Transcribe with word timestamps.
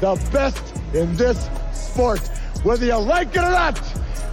the 0.00 0.28
best 0.32 0.76
in 0.94 1.14
this 1.16 1.48
sport. 1.72 2.20
Whether 2.62 2.86
you 2.86 2.96
like 2.96 3.28
it 3.28 3.38
or 3.38 3.50
not, 3.50 3.80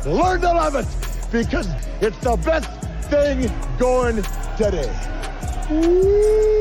learn 0.05 0.41
to 0.41 0.47
love 0.47 0.75
it 0.75 0.87
because 1.31 1.67
it's 2.01 2.17
the 2.19 2.35
best 2.37 2.69
thing 3.09 3.51
going 3.77 4.23
today. 4.57 4.91
Woo! 5.69 6.53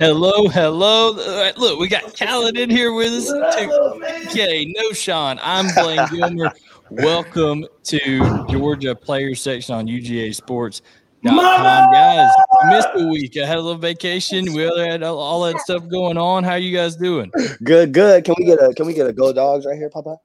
Hello, 0.00 0.48
hello. 0.48 1.16
Uh, 1.16 1.52
Look, 1.56 1.78
we 1.78 1.86
got 1.86 2.18
Khaled 2.18 2.58
in 2.58 2.68
here 2.68 2.92
with 2.92 3.12
us. 3.12 3.30
Okay, 3.30 4.74
Knowshon. 4.74 5.38
I'm 5.40 5.72
Blaine 5.76 6.08
Gilmer. 6.10 6.52
Welcome 6.90 7.64
to 7.84 8.46
Georgia 8.50 8.96
Players 8.96 9.40
Section 9.40 9.76
on 9.76 9.86
UGA 9.86 10.34
Sports. 10.34 10.82
Guys, 11.24 12.30
we 12.62 12.70
missed 12.70 12.88
a 12.94 13.06
week. 13.08 13.36
I 13.36 13.46
had 13.46 13.58
a 13.58 13.60
little 13.60 13.78
vacation. 13.78 14.52
We 14.52 14.62
had 14.62 15.02
all, 15.02 15.18
all 15.18 15.42
that 15.42 15.60
stuff 15.60 15.88
going 15.88 16.18
on. 16.18 16.42
How 16.44 16.54
you 16.54 16.76
guys 16.76 16.96
doing? 16.96 17.30
Good, 17.62 17.92
good. 17.92 18.24
Can 18.24 18.34
we 18.38 18.44
get 18.44 18.58
a 18.58 18.74
can 18.74 18.86
we 18.86 18.94
get 18.94 19.06
a 19.06 19.12
go 19.12 19.32
dogs 19.32 19.64
right 19.66 19.76
here, 19.76 19.90
Papa? 19.90 20.16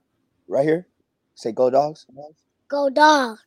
Right 0.47 0.65
here. 0.65 0.87
Say 1.35 1.51
go 1.51 1.69
dogs. 1.69 2.05
Go 2.67 2.89
dog. 2.89 3.37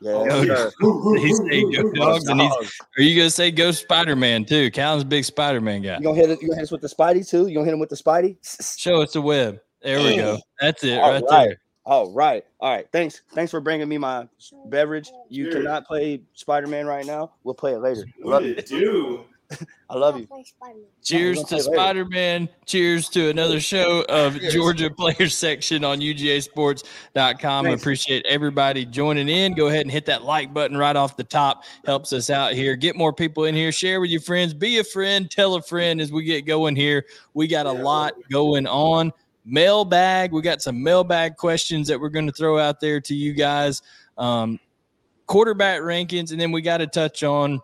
Yeah. 0.00 0.12
Oh, 0.12 0.44
sir. 0.44 1.20
He's 1.20 1.38
saying 1.38 1.72
go 1.72 1.92
dogs, 1.92 2.26
and 2.28 2.40
he's, 2.40 2.52
are 2.98 3.02
you 3.02 3.16
gonna 3.16 3.30
say 3.30 3.50
go 3.50 3.70
Spider 3.72 4.16
Man 4.16 4.44
too? 4.44 4.70
Calvin's 4.70 5.04
big 5.04 5.24
Spider 5.24 5.60
Man 5.60 5.82
guy. 5.82 5.98
You 5.98 6.04
gonna 6.04 6.16
hit 6.16 6.30
it? 6.30 6.40
You 6.40 6.48
gonna 6.48 6.60
hit 6.60 6.64
us 6.64 6.70
with 6.70 6.82
the 6.82 6.88
Spidey 6.88 7.28
too? 7.28 7.46
You 7.46 7.54
gonna 7.54 7.66
hit 7.66 7.74
him 7.74 7.80
with 7.80 7.90
the 7.90 7.96
Spidey? 7.96 8.36
Show 8.78 9.02
us 9.02 9.12
the 9.12 9.20
web. 9.20 9.58
There 9.82 9.98
we 9.98 10.16
go. 10.16 10.38
That's 10.60 10.82
it, 10.84 10.98
All 10.98 11.12
right 11.12 11.22
right. 11.30 11.48
there. 11.48 11.60
All 11.86 12.10
right. 12.10 12.44
All 12.58 12.72
right. 12.74 12.86
Thanks. 12.92 13.22
Thanks 13.32 13.52
for 13.52 13.60
bringing 13.60 13.88
me 13.88 13.96
my 13.96 14.28
beverage. 14.66 15.08
You 15.28 15.50
cannot 15.50 15.86
play 15.86 16.20
Spider 16.34 16.66
Man 16.66 16.84
right 16.84 17.06
now. 17.06 17.32
We'll 17.44 17.54
play 17.54 17.74
it 17.74 17.78
later. 17.78 18.04
I 18.24 18.28
love 18.28 18.44
you. 18.44 18.56
do? 18.56 19.24
I 19.88 19.96
love 19.96 20.18
you. 20.18 20.26
Cheers 21.04 21.36
gonna 21.36 21.46
to 21.46 21.54
play 21.54 21.58
later. 21.58 21.76
Spider 21.76 22.04
Man. 22.06 22.48
Cheers 22.64 23.08
to 23.10 23.30
another 23.30 23.60
show 23.60 24.04
of 24.08 24.40
Georgia 24.50 24.90
Players 24.90 25.36
Section 25.36 25.84
on 25.84 26.00
UGASports.com. 26.00 27.66
I 27.66 27.68
Thanks. 27.68 27.82
appreciate 27.82 28.26
everybody 28.28 28.84
joining 28.84 29.28
in. 29.28 29.54
Go 29.54 29.68
ahead 29.68 29.82
and 29.82 29.90
hit 29.90 30.06
that 30.06 30.24
like 30.24 30.52
button 30.52 30.76
right 30.76 30.96
off 30.96 31.16
the 31.16 31.22
top. 31.22 31.62
Helps 31.84 32.12
us 32.12 32.30
out 32.30 32.54
here. 32.54 32.74
Get 32.74 32.96
more 32.96 33.12
people 33.12 33.44
in 33.44 33.54
here. 33.54 33.70
Share 33.70 34.00
with 34.00 34.10
your 34.10 34.22
friends. 34.22 34.52
Be 34.52 34.78
a 34.78 34.84
friend. 34.84 35.30
Tell 35.30 35.54
a 35.54 35.62
friend 35.62 36.00
as 36.00 36.10
we 36.10 36.24
get 36.24 36.46
going 36.46 36.74
here. 36.74 37.04
We 37.34 37.46
got 37.46 37.66
a 37.66 37.72
lot 37.72 38.14
going 38.28 38.66
on. 38.66 39.12
Mailbag. 39.46 40.32
We 40.32 40.42
got 40.42 40.60
some 40.60 40.82
mailbag 40.82 41.36
questions 41.36 41.88
that 41.88 41.98
we're 41.98 42.08
going 42.08 42.26
to 42.26 42.32
throw 42.32 42.58
out 42.58 42.80
there 42.80 43.00
to 43.00 43.14
you 43.14 43.32
guys. 43.32 43.80
Um, 44.18 44.58
quarterback 45.26 45.80
rankings, 45.80 46.32
and 46.32 46.40
then 46.40 46.52
we 46.52 46.62
got 46.62 46.78
to 46.78 46.86
touch 46.86 47.22
on 47.22 47.60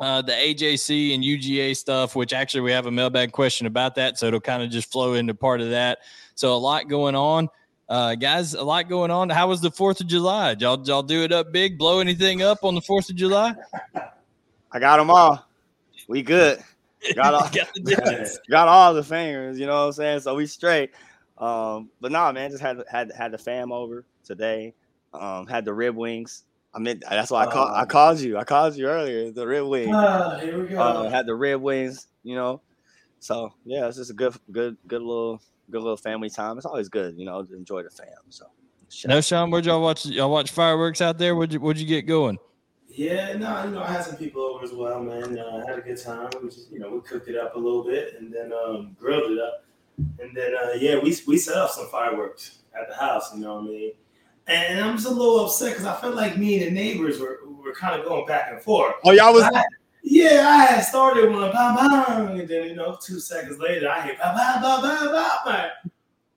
uh, 0.00 0.22
the 0.22 0.32
AJC 0.32 1.14
and 1.14 1.24
UGA 1.24 1.76
stuff, 1.76 2.14
which 2.14 2.32
actually 2.32 2.60
we 2.60 2.72
have 2.72 2.86
a 2.86 2.90
mailbag 2.90 3.32
question 3.32 3.66
about 3.66 3.94
that. 3.96 4.18
So 4.18 4.26
it'll 4.26 4.40
kind 4.40 4.62
of 4.62 4.70
just 4.70 4.90
flow 4.92 5.14
into 5.14 5.34
part 5.34 5.60
of 5.60 5.70
that. 5.70 5.98
So 6.34 6.54
a 6.54 6.56
lot 6.56 6.88
going 6.88 7.14
on. 7.14 7.48
Uh, 7.88 8.14
guys, 8.14 8.54
a 8.54 8.62
lot 8.62 8.88
going 8.88 9.10
on. 9.10 9.30
How 9.30 9.48
was 9.48 9.60
the 9.60 9.70
4th 9.70 10.00
of 10.00 10.06
July? 10.06 10.50
Did 10.50 10.62
y'all, 10.62 10.76
did 10.76 10.88
y'all 10.88 11.02
do 11.02 11.22
it 11.22 11.32
up 11.32 11.52
big? 11.52 11.78
Blow 11.78 12.00
anything 12.00 12.42
up 12.42 12.62
on 12.62 12.74
the 12.74 12.82
4th 12.82 13.10
of 13.10 13.16
July? 13.16 13.54
I 14.72 14.78
got 14.78 14.98
them 14.98 15.10
all. 15.10 15.48
We 16.06 16.22
good. 16.22 16.62
Got 17.14 17.32
all, 17.32 17.42
Got 17.42 17.72
the 17.74 18.38
got 18.50 18.66
all 18.66 18.92
the 18.92 19.04
fingers. 19.04 19.56
You 19.56 19.66
know 19.66 19.82
what 19.82 19.86
I'm 19.86 19.92
saying? 19.92 20.20
So 20.20 20.34
we 20.34 20.46
straight. 20.46 20.90
Um, 21.38 21.90
but 22.00 22.10
nah, 22.12 22.32
man, 22.32 22.50
just 22.50 22.62
had 22.62 22.82
had 22.90 23.12
had 23.16 23.32
the 23.32 23.38
fam 23.38 23.72
over 23.72 24.04
today. 24.24 24.74
Um, 25.14 25.46
had 25.46 25.64
the 25.64 25.72
rib 25.72 25.96
wings. 25.96 26.44
I 26.74 26.80
mean, 26.80 27.00
that's 27.08 27.30
why 27.30 27.46
I 27.46 27.50
called. 27.50 27.70
I 27.70 27.82
Oh. 27.82 27.86
called 27.86 28.20
you. 28.20 28.36
I 28.36 28.44
called 28.44 28.76
you 28.76 28.86
earlier. 28.86 29.30
The 29.30 29.46
rib 29.46 29.66
wings. 29.66 29.90
Ah, 29.94 30.38
here 30.38 30.60
we 30.60 30.68
go. 30.68 30.78
uh, 30.78 31.08
had 31.08 31.26
the 31.26 31.34
rib 31.34 31.60
wings, 31.62 32.06
you 32.22 32.34
know. 32.34 32.60
So 33.20 33.52
yeah, 33.64 33.86
it's 33.88 33.96
just 33.96 34.10
a 34.10 34.14
good, 34.14 34.34
good, 34.52 34.76
good 34.86 35.00
little, 35.02 35.40
good 35.70 35.80
little 35.82 35.96
family 35.96 36.28
time. 36.30 36.56
It's 36.56 36.66
always 36.66 36.88
good, 36.88 37.16
you 37.18 37.24
know, 37.24 37.42
to 37.42 37.54
enjoy 37.56 37.82
the 37.82 37.90
fam. 37.90 38.06
So 38.28 38.46
shout 38.90 39.08
No. 39.10 39.20
Sean, 39.20 39.50
where'd 39.50 39.64
y'all 39.66 39.80
watch? 39.82 40.06
Y'all 40.06 40.30
watch 40.30 40.50
fireworks 40.50 41.00
out 41.00 41.18
there? 41.18 41.34
Where'd 41.34 41.52
you, 41.52 41.60
what'd 41.60 41.80
you 41.80 41.86
get 41.88 42.02
going? 42.02 42.38
yeah, 42.90 43.32
no, 43.36 43.64
you 43.64 43.70
know, 43.70 43.82
I 43.82 43.92
had 43.92 44.04
some 44.04 44.16
people 44.16 44.42
over 44.42 44.64
as 44.64 44.72
well, 44.72 45.00
man. 45.02 45.38
Uh, 45.38 45.64
had 45.66 45.78
a 45.78 45.82
good 45.82 46.00
time. 46.02 46.30
We 46.42 46.48
just, 46.48 46.70
you 46.72 46.80
know, 46.80 46.90
we 46.90 47.00
cooked 47.00 47.28
it 47.28 47.36
up 47.36 47.54
a 47.54 47.58
little 47.58 47.84
bit 47.84 48.14
and 48.18 48.32
then 48.32 48.52
um, 48.52 48.96
grilled 48.98 49.30
it 49.32 49.38
up, 49.38 49.64
and 50.20 50.34
then 50.34 50.54
uh, 50.54 50.72
yeah, 50.78 50.98
we 50.98 51.16
we 51.26 51.36
set 51.36 51.56
off 51.56 51.72
some 51.72 51.88
fireworks 51.88 52.58
at 52.78 52.88
the 52.88 52.94
house. 52.94 53.34
You 53.34 53.40
know 53.40 53.56
what 53.56 53.64
I 53.64 53.68
mean? 53.68 53.92
And 54.46 54.80
I'm 54.80 54.96
just 54.96 55.06
a 55.06 55.10
little 55.10 55.44
upset 55.44 55.72
because 55.72 55.84
I 55.84 56.00
felt 56.00 56.14
like 56.14 56.38
me 56.38 56.62
and 56.62 56.66
the 56.66 56.80
neighbors 56.80 57.20
were 57.20 57.40
were 57.46 57.74
kind 57.74 58.00
of 58.00 58.06
going 58.06 58.26
back 58.26 58.50
and 58.50 58.60
forth. 58.62 58.94
Oh, 59.04 59.10
y'all 59.12 59.32
was 59.32 59.44
I- 59.44 59.64
yeah, 60.02 60.48
I 60.48 60.64
had 60.64 60.80
started 60.82 61.30
one, 61.30 61.50
bam, 61.52 61.74
bam, 61.74 62.28
and 62.38 62.48
then 62.48 62.68
you 62.68 62.76
know, 62.76 62.96
two 63.04 63.20
seconds 63.20 63.58
later, 63.58 63.90
I 63.90 64.00
hit 64.00 64.18
bam, 64.18 64.34
bam, 64.34 64.62
bam, 64.62 64.80
bam, 64.80 65.12
bam, 65.12 65.30
bam. 65.44 65.70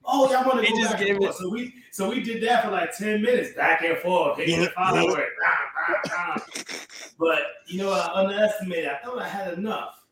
Oh, 0.04 0.30
y'all 0.30 0.44
want 0.44 0.60
to 0.60 0.66
He 0.66 0.72
go 0.74 0.80
just 0.80 0.92
back 0.92 1.08
and 1.08 1.16
forth. 1.18 1.36
So 1.36 1.48
we, 1.48 1.72
so 1.92 2.10
we 2.10 2.20
did 2.22 2.42
that 2.42 2.64
for 2.64 2.70
like 2.70 2.94
ten 2.94 3.22
minutes, 3.22 3.54
back 3.54 3.82
and 3.82 3.96
forth, 3.98 4.36
hitting 4.36 4.60
the 4.60 4.68
firework, 4.70 5.28
bam, 5.40 6.02
bam, 6.06 6.36
bam. 6.36 6.76
But 7.18 7.38
you 7.66 7.78
know, 7.78 7.92
I 7.92 8.12
underestimated. 8.12 8.88
I 8.88 8.98
thought 8.98 9.18
I 9.20 9.28
had 9.28 9.54
enough. 9.54 10.04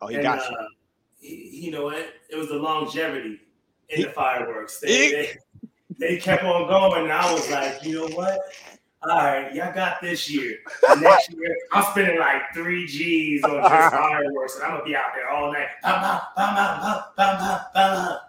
Oh, 0.00 0.06
he 0.06 0.16
And, 0.16 0.22
got 0.22 0.38
uh, 0.38 0.50
you. 0.50 0.68
He- 1.18 1.64
you 1.64 1.70
know, 1.70 1.90
it, 1.90 2.14
it 2.30 2.36
was 2.36 2.48
the 2.48 2.56
longevity 2.56 3.40
in 3.88 3.96
He- 3.96 4.02
the 4.04 4.10
fireworks. 4.10 4.80
They, 4.80 4.88
he- 4.88 5.10
they, 5.12 5.36
they 5.98 6.16
kept 6.16 6.44
on 6.44 6.68
going, 6.68 7.04
and 7.04 7.12
I 7.12 7.32
was 7.32 7.50
like, 7.50 7.82
you 7.84 7.94
know 7.96 8.16
what? 8.16 8.40
All 9.00 9.16
right, 9.16 9.54
y'all 9.54 9.72
got 9.72 10.00
this 10.02 10.28
year. 10.28 10.56
Next 10.98 11.30
year, 11.36 11.56
I'm 11.70 11.84
spending 11.92 12.18
like 12.18 12.42
three 12.52 12.84
G's 12.84 13.44
on 13.44 13.62
just 13.62 13.94
fireworks, 13.94 14.56
and 14.56 14.64
I'm 14.64 14.70
gonna 14.72 14.84
be 14.84 14.96
out 14.96 15.12
there 15.14 15.30
all 15.30 15.52
night. 15.52 15.68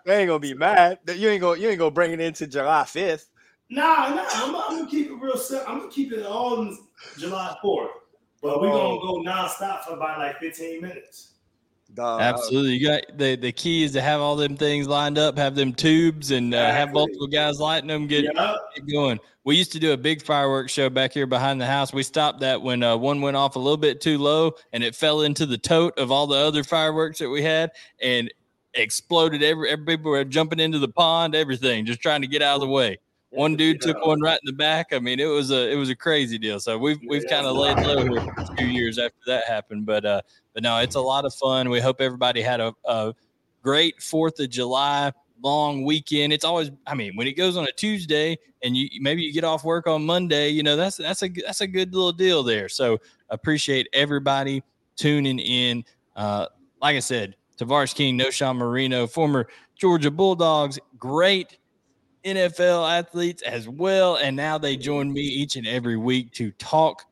They 0.05 0.19
ain't 0.19 0.28
gonna 0.28 0.39
be 0.39 0.53
mad. 0.53 0.99
You 1.07 1.29
ain't 1.29 1.41
gonna, 1.41 1.59
you 1.59 1.69
ain't 1.69 1.79
gonna 1.79 1.89
bring 1.89 2.11
it 2.11 2.19
into 2.19 2.45
July 2.45 2.83
fifth. 2.83 3.29
Nah, 3.72 4.09
nah, 4.16 4.25
I'm, 4.33 4.55
I'm 4.55 4.78
gonna 4.78 4.89
keep 4.89 5.09
it 5.09 5.16
real 5.16 5.38
simple. 5.38 5.72
I'm 5.72 5.79
gonna 5.79 5.91
keep 5.91 6.11
it 6.11 6.25
all 6.25 6.59
on 6.59 6.78
July 7.17 7.55
4th, 7.63 7.88
but 8.41 8.61
we're 8.61 8.69
oh. 8.69 8.99
gonna 8.99 9.23
go 9.25 9.31
nonstop 9.31 9.83
for 9.83 9.94
about 9.94 10.19
like 10.19 10.39
15 10.39 10.81
minutes. 10.81 11.28
Absolutely. 12.01 12.73
You 12.73 12.87
got 12.87 13.17
the 13.17 13.35
the 13.35 13.51
key 13.51 13.83
is 13.83 13.91
to 13.93 14.01
have 14.01 14.21
all 14.21 14.35
them 14.35 14.55
things 14.55 14.87
lined 14.87 15.17
up, 15.17 15.37
have 15.37 15.55
them 15.55 15.73
tubes, 15.73 16.31
and 16.31 16.53
uh, 16.53 16.71
have 16.71 16.93
multiple 16.93 17.27
guys 17.27 17.59
lighting 17.59 17.87
them. 17.87 18.07
Get 18.07 18.23
Yeah. 18.23 18.55
get 18.75 18.91
going. 18.91 19.19
We 19.45 19.55
used 19.55 19.71
to 19.71 19.79
do 19.79 19.93
a 19.93 19.97
big 19.97 20.21
fireworks 20.21 20.71
show 20.71 20.89
back 20.89 21.13
here 21.13 21.25
behind 21.25 21.59
the 21.59 21.65
house. 21.65 21.93
We 21.93 22.03
stopped 22.03 22.41
that 22.41 22.61
when 22.61 22.83
uh, 22.83 22.97
one 22.97 23.21
went 23.21 23.37
off 23.37 23.55
a 23.55 23.59
little 23.59 23.77
bit 23.77 24.01
too 24.01 24.17
low 24.17 24.53
and 24.73 24.83
it 24.83 24.95
fell 24.95 25.21
into 25.21 25.45
the 25.45 25.57
tote 25.57 25.97
of 25.97 26.11
all 26.11 26.27
the 26.27 26.37
other 26.37 26.63
fireworks 26.63 27.19
that 27.19 27.29
we 27.29 27.41
had 27.41 27.71
and 28.01 28.31
exploded. 28.75 29.41
Every, 29.41 29.69
every 29.69 29.85
people 29.85 30.11
were 30.11 30.23
jumping 30.23 30.59
into 30.59 30.77
the 30.77 30.89
pond, 30.89 31.33
everything, 31.35 31.85
just 31.85 32.01
trying 32.01 32.21
to 32.21 32.27
get 32.27 32.41
out 32.41 32.55
of 32.55 32.61
the 32.61 32.67
way. 32.67 32.99
One 33.31 33.56
dude 33.56 33.79
took 33.79 34.03
one 34.06 34.22
right 34.22 34.40
in 34.41 34.45
the 34.45 34.53
back. 34.53 34.88
I 34.91 34.97
mean, 35.00 35.19
it 35.19 35.25
was 35.25 35.51
a 35.51 35.72
it 35.72 35.75
was 35.75 35.90
a 35.90 35.95
crazy 35.95 36.40
deal. 36.40 36.59
So 36.59 36.78
we've 36.79 37.00
we've 37.07 37.25
kind 37.29 37.45
of 37.45 37.56
laid 37.56 37.78
low 37.85 38.03
here 38.03 38.22
for 38.22 38.41
a 38.41 38.56
few 38.56 38.66
years 38.66 38.97
after 38.97 39.19
that 39.28 39.45
happened. 39.45 39.85
But 39.85 40.03
uh, 40.03 40.22
but 40.53 40.63
no, 40.63 40.79
it's 40.79 40.95
a 40.95 41.01
lot 41.01 41.25
of 41.25 41.34
fun. 41.35 41.69
We 41.69 41.79
hope 41.79 42.01
everybody 42.01 42.41
had 42.41 42.59
a, 42.59 42.73
a 42.85 43.13
great 43.62 44.01
Fourth 44.01 44.40
of 44.40 44.50
July 44.50 45.12
long 45.44 45.85
weekend. 45.85 46.34
It's 46.34 46.44
always, 46.44 46.72
I 46.85 46.95
mean, 46.95 47.16
when 47.16 47.28
it 47.28 47.34
goes 47.34 47.56
on 47.56 47.66
a 47.66 47.72
Tuesday 47.72 48.38
and 48.63 48.75
you 48.75 48.90
maybe 49.00 49.22
you 49.22 49.31
get 49.31 49.44
off 49.44 49.63
work 49.63 49.85
on 49.85 50.06
Monday, 50.06 50.50
you 50.50 50.63
know 50.63 50.75
that's 50.75 50.97
that's 50.97 51.22
a 51.22 51.29
that's 51.29 51.61
a 51.61 51.67
good 51.67 51.94
little 51.94 52.11
deal 52.11 52.41
there. 52.41 52.67
So 52.67 53.00
appreciate 53.29 53.88
everybody 53.94 54.63
tuning 54.96 55.38
in. 55.38 55.85
Uh, 56.16 56.47
like 56.81 56.96
I 56.96 57.00
said, 57.00 57.35
Tavarres 57.59 57.94
King, 57.94 58.17
Knowshon 58.17 58.57
Moreno, 58.57 59.05
former 59.05 59.47
Georgia 59.76 60.09
Bulldogs, 60.09 60.79
great 60.97 61.59
NFL 62.23 62.89
athletes 62.89 63.41
as 63.43 63.67
well, 63.67 64.17
and 64.17 64.35
now 64.35 64.57
they 64.57 64.75
join 64.75 65.11
me 65.11 65.21
each 65.21 65.55
and 65.55 65.67
every 65.67 65.97
week 65.97 66.31
to 66.33 66.51
talk 66.51 67.05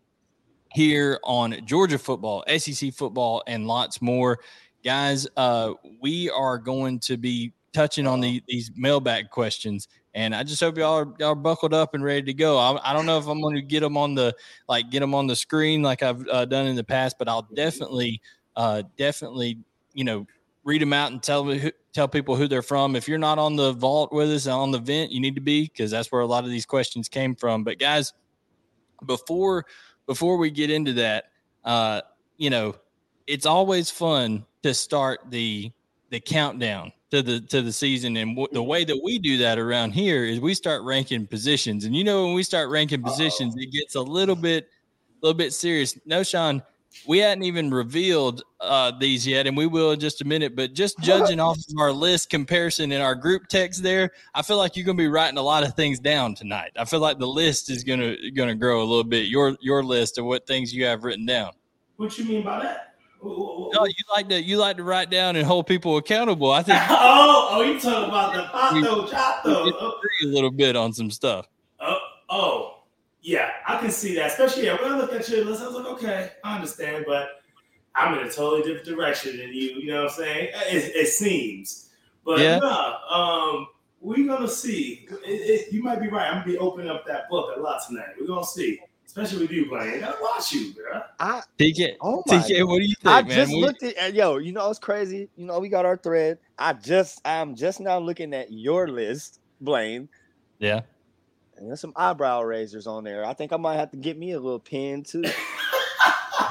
here 0.74 1.19
on 1.24 1.65
Georgia 1.65 1.98
football, 1.98 2.44
SEC 2.57 2.94
football, 2.94 3.44
and 3.48 3.68
lots 3.68 4.01
more. 4.01 4.39
Guys, 4.83 5.27
uh, 5.38 5.74
we 6.01 6.30
are 6.30 6.57
going 6.57 7.00
to 7.00 7.18
be 7.18 7.54
touching 7.74 8.06
on 8.06 8.19
the, 8.19 8.44
these 8.48 8.71
mailbag 8.75 9.30
questions, 9.30 9.88
and 10.13 10.36
I 10.36 10.44
just 10.44 10.62
hope 10.62 10.77
y'all 10.77 11.00
are, 11.00 11.13
y'all 11.19 11.31
are 11.31 11.36
buckled 11.36 11.74
up 11.74 11.94
and 11.94 12.04
ready 12.04 12.24
to 12.24 12.33
go. 12.33 12.57
I, 12.57 12.92
I 12.92 12.94
don't 12.94 13.06
know 13.06 13.18
if 13.18 13.27
I'm 13.27 13.42
going 13.42 13.56
to 13.56 13.62
get 13.62 13.80
them 13.80 13.98
on 13.98 14.13
the 14.13 14.36
like 14.68 14.89
get 14.89 15.00
them 15.00 15.15
on 15.15 15.27
the 15.27 15.36
screen 15.36 15.81
like 15.81 16.04
I've 16.04 16.27
uh, 16.27 16.45
done 16.45 16.68
in 16.68 16.75
the 16.75 16.83
past, 16.83 17.18
but 17.18 17.30
I'll 17.30 17.48
definitely, 17.54 18.21
uh, 18.56 18.83
definitely, 18.98 19.59
you 19.94 20.04
know, 20.04 20.27
read 20.68 20.81
them 20.81 20.92
out 20.92 21.14
and 21.14 21.24
tell 21.24 21.46
me 21.46 21.58
who, 21.58 21.72
tell 21.94 22.10
people 22.10 22.36
who 22.36 22.46
they're 22.46 22.62
from. 22.62 22.98
If 22.98 23.08
you're 23.08 23.18
not 23.18 23.40
on 23.40 23.56
the 23.56 23.72
vault 23.72 24.12
with 24.12 24.30
us 24.30 24.48
on 24.48 24.72
the 24.72 24.80
vent, 24.80 25.12
you 25.12 25.22
need 25.22 25.36
to 25.36 25.42
be 25.42 25.64
because 25.64 25.90
that's 25.90 26.12
where 26.12 26.22
a 26.22 26.25
lot 26.25 26.44
of 26.44 26.50
these 26.50 26.66
questions 26.66 27.08
came 27.08 27.36
from. 27.36 27.64
But 27.64 27.80
guys, 27.80 28.14
before 29.06 29.66
before 30.06 30.36
we 30.36 30.52
get 30.52 30.69
into 30.69 30.92
that, 30.94 31.31
uh, 31.64 32.02
you 32.36 32.50
know, 32.50 32.75
it's 33.28 33.46
always 33.46 33.90
fun 33.90 34.46
to 34.64 34.74
start 34.74 35.22
the 35.30 35.72
the 36.10 36.19
countdown 36.19 36.92
to 37.12 37.22
the 37.22 37.40
to 37.40 37.62
the 37.62 37.72
season, 37.72 38.18
and 38.18 38.36
w- 38.36 38.50
the 38.52 38.62
way 38.62 38.84
that 38.84 39.00
we 39.02 39.19
do 39.19 39.38
that 39.38 39.58
around 39.58 39.92
here 39.92 40.25
is 40.25 40.42
we 40.42 40.54
start 40.54 40.84
ranking 40.84 41.25
positions. 41.25 41.86
And 41.86 41.96
you 41.96 42.04
know, 42.04 42.25
when 42.25 42.34
we 42.34 42.44
start 42.44 42.69
ranking 42.69 43.02
positions, 43.02 43.56
it 43.58 43.72
gets 43.72 43.96
a 43.96 44.02
little 44.02 44.36
bit 44.36 44.66
a 44.66 45.25
little 45.25 45.38
bit 45.38 45.54
serious. 45.54 45.98
Knowshon, 46.06 46.62
we 47.06 47.20
hadn't 47.20 47.44
even 47.44 47.72
revealed 47.72 48.44
uh, 48.60 48.92
these 49.00 49.28
yet, 49.28 49.48
and 49.48 49.56
we 49.56 49.68
will 49.68 49.92
in 49.92 50.00
just 50.00 50.22
a 50.22 50.26
minute. 50.26 50.56
But 50.56 50.74
just 50.74 50.98
judging 51.02 51.40
off 51.40 51.58
of 51.58 51.78
our 51.80 51.92
list 51.92 52.30
comparison 52.30 52.92
in 52.92 53.02
our 53.02 53.16
group 53.16 53.48
text 53.48 53.84
there, 53.84 54.12
I 54.34 54.42
feel 54.42 54.58
like 54.58 54.76
you're 54.76 54.86
going 54.86 54.98
to 54.98 55.04
be 55.04 55.08
writing 55.08 55.38
a 55.38 55.42
lot 55.44 55.64
of 55.64 55.76
things 55.76 56.00
down 56.00 56.36
tonight. 56.36 56.72
I 56.78 56.86
feel 56.86 57.00
like 57.00 57.20
the 57.20 57.28
list 57.28 57.70
is 57.70 57.84
going 57.84 58.00
to 58.00 58.32
going 58.32 58.50
to 58.50 58.56
grow 58.56 58.80
a 58.82 58.86
little 58.86 59.04
bit. 59.04 59.28
Your 59.28 59.58
your 59.62 59.84
list 59.84 60.18
of 60.18 60.26
what 60.26 60.48
things 60.48 60.74
you 60.74 60.86
have 60.86 61.04
written 61.04 61.26
down. 61.26 61.52
What 61.98 62.18
you 62.18 62.26
mean 62.26 62.44
by 62.44 62.62
that? 62.64 62.96
No, 63.24 63.86
you 63.86 63.94
like 64.16 64.30
to 64.30 64.42
you 64.42 64.58
like 64.58 64.78
to 64.78 64.84
write 64.84 65.10
down 65.10 65.36
and 65.36 65.46
hold 65.46 65.68
people 65.68 65.98
accountable. 65.98 66.52
I 66.52 66.64
think. 66.64 66.80
oh, 66.90 67.50
oh, 67.52 67.62
you 67.62 67.80
talking 67.80 68.10
about 68.10 68.34
the 68.34 68.44
pato 68.44 69.10
chato? 69.10 69.66
A 69.66 70.28
little 70.28 70.52
bit 70.52 70.76
on 70.76 70.94
some 70.94 71.10
stuff. 71.10 71.48
Oh, 71.80 71.98
oh, 72.30 72.77
yeah, 73.28 73.50
I 73.68 73.78
can 73.78 73.92
see 73.92 74.16
that. 74.16 74.28
Especially 74.28 74.68
yeah, 74.68 74.82
when 74.82 74.90
I 74.90 74.98
look 74.98 75.12
at 75.12 75.28
your 75.28 75.44
list, 75.44 75.62
I 75.62 75.68
was 75.68 75.76
like, 75.76 75.86
okay, 75.86 76.32
I 76.46 76.56
understand, 76.56 77.04
but 77.06 77.42
I'm 77.94 78.18
in 78.18 78.26
a 78.26 78.32
totally 78.32 78.62
different 78.62 78.86
direction 78.86 79.36
than 79.36 79.50
you. 79.50 79.72
You 79.82 79.88
know 79.88 80.04
what 80.04 80.12
I'm 80.14 80.18
saying? 80.18 80.50
It, 80.54 80.96
it 80.96 81.08
seems, 81.10 81.90
but 82.24 82.40
yeah. 82.40 82.60
nah, 82.60 83.00
um, 83.12 83.68
we're 84.00 84.26
gonna 84.26 84.48
see. 84.48 85.10
It, 85.10 85.20
it, 85.26 85.74
you 85.74 85.84
might 85.84 86.00
be 86.00 86.08
right. 86.08 86.28
I'm 86.28 86.36
gonna 86.36 86.46
be 86.46 86.58
opening 86.58 86.90
up 86.90 87.06
that 87.08 87.30
book 87.30 87.58
a 87.58 87.60
lot 87.60 87.82
tonight. 87.86 88.12
We're 88.18 88.28
gonna 88.28 88.46
see. 88.46 88.80
Especially 89.06 89.42
with 89.42 89.52
you 89.52 89.66
playing. 89.68 89.96
I 89.96 90.00
gotta 90.00 90.18
watch 90.22 90.54
you, 90.54 90.74
bro. 90.74 91.02
I, 91.20 91.42
TK, 91.60 91.96
oh 92.00 92.24
my 92.28 92.38
TK, 92.38 92.66
what 92.66 92.78
do 92.78 92.86
you 92.86 92.96
think, 93.02 93.08
I 93.08 93.22
man? 93.24 93.32
just 93.32 93.52
we, 93.52 93.62
looked 93.62 93.84
at 93.84 94.14
yo, 94.14 94.38
you 94.38 94.54
know 94.54 94.70
it's 94.70 94.80
crazy. 94.80 95.28
You 95.36 95.46
know, 95.48 95.60
we 95.60 95.68
got 95.68 95.86
our 95.86 95.98
thread. 95.98 96.38
I 96.58 96.74
just 96.74 97.20
I'm 97.26 97.56
just 97.56 97.82
now 97.82 98.00
looking 98.00 98.34
at 98.34 98.54
your 98.54 98.88
list, 98.88 99.42
Blaine. 99.60 100.08
Yeah. 100.60 100.82
And 101.57 101.68
there's 101.68 101.81
some 101.81 101.94
eyebrow 101.95 102.42
razors 102.42 102.88
on 102.88 103.04
there. 103.04 103.25
I 103.25 103.33
think 103.33 103.51
I 103.51 103.57
might 103.57 103.75
have 103.75 103.92
to 103.92 103.98
get 103.98 104.18
me 104.18 104.31
a 104.31 104.39
little 104.39 104.59
pen 104.59 105.04
too. 105.04 105.24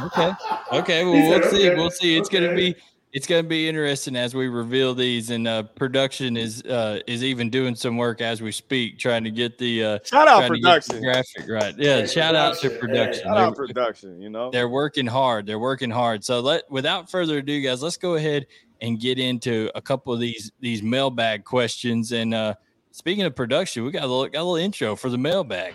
okay. 0.03 0.33
Okay. 0.73 1.05
Well, 1.05 1.13
we'll 1.13 1.51
see. 1.51 1.69
We'll 1.71 1.91
see. 1.91 2.17
It's 2.17 2.29
okay. 2.29 2.41
gonna 2.41 2.55
be 2.55 2.77
it's 3.17 3.27
going 3.27 3.43
to 3.43 3.49
be 3.49 3.67
interesting 3.67 4.15
as 4.15 4.35
we 4.35 4.47
reveal 4.47 4.95
these 4.95 5.31
and 5.31 5.49
uh, 5.49 5.63
production 5.63 6.37
is 6.37 6.63
uh, 6.65 7.01
is 7.07 7.25
even 7.25 7.49
doing 7.49 7.75
some 7.75 7.97
work 7.97 8.21
as 8.21 8.43
we 8.43 8.53
speak 8.53 8.99
trying 8.99 9.25
to 9.25 9.31
get 9.31 9.57
the 9.57 9.83
uh, 9.83 9.99
shout 10.05 10.29
out 10.29 10.47
production 10.47 11.01
graphic 11.01 11.49
right 11.49 11.75
yeah 11.79 12.01
hey, 12.01 12.07
shout 12.07 12.35
out 12.35 12.59
to 12.59 12.69
production 12.69 13.25
shout 13.25 13.39
out 13.39 13.57
production 13.57 14.21
you 14.21 14.29
know 14.29 14.51
they're 14.51 14.69
working 14.69 15.07
hard 15.07 15.47
they're 15.47 15.59
working 15.59 15.91
hard 15.91 16.23
so 16.23 16.41
let 16.41 16.71
without 16.71 17.11
further 17.11 17.39
ado 17.39 17.63
guys 17.63 17.83
let's 17.83 17.97
go 17.97 18.17
ahead 18.17 18.47
and 18.83 19.01
get 19.01 19.19
into 19.19 19.71
a 19.75 19.81
couple 19.81 20.13
of 20.13 20.21
these 20.21 20.53
these 20.61 20.83
mailbag 20.83 21.43
questions 21.43 22.13
and 22.13 22.35
uh, 22.35 22.53
speaking 22.97 23.25
of 23.25 23.37
production 23.37 23.85
we 23.85 23.91
got 23.91 24.05
a 24.05 24.07
little 24.07 24.27
got 24.27 24.41
a 24.41 24.43
little 24.43 24.57
intro 24.57 24.97
for 24.97 25.11
the 25.11 25.19
mailbag 25.19 25.75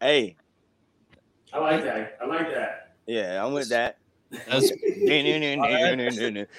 Hey. 0.00 0.34
I 1.52 1.58
like 1.58 1.84
that. 1.84 2.18
I 2.20 2.26
like 2.26 2.52
that. 2.52 2.96
Yeah, 3.06 3.42
I'm 3.42 3.52
with 3.52 3.68
that. 3.68 3.98
That's 4.48 4.72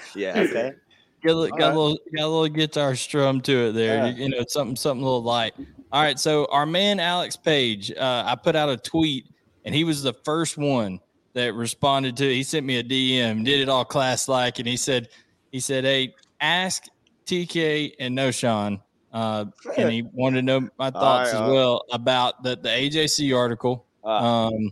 yeah, 0.15 0.39
okay. 0.39 0.75
Got, 1.23 1.31
a, 1.31 1.49
got, 1.49 1.59
right. 1.59 1.61
a 1.61 1.79
little, 1.79 1.97
got 2.15 2.23
a 2.23 2.27
little 2.27 2.47
guitar 2.49 2.95
strum 2.95 3.41
to 3.41 3.67
it 3.67 3.71
there. 3.73 3.97
Yeah. 3.97 4.07
You, 4.07 4.23
you, 4.23 4.29
know, 4.29 4.43
something, 4.47 4.75
something 4.75 5.01
a 5.01 5.05
little 5.05 5.23
light. 5.23 5.53
All 5.91 6.01
right. 6.01 6.19
So 6.19 6.47
our 6.51 6.65
man 6.65 6.99
Alex 6.99 7.35
Page, 7.35 7.91
uh, 7.91 8.23
I 8.25 8.35
put 8.35 8.55
out 8.55 8.69
a 8.69 8.77
tweet, 8.77 9.27
and 9.65 9.73
he 9.73 9.83
was 9.83 10.03
the 10.03 10.13
first 10.13 10.57
one 10.57 10.99
that 11.33 11.53
responded 11.53 12.17
to. 12.17 12.25
It. 12.25 12.35
He 12.35 12.43
sent 12.43 12.65
me 12.65 12.77
a 12.77 12.83
DM, 12.83 13.45
did 13.45 13.61
it 13.61 13.69
all 13.69 13.85
class 13.85 14.27
like, 14.27 14.59
and 14.59 14.67
he 14.67 14.77
said, 14.77 15.09
he 15.51 15.59
said, 15.59 15.83
"Hey, 15.83 16.13
ask 16.41 16.83
TK 17.25 17.93
and 17.99 18.17
Knowshon 18.17 18.79
uh, 19.13 19.45
and 19.77 19.91
he 19.91 20.01
wanted 20.11 20.37
to 20.37 20.41
know 20.41 20.67
my 20.79 20.89
thoughts 20.89 21.31
right, 21.33 21.43
as 21.43 21.51
well 21.51 21.85
about 21.91 22.41
the, 22.41 22.57
the 22.57 22.69
AJC 22.69 23.35
article. 23.37 23.85
Uh, 24.03 24.07
um, 24.47 24.71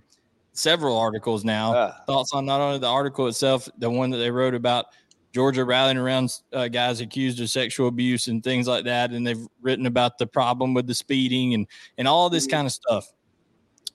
several 0.54 0.98
articles 0.98 1.46
now. 1.46 1.74
Uh, 1.74 1.94
thoughts 2.06 2.34
on 2.34 2.46
not 2.46 2.60
only 2.60 2.80
the 2.80 2.88
article 2.88 3.28
itself, 3.28 3.70
the 3.78 3.90
one 3.90 4.10
that 4.10 4.18
they 4.18 4.32
wrote 4.32 4.56
about 4.56 4.88
Georgia 5.34 5.64
rallying 5.64 5.98
around 5.98 6.32
uh, 6.54 6.68
guys 6.68 7.00
accused 7.00 7.40
of 7.40 7.50
sexual 7.50 7.88
abuse 7.88 8.28
and 8.28 8.44
things 8.44 8.68
like 8.68 8.86
that, 8.86 9.12
and 9.12 9.26
they've 9.26 9.48
written 9.62 9.86
about 9.86 10.18
the 10.18 10.28
problem 10.28 10.74
with 10.74 10.88
the 10.88 10.94
speeding 10.94 11.54
and 11.54 11.68
and 11.98 12.08
all 12.08 12.30
this 12.30 12.46
mm-hmm. 12.46 12.58
kind 12.58 12.68
of 12.68 12.74
stuff. 12.74 13.12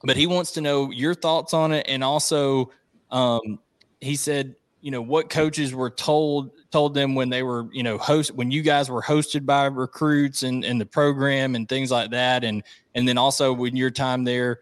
But 0.02 0.16
he 0.16 0.26
wants 0.26 0.52
to 0.52 0.60
know 0.60 0.90
your 0.90 1.14
thoughts 1.14 1.52
on 1.54 1.72
it, 1.72 1.86
and 1.88 2.02
also, 2.02 2.70
um, 3.10 3.58
he 4.00 4.16
said, 4.16 4.54
you 4.80 4.90
know, 4.90 5.02
what 5.02 5.30
coaches 5.30 5.74
were 5.74 5.90
told 5.90 6.52
told 6.70 6.94
them 6.94 7.14
when 7.14 7.28
they 7.28 7.42
were, 7.42 7.68
you 7.72 7.82
know, 7.82 7.98
host 7.98 8.32
when 8.34 8.50
you 8.50 8.62
guys 8.62 8.88
were 8.88 9.02
hosted 9.02 9.44
by 9.44 9.64
recruits 9.66 10.42
and, 10.42 10.64
and 10.64 10.80
the 10.80 10.86
program 10.86 11.54
and 11.54 11.68
things 11.68 11.90
like 11.90 12.10
that. 12.12 12.44
And 12.44 12.62
and 12.94 13.08
then 13.08 13.18
also 13.18 13.52
when 13.52 13.76
your 13.76 13.90
time 13.90 14.24
there 14.24 14.60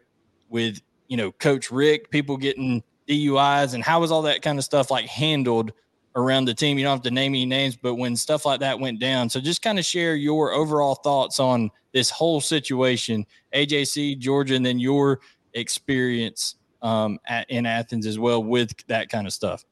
with, 0.48 0.80
you 1.08 1.16
know, 1.16 1.30
Coach 1.32 1.70
Richt, 1.70 2.10
people 2.10 2.36
getting 2.36 2.82
DUIs 3.08 3.74
and 3.74 3.84
how 3.84 4.00
was 4.00 4.10
all 4.10 4.22
that 4.22 4.42
kind 4.42 4.58
of 4.58 4.64
stuff 4.64 4.90
like 4.90 5.06
handled 5.06 5.72
around 6.16 6.46
the 6.46 6.55
team? 6.55 6.78
You 6.78 6.84
don't 6.84 6.96
have 6.96 7.02
to 7.02 7.11
name 7.11 7.32
any 7.32 7.46
names, 7.46 7.76
but 7.76 7.94
when 7.94 8.16
stuff 8.16 8.44
like 8.46 8.61
that 8.61 8.78
went 8.78 9.00
down. 9.00 9.28
So 9.31 9.40
just 9.40 9.62
kind 9.62 9.78
of 9.78 9.84
share 9.84 10.14
your 10.14 10.52
overall 10.52 10.94
thoughts 10.94 11.40
on 11.40 11.70
this 11.93 12.11
whole 12.11 12.40
situation, 12.40 13.26
AJC, 13.55 14.19
Georgia, 14.19 14.55
and 14.55 14.64
then 14.64 14.78
your 14.78 15.20
experience 15.55 16.56
um, 16.82 17.19
at, 17.26 17.49
in 17.50 17.66
Athens 17.66 18.06
as 18.06 18.19
well 18.19 18.43
with 18.43 18.72
that 18.88 19.08
kind 19.08 19.26
of 19.26 19.32
stuff. 19.32 19.64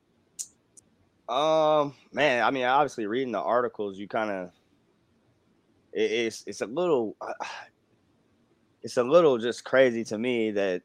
Um, 1.29 1.95
man, 2.13 2.43
I 2.45 2.51
mean, 2.51 2.65
obviously, 2.65 3.07
reading 3.07 3.33
the 3.33 3.41
articles, 3.41 3.99
you 3.99 4.09
kind 4.09 4.31
of 4.31 4.51
it, 5.93 6.11
it's 6.11 6.45
it's 6.47 6.61
a 6.61 6.67
little 6.67 7.17
uh, 7.21 7.33
it's 8.83 8.97
a 8.97 9.03
little 9.03 9.39
just 9.39 9.65
crazy 9.65 10.05
to 10.05 10.19
me 10.19 10.51
that 10.51 10.83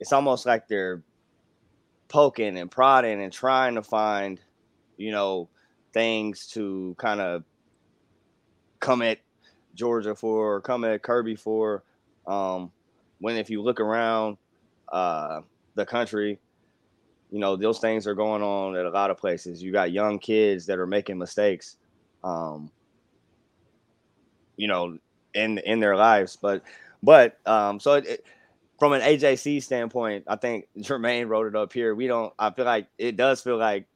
it's 0.00 0.12
almost 0.12 0.46
like 0.46 0.68
they're 0.68 1.02
poking 2.08 2.58
and 2.58 2.70
prodding 2.70 3.22
and 3.22 3.32
trying 3.32 3.74
to 3.74 3.82
find, 3.82 4.40
you 4.96 5.10
know, 5.12 5.48
things 5.92 6.46
to 6.48 6.94
kind 6.98 7.20
of 7.20 7.44
come 8.80 9.02
at 9.02 9.18
Georgia 9.74 10.14
for, 10.14 10.54
or 10.54 10.60
come 10.60 10.84
at 10.84 11.02
Kirby 11.02 11.36
for. 11.36 11.82
Um, 12.26 12.70
when 13.20 13.36
if 13.36 13.50
you 13.50 13.62
look 13.62 13.80
around 13.80 14.36
uh, 14.92 15.40
the 15.74 15.86
country, 15.86 16.38
you 17.34 17.40
know 17.40 17.56
those 17.56 17.80
things 17.80 18.06
are 18.06 18.14
going 18.14 18.42
on 18.42 18.76
at 18.76 18.86
a 18.86 18.90
lot 18.90 19.10
of 19.10 19.18
places. 19.18 19.60
You 19.60 19.72
got 19.72 19.90
young 19.90 20.20
kids 20.20 20.66
that 20.66 20.78
are 20.78 20.86
making 20.86 21.18
mistakes 21.18 21.76
um 22.22 22.70
you 24.56 24.68
know 24.68 24.96
in 25.34 25.58
in 25.58 25.80
their 25.80 25.96
lives. 25.96 26.38
But 26.40 26.62
but 27.02 27.38
um 27.44 27.80
so 27.80 27.94
it, 27.94 28.06
it, 28.06 28.24
from 28.78 28.92
an 28.92 29.00
AJC 29.00 29.62
standpoint 29.64 30.24
I 30.28 30.36
think 30.36 30.66
Jermaine 30.78 31.28
wrote 31.28 31.48
it 31.48 31.56
up 31.56 31.72
here. 31.72 31.96
We 31.96 32.06
don't 32.06 32.32
I 32.38 32.50
feel 32.50 32.66
like 32.66 32.86
it 32.98 33.16
does 33.16 33.42
feel 33.42 33.56
like 33.56 33.86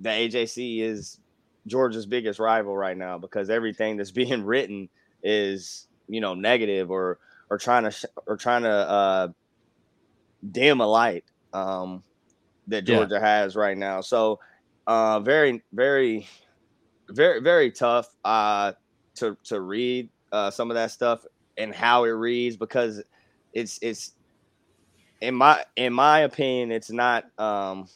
the 0.00 0.08
AJC 0.08 0.82
is 0.82 1.18
Georgia's 1.66 2.06
biggest 2.06 2.38
rival 2.38 2.76
right 2.76 2.96
now 2.96 3.18
because 3.18 3.50
everything 3.50 3.96
that's 3.96 4.10
being 4.22 4.44
written 4.44 4.88
is 5.22 5.86
you 6.08 6.20
know 6.20 6.34
negative 6.34 6.90
or 6.90 7.18
or 7.50 7.58
trying 7.58 7.84
to 7.84 7.90
sh- 7.90 8.06
or 8.26 8.36
trying 8.36 8.62
to 8.62 8.70
uh 8.70 9.28
dim 10.50 10.80
a 10.80 10.86
light 10.86 11.24
um 11.52 12.02
that 12.70 12.84
Georgia 12.84 13.16
yeah. 13.16 13.26
has 13.26 13.56
right 13.56 13.76
now. 13.76 14.00
So 14.00 14.40
uh, 14.86 15.20
very, 15.20 15.62
very, 15.72 16.26
very, 17.10 17.40
very 17.40 17.70
tough 17.70 18.08
uh, 18.24 18.72
to 19.16 19.36
to 19.44 19.60
read 19.60 20.08
uh, 20.32 20.50
some 20.50 20.70
of 20.70 20.74
that 20.76 20.90
stuff 20.90 21.24
and 21.58 21.74
how 21.74 22.04
it 22.04 22.10
reads 22.10 22.56
because 22.56 23.02
it's 23.52 23.78
it's 23.82 24.12
in 25.20 25.34
my 25.34 25.64
in 25.76 25.92
my 25.92 26.20
opinion 26.20 26.72
it's 26.72 26.90
not 26.90 27.24
um, 27.38 27.86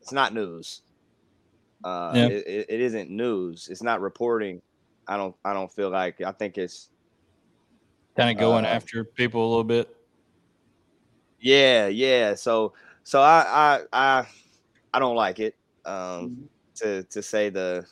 it's 0.00 0.12
not 0.12 0.34
news. 0.34 0.82
Uh, 1.84 2.12
yeah. 2.14 2.26
it, 2.28 2.66
it 2.70 2.80
isn't 2.80 3.10
news. 3.10 3.68
It's 3.70 3.82
not 3.82 4.00
reporting. 4.00 4.62
I 5.06 5.18
don't 5.18 5.36
I 5.44 5.52
don't 5.52 5.70
feel 5.70 5.90
like 5.90 6.22
I 6.22 6.32
think 6.32 6.56
it's 6.56 6.88
kind 8.16 8.30
of 8.30 8.40
going 8.40 8.64
uh, 8.64 8.68
after 8.68 9.04
people 9.04 9.46
a 9.46 9.48
little 9.48 9.64
bit. 9.64 9.94
Yeah, 11.40 11.88
yeah. 11.88 12.34
So 12.36 12.72
so 13.02 13.20
I 13.20 13.44
I 13.46 13.80
I 13.92 14.26
I 14.94 14.98
don't 14.98 15.14
like 15.14 15.40
it. 15.40 15.56
Um, 15.84 15.92
mm-hmm. 15.94 16.44
to 16.76 17.02
to 17.02 17.22
say 17.22 17.50
the 17.50 17.86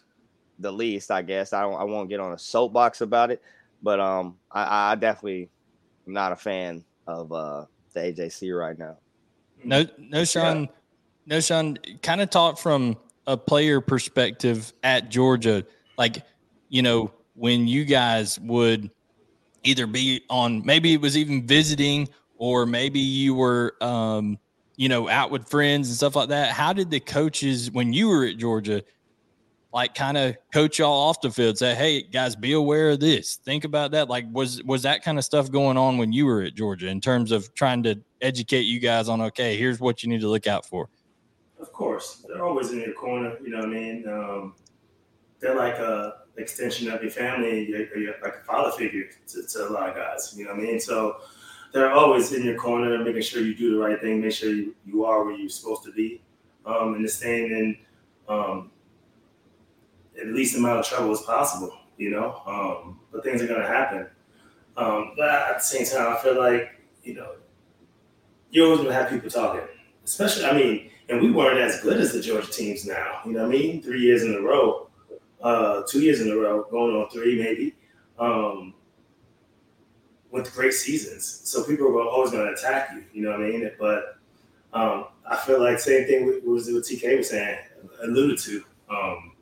the 0.58 0.72
least, 0.72 1.10
I 1.10 1.20
guess. 1.20 1.52
I 1.52 1.64
I 1.64 1.84
won't 1.84 2.08
get 2.08 2.18
on 2.18 2.32
a 2.32 2.38
soapbox 2.38 3.02
about 3.02 3.30
it, 3.30 3.42
but 3.82 4.00
um, 4.00 4.38
I, 4.50 4.92
I 4.92 4.94
definitely 4.94 5.50
am 6.06 6.14
not 6.14 6.32
a 6.32 6.36
fan 6.36 6.82
of 7.06 7.30
uh 7.30 7.66
the 7.92 8.00
AJC 8.00 8.58
right 8.58 8.78
now. 8.78 8.96
No, 9.64 9.84
no, 9.98 10.24
Sean, 10.24 10.68
yeah. 11.26 11.36
Knowshon. 11.36 12.02
Kind 12.02 12.22
of 12.22 12.30
talk 12.30 12.58
from 12.58 12.96
a 13.26 13.36
player 13.36 13.80
perspective 13.80 14.72
at 14.82 15.08
Georgia, 15.08 15.64
like 15.98 16.22
you 16.68 16.82
know 16.82 17.12
when 17.34 17.66
you 17.66 17.84
guys 17.84 18.38
would 18.40 18.90
either 19.64 19.86
be 19.86 20.22
on, 20.28 20.64
maybe 20.64 20.92
it 20.92 21.00
was 21.00 21.16
even 21.16 21.46
visiting 21.46 22.08
or 22.36 22.66
maybe 22.66 22.98
you 22.98 23.34
were, 23.34 23.76
um, 23.80 24.38
you 24.76 24.88
know, 24.88 25.08
out 25.08 25.30
with 25.30 25.48
friends 25.48 25.88
and 25.88 25.96
stuff 25.96 26.16
like 26.16 26.28
that. 26.30 26.50
How 26.52 26.72
did 26.72 26.90
the 26.90 27.00
coaches, 27.00 27.70
when 27.70 27.92
you 27.92 28.08
were 28.08 28.24
at 28.24 28.36
Georgia, 28.36 28.82
like 29.72 29.94
kind 29.94 30.18
of 30.18 30.36
coach 30.52 30.78
y'all 30.78 30.92
off 30.92 31.20
the 31.20 31.30
field, 31.30 31.56
say, 31.56 31.74
"Hey 31.74 32.02
guys, 32.02 32.36
be 32.36 32.52
aware 32.52 32.90
of 32.90 33.00
this. 33.00 33.36
Think 33.36 33.64
about 33.64 33.92
that." 33.92 34.08
Like, 34.08 34.26
was 34.30 34.62
was 34.64 34.82
that 34.82 35.02
kind 35.02 35.18
of 35.18 35.24
stuff 35.24 35.50
going 35.50 35.78
on 35.78 35.96
when 35.98 36.12
you 36.12 36.26
were 36.26 36.42
at 36.42 36.54
Georgia 36.54 36.88
in 36.88 37.00
terms 37.00 37.32
of 37.32 37.52
trying 37.54 37.82
to 37.84 37.98
educate 38.20 38.62
you 38.62 38.80
guys 38.80 39.08
on, 39.08 39.22
okay, 39.22 39.56
here's 39.56 39.80
what 39.80 40.02
you 40.02 40.08
need 40.08 40.20
to 40.20 40.28
look 40.28 40.46
out 40.46 40.66
for? 40.66 40.88
Of 41.62 41.72
course, 41.72 42.24
they're 42.26 42.44
always 42.44 42.72
in 42.72 42.80
your 42.80 42.92
corner. 42.92 43.38
You 43.40 43.50
know 43.50 43.58
what 43.58 43.68
I 43.68 43.72
mean? 43.72 44.08
Um, 44.08 44.54
they're 45.40 45.54
like 45.54 45.74
a 45.74 46.14
extension 46.36 46.90
of 46.90 47.02
your 47.02 47.10
family. 47.10 47.68
You're, 47.68 47.96
you're 47.96 48.14
like 48.20 48.34
a 48.42 48.44
father 48.44 48.72
figure 48.72 49.04
to, 49.28 49.46
to, 49.46 49.68
a 49.68 49.70
lot 49.70 49.88
of 49.88 49.94
guys. 49.94 50.34
You 50.36 50.44
know 50.44 50.50
what 50.50 50.60
I 50.60 50.62
mean? 50.62 50.80
So 50.80 51.18
they're 51.72 51.92
always 51.92 52.32
in 52.32 52.44
your 52.44 52.56
corner, 52.56 52.98
making 53.02 53.22
sure 53.22 53.42
you 53.42 53.54
do 53.54 53.76
the 53.76 53.80
right 53.80 54.00
thing, 54.00 54.20
make 54.20 54.32
sure 54.32 54.52
you, 54.52 54.74
you 54.84 55.04
are 55.04 55.24
where 55.24 55.34
you're 55.34 55.48
supposed 55.48 55.84
to 55.84 55.92
be, 55.92 56.20
um, 56.66 56.94
and 56.94 57.08
staying 57.08 57.50
in 57.50 57.78
um, 58.28 58.70
at 60.20 60.26
least 60.28 60.56
amount 60.56 60.80
of 60.80 60.86
trouble 60.86 61.12
as 61.12 61.22
possible. 61.22 61.72
You 61.96 62.10
know, 62.10 62.42
um, 62.46 62.98
but 63.12 63.22
things 63.22 63.40
are 63.40 63.46
to 63.46 63.66
happen. 63.66 64.08
Um, 64.76 65.12
but 65.16 65.28
at 65.28 65.58
the 65.58 65.64
same 65.64 65.86
time, 65.86 66.16
I 66.16 66.20
feel 66.20 66.38
like 66.38 66.80
you 67.04 67.14
know 67.14 67.34
you're 68.50 68.66
always 68.66 68.84
to 68.84 68.92
have 68.92 69.10
people 69.10 69.30
talking, 69.30 69.62
especially. 70.04 70.46
I 70.46 70.52
mean, 70.54 70.90
and 71.08 71.20
we 71.20 71.30
weren't 71.30 71.58
as 71.58 71.80
good 71.80 71.98
as 71.98 72.12
the 72.12 72.20
Georgia 72.20 72.50
teams 72.50 72.86
now. 72.86 73.20
You 73.26 73.32
know 73.32 73.46
what 73.46 73.54
I 73.54 73.58
mean? 73.58 73.82
Three 73.82 74.00
years 74.00 74.22
in 74.22 74.34
a 74.34 74.40
row, 74.40 74.88
uh, 75.42 75.82
two 75.88 76.00
years 76.00 76.20
in 76.20 76.30
a 76.30 76.36
row, 76.36 76.64
going 76.70 76.94
on 76.94 77.08
three 77.10 77.38
maybe. 77.38 77.74
Um, 78.18 78.74
with 80.32 80.52
great 80.54 80.72
seasons. 80.72 81.42
So 81.44 81.62
people 81.62 81.86
are 81.86 82.08
always 82.08 82.32
going 82.32 82.46
to 82.46 82.52
attack 82.52 82.90
you, 82.94 83.04
you 83.12 83.22
know 83.22 83.30
what 83.32 83.40
I 83.40 83.50
mean? 83.50 83.70
But 83.78 84.18
um, 84.72 85.06
I 85.28 85.36
feel 85.36 85.60
like 85.60 85.78
same 85.78 86.06
thing 86.06 86.26
with, 86.26 86.42
was 86.42 86.66
what 86.66 86.82
TK 86.82 87.18
was 87.18 87.28
saying, 87.28 87.58
alluded 88.02 88.38
to. 88.38 88.64
Um, 88.90 89.32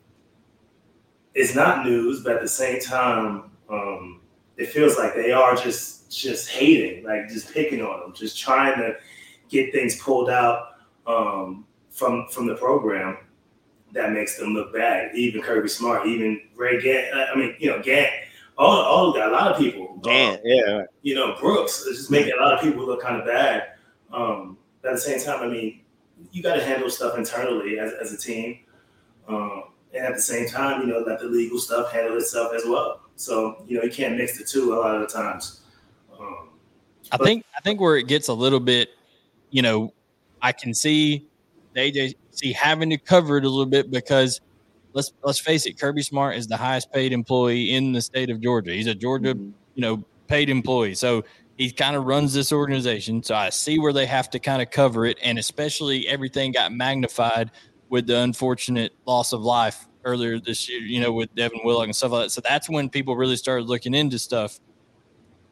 it's 1.35 1.55
not 1.55 1.87
news, 1.87 2.23
but 2.23 2.35
at 2.35 2.43
the 2.43 2.49
same 2.49 2.81
time, 2.81 3.51
um, 3.71 4.21
it 4.57 4.69
feels 4.71 4.99
like 4.99 5.15
they 5.15 5.33
are 5.33 5.55
just 5.55 6.11
just 6.11 6.51
hating, 6.51 7.05
like 7.05 7.29
just 7.29 7.53
picking 7.55 7.81
on 7.81 8.01
them, 8.01 8.13
just 8.13 8.37
trying 8.37 8.77
to 8.79 8.97
get 9.49 9.73
things 9.73 10.03
pulled 10.03 10.29
out 10.29 10.70
um, 11.07 11.67
from 11.91 12.27
from 12.29 12.47
the 12.47 12.55
program 12.55 13.19
that 13.93 14.13
makes 14.13 14.39
them 14.39 14.55
look 14.55 14.73
bad. 14.73 15.15
Even 15.15 15.43
Kirby 15.43 15.69
Smart, 15.69 16.07
even 16.07 16.41
Ray 16.57 16.81
Gant. 16.81 17.15
I 17.15 17.37
mean, 17.37 17.57
you 17.59 17.71
know, 17.71 17.83
Gant 17.83 18.13
all, 18.61 18.83
all 18.83 19.13
got 19.13 19.31
a 19.31 19.33
lot 19.33 19.51
of 19.51 19.59
people. 19.59 19.99
Damn, 20.03 20.35
um, 20.35 20.41
yeah. 20.45 20.83
You 21.03 21.15
know, 21.15 21.35
Brooks 21.41 21.81
is 21.83 21.97
just 21.97 22.11
making 22.11 22.35
a 22.39 22.43
lot 22.43 22.53
of 22.53 22.61
people 22.61 22.85
look 22.85 23.01
kind 23.01 23.17
of 23.17 23.27
bad. 23.27 23.73
Um, 24.13 24.59
at 24.85 24.93
the 24.93 25.01
same 25.01 25.21
time, 25.21 25.43
I 25.43 25.49
mean, 25.49 25.81
you 26.31 26.43
got 26.43 26.55
to 26.57 26.65
handle 26.65 26.91
stuff 26.91 27.17
internally 27.17 27.79
as, 27.79 27.93
as 27.95 28.13
a 28.13 28.19
team. 28.19 28.61
Um, 29.29 29.65
and 29.95 30.05
at 30.05 30.15
the 30.15 30.21
same 30.21 30.47
time, 30.47 30.83
you 30.83 30.87
know, 30.89 30.99
let 30.99 31.21
the 31.21 31.27
legal 31.27 31.59
stuff 31.59 31.91
handle 31.91 32.17
itself 32.19 32.53
as 32.55 32.65
well. 32.67 33.01
So, 33.17 33.65
you 33.67 33.79
know, 33.79 33.83
you 33.83 33.91
can't 33.91 34.17
mix 34.17 34.39
the 34.39 34.45
two 34.45 34.75
a 34.75 34.77
lot 34.77 34.95
of 34.95 35.01
the 35.01 35.07
times. 35.07 35.63
Um, 36.19 36.51
I 37.13 37.17
think 37.17 37.45
I 37.57 37.61
think 37.61 37.81
where 37.81 37.97
it 37.97 38.07
gets 38.07 38.29
a 38.29 38.35
little 38.35 38.61
bit, 38.61 38.91
you 39.51 39.63
know, 39.63 39.93
I 40.43 40.53
can 40.53 40.75
see 40.75 41.27
the 41.75 41.81
AJC 41.81 42.55
having 42.55 42.91
to 42.91 42.99
cover 42.99 43.39
it 43.39 43.45
a 43.45 43.49
little 43.49 43.67
bit 43.67 43.91
because 43.91 44.41
let's 44.93 45.13
let's 45.23 45.39
face 45.39 45.67
it, 45.67 45.79
Kirby 45.79 46.03
Smart 46.03 46.37
is 46.37 46.47
the 46.47 46.57
highest 46.57 46.93
paid 46.93 47.13
employee 47.13 47.75
in 47.75 47.93
the 47.93 48.01
state 48.01 48.31
of 48.31 48.41
Georgia. 48.41 48.73
He's 48.73 48.87
a 48.87 48.95
Georgia, 48.95 49.35
mm-hmm. 49.35 49.51
you 49.75 49.83
know, 49.83 50.05
paid 50.27 50.51
employee. 50.51 50.95
So 50.95 51.25
he 51.57 51.71
kind 51.71 51.97
of 51.97 52.05
runs 52.05 52.33
this 52.33 52.53
organization. 52.53 53.23
So 53.23 53.35
I 53.35 53.51
see 53.51 53.79
where 53.79 53.93
they 53.93 54.07
have 54.07 54.31
to 54.31 54.39
kind 54.39 54.63
of 54.63 54.71
cover 54.71 55.07
it, 55.07 55.19
and 55.23 55.39
especially 55.39 56.09
everything 56.09 56.53
got 56.53 56.73
magnified 56.73 57.51
with 57.89 58.07
the 58.07 58.19
unfortunate 58.19 58.93
loss 59.07 59.33
of 59.33 59.43
life 59.43 59.87
earlier 60.05 60.41
this 60.41 60.69
year. 60.69 60.81
You 60.81 61.01
know, 61.01 61.13
with 61.13 61.35
Devin 61.35 61.61
Willock 61.65 61.85
and 61.85 61.97
stuff 61.97 62.13
like 62.13 62.25
that. 62.27 62.31
So 62.31 62.41
that's 62.41 62.69
when 62.69 62.89
people 62.89 63.17
really 63.17 63.37
started 63.37 63.67
looking 63.67 63.95
into 63.95 64.19
stuff. 64.19 64.59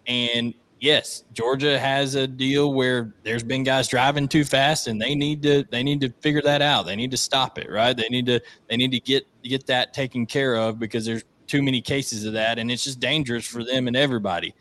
And 0.06 0.54
yes, 0.80 1.24
Georgia 1.32 1.78
has 1.78 2.14
a 2.14 2.26
deal 2.26 2.72
where 2.72 3.12
there's 3.24 3.42
been 3.42 3.62
guys 3.62 3.88
driving 3.88 4.28
too 4.28 4.44
fast 4.44 4.86
and 4.86 5.00
they 5.00 5.14
need 5.14 5.42
to 5.42 5.64
they 5.70 5.82
need 5.82 6.00
to 6.00 6.10
figure 6.20 6.42
that 6.42 6.62
out. 6.62 6.86
They 6.86 6.96
need 6.96 7.10
to 7.10 7.16
stop 7.16 7.58
it, 7.58 7.70
right? 7.70 7.96
They 7.96 8.08
need 8.08 8.26
to 8.26 8.40
they 8.68 8.76
need 8.76 8.92
to 8.92 9.00
get 9.00 9.26
get 9.42 9.66
that 9.66 9.92
taken 9.92 10.26
care 10.26 10.56
of 10.56 10.78
because 10.78 11.04
there's 11.04 11.24
too 11.46 11.62
many 11.62 11.80
cases 11.80 12.24
of 12.24 12.34
that 12.34 12.58
and 12.58 12.70
it's 12.70 12.84
just 12.84 13.00
dangerous 13.00 13.46
for 13.46 13.64
them 13.64 13.88
and 13.88 13.96
everybody. 13.96 14.54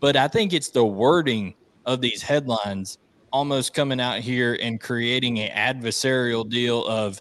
But 0.00 0.16
I 0.16 0.28
think 0.28 0.52
it's 0.52 0.68
the 0.68 0.84
wording 0.84 1.54
of 1.86 2.00
these 2.00 2.22
headlines 2.22 2.98
almost 3.32 3.74
coming 3.74 4.00
out 4.00 4.20
here 4.20 4.58
and 4.60 4.80
creating 4.80 5.40
an 5.40 5.50
adversarial 5.80 6.48
deal 6.48 6.86
of 6.86 7.20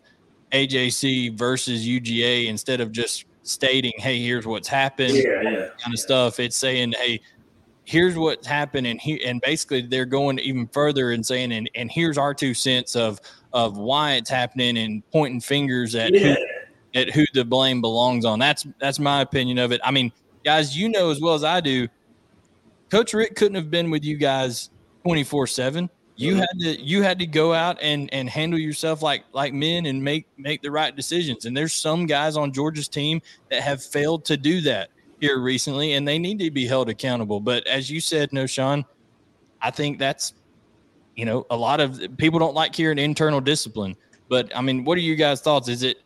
AJC 0.51 1.35
versus 1.37 1.87
UGA 1.87 2.47
instead 2.47 2.79
of 2.79 2.91
just 2.91 3.25
stating, 3.41 3.93
"Hey, 3.97 4.21
here's 4.21 4.45
what's 4.45 4.67
happened," 4.67 5.15
yeah, 5.15 5.41
yeah. 5.41 5.67
kind 5.81 5.93
of 5.93 5.99
stuff. 5.99 6.39
It's 6.39 6.55
saying, 6.55 6.93
"Hey, 6.93 7.19
here's 7.85 8.15
what's 8.15 8.47
happened 8.47 8.87
and 8.87 8.99
he 9.01 9.23
and 9.25 9.41
basically 9.41 9.81
they're 9.81 10.05
going 10.05 10.39
even 10.39 10.67
further 10.67 11.11
and 11.11 11.25
saying 11.25 11.51
and, 11.51 11.69
and 11.75 11.91
here's 11.91 12.17
our 12.17 12.33
two 12.33 12.53
cents 12.53 12.95
of 12.95 13.19
of 13.51 13.77
why 13.77 14.13
it's 14.13 14.29
happening 14.29 14.77
and 14.77 15.03
pointing 15.11 15.41
fingers 15.41 15.93
at 15.93 16.13
yeah. 16.13 16.35
who, 16.35 16.99
at 16.99 17.09
who 17.11 17.25
the 17.33 17.43
blame 17.43 17.81
belongs 17.81 18.25
on. 18.25 18.39
That's 18.39 18.65
that's 18.79 18.99
my 18.99 19.21
opinion 19.21 19.57
of 19.57 19.71
it. 19.71 19.81
I 19.83 19.91
mean 19.91 20.11
guys 20.43 20.77
you 20.77 20.89
know 20.89 21.09
as 21.09 21.21
well 21.21 21.33
as 21.33 21.43
i 21.43 21.59
do 21.59 21.87
coach 22.91 23.13
rick 23.13 23.35
couldn't 23.35 23.55
have 23.55 23.71
been 23.71 23.89
with 23.89 24.03
you 24.03 24.17
guys 24.17 24.69
24 25.03 25.47
7 25.47 25.89
you 26.15 26.33
mm-hmm. 26.33 26.39
had 26.39 26.59
to 26.59 26.81
you 26.81 27.01
had 27.01 27.19
to 27.19 27.25
go 27.25 27.53
out 27.53 27.77
and 27.81 28.13
and 28.13 28.29
handle 28.29 28.59
yourself 28.59 29.01
like 29.01 29.23
like 29.31 29.53
men 29.53 29.87
and 29.87 30.03
make 30.03 30.27
make 30.37 30.61
the 30.61 30.69
right 30.69 30.95
decisions. 30.95 31.45
And 31.45 31.57
there's 31.57 31.73
some 31.73 32.05
guys 32.05 32.37
on 32.37 32.53
georgia's 32.53 32.87
team 32.87 33.19
that 33.49 33.63
have 33.63 33.83
failed 33.83 34.25
to 34.25 34.37
do 34.37 34.61
that 34.61 34.89
here 35.23 35.39
recently, 35.39 35.93
and 35.93 36.05
they 36.05 36.19
need 36.19 36.37
to 36.39 36.51
be 36.51 36.67
held 36.67 36.89
accountable. 36.89 37.39
But 37.39 37.65
as 37.65 37.89
you 37.89 38.01
said, 38.01 38.31
Knowshon, 38.31 38.83
I 39.61 39.71
think 39.71 39.97
that's 39.97 40.33
you 41.15 41.25
know 41.25 41.45
a 41.49 41.55
lot 41.55 41.79
of 41.79 42.01
people 42.17 42.39
don't 42.39 42.53
like 42.53 42.75
hearing 42.75 42.99
internal 42.99 43.39
discipline. 43.39 43.95
But 44.29 44.55
I 44.55 44.61
mean, 44.61 44.83
what 44.83 44.97
are 44.97 45.01
you 45.01 45.15
guys' 45.15 45.41
thoughts? 45.41 45.69
Is 45.69 45.83
it? 45.83 45.97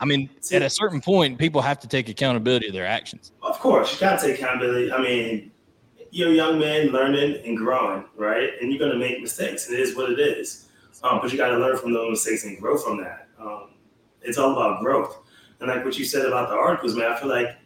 I 0.00 0.04
mean, 0.04 0.28
at 0.52 0.60
a 0.60 0.68
certain 0.68 1.00
point, 1.00 1.38
people 1.38 1.62
have 1.62 1.78
to 1.80 1.88
take 1.88 2.08
accountability 2.08 2.66
of 2.66 2.74
their 2.74 2.86
actions. 2.86 3.32
Of 3.42 3.58
course, 3.60 3.94
you 3.94 4.00
got 4.00 4.20
to 4.20 4.26
take 4.26 4.38
accountability. 4.38 4.92
I 4.92 5.00
mean, 5.00 5.50
you're 6.10 6.30
a 6.30 6.34
young 6.34 6.58
man 6.58 6.88
learning 6.88 7.40
and 7.46 7.56
growing, 7.56 8.04
right? 8.16 8.50
And 8.60 8.70
you're 8.70 8.78
going 8.78 8.92
to 8.92 8.98
make 8.98 9.22
mistakes. 9.22 9.68
And 9.68 9.78
it 9.78 9.80
is 9.80 9.96
what 9.96 10.10
it 10.10 10.18
is. 10.18 10.68
Um, 11.02 11.20
but 11.22 11.32
you 11.32 11.38
got 11.38 11.50
to 11.50 11.58
learn 11.58 11.76
from 11.76 11.92
those 11.92 12.10
mistakes 12.10 12.44
and 12.44 12.60
grow 12.60 12.76
from 12.76 12.98
that. 12.98 13.28
Um, 13.40 13.70
it's 14.20 14.36
all 14.36 14.52
about 14.52 14.80
growth. 14.80 15.16
And 15.60 15.68
like 15.68 15.84
what 15.84 15.98
you 15.98 16.04
said 16.04 16.26
about 16.26 16.50
the 16.50 16.56
articles, 16.56 16.96
man, 16.96 17.10
I 17.10 17.18
feel 17.18 17.28
like 17.28 17.56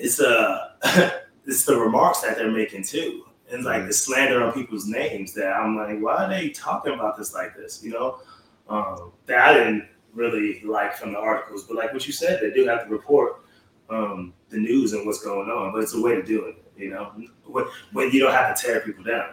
it's 0.00 0.20
uh 0.20 0.70
it's 1.46 1.64
the 1.64 1.76
remarks 1.76 2.20
that 2.20 2.36
they're 2.36 2.50
making 2.50 2.84
too. 2.84 3.24
And 3.52 3.64
like 3.64 3.86
the 3.86 3.92
slander 3.92 4.42
on 4.42 4.52
people's 4.52 4.86
names 4.86 5.34
that 5.34 5.52
I'm 5.52 5.76
like, 5.76 5.98
why 6.00 6.24
are 6.24 6.28
they 6.28 6.50
talking 6.50 6.94
about 6.94 7.16
this 7.16 7.34
like 7.34 7.56
this? 7.56 7.82
You 7.82 7.92
know? 7.92 8.20
Um, 8.68 9.12
that 9.26 9.38
I 9.38 9.54
didn't 9.54 9.88
really 10.14 10.62
like 10.64 10.96
from 10.96 11.12
the 11.12 11.18
articles. 11.18 11.64
But 11.64 11.76
like 11.76 11.92
what 11.92 12.06
you 12.06 12.12
said, 12.12 12.40
they 12.40 12.52
do 12.52 12.66
have 12.66 12.84
to 12.84 12.90
report 12.90 13.44
um, 13.88 14.32
the 14.48 14.58
news 14.58 14.92
and 14.92 15.04
what's 15.04 15.24
going 15.24 15.50
on. 15.50 15.72
But 15.72 15.82
it's 15.82 15.94
a 15.94 16.00
way 16.00 16.14
to 16.14 16.22
do 16.22 16.44
it, 16.44 16.62
you 16.76 16.90
know, 16.90 17.12
when, 17.44 17.64
when 17.92 18.10
you 18.12 18.20
don't 18.20 18.32
have 18.32 18.54
to 18.54 18.62
tear 18.62 18.80
people 18.80 19.02
down. 19.02 19.30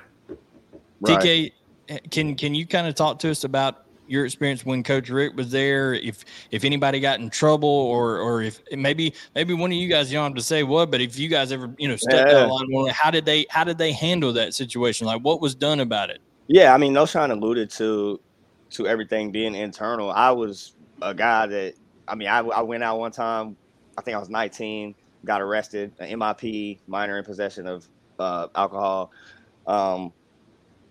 Right. 1.01 1.53
TK, 1.89 2.09
can 2.09 2.35
can 2.35 2.55
you 2.55 2.65
kind 2.65 2.87
of 2.87 2.95
talk 2.95 3.19
to 3.19 3.29
us 3.29 3.43
about 3.43 3.85
your 4.07 4.25
experience 4.25 4.65
when 4.65 4.83
Coach 4.83 5.09
Richt 5.09 5.35
was 5.35 5.51
there, 5.51 5.93
if 5.93 6.25
if 6.51 6.63
anybody 6.63 6.99
got 6.99 7.19
in 7.19 7.29
trouble, 7.29 7.69
or 7.69 8.19
or 8.19 8.41
if 8.41 8.61
maybe 8.71 9.13
maybe 9.35 9.53
one 9.53 9.71
of 9.71 9.77
you 9.77 9.87
guys 9.87 10.11
you 10.11 10.17
don't 10.17 10.31
have 10.31 10.35
to 10.35 10.43
say 10.43 10.63
what, 10.63 10.91
but 10.91 11.01
if 11.01 11.17
you 11.17 11.27
guys 11.27 11.51
ever 11.51 11.73
you 11.77 11.87
know 11.87 11.95
stuck 11.95 12.27
yeah. 12.27 12.45
line, 12.45 12.87
how 12.91 13.11
did 13.11 13.25
they 13.25 13.45
how 13.49 13.63
did 13.63 13.77
they 13.77 13.91
handle 13.91 14.33
that 14.33 14.53
situation? 14.53 15.07
Like 15.07 15.21
what 15.21 15.41
was 15.41 15.55
done 15.55 15.79
about 15.79 16.09
it? 16.09 16.19
Yeah, 16.47 16.73
I 16.73 16.77
mean, 16.77 16.93
Knowshon 16.93 17.31
alluded 17.31 17.69
to 17.71 18.19
to 18.71 18.87
everything 18.87 19.31
being 19.31 19.55
internal. 19.55 20.11
I 20.11 20.31
was 20.31 20.73
a 21.01 21.13
guy 21.13 21.45
that 21.47 21.73
I 22.07 22.15
mean, 22.15 22.27
I, 22.27 22.39
I 22.39 22.61
went 22.61 22.83
out 22.83 22.99
one 22.99 23.11
time. 23.11 23.57
I 23.97 24.01
think 24.01 24.15
I 24.15 24.19
was 24.19 24.29
19, 24.29 24.95
got 25.25 25.41
arrested, 25.41 25.91
an 25.99 26.19
MIP, 26.19 26.79
minor 26.87 27.17
in 27.17 27.25
possession 27.25 27.67
of 27.67 27.87
uh, 28.19 28.47
alcohol, 28.55 29.11
um, 29.65 30.13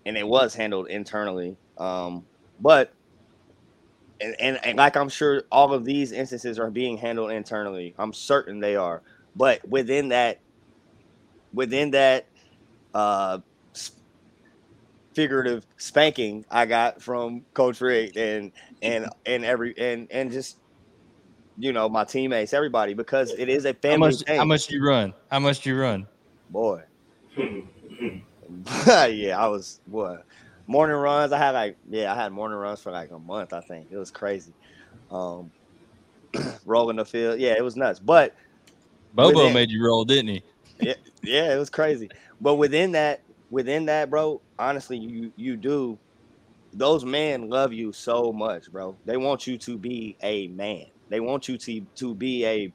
and 0.05 0.17
it 0.17 0.27
was 0.27 0.53
handled 0.53 0.87
internally. 0.89 1.55
Um, 1.77 2.25
but 2.59 2.93
and, 4.19 4.35
and, 4.39 4.59
and 4.63 4.77
like 4.77 4.95
I'm 4.95 5.09
sure 5.09 5.43
all 5.51 5.73
of 5.73 5.85
these 5.85 6.11
instances 6.11 6.59
are 6.59 6.69
being 6.69 6.97
handled 6.97 7.31
internally. 7.31 7.93
I'm 7.97 8.13
certain 8.13 8.59
they 8.59 8.75
are. 8.75 9.01
But 9.35 9.67
within 9.67 10.09
that, 10.09 10.39
within 11.53 11.91
that 11.91 12.27
uh, 12.93 13.39
figurative 15.13 15.65
spanking 15.77 16.45
I 16.49 16.65
got 16.65 17.01
from 17.01 17.43
Coach 17.53 17.81
Richt 17.81 18.17
and 18.17 18.51
and 18.81 19.07
and 19.25 19.45
every 19.45 19.77
and 19.77 20.07
and 20.11 20.31
just 20.31 20.57
you 21.57 21.73
know 21.73 21.89
my 21.89 22.03
teammates, 22.03 22.53
everybody, 22.53 22.93
because 22.93 23.33
it 23.33 23.49
is 23.49 23.65
a 23.65 23.73
family. 23.73 24.13
How 24.27 24.35
much, 24.35 24.37
how 24.37 24.45
much 24.45 24.69
you 24.69 24.85
run? 24.85 25.13
How 25.31 25.39
much 25.39 25.65
you 25.65 25.79
run? 25.79 26.07
Boy, 26.49 26.83
yeah, 28.87 29.35
I 29.37 29.47
was 29.47 29.79
what 29.85 30.25
morning 30.67 30.97
runs. 30.97 31.31
I 31.31 31.37
had 31.37 31.51
like 31.51 31.77
yeah, 31.89 32.11
I 32.11 32.15
had 32.15 32.31
morning 32.31 32.57
runs 32.57 32.81
for 32.81 32.91
like 32.91 33.11
a 33.11 33.19
month. 33.19 33.53
I 33.53 33.61
think 33.61 33.87
it 33.89 33.97
was 33.97 34.11
crazy. 34.11 34.53
Um, 35.09 35.51
rolling 36.65 36.97
the 36.97 37.05
field, 37.05 37.39
yeah, 37.39 37.55
it 37.57 37.63
was 37.63 37.75
nuts. 37.75 37.99
But 37.99 38.35
Bobo 39.13 39.35
within, 39.35 39.53
made 39.53 39.71
you 39.71 39.83
roll, 39.83 40.05
didn't 40.05 40.27
he? 40.27 40.43
Yeah, 40.81 40.93
yeah, 41.23 41.53
it 41.53 41.57
was 41.57 41.69
crazy. 41.69 42.09
But 42.39 42.55
within 42.55 42.91
that, 42.91 43.23
within 43.49 43.85
that, 43.85 44.09
bro, 44.09 44.41
honestly, 44.59 44.97
you 44.97 45.31
you 45.35 45.57
do. 45.57 45.97
Those 46.73 47.05
men 47.05 47.49
love 47.49 47.73
you 47.73 47.93
so 47.93 48.31
much, 48.33 48.71
bro. 48.71 48.99
They 49.05 49.17
want 49.17 49.47
you 49.47 49.57
to 49.59 49.77
be 49.77 50.17
a 50.21 50.47
man. 50.49 50.85
They 51.09 51.19
want 51.19 51.47
you 51.47 51.57
to 51.57 51.81
to 51.95 52.13
be 52.13 52.45
a 52.45 52.73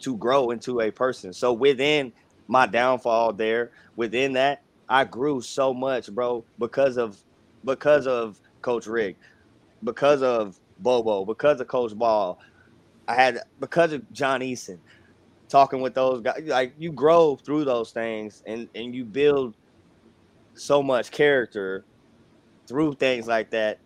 to 0.00 0.16
grow 0.16 0.50
into 0.50 0.80
a 0.80 0.90
person. 0.90 1.32
So 1.32 1.52
within 1.52 2.12
my 2.48 2.66
downfall 2.66 3.34
there, 3.34 3.72
within 3.96 4.32
that, 4.34 4.62
I 4.88 5.04
grew 5.04 5.40
so 5.40 5.74
much, 5.74 6.12
bro, 6.12 6.44
because 6.58 6.96
of 6.96 7.18
because 7.64 8.06
of 8.06 8.40
Coach 8.62 8.86
Richt, 8.86 9.20
because 9.84 10.22
of 10.22 10.58
Bobo, 10.78 11.24
because 11.24 11.60
of 11.60 11.68
Coach 11.68 11.94
Ball. 11.94 12.38
I 13.06 13.14
had 13.14 13.40
because 13.60 13.92
of 13.92 14.10
John 14.12 14.40
Eason, 14.40 14.78
talking 15.48 15.80
with 15.80 15.94
those 15.94 16.20
guys. 16.20 16.42
Like 16.44 16.74
you 16.78 16.92
grow 16.92 17.36
through 17.36 17.64
those 17.64 17.90
things 17.90 18.42
and 18.46 18.68
and 18.74 18.94
you 18.94 19.04
build 19.04 19.54
so 20.54 20.82
much 20.82 21.10
character 21.10 21.84
through 22.66 22.94
things 22.94 23.26
like 23.26 23.50
that 23.50 23.78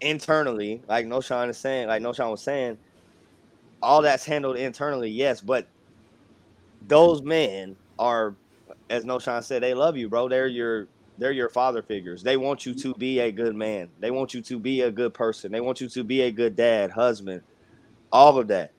internally. 0.00 0.82
Like 0.88 1.06
Knowshon 1.06 1.48
is 1.50 1.58
saying, 1.58 1.88
like 1.88 2.02
Knowshon 2.02 2.30
was 2.30 2.42
saying, 2.42 2.78
all 3.82 4.02
that's 4.02 4.24
handled 4.24 4.56
internally, 4.56 5.10
yes, 5.10 5.40
but 5.40 5.66
those 6.86 7.22
men 7.22 7.76
are 7.98 8.34
as 8.92 9.04
Knowshon 9.04 9.42
said, 9.42 9.62
they 9.62 9.72
love 9.72 9.96
you, 9.96 10.08
bro. 10.08 10.28
They're 10.28 10.46
your 10.46 10.86
they're 11.18 11.32
your 11.32 11.48
father 11.48 11.82
figures. 11.82 12.22
They 12.22 12.36
want 12.36 12.66
you 12.66 12.74
to 12.74 12.94
be 12.94 13.20
a 13.20 13.32
good 13.32 13.56
man. 13.56 13.88
They 14.00 14.10
want 14.10 14.34
you 14.34 14.42
to 14.42 14.58
be 14.58 14.82
a 14.82 14.90
good 14.90 15.14
person. 15.14 15.50
They 15.50 15.60
want 15.60 15.80
you 15.80 15.88
to 15.88 16.04
be 16.04 16.22
a 16.22 16.30
good 16.30 16.56
dad, 16.56 16.90
husband, 16.90 17.42
all 18.12 18.38
of 18.38 18.48
that. 18.48 18.72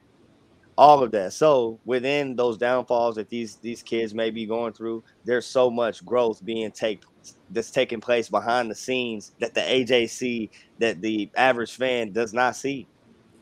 All 0.78 1.04
of 1.04 1.12
that. 1.12 1.34
So 1.34 1.80
within 1.86 2.36
those 2.36 2.58
downfalls 2.58 3.16
that 3.16 3.30
these 3.30 3.56
these 3.58 3.84
kids 3.84 4.14
may 4.14 4.30
be 4.30 4.46
going 4.46 4.74
through, 4.74 5.04
there's 5.26 5.46
so 5.46 5.70
much 5.70 6.06
growth 6.06 6.44
being 6.46 6.72
take 6.72 7.04
that's 7.52 7.72
taking 7.72 8.02
place 8.02 8.30
behind 8.30 8.70
the 8.70 8.76
scenes 8.76 9.34
that 9.40 9.54
the 9.54 9.62
AJC 9.62 10.50
that 10.80 11.02
the 11.02 11.30
average 11.36 11.76
fan 11.76 12.12
does 12.12 12.34
not 12.34 12.56
see. 12.56 12.88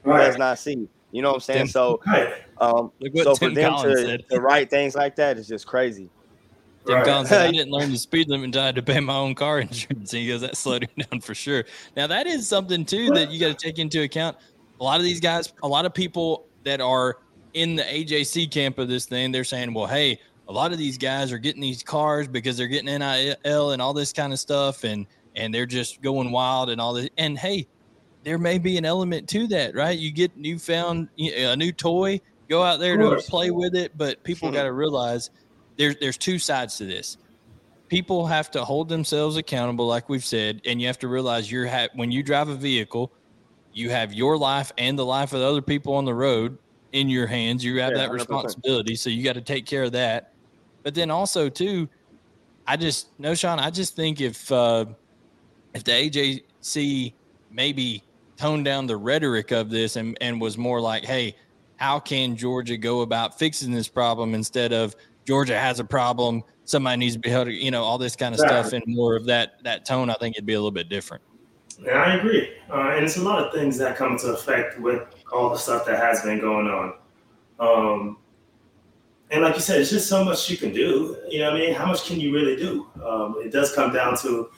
Right. 0.03 0.27
Does 0.27 0.37
not 0.37 0.59
see. 0.59 0.87
You 1.11 1.21
know 1.21 1.29
what 1.29 1.35
I'm 1.35 1.41
saying? 1.41 1.59
Tim, 1.59 1.67
so 1.67 2.01
um 2.59 2.91
so 3.23 3.35
for 3.35 3.49
them 3.49 3.75
to, 3.77 4.17
to 4.17 4.39
write 4.39 4.69
things 4.69 4.95
like 4.95 5.15
that 5.17 5.37
is 5.37 5.47
just 5.47 5.67
crazy. 5.67 6.09
Tim 6.85 6.95
right. 6.95 7.05
Collins 7.05 7.29
said, 7.29 7.47
I 7.47 7.51
didn't 7.51 7.71
learn 7.71 7.91
the 7.91 7.97
speed 7.97 8.29
limit 8.29 8.45
until 8.45 8.61
I 8.63 8.65
had 8.67 8.75
to 8.75 8.83
pay 8.83 9.00
my 9.00 9.15
own 9.15 9.35
car 9.35 9.59
insurance. 9.61 10.13
And 10.13 10.21
he 10.21 10.27
goes, 10.27 10.41
that 10.41 10.57
slowed 10.57 10.83
him 10.83 10.89
down 11.11 11.21
for 11.21 11.35
sure. 11.35 11.65
Now, 11.95 12.07
that 12.07 12.27
is 12.27 12.47
something, 12.47 12.85
too, 12.85 13.11
that 13.11 13.31
you 13.31 13.39
got 13.39 13.57
to 13.57 13.65
take 13.65 13.79
into 13.79 14.01
account. 14.01 14.38
A 14.79 14.83
lot 14.83 15.00
of 15.00 15.03
these 15.03 15.19
guys, 15.19 15.53
a 15.63 15.67
lot 15.67 15.85
of 15.85 15.93
people 15.93 16.45
that 16.63 16.81
are 16.81 17.17
in 17.53 17.75
the 17.75 17.83
AJC 17.83 18.51
camp 18.51 18.79
of 18.79 18.88
this 18.88 19.05
thing, 19.05 19.31
they're 19.31 19.43
saying, 19.43 19.73
well, 19.73 19.88
hey, 19.88 20.19
a 20.47 20.51
lot 20.51 20.71
of 20.71 20.77
these 20.77 20.97
guys 20.97 21.31
are 21.31 21.38
getting 21.38 21.61
these 21.61 21.83
cars 21.83 22.27
because 22.27 22.57
they're 22.57 22.67
getting 22.67 22.97
NIL 22.97 23.71
and 23.71 23.81
all 23.81 23.93
this 23.93 24.11
kind 24.11 24.33
of 24.33 24.39
stuff. 24.39 24.83
And, 24.83 25.05
and 25.35 25.53
they're 25.53 25.65
just 25.65 26.01
going 26.01 26.31
wild 26.31 26.69
and 26.69 26.81
all 26.81 26.93
this. 26.93 27.09
And 27.17 27.38
hey, 27.38 27.67
there 28.23 28.38
may 28.38 28.57
be 28.57 28.77
an 28.77 28.85
element 28.85 29.29
to 29.29 29.47
that, 29.47 29.75
right? 29.75 29.97
You 29.97 30.11
get 30.11 30.35
newfound 30.35 31.09
a 31.19 31.55
new 31.55 31.71
toy, 31.71 32.19
go 32.50 32.63
out 32.63 32.79
there 32.79 32.97
to 32.97 33.15
play 33.27 33.51
with 33.51 33.75
it, 33.75 33.97
but 33.97 34.23
people 34.23 34.51
got 34.51 34.63
to 34.63 34.74
realize– 34.74 35.29
there's 35.77 35.96
there's 36.00 36.18
two 36.18 36.40
sides 36.40 36.77
to 36.77 36.86
this. 36.86 37.18
People 37.88 38.25
have 38.25 38.50
to 38.51 38.64
hold 38.64 38.88
themselves 38.88 39.36
accountable, 39.36 39.86
like 39.86 40.07
we've 40.07 40.24
said, 40.24 40.62
and 40.66 40.79
you 40.79 40.88
have 40.88 41.00
to 41.00 41.07
realize 41.07 41.51
you're 41.51 41.68
ha- 41.68 41.90
when 41.96 42.12
you 42.12 42.24
drive 42.24 42.48
a 42.48 42.55
vehicle, 42.55 43.12
you 43.74 43.90
have 43.90 44.14
your 44.14 44.38
life 44.38 44.72
and 44.77 44.98
the 44.98 45.05
life 45.05 45.34
of 45.34 45.40
the 45.40 45.46
other 45.46 45.62
people 45.62 45.94
on 45.96 46.05
the 46.05 46.14
road 46.14 46.57
in 46.94 47.10
your 47.10 47.27
hands. 47.27 47.64
You 47.64 47.79
have 47.81 47.92
yeah, 47.92 48.00
that 48.00 48.12
responsibility, 48.12 48.94
100%. 48.94 48.98
so 48.98 49.10
you 49.10 49.24
got 49.24 49.34
to 49.34 49.42
take 49.42 49.66
care 49.66 49.84
of 49.84 49.92
that. 49.94 50.34
But 50.84 50.96
then 50.96 51.12
also 51.12 51.50
too, 51.50 51.90
I 52.68 52.77
just 52.77 53.18
Knowshon. 53.20 53.60
I 53.60 53.70
just 53.70 53.96
think 53.96 54.22
if 54.22 54.51
uh, 54.51 54.86
if 55.74 55.84
the 55.84 55.92
AJC 55.92 57.14
maybe 57.50 58.03
toned 58.38 58.66
down 58.66 58.88
the 58.88 58.98
rhetoric 58.98 59.51
of 59.51 59.70
this 59.70 59.96
and 59.96 60.18
and 60.22 60.40
was 60.40 60.57
more 60.57 60.79
like, 60.79 61.03
hey, 61.03 61.36
how 61.77 62.00
can 62.00 62.36
Georgia 62.36 62.77
go 62.77 63.01
about 63.01 63.38
fixing 63.38 63.72
this 63.72 63.88
problem 63.88 64.34
instead 64.36 64.72
of 64.72 64.96
Georgia 65.25 65.57
has 65.57 65.79
a 65.79 65.84
problem. 65.84 66.44
Somebody 66.66 66.98
needs 66.98 67.16
to 67.16 67.20
be 67.20 67.29
held, 67.29 67.48
you 67.48 67.72
know, 67.72 67.84
all 67.84 67.98
this 67.98 68.16
kind 68.16 68.34
of 68.34 68.40
stuff 68.40 68.74
and 68.74 68.84
more 68.88 69.16
of 69.16 69.25
that 69.25 69.64
that 69.64 69.86
tone. 69.86 70.10
I 70.10 70.16
think 70.16 70.36
it'd 70.36 70.46
be 70.46 70.53
a 70.53 70.57
little 70.57 70.72
bit 70.72 70.90
different. 70.90 71.24
Yeah, 71.79 71.94
I 71.94 72.16
agree. 72.16 72.51
Uh, 72.70 72.92
and 72.96 73.03
it's 73.03 73.18
a 73.18 73.22
lot 73.22 73.44
of 73.44 73.53
things 73.53 73.77
that 73.79 73.98
come 73.98 74.14
into 74.14 74.27
effect 74.27 74.79
with 74.79 75.03
all 75.31 75.50
the 75.50 75.57
stuff 75.57 75.86
that 75.86 75.98
has 75.98 76.22
been 76.22 76.40
going 76.40 76.68
on. 76.68 76.94
Um, 77.60 78.18
and 79.31 79.44
like 79.44 79.55
you 79.55 79.62
said, 79.62 79.79
it's 79.79 79.90
just 79.90 80.07
so 80.07 80.24
much 80.24 80.50
you 80.50 80.57
can 80.57 80.74
do. 80.74 81.18
You 81.29 81.40
know, 81.40 81.51
I 81.51 81.53
mean, 81.53 81.74
how 81.74 81.86
much 81.86 82.05
can 82.05 82.20
you 82.20 82.34
really 82.34 82.55
do? 82.55 82.88
Um, 83.03 83.38
it 83.40 83.51
does 83.51 83.74
come 83.74 83.94
down 83.94 84.18
to 84.20 84.50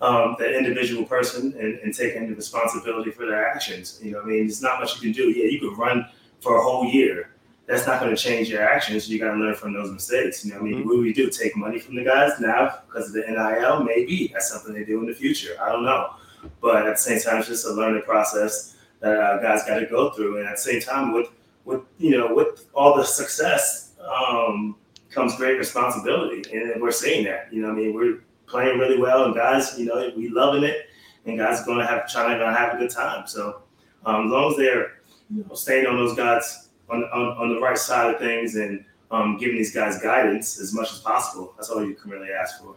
um, 0.00 0.36
the 0.38 0.56
individual 0.56 1.04
person 1.04 1.54
and, 1.58 1.78
and, 1.80 1.94
taking 1.94 2.28
the 2.28 2.34
responsibility 2.34 3.10
for 3.10 3.26
their 3.26 3.46
actions. 3.46 4.00
You 4.02 4.12
know, 4.12 4.22
I 4.22 4.24
mean, 4.24 4.38
there's 4.38 4.60
not 4.60 4.80
much 4.80 4.94
you 4.96 5.00
can 5.00 5.12
do. 5.12 5.30
Yeah, 5.30 5.46
you 5.46 5.60
could 5.60 5.78
run 5.78 6.06
for 6.40 6.58
a 6.58 6.62
whole 6.62 6.84
year, 6.84 7.33
that's 7.66 7.86
not 7.86 8.00
going 8.00 8.14
to 8.14 8.20
change 8.20 8.50
your 8.50 8.62
actions. 8.62 9.08
You 9.08 9.18
got 9.18 9.32
to 9.32 9.38
learn 9.38 9.54
from 9.54 9.72
those 9.72 9.90
mistakes. 9.90 10.44
You 10.44 10.52
know, 10.52 10.58
I 10.58 10.62
mean, 10.62 10.74
mm-hmm. 10.80 10.88
what 10.88 10.98
we 10.98 11.12
do? 11.12 11.30
Take 11.30 11.56
money 11.56 11.78
from 11.78 11.96
the 11.96 12.04
guys 12.04 12.38
now 12.38 12.78
because 12.86 13.08
of 13.08 13.14
the 13.14 13.20
NIL? 13.22 13.84
Maybe 13.84 14.30
that's 14.32 14.50
something 14.50 14.74
they 14.74 14.84
do 14.84 15.00
in 15.00 15.06
the 15.06 15.14
future. 15.14 15.56
I 15.60 15.70
don't 15.70 15.84
know, 15.84 16.14
but 16.60 16.86
at 16.86 16.94
the 16.94 16.98
same 16.98 17.20
time, 17.20 17.38
it's 17.38 17.48
just 17.48 17.66
a 17.66 17.72
learning 17.72 18.02
process 18.02 18.76
that 19.00 19.16
uh, 19.16 19.40
guys 19.40 19.64
got 19.64 19.78
to 19.78 19.86
go 19.86 20.10
through. 20.10 20.38
And 20.38 20.46
at 20.46 20.56
the 20.56 20.62
same 20.62 20.80
time, 20.80 21.12
with 21.12 21.28
with 21.64 21.80
you 21.98 22.18
know, 22.18 22.34
with 22.34 22.66
all 22.74 22.96
the 22.96 23.04
success 23.04 23.92
um, 24.00 24.76
comes 25.10 25.36
great 25.36 25.56
responsibility, 25.58 26.42
and 26.52 26.82
we're 26.82 26.92
seeing 26.92 27.24
that. 27.24 27.52
You 27.52 27.62
know, 27.62 27.70
I 27.70 27.72
mean, 27.72 27.94
we're 27.94 28.24
playing 28.46 28.78
really 28.78 28.98
well, 28.98 29.24
and 29.24 29.34
guys, 29.34 29.78
you 29.78 29.86
know, 29.86 30.12
we 30.14 30.28
loving 30.28 30.64
it, 30.64 30.88
and 31.24 31.38
guys 31.38 31.62
are 31.62 31.64
going 31.64 31.78
to 31.78 31.86
have 31.86 32.10
trying 32.10 32.38
to 32.38 32.52
have 32.52 32.74
a 32.74 32.78
good 32.78 32.90
time. 32.90 33.26
So 33.26 33.62
um, 34.04 34.26
as 34.26 34.30
long 34.32 34.50
as 34.50 34.58
they're 34.58 34.98
you 35.34 35.44
know, 35.48 35.54
staying 35.54 35.86
on 35.86 35.96
those 35.96 36.14
guys 36.14 36.63
on, 36.94 37.04
on, 37.04 37.36
on 37.38 37.54
the 37.54 37.60
right 37.60 37.78
side 37.78 38.14
of 38.14 38.20
things 38.20 38.54
and 38.54 38.84
um, 39.10 39.36
giving 39.36 39.56
these 39.56 39.74
guys 39.74 40.00
guidance 40.00 40.58
as 40.60 40.74
much 40.74 40.92
as 40.92 41.00
possible. 41.00 41.54
That's 41.56 41.70
all 41.70 41.84
you 41.84 41.94
can 41.94 42.10
really 42.10 42.30
ask 42.30 42.60
for. 42.60 42.76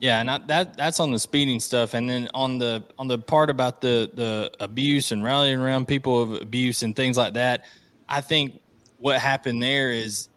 Yeah, 0.00 0.20
and 0.20 0.48
that 0.48 0.76
that's 0.76 1.00
on 1.00 1.10
the 1.10 1.18
speeding 1.18 1.58
stuff, 1.58 1.94
and 1.94 2.08
then 2.08 2.28
on 2.32 2.58
the 2.58 2.84
on 2.98 3.08
the 3.08 3.18
part 3.18 3.50
about 3.50 3.80
the 3.80 4.08
the 4.14 4.52
abuse 4.60 5.10
and 5.10 5.24
rallying 5.24 5.58
around 5.58 5.88
people 5.88 6.22
of 6.22 6.40
abuse 6.40 6.84
and 6.84 6.94
things 6.94 7.16
like 7.16 7.34
that. 7.34 7.64
I 8.08 8.20
think 8.20 8.60
what 8.98 9.20
happened 9.20 9.60
there 9.60 9.90
is 9.90 10.28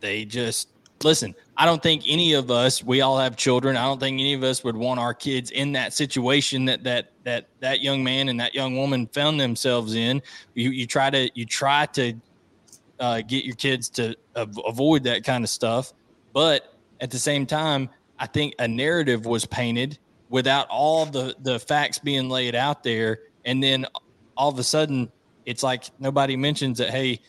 they 0.00 0.26
just 0.26 0.68
listen. 1.02 1.34
I 1.56 1.64
don't 1.64 1.82
think 1.82 2.02
any 2.06 2.34
of 2.34 2.50
us, 2.50 2.82
we 2.82 3.00
all 3.00 3.18
have 3.18 3.36
children. 3.36 3.76
I 3.76 3.84
don't 3.84 3.98
think 3.98 4.20
any 4.20 4.34
of 4.34 4.42
us 4.42 4.62
would 4.62 4.76
want 4.76 5.00
our 5.00 5.14
kids 5.14 5.50
in 5.50 5.72
that 5.72 5.94
situation 5.94 6.66
that 6.66 6.84
that 6.84 7.12
that 7.24 7.48
that 7.60 7.80
young 7.80 8.04
man 8.04 8.28
and 8.28 8.38
that 8.40 8.54
young 8.54 8.76
woman 8.76 9.06
found 9.06 9.40
themselves 9.40 9.94
in. 9.94 10.20
You 10.54 10.70
you 10.70 10.86
try 10.86 11.08
to 11.08 11.30
you 11.34 11.46
try 11.46 11.86
to 11.86 12.14
uh, 13.02 13.20
get 13.20 13.44
your 13.44 13.56
kids 13.56 13.88
to 13.90 14.16
avoid 14.36 15.02
that 15.02 15.24
kind 15.24 15.42
of 15.42 15.50
stuff, 15.50 15.92
but 16.32 16.78
at 17.00 17.10
the 17.10 17.18
same 17.18 17.44
time, 17.44 17.90
I 18.18 18.26
think 18.26 18.54
a 18.60 18.68
narrative 18.68 19.26
was 19.26 19.44
painted 19.44 19.98
without 20.28 20.68
all 20.68 21.04
the 21.04 21.34
the 21.42 21.58
facts 21.58 21.98
being 21.98 22.28
laid 22.28 22.54
out 22.54 22.84
there, 22.84 23.18
and 23.44 23.62
then 23.62 23.86
all 24.36 24.50
of 24.50 24.58
a 24.58 24.62
sudden, 24.62 25.10
it's 25.44 25.64
like 25.64 25.84
nobody 25.98 26.36
mentions 26.36 26.78
that. 26.78 26.90
Hey, 26.90 27.20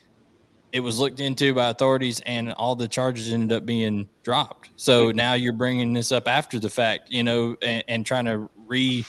it 0.71 0.79
was 0.79 0.99
looked 0.99 1.19
into 1.19 1.53
by 1.53 1.69
authorities 1.69 2.19
and 2.25 2.51
all 2.53 2.75
the 2.75 2.87
charges 2.87 3.31
ended 3.31 3.55
up 3.55 3.63
being 3.63 4.09
dropped. 4.23 4.71
So 4.75 5.11
now 5.11 5.35
you're 5.35 5.53
bringing 5.53 5.93
this 5.93 6.11
up 6.11 6.27
after 6.27 6.57
the 6.57 6.69
fact, 6.69 7.11
you 7.11 7.23
know, 7.23 7.55
and, 7.61 7.83
and 7.87 8.05
trying 8.05 8.25
to 8.25 8.49
re 8.65 9.05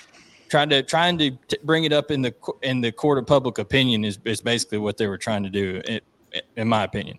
trying 0.48 0.68
to 0.68 0.82
trying 0.82 1.16
to 1.18 1.30
t- 1.30 1.56
bring 1.64 1.84
it 1.84 1.92
up 1.92 2.10
in 2.10 2.20
the 2.22 2.34
in 2.62 2.80
the 2.82 2.92
court 2.92 3.18
of 3.18 3.26
public 3.26 3.58
opinion 3.58 4.04
is, 4.04 4.18
is 4.24 4.42
basically 4.42 4.78
what 4.78 4.98
they 4.98 5.06
were 5.06 5.18
trying 5.18 5.42
to 5.42 5.50
do 5.50 5.80
it, 5.86 6.04
in 6.56 6.68
my 6.68 6.84
opinion. 6.84 7.18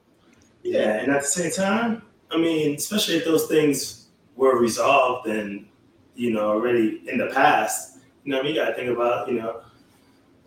Yeah, 0.63 0.97
and 0.97 1.12
at 1.12 1.21
the 1.21 1.28
same 1.28 1.51
time, 1.51 2.01
I 2.32 2.38
mean, 2.38 2.75
especially 2.75 3.15
if 3.15 3.25
those 3.25 3.47
things 3.47 4.08
were 4.36 4.60
resolved 4.60 5.28
and 5.28 5.67
you 6.15 6.32
know 6.32 6.49
already 6.49 7.01
in 7.08 7.17
the 7.17 7.28
past, 7.28 7.99
you 8.23 8.32
know, 8.32 8.39
I 8.39 8.43
mean, 8.43 8.56
you 8.56 8.62
got 8.62 8.69
to 8.69 8.75
think 8.75 8.89
about 8.89 9.28
you 9.30 9.39
know 9.39 9.62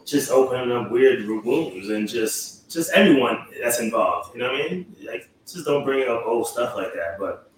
just 0.05 0.31
opening 0.31 0.73
up 0.73 0.91
weird 0.91 1.27
wounds 1.27 1.91
and 1.91 2.09
just 2.09 2.71
just 2.71 2.91
everyone 2.93 3.47
that's 3.63 3.81
involved. 3.81 4.35
You 4.35 4.41
know 4.41 4.53
what 4.53 4.61
I 4.61 4.69
mean? 4.69 4.97
Like, 5.07 5.31
just 5.47 5.65
don't 5.65 5.85
bring 5.85 6.09
up 6.09 6.25
old 6.27 6.47
stuff 6.47 6.75
like 6.77 6.93
that. 6.95 7.17
But 7.19 7.51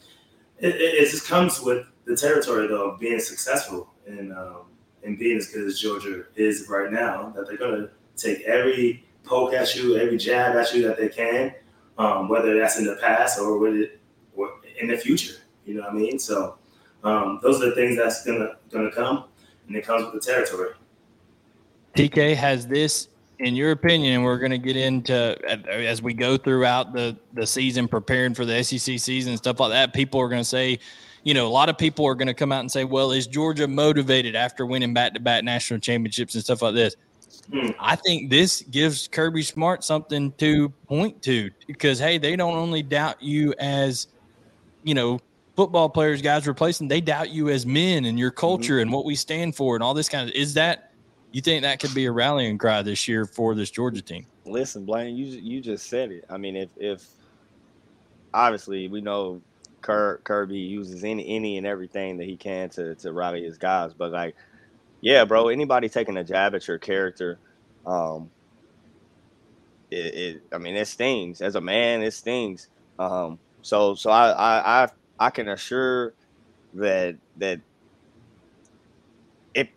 it, 0.59 0.75
it, 0.75 0.95
it 0.95 1.11
just 1.11 1.27
comes 1.27 1.61
with 1.61 1.87
the 2.05 2.17
territory, 2.17 2.69
though, 2.69 2.91
of 2.91 3.01
being 3.01 3.21
successful 3.21 3.93
and 4.07 4.33
um, 4.33 4.63
and 5.03 5.19
being 5.19 5.39
as 5.39 5.49
good 5.49 5.67
as 5.67 5.81
Georgia 5.81 6.25
is 6.37 6.67
right 6.69 6.93
now. 6.93 7.33
That 7.35 7.47
they're 7.47 7.57
gonna 7.57 7.89
take 8.17 8.43
every 8.43 9.05
poke 9.25 9.53
at 9.55 9.75
you, 9.75 9.97
every 9.97 10.17
jab 10.19 10.57
at 10.57 10.73
you 10.75 10.83
that 10.87 10.97
they 10.99 11.09
can, 11.09 11.55
um, 11.99 12.29
whether 12.29 12.59
that's 12.59 12.79
in 12.79 12.85
the 12.85 12.97
past 12.97 13.39
or 13.39 13.59
with 13.59 13.75
it 13.75 14.01
or 14.35 14.51
in 14.81 14.89
the 14.89 14.97
future. 14.97 15.35
You 15.67 15.75
know 15.75 15.83
what 15.83 15.91
I 15.91 15.95
mean? 15.95 16.19
So 16.19 16.57
Um, 17.03 17.41
those 17.43 17.63
are 17.63 17.71
the 17.71 17.75
things 17.75 17.97
that's 17.97 18.25
gonna 18.27 18.57
gonna 18.71 18.91
come, 18.93 19.25
and 19.67 19.77
it 19.77 19.87
comes 19.87 20.05
with 20.05 20.23
the 20.23 20.33
territory. 20.33 20.75
TK 21.95 22.35
has 22.37 22.67
this, 22.67 23.09
in 23.39 23.57
your 23.57 23.71
opinion, 23.71 24.13
and 24.15 24.25
we're 24.25 24.39
going 24.39 24.51
to 24.51 24.59
get 24.59 24.77
into 24.77 25.37
as 25.69 26.03
we 26.03 26.13
go 26.13 26.37
throughout 26.37 26.93
the 26.93 27.17
the 27.33 27.47
season, 27.47 27.89
preparing 27.89 28.35
for 28.35 28.45
the 28.45 28.63
SEC 28.63 28.99
season 28.99 29.31
and 29.33 29.39
stuff 29.39 29.61
like 29.61 29.71
that. 29.71 29.95
People 29.95 30.21
are 30.21 30.29
going 30.29 30.43
to 30.43 30.49
say, 30.49 30.79
you 31.25 31.33
know, 31.35 31.47
a 31.47 31.49
lot 31.49 31.69
of 31.69 31.79
people 31.79 32.07
are 32.07 32.15
going 32.15 32.29
to 32.29 32.35
come 32.35 32.53
out 32.53 32.61
and 32.61 32.71
say, 32.71 32.85
"Well, 32.85 33.13
is 33.13 33.27
Georgia 33.27 33.67
motivated 33.67 34.37
after 34.37 34.67
winning 34.67 34.93
back 34.93 35.15
to 35.15 35.21
back 35.21 35.43
national 35.43 35.81
championships 35.81 36.35
and 36.35 36.45
stuff 36.45 36.61
like 36.61 36.75
this?" 36.75 36.97
Hmm. 37.53 37.71
I 37.79 37.97
think 37.97 38.31
this 38.31 38.63
gives 38.63 39.09
Kirby 39.09 39.43
Smart 39.43 39.85
something 39.85 40.33
to 40.33 40.69
point 40.87 41.23
to 41.23 41.51
because 41.67 41.99
hey, 41.99 42.19
they 42.19 42.37
don't 42.37 42.57
only 42.57 42.83
doubt 42.83 43.23
you 43.23 43.55
as, 43.59 44.09
you 44.83 44.95
know, 44.95 45.19
football 45.57 45.89
players, 45.89 46.23
guys 46.23 46.47
replacing, 46.47 46.89
they 46.89 47.01
doubt 47.01 47.31
you 47.31 47.49
as 47.49 47.67
men 47.67 48.05
and 48.05 48.19
your 48.19 48.31
culture 48.31 48.75
mm-hmm. 48.75 48.83
and 48.83 48.93
what 48.93 49.05
we 49.05 49.15
stand 49.15 49.55
for 49.55 49.75
and 49.75 49.83
all 49.83 49.95
this 49.95 50.09
kind 50.09 50.29
of. 50.29 50.35
Is 50.35 50.55
that 50.55 50.93
you 51.33 51.41
think 51.41 51.63
that 51.63 51.81
could 51.81 51.95
be 51.95 52.07
a 52.07 52.13
rallying 52.13 52.59
cry 52.59 52.83
this 52.83 53.07
year 53.07 53.25
for 53.25 53.55
this 53.55 53.71
Georgia 53.71 54.03
team? 54.03 54.27
Listen, 54.45 54.85
Blaine, 54.85 55.17
you 55.17 55.27
you 55.27 55.61
just 55.61 55.89
said 55.89 56.11
it. 56.11 56.25
I 56.31 56.37
mean, 56.37 56.57
if 56.57 56.71
if 56.77 57.07
obviously 58.33 58.89
we 58.89 59.01
know 59.01 59.41
Kirby 59.83 60.59
uses 60.59 61.05
any 61.05 61.27
any 61.29 61.59
and 61.59 61.67
everything 61.67 62.17
that 62.19 62.25
he 62.25 62.37
can 62.37 62.69
to 62.71 62.95
to 62.97 63.13
rally 63.13 63.45
his 63.45 63.59
guys, 63.59 63.93
but 63.93 64.13
like 64.13 64.35
yeah, 65.01 65.25
bro. 65.25 65.49
Anybody 65.49 65.89
taking 65.89 66.17
a 66.17 66.25
jab 66.25 66.55
at 66.55 66.69
your 66.69 66.79
character, 66.79 67.41
um, 67.87 68.31
it, 69.91 70.15
it 70.15 70.43
I 70.53 70.59
mean, 70.59 70.77
it 70.77 70.87
stings. 70.89 71.41
As 71.41 71.57
a 71.57 71.61
man, 71.61 72.03
it 72.03 72.13
stings. 72.13 72.69
Um, 72.99 73.41
so, 73.63 73.95
so 73.95 74.11
I, 74.11 74.31
I, 74.31 74.85
I, 74.85 74.89
I 75.19 75.31
can 75.31 75.49
assure 75.49 76.15
that 76.75 77.19
that 77.37 77.63
if 79.55 79.69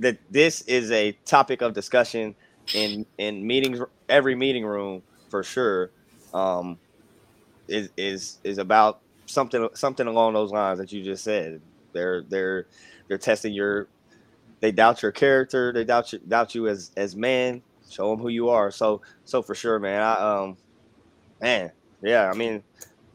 that 0.00 0.18
this 0.30 0.62
is 0.62 0.90
a 0.90 1.12
topic 1.26 1.62
of 1.62 1.74
discussion 1.74 2.36
in 2.74 3.06
in 3.18 3.46
meetings, 3.46 3.80
every 4.08 4.34
meeting 4.34 4.64
room 4.66 5.02
for 5.30 5.42
sure. 5.42 5.92
Um, 6.34 6.78
is 7.68 7.90
is 7.96 8.38
is 8.44 8.58
about 8.58 9.00
something 9.26 9.68
something 9.74 10.06
along 10.06 10.34
those 10.34 10.52
lines 10.52 10.78
that 10.78 10.92
you 10.92 11.02
just 11.02 11.24
said. 11.24 11.62
They're 11.94 12.22
they're 12.28 12.66
they're 13.08 13.18
testing 13.18 13.52
your 13.54 13.88
they 14.66 14.72
doubt 14.72 15.00
your 15.00 15.12
character. 15.12 15.72
They 15.72 15.84
doubt 15.84 16.12
you 16.12 16.18
doubt 16.26 16.52
you 16.52 16.66
as 16.66 16.90
as 16.96 17.14
man. 17.14 17.62
Show 17.88 18.10
them 18.10 18.18
who 18.18 18.30
you 18.30 18.48
are. 18.48 18.72
So 18.72 19.00
so 19.24 19.40
for 19.40 19.54
sure, 19.54 19.78
man. 19.78 20.02
I 20.02 20.14
um, 20.14 20.56
man, 21.40 21.70
yeah. 22.02 22.28
I 22.28 22.34
mean, 22.34 22.64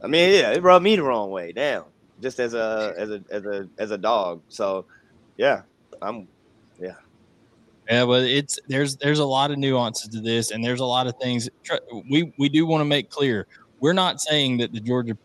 I 0.02 0.08
mean, 0.08 0.30
yeah. 0.32 0.52
It 0.52 0.64
rubbed 0.64 0.84
me 0.84 0.96
the 0.96 1.04
wrong 1.04 1.30
way. 1.30 1.52
Damn. 1.52 1.84
Just 2.22 2.40
as 2.40 2.54
a 2.54 2.94
as 2.98 3.10
a 3.10 3.24
as 3.30 3.46
a 3.46 3.68
as 3.78 3.92
a 3.92 3.98
dog. 3.98 4.42
So 4.48 4.86
yeah, 5.36 5.64
I'm 6.02 6.30
yeah. 6.80 6.96
Yeah, 7.90 8.06
but 8.06 8.24
it's 8.24 8.58
there's 8.70 8.96
there's 8.96 9.20
a 9.20 9.26
lot 9.26 9.52
of 9.52 9.58
nuances 9.58 10.08
to 10.08 10.22
this, 10.22 10.52
and 10.52 10.64
there's 10.64 10.80
a 10.80 10.86
lot 10.86 11.06
of 11.06 11.18
things 11.18 11.50
we 12.10 12.32
we 12.38 12.48
do 12.48 12.66
want 12.66 12.80
to 12.80 12.86
make 12.86 13.10
clear. 13.10 13.46
We're 13.82 13.92
not 13.92 14.22
saying 14.22 14.60
that 14.60 14.72
the 14.72 14.80
Georgia 14.80 15.18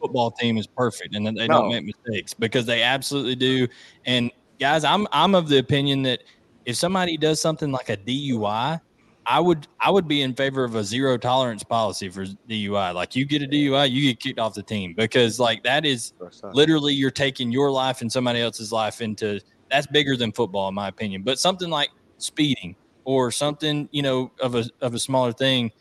football 0.00 0.30
team 0.30 0.56
is 0.56 0.66
perfect 0.66 1.14
and 1.14 1.26
that 1.26 1.34
they 1.34 1.46
no. 1.46 1.62
don't 1.62 1.72
make 1.72 1.84
mistakes 1.84 2.32
because 2.32 2.64
they 2.64 2.82
absolutely 2.82 3.34
do. 3.34 3.68
And 4.06 4.30
guys, 4.62 4.84
I'm 4.84 5.08
I'm 5.10 5.34
of 5.34 5.48
the 5.48 5.58
opinion 5.58 6.02
that 6.02 6.22
if 6.64 6.76
somebody 6.76 7.16
does 7.16 7.40
something 7.40 7.72
like 7.72 7.88
a 7.88 7.96
DUI, 7.96 8.80
I 9.26 9.40
would 9.40 9.66
I 9.80 9.90
would 9.90 10.06
be 10.06 10.22
in 10.22 10.34
favor 10.34 10.62
of 10.62 10.76
a 10.76 10.84
zero 10.84 11.16
tolerance 11.18 11.64
policy 11.64 12.08
for 12.08 12.26
DUI. 12.48 12.94
Like 12.94 13.16
you 13.16 13.24
get 13.24 13.42
a 13.42 13.46
DUI, 13.46 13.90
you 13.90 14.02
get 14.02 14.20
kicked 14.20 14.38
off 14.38 14.54
the 14.54 14.62
team 14.62 14.94
because 14.96 15.40
like 15.40 15.64
that 15.64 15.84
is 15.84 16.12
literally 16.52 16.94
you're 16.94 17.10
taking 17.10 17.50
your 17.50 17.72
life 17.72 18.02
and 18.02 18.12
somebody 18.12 18.40
else's 18.40 18.70
life 18.70 19.00
into 19.00 19.40
that's 19.68 19.88
bigger 19.88 20.16
than 20.16 20.30
football 20.30 20.68
in 20.68 20.74
my 20.74 20.86
opinion. 20.86 21.22
But 21.22 21.40
something 21.40 21.68
like 21.68 21.90
speeding 22.18 22.76
or 23.04 23.32
something, 23.32 23.88
you 23.90 24.02
know, 24.02 24.30
of 24.40 24.54
a 24.54 24.64
of 24.80 24.94
a 24.94 24.98
smaller 25.00 25.32
thing. 25.32 25.72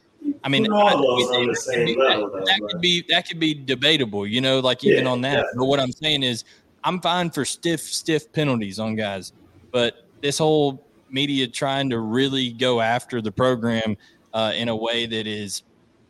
I 0.44 0.50
mean, 0.50 0.72
I, 0.72 0.92
that, 0.92 2.44
that 2.46 2.60
could 2.70 2.82
be 2.82 3.04
that 3.10 3.28
could 3.28 3.40
be 3.40 3.54
debatable, 3.54 4.26
you 4.26 4.42
know, 4.42 4.60
like 4.60 4.84
even 4.84 5.06
yeah, 5.06 5.12
on 5.12 5.22
that. 5.22 5.38
Yeah. 5.38 5.44
But 5.56 5.66
what 5.66 5.80
I'm 5.80 5.92
saying 5.92 6.24
is 6.24 6.46
I'm 6.84 7.00
fine 7.02 7.30
for 7.30 7.46
stiff, 7.46 7.82
stiff 7.82 8.32
penalties 8.32 8.80
on 8.80 8.96
guys, 8.96 9.34
but 9.72 10.06
this 10.22 10.38
whole 10.38 10.84
media 11.10 11.48
trying 11.48 11.90
to 11.90 12.00
really 12.00 12.52
go 12.52 12.82
after 12.82 13.22
the 13.22 13.32
program 13.32 13.98
uh, 14.34 14.54
in 14.56 14.70
a 14.70 14.76
way 14.76 15.06
that 15.06 15.28
is 15.28 15.64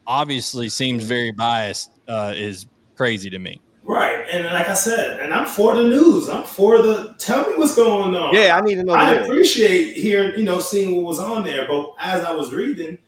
obviously 0.07 0.69
seems 0.69 1.03
very 1.03 1.31
biased 1.31 1.91
uh, 2.07 2.33
is 2.35 2.67
crazy 2.95 3.29
to 3.29 3.39
me. 3.39 3.59
Right, 3.83 4.25
and 4.31 4.45
like 4.45 4.69
I 4.69 4.75
said, 4.75 5.19
and 5.19 5.33
I'm 5.33 5.47
for 5.47 5.75
the 5.75 5.83
news. 5.83 6.29
I'm 6.29 6.43
for 6.43 6.81
the 6.81 7.15
tell 7.17 7.49
me 7.49 7.57
what's 7.57 7.75
going 7.75 8.15
on. 8.15 8.33
Yeah, 8.33 8.57
I 8.57 8.61
need 8.61 8.75
to 8.75 8.83
know. 8.83 8.93
I 8.93 9.13
appreciate 9.13 9.97
hearing, 9.97 10.37
you 10.37 10.45
know, 10.45 10.59
seeing 10.59 10.95
what 10.95 11.05
was 11.05 11.19
on 11.19 11.43
there. 11.43 11.67
But 11.67 11.95
as 11.99 12.23
I 12.23 12.31
was 12.31 12.53
reading, 12.53 12.99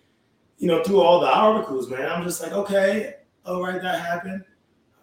you 0.58 0.68
know, 0.68 0.84
through 0.84 1.00
all 1.00 1.20
the 1.20 1.28
articles, 1.28 1.90
man, 1.90 2.10
I'm 2.10 2.24
just 2.24 2.42
like, 2.42 2.54
okay, 2.54 3.16
all 3.46 3.62
right, 3.62 3.82
that 3.82 4.00
happened 4.02 4.44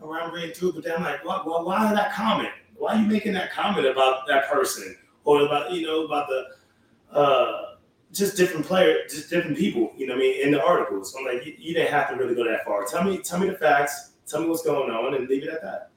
around 0.02 0.32
reading 0.32 0.54
through, 0.54 0.72
but 0.72 0.84
then 0.84 0.96
I'm 0.96 1.02
like, 1.02 1.24
why, 1.24 1.40
why, 1.44 1.62
why 1.62 1.92
that 1.94 2.12
comment? 2.12 2.50
Why 2.76 2.94
are 2.94 3.00
you 3.00 3.06
making 3.06 3.34
that 3.34 3.52
comment 3.52 3.86
about 3.86 4.26
that 4.28 4.50
person 4.50 4.96
or 5.24 5.42
about 5.42 5.72
you 5.72 5.86
know 5.86 6.04
about 6.04 6.28
the 6.28 7.16
uh, 7.16 7.74
just 8.12 8.36
different 8.36 8.66
players, 8.66 9.12
just 9.12 9.30
different 9.30 9.56
people? 9.58 9.92
You 9.96 10.06
know, 10.06 10.14
what 10.14 10.20
I 10.20 10.22
mean, 10.22 10.42
in 10.42 10.50
the 10.52 10.64
articles. 10.64 11.14
I'm 11.18 11.26
like, 11.26 11.44
you, 11.44 11.54
you 11.58 11.74
didn't 11.74 11.90
have 11.92 12.08
to 12.10 12.16
really 12.16 12.34
go 12.34 12.44
that 12.44 12.64
far. 12.64 12.84
Tell 12.84 13.04
me, 13.04 13.18
tell 13.18 13.38
me 13.38 13.48
the 13.48 13.56
facts. 13.56 14.12
Tell 14.26 14.40
me 14.40 14.48
what's 14.48 14.62
going 14.62 14.90
on, 14.90 15.14
and 15.14 15.28
leave 15.28 15.42
it 15.42 15.50
at 15.50 15.62
that. 15.62 15.90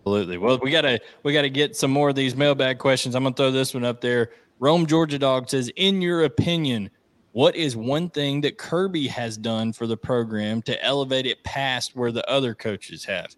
Absolutely. 0.00 0.38
Well, 0.38 0.58
we 0.60 0.70
gotta 0.72 1.00
we 1.22 1.32
gotta 1.32 1.48
get 1.48 1.76
some 1.76 1.92
more 1.92 2.08
of 2.08 2.16
these 2.16 2.34
mailbag 2.34 2.78
questions. 2.78 3.14
I'm 3.14 3.22
gonna 3.22 3.36
throw 3.36 3.52
this 3.52 3.72
one 3.72 3.84
up 3.84 4.00
there. 4.00 4.30
Rome 4.58 4.86
Georgia 4.86 5.18
Dog 5.18 5.48
says, 5.48 5.70
in 5.76 6.00
your 6.02 6.24
opinion, 6.24 6.90
what 7.32 7.56
is 7.56 7.76
one 7.76 8.10
thing 8.10 8.42
that 8.42 8.58
Kirby 8.58 9.08
has 9.08 9.36
done 9.36 9.72
for 9.72 9.86
the 9.86 9.96
program 9.96 10.62
to 10.62 10.82
elevate 10.84 11.26
it 11.26 11.42
past 11.44 11.96
where 11.96 12.12
the 12.12 12.28
other 12.30 12.54
coaches 12.54 13.04
have? 13.06 13.34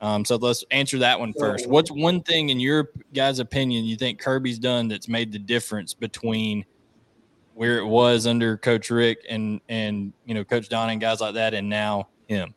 Um, 0.00 0.24
so 0.24 0.36
let's 0.36 0.64
answer 0.70 0.98
that 0.98 1.18
one 1.18 1.32
first. 1.38 1.66
What's 1.66 1.90
one 1.90 2.22
thing, 2.22 2.50
in 2.50 2.60
your 2.60 2.90
guys' 3.12 3.38
opinion, 3.38 3.84
you 3.84 3.96
think 3.96 4.18
Kirby's 4.18 4.58
done 4.58 4.88
that's 4.88 5.08
made 5.08 5.32
the 5.32 5.38
difference 5.38 5.94
between 5.94 6.64
where 7.54 7.78
it 7.78 7.86
was 7.86 8.26
under 8.26 8.56
Coach 8.56 8.90
Richt 8.90 9.24
and 9.28 9.60
and 9.68 10.12
you 10.26 10.34
know 10.34 10.44
Coach 10.44 10.68
Don 10.68 10.90
and 10.90 11.00
guys 11.00 11.20
like 11.20 11.34
that, 11.34 11.54
and 11.54 11.68
now 11.68 12.08
him? 12.26 12.54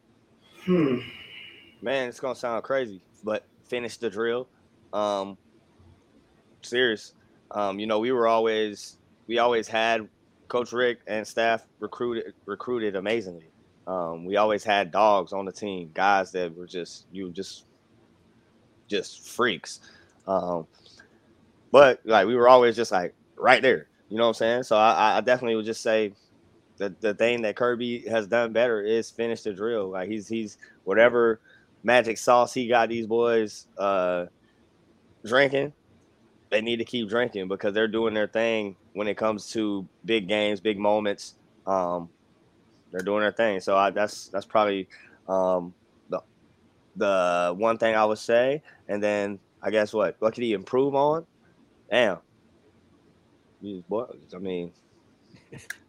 Hmm. 0.65 0.97
Man, 1.81 2.09
it's 2.09 2.19
gonna 2.19 2.35
sound 2.35 2.63
crazy, 2.63 3.01
but 3.23 3.45
finish 3.65 3.97
the 3.97 4.09
drill. 4.09 4.47
Um, 4.91 5.37
serious. 6.63 7.13
Um, 7.51 7.79
you 7.79 7.87
know, 7.87 7.99
we 7.99 8.11
were 8.11 8.27
always 8.27 8.97
we 9.27 9.37
always 9.39 9.67
had 9.67 10.09
Coach 10.47 10.71
Richt 10.71 11.03
and 11.07 11.27
staff 11.27 11.63
recruited 11.79 12.33
recruited 12.45 12.95
amazingly. 12.95 13.49
Um, 13.85 14.25
we 14.25 14.35
always 14.35 14.63
had 14.63 14.91
dogs 14.91 15.31
on 15.33 15.45
the 15.45 15.51
team, 15.51 15.91
guys 15.93 16.31
that 16.33 16.55
were 16.55 16.67
just 16.67 17.05
you 17.11 17.31
just 17.31 17.65
just 18.87 19.27
freaks. 19.27 19.79
Um, 20.27 20.67
but 21.71 22.01
like 22.05 22.27
we 22.27 22.35
were 22.35 22.47
always 22.47 22.75
just 22.75 22.91
like 22.91 23.13
right 23.37 23.61
there. 23.61 23.87
You 24.09 24.17
know 24.17 24.23
what 24.23 24.29
I'm 24.29 24.33
saying? 24.35 24.63
So 24.63 24.77
I, 24.77 25.17
I 25.17 25.21
definitely 25.21 25.55
would 25.55 25.65
just 25.65 25.81
say 25.81 26.13
that 26.77 27.01
the 27.01 27.13
thing 27.13 27.41
that 27.41 27.55
Kirby 27.55 28.07
has 28.07 28.27
done 28.27 28.53
better 28.53 28.81
is 28.81 29.09
finish 29.09 29.41
the 29.41 29.53
drill. 29.53 29.89
Like 29.89 30.09
he's 30.09 30.27
he's 30.27 30.57
whatever 30.83 31.39
magic 31.83 32.17
sauce 32.17 32.53
he 32.53 32.67
got 32.67 32.89
these 32.89 33.07
boys 33.07 33.67
uh, 33.77 34.25
drinking, 35.25 35.73
they 36.49 36.61
need 36.61 36.77
to 36.77 36.85
keep 36.85 37.09
drinking 37.09 37.47
because 37.47 37.73
they're 37.73 37.87
doing 37.87 38.13
their 38.13 38.27
thing 38.27 38.75
when 38.93 39.07
it 39.07 39.17
comes 39.17 39.49
to 39.51 39.87
big 40.05 40.27
games, 40.27 40.59
big 40.59 40.79
moments. 40.79 41.35
Um, 41.65 42.09
they're 42.91 43.01
doing 43.01 43.21
their 43.21 43.31
thing. 43.31 43.59
So 43.59 43.75
I, 43.75 43.89
that's 43.91 44.27
that's 44.29 44.45
probably 44.45 44.87
um, 45.27 45.73
the 46.09 46.21
the 46.95 47.53
one 47.57 47.77
thing 47.77 47.95
I 47.95 48.05
would 48.05 48.17
say. 48.17 48.61
And 48.87 49.03
then 49.03 49.39
I 49.61 49.71
guess 49.71 49.93
what 49.93 50.15
what 50.19 50.33
could 50.33 50.43
he 50.43 50.53
improve 50.53 50.95
on? 50.95 51.25
Damn, 51.91 52.19
boy, 53.89 54.05
I 54.33 54.37
mean. 54.37 54.71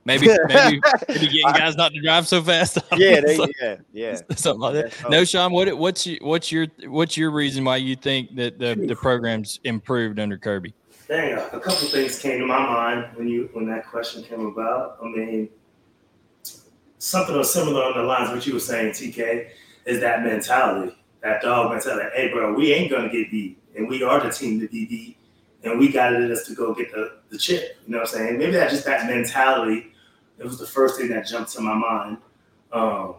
Maybe, 0.08 0.26
maybe, 0.48 0.80
maybe 1.06 1.26
getting 1.26 1.42
guys 1.42 1.76
not 1.76 1.92
to 1.92 2.00
drive 2.00 2.26
so 2.26 2.42
fast. 2.42 2.78
Yeah, 2.96 3.20
they, 3.20 3.36
yeah, 3.60 3.76
yeah, 3.92 4.20
something 4.34 4.60
like 4.60 4.74
that. 4.74 4.92
Knowshon, 5.10 5.52
what 5.52 5.76
what's 5.76 6.06
your, 6.06 6.18
what's 6.22 6.50
your 6.50 6.66
what's 6.86 7.16
your 7.16 7.30
reason 7.30 7.64
why 7.64 7.76
you 7.76 7.94
think 7.94 8.34
that 8.36 8.58
the 8.58 8.74
the 8.74 8.96
program's 8.96 9.60
improved 9.64 10.18
under 10.18 10.38
Kirby? 10.38 10.74
Dang, 11.06 11.34
a 11.34 11.60
couple 11.60 11.88
things 11.88 12.18
came 12.18 12.40
to 12.40 12.46
my 12.46 12.58
mind 12.58 13.16
when 13.16 13.28
you 13.28 13.50
when 13.52 13.66
that 13.66 13.86
question 13.86 14.22
came 14.22 14.46
about. 14.46 14.98
I 15.02 15.08
mean, 15.08 15.50
something 16.98 17.44
similar 17.44 17.84
on 17.84 17.96
the 17.96 18.02
lines 18.02 18.30
of 18.30 18.36
what 18.36 18.46
you 18.46 18.54
were 18.54 18.60
saying, 18.60 18.92
TK, 18.92 19.50
is 19.84 20.00
that 20.00 20.22
mentality, 20.22 20.96
that 21.22 21.42
dog 21.42 21.70
mentality. 21.70 22.08
Hey, 22.14 22.32
bro, 22.32 22.54
we 22.54 22.72
ain't 22.72 22.90
gonna 22.90 23.10
get 23.10 23.30
beat, 23.30 23.58
and 23.76 23.86
we 23.88 24.02
are 24.02 24.20
the 24.20 24.30
team 24.30 24.58
to 24.60 24.68
be 24.68 24.86
beat, 24.86 25.17
and 25.70 25.78
we 25.78 25.90
got 25.90 26.12
it 26.12 26.22
in 26.22 26.31
us 26.33 26.46
to 26.46 26.54
go 26.54 26.74
get 26.74 26.90
the, 26.92 27.18
the 27.31 27.38
chip. 27.38 27.76
You 27.87 27.92
know 27.92 27.98
what 27.98 28.09
I'm 28.09 28.14
saying? 28.14 28.38
Maybe 28.38 28.52
that's 28.52 28.72
just 28.72 28.85
that 28.87 29.07
mentality. 29.07 29.92
It 30.38 30.44
was 30.44 30.59
the 30.59 30.66
first 30.66 30.98
thing 30.98 31.09
that 31.09 31.26
jumped 31.26 31.52
to 31.52 31.61
my 31.61 31.74
mind. 31.74 32.18
Um, 32.72 33.14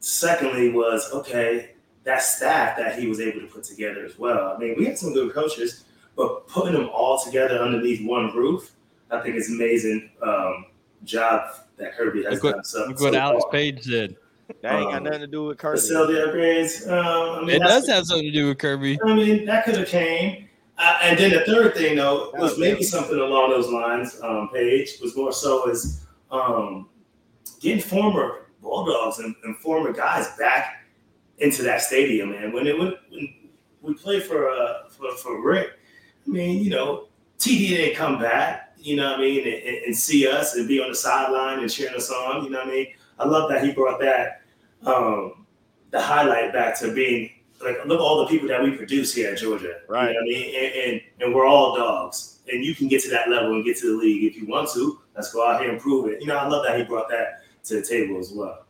secondly, 0.00 0.70
was 0.70 1.10
okay. 1.12 1.70
that 2.04 2.22
staff 2.22 2.76
that 2.76 2.98
he 2.98 3.06
was 3.06 3.20
able 3.20 3.40
to 3.40 3.46
put 3.46 3.64
together 3.64 4.04
as 4.04 4.18
well. 4.18 4.54
I 4.54 4.58
mean, 4.58 4.74
we 4.76 4.84
had 4.84 4.98
some 4.98 5.12
good 5.14 5.32
coaches, 5.32 5.84
but 6.16 6.46
putting 6.48 6.74
them 6.74 6.90
all 6.92 7.18
together 7.18 7.58
underneath 7.58 8.06
one 8.06 8.34
roof, 8.36 8.72
I 9.10 9.20
think 9.20 9.36
it's 9.36 9.48
amazing 9.48 10.10
um, 10.22 10.66
job 11.04 11.50
that 11.76 11.96
Kirby 11.96 12.24
has 12.24 12.34
Look 12.34 12.44
what, 12.44 12.54
done. 12.56 12.64
So, 12.64 12.78
look 12.86 13.00
what 13.00 13.14
so 13.14 13.18
Alex 13.18 13.42
far. 13.44 13.52
Page 13.52 13.82
said. 13.84 14.16
That 14.60 14.74
ain't 14.74 14.90
got 14.90 14.98
Um, 14.98 15.04
nothing 15.04 15.20
to 15.20 15.26
do 15.26 15.44
with 15.44 15.58
Kirby. 15.58 15.78
Facility 15.78 16.14
upgrades. 16.14 16.86
Um, 16.90 17.38
I 17.38 17.46
mean, 17.46 17.56
It 17.56 17.60
does 17.60 17.88
have 17.88 18.04
something 18.04 18.26
to 18.26 18.32
do 18.32 18.48
with 18.48 18.58
Kirby. 18.58 18.98
I 19.02 19.14
mean, 19.14 19.46
that 19.46 19.64
could 19.64 19.76
have 19.76 19.88
came. 19.88 20.48
Uh, 20.84 20.98
and 21.02 21.18
then 21.18 21.30
the 21.30 21.40
third 21.46 21.74
thing, 21.74 21.96
though, 21.96 22.30
was 22.34 22.58
maybe 22.58 22.82
something 22.82 23.18
along 23.18 23.48
those 23.48 23.70
lines. 23.70 24.20
Um, 24.22 24.50
Page 24.52 24.98
was 25.00 25.16
more 25.16 25.32
so 25.32 25.70
is 25.70 26.04
um, 26.30 26.90
getting 27.58 27.80
former 27.80 28.48
Bulldogs 28.60 29.18
and, 29.18 29.34
and 29.44 29.56
former 29.56 29.94
guys 29.94 30.36
back 30.36 30.84
into 31.38 31.62
that 31.62 31.80
stadium. 31.80 32.32
Man, 32.32 32.52
when 32.52 32.66
it 32.66 32.78
when, 32.78 32.94
when 33.10 33.34
we 33.80 33.94
played 33.94 34.24
for 34.24 34.50
uh 34.50 34.88
for, 34.90 35.12
for 35.16 35.42
Richt, 35.42 35.70
I 36.26 36.30
mean, 36.30 36.62
you 36.62 36.68
know, 36.70 37.08
TD 37.38 37.68
didn't 37.68 37.96
come 37.96 38.20
back. 38.20 38.74
You 38.76 38.96
know 38.96 39.12
what 39.12 39.20
I 39.20 39.22
mean, 39.22 39.46
and, 39.46 39.54
and, 39.54 39.76
and 39.86 39.96
see 39.96 40.28
us 40.28 40.54
and 40.54 40.68
be 40.68 40.82
on 40.82 40.90
the 40.90 40.94
sideline 40.94 41.60
and 41.60 41.72
cheering 41.72 41.94
us 41.94 42.10
on. 42.10 42.44
You 42.44 42.50
know 42.50 42.58
what 42.58 42.68
I 42.68 42.70
mean. 42.70 42.86
I 43.18 43.26
love 43.26 43.48
that 43.50 43.64
he 43.64 43.72
brought 43.72 44.00
that 44.00 44.42
um, 44.84 45.46
the 45.92 46.02
highlight 46.02 46.52
back 46.52 46.78
to 46.80 46.92
being 46.92 47.30
like 47.62 47.76
look 47.86 47.98
at 47.98 48.02
all 48.02 48.18
the 48.18 48.26
people 48.26 48.48
that 48.48 48.62
we 48.62 48.72
produce 48.72 49.14
here 49.14 49.30
at 49.32 49.38
Georgia. 49.38 49.80
Right. 49.88 50.08
You 50.08 50.14
know 50.14 50.20
what 50.20 50.22
I 50.22 50.40
mean? 50.40 50.54
And, 50.54 50.74
and 50.92 51.00
and 51.22 51.34
we're 51.34 51.46
all 51.46 51.76
dogs. 51.76 52.40
And 52.52 52.64
you 52.64 52.74
can 52.74 52.88
get 52.88 53.02
to 53.04 53.10
that 53.10 53.30
level 53.30 53.52
and 53.54 53.64
get 53.64 53.78
to 53.78 53.92
the 53.92 53.96
league 53.96 54.24
if 54.24 54.36
you 54.40 54.46
want 54.46 54.70
to. 54.74 55.00
Let's 55.14 55.32
go 55.32 55.48
out 55.48 55.60
here 55.62 55.70
and 55.70 55.80
prove 55.80 56.10
it. 56.10 56.20
You 56.20 56.26
know, 56.26 56.36
I 56.36 56.46
love 56.46 56.64
that 56.66 56.76
he 56.78 56.84
brought 56.84 57.08
that 57.08 57.42
to 57.64 57.76
the 57.76 57.82
table 57.82 58.18
as 58.18 58.32
well. 58.32 58.66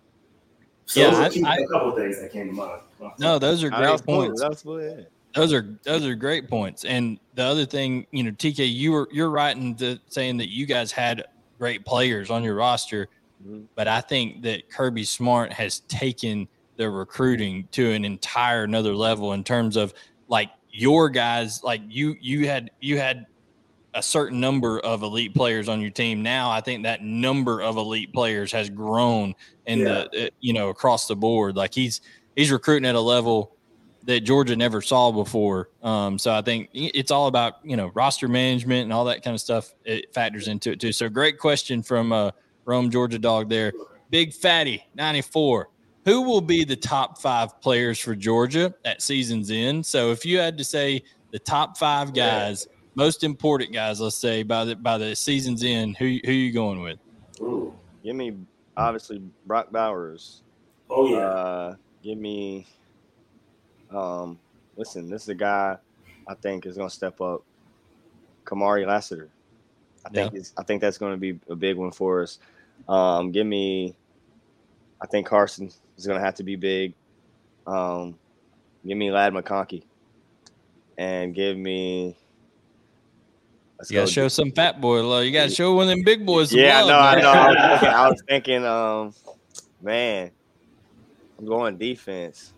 So 0.87 1.01
Yeah, 1.01 1.11
those 1.11 1.19
I- 1.19 1.29
two- 1.31 1.45
I- 1.47 1.57
a 1.57 1.67
couple 1.67 1.89
of 1.91 1.97
things 1.97 2.21
that 2.21 2.31
came 2.33 2.47
to 2.49 2.53
mind. 2.53 2.81
No, 3.19 3.39
those 3.39 3.65
are 3.65 3.71
that 3.71 3.81
was 3.93 4.01
great 4.03 4.07
cool. 4.07 4.27
points. 4.27 4.41
That 4.41 4.51
was 4.51 4.63
cool, 4.63 4.83
yeah. 4.83 5.01
Those 5.35 5.53
are 5.53 5.77
those 5.83 6.07
are 6.07 6.15
great 6.15 6.49
points. 6.49 6.85
And 6.85 7.19
the 7.35 7.43
other 7.43 7.65
thing, 7.67 8.07
you 8.13 8.23
know, 8.23 8.31
TK, 8.31 8.71
you 8.73 8.93
were 8.93 9.09
you're 9.11 9.31
right 9.31 9.57
in 9.57 9.75
the, 9.75 9.99
saying 10.09 10.37
that 10.37 10.49
you 10.51 10.65
guys 10.67 10.93
had 10.93 11.25
great 11.59 11.85
players 11.85 12.31
on 12.31 12.45
your 12.45 12.55
roster, 12.55 13.09
Mhm. 13.47 13.65
but 13.75 13.89
I 13.89 14.01
think 14.01 14.43
that 14.43 14.71
Kirby 14.71 15.03
Smart 15.05 15.53
has 15.53 15.81
taken 15.89 16.47
the 16.77 16.91
recruiting 16.91 17.69
to 17.73 17.93
an 17.93 18.05
entire 18.05 18.65
another 18.65 18.95
level 18.95 19.33
in 19.33 19.45
terms 19.45 19.77
of 19.77 19.95
like 20.29 20.51
your 20.71 21.09
guys, 21.09 21.63
like 21.63 21.83
you 21.89 22.17
you 22.21 22.47
had 22.47 22.71
you 22.81 22.99
had 22.99 23.27
a 23.95 24.03
certain 24.03 24.41
number 24.41 24.81
of 24.81 25.03
elite 25.03 25.35
players 25.35 25.69
on 25.69 25.81
your 25.81 25.91
team. 25.91 26.23
Now 26.23 26.51
I 26.51 26.61
think 26.61 26.83
that 26.83 27.03
number 27.03 27.63
of 27.63 27.77
elite 27.77 28.13
players 28.13 28.51
has 28.53 28.69
grown 28.69 29.35
in 29.67 29.85
the 29.85 30.27
uh, 30.27 30.31
you 30.41 30.53
know 30.53 30.69
across 30.69 31.07
the 31.07 31.17
board. 31.17 31.57
Like 31.57 31.73
he's 31.73 32.01
he's 32.37 32.51
recruiting 32.51 32.87
at 32.89 32.95
a 32.95 33.01
level 33.01 33.55
that 34.03 34.21
Georgia 34.21 34.55
never 34.55 34.83
saw 34.83 35.11
before. 35.11 35.71
Um, 35.83 36.19
so 36.19 36.35
I 36.35 36.43
think 36.43 36.69
it's 36.73 37.11
all 37.11 37.29
about 37.29 37.55
you 37.65 37.77
know 37.77 37.91
roster 37.95 38.29
management 38.29 38.85
and 38.85 38.93
all 38.93 39.05
that 39.07 39.23
kind 39.23 39.35
of 39.35 39.41
stuff. 39.41 39.73
It 39.85 40.13
factors 40.13 40.49
into 40.49 40.73
it 40.73 40.81
too. 40.81 40.93
So 40.93 41.09
great 41.09 41.39
question 41.39 41.83
from 41.83 42.13
uh, 42.13 42.33
Rome 42.65 42.91
Georgia 42.91 43.19
Dog 43.19 43.49
there. 43.49 43.73
Big 44.11 44.33
Fatty 44.33 44.85
ninety 44.95 45.23
four. 45.23 45.69
Who 46.05 46.23
will 46.23 46.41
be 46.41 46.65
the 46.65 46.77
top 46.77 47.21
five 47.21 47.61
players 47.61 47.99
for 47.99 48.15
Georgia 48.15 48.75
at 48.85 49.01
season's 49.01 49.51
end? 49.51 49.87
So 49.87 50.11
if 50.11 50.27
you 50.27 50.39
had 50.39 50.59
to 50.59 50.65
say 50.65 51.03
the 51.31 51.39
top 51.39 51.79
five 51.79 52.13
guys, 52.13 52.69
most 52.95 53.25
important 53.25 53.73
guys, 53.73 54.01
let's 54.01 54.17
say 54.17 54.43
by 54.43 54.65
the 54.67 54.77
by 54.77 54.99
the 54.99 55.17
season's 55.17 55.65
end, 55.65 55.97
who 55.97 56.19
who 56.25 56.33
you 56.33 56.53
going 56.53 56.83
with? 56.83 56.99
Ooh. 57.41 57.75
Give 58.03 58.15
me 58.15 58.37
obviously 58.77 59.23
Brock 59.47 59.73
Bowers. 59.73 60.43
Oh 60.91 61.09
yeah. 61.09 61.17
Uh, 61.17 61.77
give 62.03 62.19
me. 62.19 62.67
Um, 63.91 64.39
listen, 64.77 65.09
this 65.09 65.23
is 65.23 65.29
a 65.29 65.35
guy 65.35 65.77
I 66.29 66.35
think 66.35 66.67
is 66.67 66.77
going 66.77 66.89
to 66.89 66.95
step 66.95 67.21
up. 67.21 67.43
Kamari 68.45 68.87
Lassiter. 68.87 69.31
I 70.05 70.11
think 70.11 70.35
it's, 70.35 70.53
I 70.59 70.63
think 70.63 70.83
that's 70.83 70.99
going 70.99 71.13
to 71.13 71.17
be 71.17 71.39
a 71.49 71.57
big 71.57 71.77
one 71.77 71.91
for 71.91 72.23
us. 72.23 72.39
Um, 72.89 73.31
give 73.31 73.47
me. 73.47 73.95
I 75.01 75.07
think 75.07 75.27
Carson 75.27 75.71
is 75.97 76.07
going 76.07 76.19
to 76.19 76.25
have 76.25 76.35
to 76.37 76.43
be 76.43 76.57
big. 76.57 76.95
Um, 77.67 78.19
give 78.87 78.97
me 78.99 79.11
Ladd 79.11 79.33
McConkey, 79.33 79.83
and 80.99 81.35
give 81.35 81.57
me. 81.57 82.17
Let's 83.79 83.91
You 83.91 83.99
got 83.99 84.03
go 84.03 84.11
show 84.11 84.29
some 84.29 84.53
fat 84.53 84.81
boy 84.81 85.03
love. 85.07 85.25
You 85.25 85.33
got 85.33 85.49
to 85.49 85.55
show 85.55 85.75
one 85.75 85.85
of 85.85 85.91
them 85.91 86.03
big 86.05 86.25
boys. 86.25 86.53
yeah, 86.53 86.83
love, 86.83 86.89
no, 86.89 86.99
I 86.99 87.15
man. 87.15 87.23
know. 87.23 87.31
I 87.91 88.09
was 88.09 88.23
thinking, 88.29 88.65
I 88.65 89.01
was 89.09 89.13
thinking, 89.15 89.35
um, 89.35 89.43
man, 89.83 90.31
I'm 91.39 91.47
going 91.47 91.77
defense. 91.77 92.53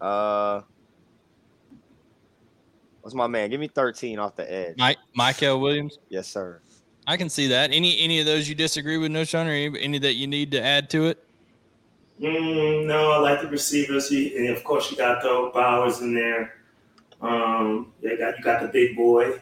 Uh, 0.00 0.60
what's 3.00 3.14
my 3.14 3.26
man? 3.26 3.50
Give 3.50 3.60
me 3.60 3.68
13 3.68 4.18
off 4.18 4.36
the 4.36 4.50
edge. 4.50 4.76
Mike 4.78 4.98
Mykel 5.18 5.60
Williams. 5.60 5.98
Yes, 6.08 6.28
sir. 6.28 6.60
I 7.06 7.16
can 7.16 7.28
see 7.28 7.48
that. 7.48 7.72
Any 7.72 7.98
any 7.98 8.20
of 8.20 8.26
those 8.26 8.48
you 8.48 8.54
disagree 8.54 8.96
with, 8.98 9.10
Knowshon, 9.10 9.46
or 9.46 9.76
any 9.78 9.98
that 9.98 10.14
you 10.14 10.26
need 10.26 10.52
to 10.52 10.62
add 10.62 10.88
to 10.90 11.06
it? 11.06 11.18
Mm, 12.20 12.86
no, 12.86 13.12
I 13.12 13.18
like 13.18 13.40
the 13.40 13.48
receivers. 13.48 14.10
You, 14.10 14.36
and 14.38 14.56
of 14.56 14.62
course, 14.62 14.90
you 14.90 14.96
got 14.96 15.22
the 15.22 15.50
Bowers 15.54 16.00
in 16.00 16.14
there. 16.14 16.54
Um, 17.22 17.92
you 18.02 18.16
got 18.18 18.36
you 18.38 18.44
got 18.44 18.60
the 18.62 18.68
big 18.68 18.96
boy. 18.96 19.40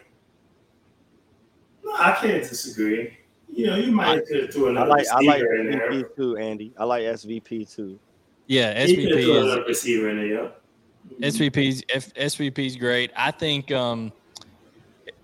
No, 1.83 1.93
I 1.93 2.11
can't 2.19 2.41
disagree. 2.43 3.17
You 3.51 3.67
know, 3.67 3.75
you 3.77 3.91
might 3.91 4.25
could 4.27 4.43
have 4.43 4.53
threw 4.53 4.67
I 4.67 4.69
another 4.71 4.89
like 4.91 5.07
I 5.11 5.19
like 5.21 5.41
receiver 5.41 5.55
in 5.55 5.71
there. 5.71 5.91
SVP 5.91 6.15
too, 6.15 6.37
Andy. 6.37 6.73
I 6.77 6.83
like 6.85 7.03
SVP 7.03 7.75
too. 7.75 7.99
Yeah, 8.47 8.83
You 8.85 8.95
could 8.95 9.03
have 9.05 9.19
SVP 9.19 9.19
is 9.21 9.43
another 9.45 9.63
receiver 9.65 10.09
in 10.09 10.17
there. 10.17 10.25
Yeah. 10.27 10.49
SVP's 11.27 11.83
F, 11.89 12.13
SVP's 12.13 12.75
great. 12.75 13.11
I 13.15 13.31
think 13.31 13.71
um 13.71 14.11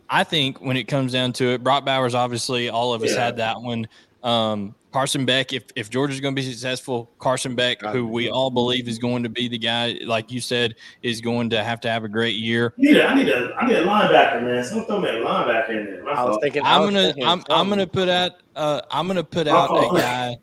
I 0.09 0.23
think 0.23 0.61
when 0.61 0.77
it 0.77 0.85
comes 0.85 1.13
down 1.13 1.33
to 1.33 1.53
it, 1.53 1.63
Brock 1.63 1.85
Bowers 1.85 2.15
obviously 2.15 2.69
all 2.69 2.93
of 2.93 3.03
us 3.03 3.13
Yeah. 3.13 3.25
had 3.25 3.37
that 3.37 3.61
one. 3.61 3.87
Um 4.23 4.75
Carson 4.95 5.25
Beck, 5.25 5.51
if 5.51 5.65
if 5.75 5.89
Georgia's 5.89 6.21
going 6.21 6.33
to 6.33 6.41
be 6.41 6.49
successful, 6.49 7.11
Carson 7.19 7.53
Beck, 7.53 7.81
who 7.81 8.07
we 8.07 8.29
all 8.29 8.49
believe 8.49 8.87
is 8.87 8.97
going 8.97 9.23
to 9.23 9.29
be 9.29 9.49
the 9.49 9.57
guy, 9.57 9.99
like 10.05 10.31
you 10.31 10.39
said, 10.39 10.75
is 11.03 11.19
going 11.19 11.49
to 11.49 11.61
have 11.61 11.81
to 11.81 11.89
have 11.89 12.05
a 12.05 12.07
great 12.07 12.35
year. 12.35 12.73
I 12.77 12.81
need 12.81 12.95
a, 12.95 13.05
I 13.05 13.13
need 13.13 13.27
a, 13.27 13.53
I 13.55 13.67
need 13.67 13.75
a 13.75 13.83
linebacker, 13.83 14.41
man. 14.41 14.63
Someone 14.63 14.85
throw 14.85 15.01
me 15.01 15.09
a 15.09 15.15
linebacker 15.15 15.69
in 15.71 15.85
there. 15.87 16.03
My 16.05 16.11
I 16.11 16.23
was 16.23 16.29
fault. 16.35 16.43
thinking. 16.43 16.63
I 16.63 16.77
I'm 16.77 16.83
gonna 16.85 17.13
I'm 17.25 17.43
I'm 17.49 17.67
gonna 17.67 17.85
put 17.85 18.07
out 18.07 18.41
uh 18.55 18.83
I'm 18.89 19.05
gonna 19.07 19.21
put 19.21 19.49
out 19.49 19.69
a 19.69 19.97
guy. 19.99 20.37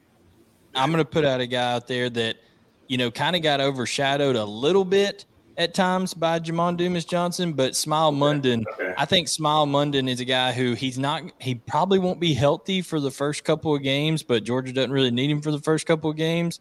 I'm 0.74 0.90
gonna 0.90 1.06
put 1.06 1.24
out 1.24 1.40
a 1.40 1.46
guy 1.46 1.72
out 1.72 1.86
there 1.86 2.10
that 2.10 2.36
you 2.88 2.98
know 2.98 3.10
kind 3.10 3.34
of 3.34 3.40
got 3.40 3.62
overshadowed 3.62 4.36
a 4.36 4.44
little 4.44 4.84
bit 4.84 5.24
at 5.56 5.74
times 5.74 6.14
by 6.14 6.38
Jamon 6.38 6.76
Dumas 6.76 7.04
Johnson, 7.04 7.52
but 7.52 7.72
Smael 7.72 8.14
Mondon. 8.14 8.64
Okay. 8.74 8.94
I 8.96 9.04
think 9.04 9.28
Smael 9.28 9.66
Mondon 9.66 10.08
is 10.08 10.20
a 10.20 10.24
guy 10.24 10.52
who 10.52 10.74
he's 10.74 10.98
not 10.98 11.22
he 11.40 11.54
probably 11.54 11.98
won't 11.98 12.20
be 12.20 12.34
healthy 12.34 12.82
for 12.82 13.00
the 13.00 13.10
first 13.10 13.44
couple 13.44 13.74
of 13.74 13.82
games, 13.82 14.22
but 14.22 14.44
Georgia 14.44 14.72
doesn't 14.72 14.92
really 14.92 15.10
need 15.10 15.30
him 15.30 15.42
for 15.42 15.50
the 15.50 15.60
first 15.60 15.86
couple 15.86 16.10
of 16.10 16.16
games. 16.16 16.60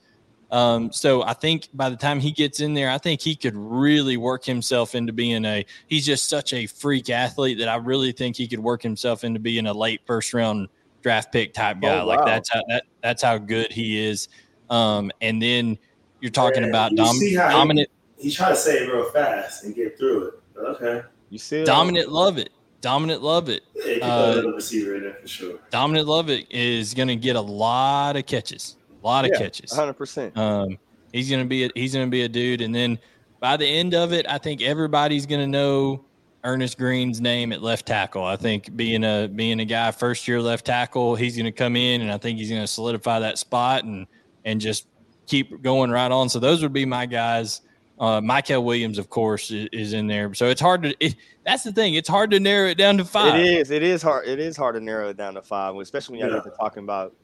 Um, 0.51 0.91
so 0.91 1.23
I 1.23 1.34
think 1.34 1.69
by 1.73 1.89
the 1.89 1.95
time 1.95 2.19
he 2.19 2.32
gets 2.32 2.60
in 2.60 2.73
there, 2.73 2.89
I 2.89 2.97
think 2.97 3.21
he 3.21 3.36
could 3.36 3.56
really 3.56 4.17
work 4.17 4.43
himself 4.43 4.95
into 4.95 5.13
being 5.13 5.45
a 5.45 5.65
he's 5.88 6.06
just 6.06 6.30
such 6.30 6.51
a 6.51 6.67
freak 6.67 7.10
athlete 7.10 7.60
that 7.60 7.69
I 7.69 7.75
really 7.77 8.12
think 8.12 8.36
he 8.36 8.47
could 8.47 8.60
work 8.60 8.84
himself 8.84 9.23
into 9.23 9.39
being 9.39 9.65
a 9.67 9.73
late 9.73 10.01
first 10.06 10.34
round 10.34 10.67
draft 11.01 11.32
pick 11.32 11.54
type 11.54 11.80
guy. 11.82 12.01
Oh, 12.01 12.06
Like 12.06 12.25
that's 12.25 12.49
how 12.51 12.62
that 12.67 12.84
that's 13.01 13.23
how 13.23 13.38
good 13.38 13.71
he 13.71 14.06
is. 14.06 14.27
Um, 14.69 15.12
and 15.21 15.41
then 15.41 15.77
you're 16.19 16.32
talking 16.32 16.63
Yeah, 16.63 16.69
about 16.69 16.95
dom- 16.95 17.19
Dominic 17.34 17.89
He 18.21 18.31
tried 18.31 18.49
to 18.49 18.55
say 18.55 18.77
it 18.84 18.91
real 18.91 19.10
fast 19.12 19.63
and 19.63 19.73
get 19.75 19.97
through 19.97 20.27
it. 20.27 20.34
But 20.53 20.65
okay. 20.75 21.01
You 21.29 21.38
see, 21.39 21.60
it? 21.62 21.65
Dominic 21.65 22.07
Lovett. 22.10 22.51
Dominant 22.81 23.21
love 23.21 23.47
it. 23.49 23.63
Yeah, 23.75 23.86
you 23.86 23.99
can 23.99 24.10
Uh, 24.10 24.25
put 24.34 24.38
another 24.39 24.55
receiver 24.55 24.95
in 24.95 25.03
there 25.03 25.13
for 25.21 25.27
sure. 25.27 25.60
Dominic 25.69 26.07
Lovett 26.07 26.47
is 26.49 26.93
going 26.93 27.07
to 27.10 27.15
get 27.15 27.36
a 27.36 27.41
lot 27.41 28.15
of 28.15 28.25
catches, 28.25 28.75
a 29.03 29.05
lot 29.05 29.23
of 29.25 29.31
Yeah, 29.34 29.38
catches. 29.39 29.71
100. 29.71 29.93
percent 29.93 30.38
Um, 30.38 30.77
he's 31.13 31.29
going 31.29 31.41
to 31.43 31.47
be 31.47 31.65
a, 31.65 31.69
he's 31.75 31.93
going 31.93 32.07
to 32.07 32.12
be 32.12 32.23
a 32.23 32.27
dude, 32.29 32.62
and 32.62 32.73
then 32.73 32.97
by 33.39 33.55
the 33.57 33.67
end 33.67 33.93
of 33.93 34.13
it, 34.13 34.25
I 34.27 34.38
think 34.39 34.62
everybody's 34.63 35.25
going 35.27 35.41
to 35.41 35.47
know 35.47 36.03
Earnest 36.43 36.79
Greene's 36.79 37.21
name 37.21 37.53
at 37.53 37.62
left 37.62 37.86
tackle. 37.86 38.23
I 38.23 38.36
think 38.36 38.75
being 38.75 39.03
a 39.03 39.27
being 39.27 39.60
a 39.60 39.65
guy 39.65 39.91
first 39.91 40.27
year 40.27 40.41
left 40.41 40.65
tackle, 40.65 41.15
he's 41.15 41.36
going 41.36 41.45
to 41.45 41.51
come 41.51 41.75
in, 41.75 42.01
and 42.01 42.12
I 42.12 42.17
think 42.17 42.39
he's 42.39 42.49
going 42.49 42.62
to 42.62 42.67
solidify 42.67 43.19
that 43.19 43.38
spot 43.38 43.84
and 43.84 44.07
and 44.43 44.60
just 44.60 44.88
keep 45.27 45.62
going 45.62 45.91
right 45.91 46.12
on. 46.12 46.29
So 46.29 46.39
those 46.39 46.63
would 46.63 46.73
be 46.73 46.86
my 46.86 47.05
guys. 47.05 47.62
Uh, 48.01 48.19
Mykel 48.19 48.63
Williams, 48.63 48.97
of 48.97 49.09
course, 49.09 49.51
is, 49.51 49.69
is 49.71 49.93
in 49.93 50.07
there. 50.07 50.33
So 50.33 50.47
it's 50.47 50.59
hard 50.59 50.81
to. 50.81 50.95
It, 50.99 51.15
that's 51.45 51.61
the 51.61 51.71
thing. 51.71 51.93
It's 51.93 52.09
hard 52.09 52.31
to 52.31 52.39
narrow 52.39 52.67
it 52.67 52.75
down 52.79 52.97
to 52.97 53.05
five. 53.05 53.39
It 53.39 53.45
is. 53.45 53.69
It 53.69 53.83
is 53.83 54.01
hard. 54.01 54.27
It 54.27 54.39
is 54.39 54.57
hard 54.57 54.73
to 54.73 54.81
narrow 54.81 55.09
it 55.09 55.17
down 55.17 55.35
to 55.35 55.43
five, 55.43 55.75
especially 55.75 56.17
when 56.17 56.27
you 56.27 56.35
Yeah. 56.35 56.41
get 56.43 56.51
to 56.51 56.57
talking 56.59 56.81
about 56.83 57.15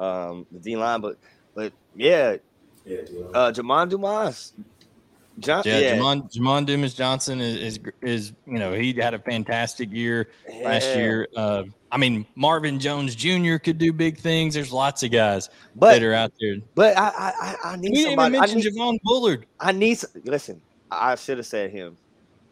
um, 0.00 0.44
the 0.50 0.58
D 0.58 0.74
line. 0.76 1.00
But 1.00 1.18
but 1.54 1.72
yeah, 1.94 2.38
Yeah, 2.84 3.02
dude. 3.02 3.30
uh, 3.32 3.52
Jamon 3.52 3.88
Dumas. 3.88 4.54
John, 5.38 5.62
Yeah, 5.64 5.78
yeah, 5.78 5.96
Jamon, 5.96 6.32
Jamon 6.32 6.66
Dumas 6.66 6.94
Johnson 6.94 7.40
is, 7.40 7.56
is 7.56 7.80
is 8.02 8.32
you 8.44 8.58
know 8.58 8.72
he 8.72 8.92
had 8.92 9.14
a 9.14 9.20
fantastic 9.20 9.92
year 9.92 10.30
last 10.62 10.96
year. 10.96 11.28
Uh, 11.36 11.62
I 11.94 11.96
mean 11.96 12.26
Marvin 12.34 12.80
Jones 12.80 13.14
Jr. 13.14 13.56
could 13.56 13.78
do 13.78 13.92
big 13.92 14.18
things. 14.18 14.54
There's 14.54 14.72
lots 14.72 15.04
of 15.04 15.12
guys 15.12 15.48
But 15.76 15.92
that 15.92 16.02
are 16.02 16.12
out 16.12 16.32
there. 16.40 16.56
but 16.74 16.98
I 16.98 17.08
I 17.08 17.32
I, 17.40 17.56
I 17.72 17.76
You 17.82 17.90
need 17.90 17.94
didn't 17.94 18.12
even 18.12 18.16
somebody. 18.18 18.36
I 18.36 18.40
mention 18.40 18.58
need, 18.58 18.66
Javon 18.66 18.98
Bullard. 19.04 19.46
I 19.60 19.72
need. 19.72 20.00
Listen, 20.24 20.60
I 20.90 21.14
should 21.14 21.38
have 21.38 21.46
said 21.46 21.70
him, 21.70 21.96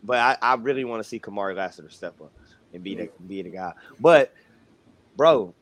but 0.05 0.19
I, 0.19 0.39
I 0.41 0.55
really 0.55 0.85
want 0.85 1.03
to 1.03 1.09
see 1.09 1.19
Kamari 1.19 1.57
Lassiter 1.57 1.91
step 1.91 2.21
up 2.21 2.33
and 2.73 2.85
be 2.85 2.95
the 2.95 3.11
be 3.27 3.43
the 3.43 3.51
guy. 3.51 3.73
But 3.99 4.33
bro, 5.17 5.55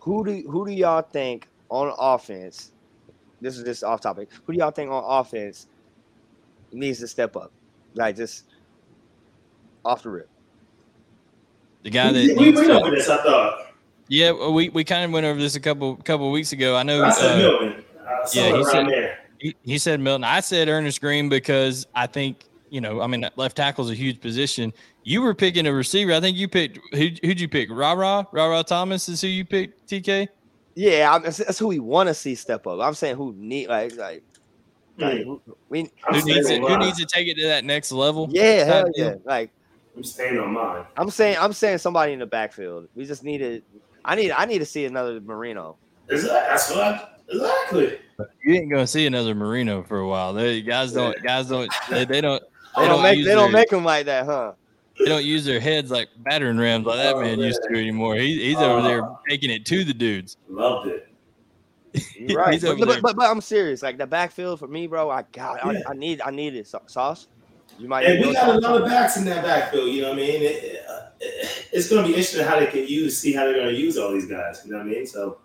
who 0.00 0.24
do 0.24 0.42
who 0.50 0.66
do 0.66 0.72
y'all 0.72 1.02
think 1.02 1.48
on 1.68 1.92
offense? 1.98 2.72
This 3.40 3.58
is 3.58 3.64
just 3.64 3.84
off 3.84 4.00
topic. 4.00 4.30
Who 4.46 4.52
do 4.54 4.58
y'all 4.58 4.70
think 4.70 4.90
on 4.90 5.04
offense 5.06 5.68
needs 6.72 7.00
to 7.00 7.06
step 7.08 7.36
up? 7.36 7.52
Like 7.94 8.16
just 8.16 8.44
off 9.84 10.02
the 10.02 10.10
rip. 10.10 10.28
The 11.82 11.90
guy 11.90 12.12
that 12.12 12.36
we 12.36 12.44
needs 12.46 12.58
went 12.58 12.70
over 12.70 12.90
this. 12.90 13.08
I 13.08 13.22
thought. 13.22 13.66
yeah, 14.08 14.32
we, 14.50 14.68
we 14.70 14.84
kind 14.84 15.04
of 15.04 15.10
went 15.12 15.26
over 15.26 15.38
this 15.40 15.54
a 15.54 15.60
couple 15.60 15.96
couple 15.96 16.30
weeks 16.30 16.52
ago. 16.52 16.76
I 16.76 16.82
know 16.82 17.02
I 17.04 17.10
said 17.10 17.32
uh, 17.34 17.38
Milton. 17.38 17.84
Uh, 18.00 18.28
yeah, 18.34 18.56
he 18.56 18.64
said- 18.64 18.86
there. 18.88 19.18
he, 19.38 19.56
he 19.62 19.78
said 19.78 20.00
Milton. 20.00 20.24
I 20.24 20.40
said 20.40 20.68
Earnest 20.68 21.00
Greene 21.00 21.28
because 21.28 21.86
I 21.94 22.06
think 22.06 22.44
you 22.70 22.80
know, 22.82 23.00
I 23.00 23.06
mean, 23.06 23.26
left 23.36 23.56
tackle 23.56 23.84
is 23.86 23.90
a 23.90 23.94
huge 23.94 24.20
position. 24.20 24.74
You 25.02 25.22
were 25.22 25.34
picking 25.34 25.66
a 25.66 25.72
receiver. 25.72 26.12
I 26.12 26.20
think 26.20 26.36
you 26.36 26.48
picked 26.48 26.78
who? 26.92 27.08
Who'd 27.22 27.40
you 27.40 27.48
pick? 27.48 27.70
Ra 27.70 27.92
Ra 27.92 28.24
Ra 28.32 28.46
Ra 28.46 28.62
Thomas 28.62 29.08
is 29.08 29.20
who 29.22 29.28
you 29.28 29.44
picked. 29.44 29.88
TK. 29.88 30.28
Yeah, 30.74 31.12
I'm, 31.14 31.22
that's, 31.22 31.38
that's 31.38 31.58
who 31.58 31.66
we 31.68 31.78
want 31.78 32.08
to 32.08 32.14
see 32.14 32.34
step 32.34 32.66
up. 32.66 32.78
I'm 32.80 32.94
saying 32.94 33.16
who 33.16 33.32
need 33.36 33.68
like 33.68 33.96
like, 33.96 34.22
like 34.98 35.18
Hmm. 35.22 35.22
who, 35.24 35.42
we 35.70 35.90
Who 36.10 36.22
needs 36.24 36.50
it? 36.50 36.60
Who 36.60 36.76
needs 36.76 36.98
to 36.98 37.06
take 37.06 37.26
it 37.28 37.36
to 37.38 37.46
that 37.46 37.64
next 37.64 37.90
level? 37.92 38.28
yeah 38.32 38.64
hell 38.64 38.90
yeah 38.96 39.10
deal. 39.10 39.22
like 39.24 39.50
I'm 39.98 40.04
staying 40.04 40.38
on 40.38 40.52
mine. 40.52 40.84
I'm 40.96 41.10
saying 41.10 41.38
I'm 41.40 41.52
saying 41.52 41.78
somebody 41.78 42.12
in 42.12 42.20
the 42.20 42.26
backfield. 42.26 42.86
We 42.94 43.04
just 43.04 43.24
needed. 43.24 43.64
I 44.04 44.14
need 44.14 44.30
I 44.30 44.44
need 44.44 44.60
to 44.60 44.64
see 44.64 44.84
another 44.84 45.20
Moreno. 45.20 45.76
Exactly. 46.08 46.38
That's 46.48 46.70
what 46.70 46.80
I, 46.80 47.08
exactly. 47.28 47.98
You 48.44 48.54
ain't 48.54 48.70
gonna 48.70 48.86
see 48.86 49.06
another 49.06 49.34
Moreno 49.34 49.82
for 49.82 49.98
a 49.98 50.06
while. 50.06 50.32
They 50.34 50.62
guys 50.62 50.92
don't. 50.92 51.20
Guys 51.24 51.48
don't. 51.48 51.68
They, 51.90 52.04
they 52.04 52.20
don't. 52.20 52.40
They 52.76 52.82
They 52.82 52.88
don't 52.88 52.88
don't 52.90 53.02
make 53.02 53.18
use 53.18 53.26
they 53.26 53.34
don't 53.34 53.50
make 53.50 53.70
them 53.70 53.84
like 53.84 54.06
that, 54.06 54.24
huh? 54.24 54.52
They 55.00 55.06
don't 55.06 55.24
use 55.24 55.44
their 55.44 55.58
heads 55.58 55.90
like 55.90 56.10
battering 56.18 56.58
rams 56.58 56.86
like 56.86 56.98
that 56.98 57.16
Oh, 57.16 57.20
man 57.20 57.40
used 57.40 57.60
to 57.68 57.76
anymore. 57.76 58.14
He, 58.14 58.40
he's 58.40 58.56
over 58.58 58.82
there 58.86 59.02
Oh. 59.02 59.18
taking 59.28 59.50
it 59.50 59.66
to 59.66 59.82
the 59.82 59.94
dudes. 59.94 60.36
Loved 60.48 60.90
it. 60.90 61.08
You're 62.16 62.38
right. 62.38 62.60
But, 62.62 62.78
but, 62.78 63.02
but, 63.02 63.16
but 63.16 63.28
I'm 63.28 63.40
serious. 63.40 63.82
Like 63.82 63.98
the 63.98 64.06
backfield 64.06 64.60
for 64.60 64.68
me, 64.68 64.86
bro. 64.86 65.10
I 65.10 65.24
got. 65.32 65.58
Yeah. 65.64 65.82
I, 65.88 65.90
I 65.90 65.94
need. 65.94 66.20
I 66.20 66.30
need 66.30 66.54
it. 66.54 66.68
Sauce. 66.68 67.26
You 67.78 67.88
might. 67.88 68.04
And 68.06 68.18
we 68.20 68.24
your 68.26 68.34
got 68.34 68.46
sauce. 68.46 68.56
another 68.58 68.84
backs 68.84 69.16
in 69.16 69.24
that 69.26 69.44
backfield. 69.44 69.88
You 69.90 70.02
know 70.02 70.08
what 70.10 70.18
I 70.18 70.22
mean? 70.22 70.42
It, 70.42 70.84
it, 71.20 71.68
it's 71.72 71.88
going 71.88 72.02
to 72.02 72.08
be 72.08 72.14
interesting 72.14 72.44
how 72.44 72.58
they 72.58 72.66
can 72.66 72.86
use, 72.86 73.18
see 73.18 73.32
how 73.32 73.44
they're 73.44 73.54
going 73.54 73.68
to 73.68 73.74
use 73.80 73.98
all 73.98 74.12
these 74.12 74.26
guys. 74.26 74.62
You 74.64 74.72
know 74.72 74.78
what 74.78 74.86
I 74.86 74.90
mean? 74.90 75.06
So 75.06 75.38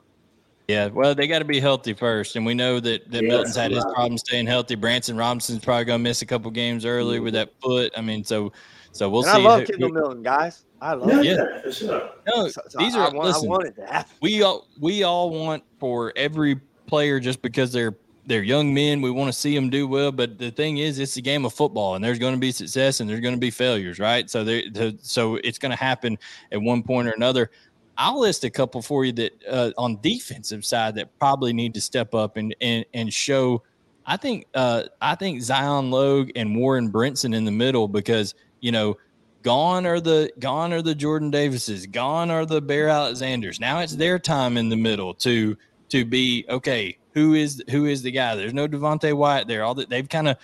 Yeah, 0.68 0.88
well, 0.88 1.14
they 1.16 1.28
got 1.28 1.40
to 1.40 1.46
be 1.46 1.60
healthy 1.60 1.94
first, 1.94 2.36
and 2.36 2.46
we 2.46 2.54
know 2.54 2.80
that, 2.80 3.10
that 3.12 3.24
Yeah, 3.24 3.30
Milton's 3.30 3.56
had 3.56 3.72
his 3.72 3.84
problem 3.86 4.18
staying 4.18 4.48
healthy. 4.48 4.76
Branson 4.76 5.18
Robinson's 5.18 5.60
probably 5.64 5.86
going 5.86 6.00
to 6.00 6.04
miss 6.04 6.22
a 6.22 6.26
couple 6.26 6.50
games 6.52 6.86
early 6.86 7.20
with 7.20 7.34
that 7.34 7.50
foot. 7.62 7.92
I 7.98 8.02
mean, 8.02 8.24
so 8.24 8.52
so 8.92 9.10
we'll 9.10 9.24
and 9.24 9.32
I 9.32 9.38
love 9.38 9.62
who- 9.62 9.66
Kendall 9.68 9.88
who- 9.90 9.94
Milton, 9.96 10.24
guys. 10.24 10.64
I 10.82 10.94
love. 10.94 11.10
yeah, 11.10 11.20
it. 11.20 11.26
Yeah. 11.26 11.34
yeah, 11.56 11.62
for 11.62 11.72
sure. 11.72 12.10
no, 12.28 12.48
So- 12.50 12.62
so 12.70 12.78
these 12.80 12.96
I, 12.96 13.00
are 13.00 13.12
I 13.12 13.14
want, 13.14 13.28
listen. 13.28 13.46
I 13.46 13.50
want 13.50 13.66
it 13.66 14.06
we 14.22 14.42
all 14.44 14.68
we 14.80 15.04
all 15.04 15.30
want 15.32 15.64
for 15.80 16.14
every 16.16 16.60
player 16.88 17.20
just 17.20 17.42
because 17.42 17.72
they're 17.72 17.96
they're 18.26 18.44
young 18.44 18.74
men 18.74 19.02
we 19.02 19.12
want 19.12 19.32
to 19.32 19.38
see 19.38 19.54
them 19.54 19.70
do 19.70 19.88
well 19.88 20.12
but 20.12 20.38
the 20.38 20.52
thing 20.52 20.78
is 20.78 21.00
it's 21.00 21.18
a 21.18 21.22
game 21.22 21.46
of 21.46 21.54
football 21.54 21.96
and 21.96 22.04
there's 22.04 22.20
going 22.20 22.34
to 22.34 22.40
be 22.40 22.52
success 22.52 23.00
and 23.00 23.10
there's 23.10 23.20
going 23.20 23.34
to 23.34 23.40
be 23.40 23.52
failures 23.52 24.00
right 24.00 24.30
so 24.30 24.62
so 25.02 25.36
it's 25.44 25.58
going 25.58 25.72
to 25.72 25.78
happen 25.78 26.18
at 26.52 26.62
one 26.62 26.82
point 26.82 27.08
or 27.08 27.12
another 27.12 27.50
i'll 27.98 28.20
list 28.20 28.44
a 28.44 28.50
couple 28.50 28.82
for 28.82 29.06
you 29.06 29.12
that 29.12 29.32
uh, 29.50 29.72
on 29.78 30.00
defensive 30.02 30.66
side 30.66 30.96
that 30.96 31.18
probably 31.20 31.54
need 31.54 31.74
to 31.74 31.82
step 31.82 32.14
up 32.14 32.38
and 32.38 32.56
and, 32.62 32.86
and 32.94 33.14
show 33.14 33.62
i 34.06 34.18
think 34.18 34.46
uh 34.56 34.84
i 35.02 35.16
think 35.16 35.42
zion 35.42 35.92
logue 35.92 36.30
and 36.36 36.56
warren 36.56 36.92
brinson 36.92 37.36
in 37.36 37.46
the 37.46 37.52
middle 37.52 37.88
because 37.88 38.36
you 38.62 38.72
know 38.72 38.96
Gone 39.44 39.86
are 39.86 40.00
the 40.00 40.32
gone 40.40 40.72
are 40.72 40.82
the 40.82 40.96
Jordan 40.96 41.30
Davises. 41.30 41.86
Gone 41.86 42.32
are 42.32 42.46
the 42.46 42.62
Bear 42.62 42.88
Alexanders. 42.88 43.60
Now 43.60 43.80
it's 43.80 43.94
their 43.94 44.18
time 44.18 44.56
in 44.56 44.70
the 44.70 44.78
middle 44.78 45.14
to 45.16 45.58
to 45.90 46.06
be 46.06 46.46
okay. 46.48 46.98
Who 47.14 47.34
is 47.36 47.64
who 47.70 47.86
is 47.86 48.02
the 48.02 48.12
guy? 48.12 48.36
There's 48.36 48.54
no 48.54 48.68
Devonte 48.68 49.14
Wyatt 49.14 49.48
there. 49.48 49.64
All 49.64 49.76
that 49.76 49.90
they've 49.90 50.08
kind 50.08 50.28
of 50.28 50.38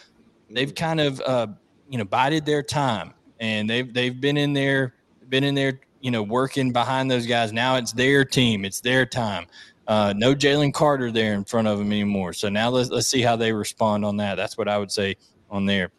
they've 0.49 0.73
kind 0.73 0.99
of 0.99 1.19
uh, 1.21 1.47
you 1.89 1.97
know 1.97 2.05
bided 2.05 2.45
their 2.45 2.63
time 2.63 3.13
and 3.39 3.69
they've 3.69 3.91
they've 3.91 4.19
been 4.19 4.37
in 4.37 4.53
there 4.53 4.93
been 5.29 5.43
in 5.43 5.55
there 5.55 5.79
you 6.01 6.11
know 6.11 6.23
working 6.23 6.71
behind 6.71 7.09
those 7.09 7.25
guys. 7.25 7.51
Now 7.51 7.75
it's 7.75 7.91
their 7.91 8.23
team. 8.23 8.65
It's 8.65 8.81
their 8.81 9.05
time. 9.05 9.47
Uh, 9.87 10.13
no 10.15 10.35
Jalen 10.35 10.71
Carter 10.71 11.11
there 11.11 11.33
in 11.33 11.43
front 11.43 11.67
of 11.67 11.79
them 11.79 11.91
anymore. 11.91 12.33
So 12.33 12.49
now 12.49 12.69
let's 12.69 12.89
let's 12.89 13.07
see 13.07 13.21
how 13.21 13.35
they 13.35 13.51
respond 13.51 14.05
on 14.05 14.17
that. 14.17 14.35
That's 14.35 14.57
what 14.57 14.67
I 14.67 14.77
would 14.77 14.91
say 14.91 15.15
on 15.49 15.65
there. 15.65 15.91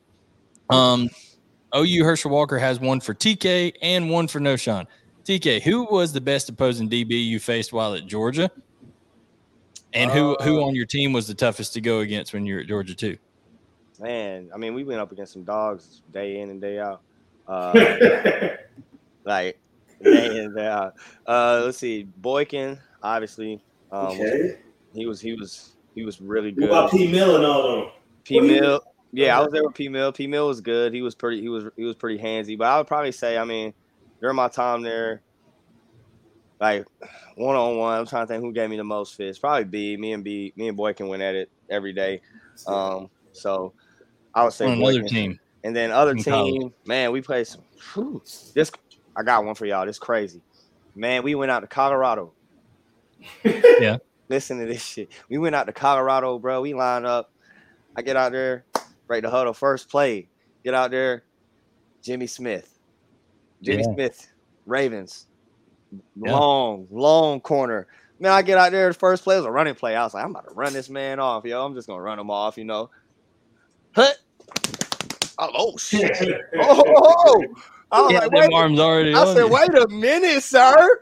Um, 0.71 1.11
OU 1.77 2.05
Herschel 2.05 2.31
Walker 2.31 2.59
has 2.59 2.79
one 2.79 3.01
for 3.01 3.15
TK 3.15 3.75
and 3.83 4.09
one 4.09 4.29
for 4.29 4.39
Knowshon. 4.39 4.87
TK, 5.25 5.63
who 5.63 5.85
was 5.85 6.13
the 6.13 6.21
best 6.21 6.49
opposing 6.49 6.89
DB 6.89 7.25
you 7.25 7.41
faced 7.41 7.73
while 7.73 7.95
at 7.95 8.07
Georgia? 8.07 8.51
And 9.93 10.11
who 10.11 10.37
who 10.43 10.61
Uh, 10.63 10.67
on 10.67 10.75
your 10.75 10.87
team 10.87 11.13
was 11.13 11.27
the 11.27 11.35
toughest 11.35 11.73
to 11.75 11.81
go 11.81 12.01
against 12.01 12.33
when 12.33 12.47
you 12.47 12.55
were 12.55 12.61
at 12.61 12.67
Georgia 12.69 12.95
too? 12.95 13.19
Man, 13.99 14.49
I 14.55 14.57
mean, 14.57 14.75
we 14.75 14.85
went 14.85 15.01
up 15.01 15.13
against 15.13 15.33
some 15.33 15.45
dogs 15.45 16.03
day 16.13 16.41
in 16.41 16.51
and 16.51 16.61
day 16.61 16.79
out. 16.79 17.03
Uh, 17.47 17.73
like 19.25 19.59
day 20.03 20.27
in 20.31 20.37
and 20.47 20.57
day 20.57 20.67
out. 20.67 20.95
Uh, 21.27 21.63
let's 21.65 21.79
see, 21.79 22.05
Boykin, 22.19 22.79
obviously. 23.03 23.61
Um, 23.93 24.07
okay. 24.07 24.59
he 24.95 25.07
was 25.07 25.21
he 25.21 25.35
was 25.35 25.73
he 25.95 26.05
was 26.05 26.21
really 26.21 26.51
What 26.51 26.57
good. 26.61 26.69
about 26.71 26.91
P. 26.93 27.11
Mill 27.11 27.37
and 27.37 27.45
all 27.45 27.63
them? 27.81 27.91
P 28.25 28.37
What 28.37 28.47
do 28.49 28.55
you- 28.55 28.61
Mill. 28.61 28.81
Yeah, 29.13 29.37
I 29.37 29.43
was 29.43 29.51
there 29.51 29.65
with 29.65 29.75
P 29.75 29.89
Mill. 29.89 30.13
P 30.13 30.29
Mill 30.29 30.47
was 30.47 30.61
good. 30.61 30.95
He 30.95 31.03
was 31.03 31.17
pretty. 31.17 31.41
He 31.41 31.49
was 31.49 31.65
he 31.77 31.83
was 31.83 31.97
pretty 31.97 32.17
handsy. 32.23 32.57
But 32.57 32.69
I 32.69 32.79
would 32.79 32.87
probably 32.87 33.11
say, 33.11 33.37
I 33.37 33.45
mean, 33.45 33.75
during 34.21 34.37
my 34.37 34.47
time 34.47 34.83
there, 34.83 35.21
like 36.61 36.87
one 37.37 37.57
on 37.57 37.77
one, 37.79 37.99
I'm 37.99 38.07
trying 38.07 38.27
to 38.27 38.33
think 38.33 38.43
who 38.43 38.53
gave 38.53 38.69
me 38.71 38.77
the 38.77 38.85
most 38.85 39.15
fits. 39.17 39.39
Probably 39.39 39.65
B. 39.65 39.97
Me 39.97 40.13
and 40.13 40.23
B. 40.23 40.53
Me 40.57 40.69
and 40.69 40.77
Boykin 40.77 41.09
went 41.09 41.23
at 41.23 41.35
it 41.35 41.51
every 41.71 41.93
day. 41.93 42.21
Um, 42.67 43.09
so 43.33 43.73
I 44.35 44.45
would 44.45 44.53
say 44.53 44.67
On 44.67 44.73
another 44.73 45.03
team. 45.03 45.39
And 45.65 45.75
then 45.75 45.91
other 45.91 46.13
in 46.13 46.23
college. 46.23 46.53
team, 46.55 46.75
man, 46.87 47.13
we 47.13 47.21
played 47.21 47.47
some. 47.47 47.63
whew, 47.95 48.23
this 48.55 48.71
I 49.17 49.23
got 49.23 49.45
one 49.45 49.55
for 49.55 49.67
y'all. 49.67 49.85
This 49.87 49.99
crazy, 49.99 50.41
man. 50.95 51.23
We 51.23 51.35
went 51.35 51.51
out 51.51 51.61
to 51.61 51.67
Colorado. 51.67 52.33
Yeah. 53.45 53.99
Listen 54.29 54.61
to 54.61 54.67
this 54.67 54.83
shit. 54.85 55.11
We 55.29 55.39
went 55.39 55.55
out 55.57 55.67
to 55.67 55.73
Colorado, 55.73 56.39
bro. 56.39 56.61
We 56.61 56.73
lined 56.75 57.05
up. 57.05 57.33
I 57.97 58.03
get 58.03 58.17
out 58.17 58.31
there, 58.33 58.65
break 59.09 59.23
the 59.25 59.31
huddle, 59.31 59.53
first 59.53 59.89
play. 59.91 60.29
Get 60.65 60.73
out 60.75 60.91
there, 60.93 61.25
Jimmy 62.03 62.27
Smith. 62.29 62.79
Jimmy 63.63 63.83
Yeah. 63.83 63.93
Smith, 63.95 64.33
Ravens. 64.67 65.27
Yeah. 66.17 66.33
Long, 66.33 66.87
long 66.91 67.41
corner. 67.41 67.87
Man, 68.19 68.33
I 68.33 68.43
get 68.43 68.59
out 68.59 68.73
there. 68.73 68.89
The 68.89 68.95
first 68.95 69.25
play 69.25 69.37
was 69.37 69.47
a 69.47 69.51
running 69.51 69.75
play. 69.75 69.97
I 69.97 70.05
was 70.05 70.15
like, 70.15 70.25
I'm 70.25 70.31
about 70.31 70.49
to 70.49 70.55
run 70.55 70.73
this 70.73 70.91
man 70.91 71.19
off, 71.19 71.45
yo. 71.45 71.65
I'm 71.65 71.75
just 71.75 71.89
gonna 71.89 72.03
run 72.03 72.19
him 72.19 72.31
off, 72.31 72.59
you 72.59 72.65
know. 72.65 72.91
Hut. 73.95 74.19
Oh, 75.39 75.51
oh 75.55 75.77
shit. 75.79 76.13
Oh, 76.61 76.85
oh, 76.87 77.15
oh. 77.27 77.45
I 77.93 78.03
was 78.03 78.13
Yeah, 78.13 78.19
like, 78.21 78.33
wait, 78.33 78.53
arms 78.53 78.79
already. 78.79 79.15
I 79.15 79.25
said, 79.35 79.47
you. 79.47 79.49
wait 79.49 79.75
a 79.75 79.89
minute, 79.89 80.43
sir. 80.43 81.01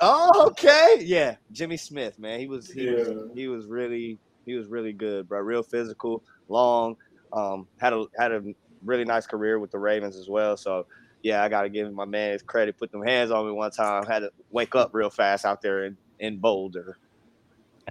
Oh, 0.00 0.46
okay. 0.48 0.96
Yeah, 1.00 1.36
Jimmy 1.52 1.76
Smith, 1.76 2.18
man. 2.18 2.40
He 2.40 2.46
was 2.46 2.70
he, 2.70 2.88
was, 2.88 3.30
he 3.34 3.48
was 3.48 3.66
really 3.66 4.18
he 4.46 4.54
was 4.54 4.68
really 4.68 4.92
good, 4.92 5.28
bro. 5.28 5.40
Real 5.40 5.62
physical, 5.62 6.22
long. 6.48 6.96
Um, 7.32 7.66
had 7.78 7.92
a 7.92 8.06
had 8.18 8.32
a 8.32 8.42
really 8.84 9.04
nice 9.04 9.26
career 9.26 9.58
with 9.58 9.70
the 9.70 9.78
Ravens 9.78 10.16
as 10.16 10.28
well. 10.28 10.56
So 10.56 10.86
yeah, 11.24 11.42
I 11.42 11.48
gotta 11.48 11.70
give 11.70 11.90
my 11.92 12.04
man 12.04 12.32
his 12.32 12.42
credit. 12.42 12.76
Put 12.78 12.92
them 12.92 13.02
hands 13.02 13.30
on 13.30 13.46
me 13.46 13.52
one 13.52 13.70
time. 13.70 14.04
Had 14.04 14.20
to 14.20 14.30
wake 14.50 14.74
up 14.74 14.90
real 14.92 15.08
fast 15.08 15.46
out 15.46 15.62
there 15.62 15.86
in, 15.86 15.96
in 16.20 16.36
Boulder. 16.36 16.98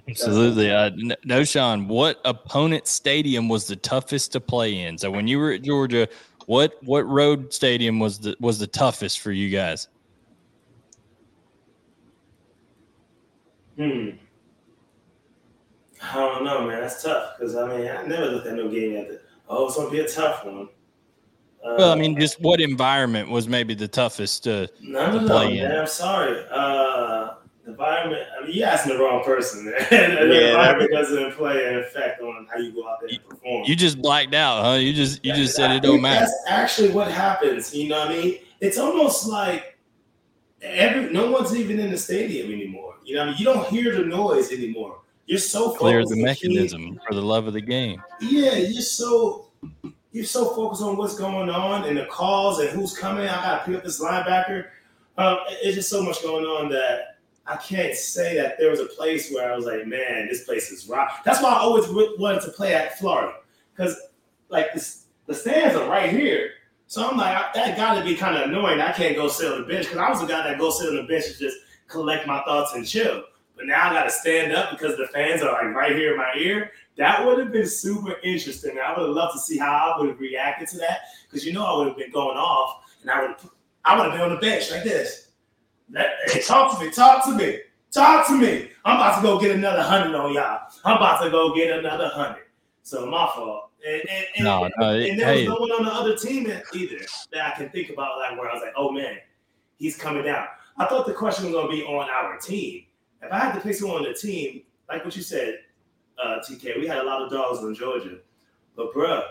Absolutely. 0.07 0.71
Uh, 0.71 0.91
Knowshon, 1.25 1.87
what 1.87 2.21
opponent 2.25 2.87
stadium 2.87 3.49
was 3.49 3.65
the 3.65 3.75
toughest 3.75 4.33
to 4.33 4.39
play 4.39 4.81
in? 4.81 4.99
So 4.99 5.09
when 5.09 5.27
you 5.27 5.39
were 5.39 5.51
at 5.51 5.63
Georgia, 5.63 6.07
what 6.45 6.77
what 6.83 7.07
road 7.07 7.51
stadium 7.51 7.99
was 7.99 8.19
the 8.19 8.35
was 8.39 8.59
the 8.59 8.67
toughest 8.67 9.19
for 9.19 9.31
you 9.31 9.49
guys? 9.49 9.87
Hmm. 13.77 14.09
I 16.03 16.15
don't 16.15 16.43
know, 16.43 16.67
man. 16.67 16.81
That's 16.81 17.01
tough 17.01 17.33
because 17.37 17.55
I 17.55 17.67
mean, 17.67 17.87
I 17.87 18.05
never 18.05 18.27
looked 18.27 18.45
at 18.45 18.53
no 18.53 18.69
game 18.69 18.95
at 18.95 19.07
the. 19.07 19.21
Oh, 19.49 19.65
it's 19.65 19.75
gonna 19.75 19.89
be 19.89 20.01
a 20.01 20.07
tough 20.07 20.45
one. 20.45 20.69
Uh, 21.63 21.75
Well, 21.77 21.91
I 21.91 21.95
mean, 21.95 22.19
just 22.19 22.39
what 22.41 22.59
environment 22.61 23.29
was 23.29 23.47
maybe 23.47 23.73
the 23.73 23.87
toughest 23.87 24.43
to 24.43 24.69
no, 24.81 25.11
no, 25.11 25.19
to 25.19 25.25
no, 25.25 25.27
play 25.27 25.57
in. 25.57 25.67
man. 25.69 25.79
I'm 25.79 25.87
sorry. 25.87 26.43
Uh, 26.51 27.35
environment. 27.65 28.23
I 28.37 28.45
mean, 28.45 28.53
you 28.55 28.63
asking 28.63 28.97
the 28.97 28.99
wrong 29.03 29.23
person. 29.23 29.65
Man. 29.65 29.73
the 29.89 29.95
Yeah. 30.35 30.47
environment 30.49 30.91
doesn't 30.91 31.31
play 31.35 31.65
an 31.73 31.79
effect 31.79 32.21
on 32.21 32.47
how 32.51 32.59
you 32.59 32.73
go 32.73 32.87
out 32.87 32.99
there 32.99 33.09
and 33.09 33.29
perform. 33.29 33.63
you 33.65 33.75
just 33.75 34.01
blacked 34.01 34.33
out, 34.33 34.63
huh? 34.65 34.73
You 34.73 34.93
just 34.93 35.23
you 35.23 35.31
Yeah, 35.31 35.37
just 35.37 35.55
said 35.55 35.71
I 35.71 35.75
it 35.77 35.83
don't 35.83 35.93
think 35.93 36.01
matter. 36.03 36.19
That's 36.25 36.33
actually 36.47 36.89
what 36.91 37.09
happens. 37.11 37.73
You 37.73 37.87
know 37.89 37.99
what 37.99 38.09
I 38.11 38.15
mean? 38.17 38.39
It's 38.59 38.77
almost 38.77 39.25
like 39.27 39.77
every 40.61 41.11
no 41.13 41.31
one's 41.31 41.55
even 41.55 41.79
in 41.79 41.91
the 41.91 41.97
stadium 41.97 42.51
anymore. 42.51 42.95
You 43.05 43.15
know 43.15 43.21
what 43.21 43.27
I 43.27 43.31
mean? 43.31 43.39
You 43.39 43.45
don't 43.45 43.67
hear 43.69 43.95
the 43.95 44.05
noise 44.05 44.51
anymore. 44.51 44.99
You're 45.25 45.39
so 45.39 45.71
Clear 45.71 46.01
focused 46.01 46.15
the 46.15 46.21
mechanism 46.23 46.99
for 47.07 47.15
the 47.15 47.21
love 47.21 47.47
of 47.47 47.53
the 47.53 47.61
game. 47.61 48.03
Yeah, 48.19 48.55
you're 48.55 48.81
so 48.81 49.47
you're 50.13 50.25
so 50.25 50.53
focused 50.53 50.83
on 50.83 50.95
what's 50.95 51.17
going 51.17 51.49
on 51.49 51.85
and 51.85 51.97
the 51.97 52.05
calls 52.05 52.59
and 52.59 52.69
who's 52.69 52.95
coming. 52.95 53.27
I 53.27 53.43
got 53.43 53.59
to 53.59 53.65
pick 53.65 53.75
up 53.75 53.83
this 53.83 53.99
linebacker. 53.99 54.67
Um, 55.17 55.39
it's 55.49 55.75
just 55.75 55.89
so 55.89 56.03
much 56.03 56.21
going 56.21 56.45
on 56.45 56.69
that 56.69 57.17
I 57.45 57.57
can't 57.57 57.95
say 57.95 58.35
that 58.37 58.57
there 58.57 58.69
was 58.69 58.79
a 58.79 58.85
place 58.85 59.31
where 59.31 59.51
I 59.51 59.55
was 59.55 59.65
like, 59.65 59.85
man, 59.87 60.27
this 60.29 60.43
place 60.45 60.71
is 60.71 60.87
rock. 60.87 61.23
That's 61.25 61.41
why 61.41 61.49
I 61.49 61.57
always 61.57 61.87
wanted 61.89 62.41
to 62.43 62.51
play 62.51 62.75
at 62.75 62.97
Florida 62.99 63.33
because 63.75 63.99
like 64.49 64.71
this, 64.73 65.05
the 65.25 65.33
stands 65.33 65.75
are 65.75 65.89
right 65.89 66.11
here. 66.11 66.51
So 66.85 67.09
I'm 67.09 67.17
like, 67.17 67.53
that 67.55 67.75
got 67.75 67.95
to 67.95 68.03
be 68.03 68.15
kind 68.15 68.37
of 68.37 68.49
annoying. 68.49 68.79
I 68.79 68.91
can't 68.91 69.15
go 69.15 69.27
sit 69.27 69.51
on 69.51 69.61
the 69.61 69.67
bench 69.67 69.85
because 69.85 69.97
I 69.97 70.09
was 70.09 70.21
the 70.21 70.27
guy 70.27 70.47
that 70.47 70.59
go 70.59 70.69
sit 70.69 70.89
on 70.89 70.95
the 70.95 71.03
bench 71.03 71.25
and 71.25 71.37
just 71.37 71.57
collect 71.87 72.27
my 72.27 72.43
thoughts 72.43 72.75
and 72.75 72.87
chill. 72.87 73.23
But 73.55 73.67
now 73.67 73.89
I 73.89 73.93
got 73.93 74.03
to 74.05 74.11
stand 74.11 74.51
up 74.51 74.71
because 74.71 74.97
the 74.97 75.07
fans 75.07 75.41
are 75.41 75.51
like 75.51 75.75
right 75.75 75.95
here 75.95 76.13
in 76.13 76.17
my 76.17 76.33
ear. 76.37 76.71
That 76.97 77.25
would 77.25 77.39
have 77.39 77.51
been 77.51 77.67
super 77.67 78.15
interesting. 78.23 78.79
I 78.83 78.91
would 78.91 79.07
have 79.07 79.15
loved 79.15 79.33
to 79.33 79.39
see 79.39 79.57
how 79.57 79.71
I 79.95 79.99
would 79.99 80.09
have 80.09 80.19
reacted 80.19 80.67
to 80.69 80.77
that 80.79 81.01
because 81.27 81.45
you 81.45 81.53
know 81.53 81.65
I 81.65 81.77
would 81.77 81.87
have 81.87 81.97
been 81.97 82.11
going 82.11 82.37
off 82.37 82.83
and 83.01 83.09
I 83.09 83.21
would 83.21 83.35
I 83.85 83.95
would 83.95 84.05
have 84.05 84.13
been 84.13 84.21
on 84.21 84.29
the 84.29 84.41
bench 84.41 84.71
like 84.71 84.83
this. 84.83 85.29
Hey, 85.93 86.41
talk 86.45 86.77
to 86.77 86.85
me, 86.85 86.91
talk 86.91 87.25
to 87.25 87.35
me, 87.35 87.59
talk 87.91 88.27
to 88.27 88.37
me. 88.37 88.71
I'm 88.85 88.97
about 88.97 89.17
to 89.17 89.21
go 89.21 89.39
get 89.39 89.51
another 89.51 89.81
hundred 89.81 90.15
on 90.15 90.33
y'all. 90.33 90.67
I'm 90.85 90.97
about 90.97 91.23
to 91.23 91.29
go 91.29 91.53
get 91.53 91.77
another 91.77 92.09
hundred. 92.09 92.45
So 92.83 93.05
my 93.05 93.29
fault. 93.33 93.69
And, 93.85 94.01
and, 94.09 94.25
and, 94.37 94.45
no, 94.45 94.69
no, 94.77 94.89
and 94.91 95.19
there 95.19 95.27
hey. 95.27 95.47
was 95.47 95.49
no 95.49 95.55
one 95.55 95.71
on 95.71 95.85
the 95.85 95.91
other 95.91 96.15
team 96.15 96.47
either 96.73 97.05
that 97.33 97.53
I 97.53 97.57
can 97.57 97.69
think 97.69 97.89
about, 97.89 98.17
like 98.17 98.39
where 98.39 98.49
I 98.49 98.53
was 98.53 98.63
like, 98.63 98.73
oh 98.77 98.91
man, 98.91 99.17
he's 99.77 99.97
coming 99.97 100.23
down. 100.23 100.47
I 100.77 100.85
thought 100.85 101.05
the 101.05 101.13
question 101.13 101.45
was 101.45 101.53
going 101.53 101.69
to 101.69 101.75
be 101.75 101.83
on 101.83 102.09
our 102.09 102.37
team. 102.37 102.85
If 103.23 103.31
I 103.31 103.39
had 103.39 103.53
to 103.53 103.61
pick 103.61 103.75
someone 103.75 103.97
on 103.97 104.03
the 104.03 104.13
team, 104.13 104.63
like 104.89 105.05
what 105.05 105.15
you 105.15 105.23
said, 105.23 105.59
uh, 106.21 106.39
TK, 106.47 106.79
we 106.79 106.87
had 106.87 106.99
a 106.99 107.03
lot 107.03 107.21
of 107.21 107.31
dogs 107.31 107.63
in 107.63 107.73
Georgia. 107.73 108.17
But 108.75 108.93
bruh, 108.93 109.23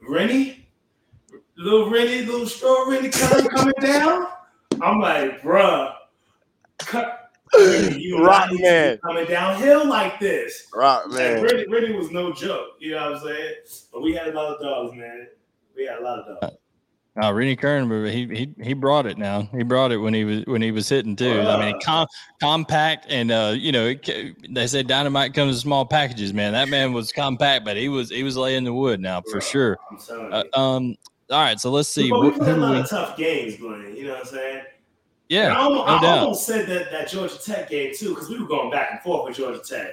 Rennie, 0.00 0.68
little 1.56 1.90
Rennie, 1.90 2.22
little 2.22 2.46
straw 2.46 2.84
Rennie 2.88 3.08
coming, 3.08 3.48
coming 3.48 3.74
down. 3.80 4.28
I'm 4.80 5.00
like, 5.00 5.40
bruh, 5.42 5.94
cut. 6.78 7.30
you 7.54 8.24
Rock 8.24 8.50
man 8.52 8.98
coming 8.98 9.26
downhill 9.26 9.88
like 9.88 10.20
this. 10.20 10.66
Rock 10.74 11.10
man. 11.10 11.42
Rennie, 11.42 11.66
Rennie 11.68 11.92
was 11.92 12.10
no 12.10 12.32
joke. 12.32 12.72
You 12.78 12.92
know 12.92 13.12
what 13.12 13.22
I'm 13.22 13.26
saying? 13.26 13.54
But 13.92 14.02
we 14.02 14.14
had 14.14 14.28
a 14.28 14.32
lot 14.32 14.54
of 14.54 14.60
dogs, 14.60 14.96
man. 14.96 15.28
We 15.74 15.86
had 15.86 15.98
a 15.98 16.02
lot 16.02 16.18
of 16.20 16.40
dogs. 16.40 16.56
Uh, 17.22 17.32
Rennie 17.32 17.56
Curran, 17.56 17.90
he 18.06 18.26
he 18.26 18.48
he 18.62 18.74
brought 18.74 19.06
it 19.06 19.16
now. 19.16 19.48
He 19.52 19.62
brought 19.62 19.90
it 19.90 19.96
when 19.96 20.12
he 20.12 20.24
was 20.24 20.44
when 20.46 20.60
he 20.60 20.70
was 20.70 20.86
hitting 20.88 21.16
too. 21.16 21.40
Uh, 21.40 21.56
I 21.56 21.64
mean, 21.64 21.80
com- 21.82 22.06
compact 22.40 23.06
and 23.08 23.30
uh, 23.30 23.54
you 23.56 23.72
know, 23.72 23.86
it, 23.86 24.36
they 24.52 24.66
say 24.66 24.82
dynamite 24.82 25.32
comes 25.32 25.56
in 25.56 25.60
small 25.60 25.86
packages. 25.86 26.34
Man, 26.34 26.52
that 26.52 26.68
man 26.68 26.92
was 26.92 27.12
compact, 27.12 27.64
but 27.64 27.76
he 27.78 27.88
was 27.88 28.10
he 28.10 28.22
was 28.22 28.36
laying 28.36 28.64
the 28.64 28.72
wood 28.74 29.00
now 29.00 29.22
for 29.30 29.40
sure. 29.40 29.78
Uh, 30.10 30.44
um, 30.52 30.94
all 31.30 31.40
right, 31.40 31.58
so 31.58 31.70
let's 31.70 31.88
see. 31.88 32.10
But 32.10 32.20
we 32.20 32.30
played 32.32 32.56
a 32.56 32.56
lot 32.56 32.76
of 32.76 32.90
tough 32.90 33.16
games, 33.16 33.56
Blaine. 33.56 33.96
You 33.96 34.04
know 34.04 34.12
what 34.12 34.20
I'm 34.20 34.26
saying? 34.26 34.62
Yeah, 35.28 35.54
I 35.54 35.62
almost, 35.62 35.86
no 35.86 36.08
I 36.08 36.18
almost 36.18 36.46
said 36.46 36.68
that 36.68 36.90
that 36.92 37.08
Georgia 37.08 37.38
Tech 37.42 37.70
game 37.70 37.92
too 37.96 38.10
because 38.10 38.28
we 38.28 38.38
were 38.38 38.46
going 38.46 38.70
back 38.70 38.90
and 38.92 39.00
forth 39.00 39.26
with 39.26 39.36
Georgia 39.36 39.60
Tech. 39.66 39.90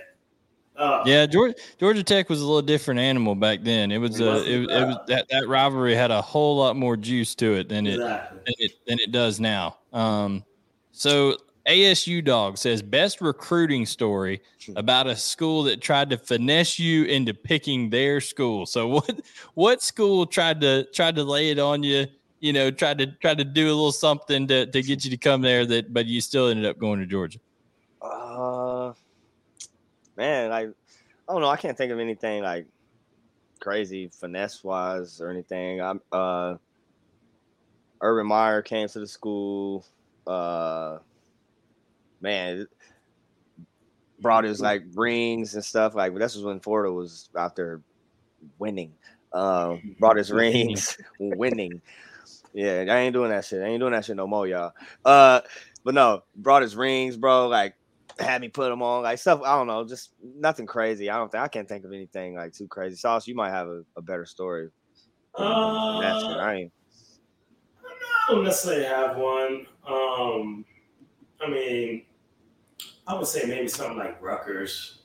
Uh, 0.75 1.03
yeah, 1.05 1.25
Georgia, 1.25 1.55
Georgia 1.79 2.03
Tech 2.03 2.29
was 2.29 2.41
a 2.41 2.45
little 2.45 2.61
different 2.61 2.99
animal 2.99 3.35
back 3.35 3.61
then. 3.61 3.91
It 3.91 3.99
was, 3.99 4.19
uh, 4.19 4.43
it, 4.45 4.61
it, 4.61 4.87
was 4.87 4.97
that, 5.07 5.27
that 5.29 5.47
rivalry 5.47 5.93
had 5.93 6.09
a 6.09 6.21
whole 6.21 6.57
lot 6.57 6.75
more 6.75 6.97
juice 6.97 7.35
to 7.35 7.53
it 7.53 7.69
than 7.69 7.85
it 7.85 7.97
than 7.97 8.53
it, 8.57 8.71
than 8.87 8.99
it 8.99 9.11
does 9.11 9.39
now. 9.39 9.77
Um, 9.91 10.43
so 10.91 11.37
ASU 11.67 12.23
dog 12.23 12.57
says 12.57 12.81
best 12.81 13.21
recruiting 13.21 13.85
story 13.85 14.41
about 14.75 15.07
a 15.07 15.15
school 15.15 15.63
that 15.63 15.81
tried 15.81 16.09
to 16.09 16.17
finesse 16.17 16.77
you 16.77 17.05
into 17.05 17.33
picking 17.33 17.89
their 17.89 18.19
school. 18.19 18.65
So 18.65 18.87
what 18.89 19.21
what 19.53 19.81
school 19.81 20.25
tried 20.25 20.59
to 20.61 20.85
tried 20.85 21.15
to 21.15 21.23
lay 21.23 21.51
it 21.51 21.59
on 21.59 21.83
you? 21.83 22.07
You 22.39 22.51
know, 22.51 22.71
tried 22.71 22.97
to 22.97 23.07
try 23.07 23.35
to 23.35 23.45
do 23.45 23.67
a 23.67 23.75
little 23.75 23.93
something 23.93 24.47
to, 24.47 24.65
to 24.65 24.81
get 24.81 25.05
you 25.05 25.11
to 25.11 25.17
come 25.17 25.41
there 25.41 25.65
that, 25.65 25.93
but 25.93 26.07
you 26.07 26.19
still 26.19 26.49
ended 26.49 26.65
up 26.65 26.77
going 26.77 26.99
to 26.99 27.05
Georgia. 27.05 27.39
Uh, 28.01 28.91
man, 30.17 30.49
like 30.49 30.69
I 31.27 31.33
don't 31.33 31.41
know. 31.41 31.49
I 31.49 31.57
can't 31.57 31.77
think 31.77 31.91
of 31.91 31.99
anything 31.99 32.43
like 32.43 32.65
crazy 33.59 34.09
finesse 34.09 34.63
wise 34.63 35.21
or 35.21 35.29
anything. 35.29 35.81
I'm 35.81 36.01
uh 36.11 36.55
Urban 38.01 38.27
Meyer 38.27 38.61
came 38.61 38.87
to 38.89 38.99
the 38.99 39.07
school. 39.07 39.85
Uh 40.27 40.99
man 42.21 42.67
brought 44.19 44.43
his 44.45 44.61
like 44.61 44.83
rings 44.95 45.53
and 45.53 45.63
stuff. 45.63 45.93
Like 45.95 46.15
this 46.15 46.35
was 46.35 46.43
when 46.43 46.59
Florida 46.59 46.91
was 46.91 47.29
out 47.37 47.55
there 47.55 47.81
winning. 48.57 48.93
Uh, 49.31 49.77
brought 49.99 50.17
his 50.17 50.31
rings, 50.31 50.97
winning. 51.19 51.81
Yeah, 52.53 52.85
I 52.89 52.99
ain't 52.99 53.13
doing 53.13 53.29
that 53.31 53.45
shit. 53.45 53.61
I 53.61 53.65
ain't 53.65 53.79
doing 53.79 53.93
that 53.93 54.05
shit 54.05 54.15
no 54.15 54.27
more, 54.27 54.47
y'all. 54.47 54.73
Uh, 55.03 55.41
but 55.83 55.93
no, 55.93 56.23
brought 56.35 56.61
his 56.61 56.75
rings, 56.75 57.17
bro. 57.17 57.47
Like 57.47 57.75
had 58.19 58.41
me 58.41 58.49
put 58.49 58.69
them 58.69 58.81
on, 58.81 59.03
like 59.03 59.19
stuff. 59.19 59.41
I 59.43 59.57
don't 59.57 59.67
know, 59.67 59.85
just 59.85 60.11
nothing 60.21 60.65
crazy. 60.65 61.09
I 61.09 61.17
don't 61.17 61.31
think 61.31 61.43
I 61.43 61.47
can't 61.47 61.67
think 61.67 61.85
of 61.85 61.91
anything 61.91 62.35
like 62.35 62.53
too 62.53 62.67
crazy. 62.67 62.95
Sauce, 62.95 63.27
you 63.27 63.35
might 63.35 63.51
have 63.51 63.67
a, 63.67 63.83
a 63.97 64.01
better 64.01 64.25
story. 64.25 64.69
Uh, 65.37 65.99
I 65.99 66.53
ain't. 66.53 66.71
I 67.85 68.31
don't 68.31 68.43
necessarily 68.43 68.85
have 68.85 69.17
one. 69.17 69.65
Um, 69.87 70.65
I 71.41 71.49
mean, 71.49 72.03
I 73.07 73.15
would 73.15 73.27
say 73.27 73.45
maybe 73.47 73.67
something 73.67 73.97
like 73.97 74.21
Rutgers. 74.21 74.99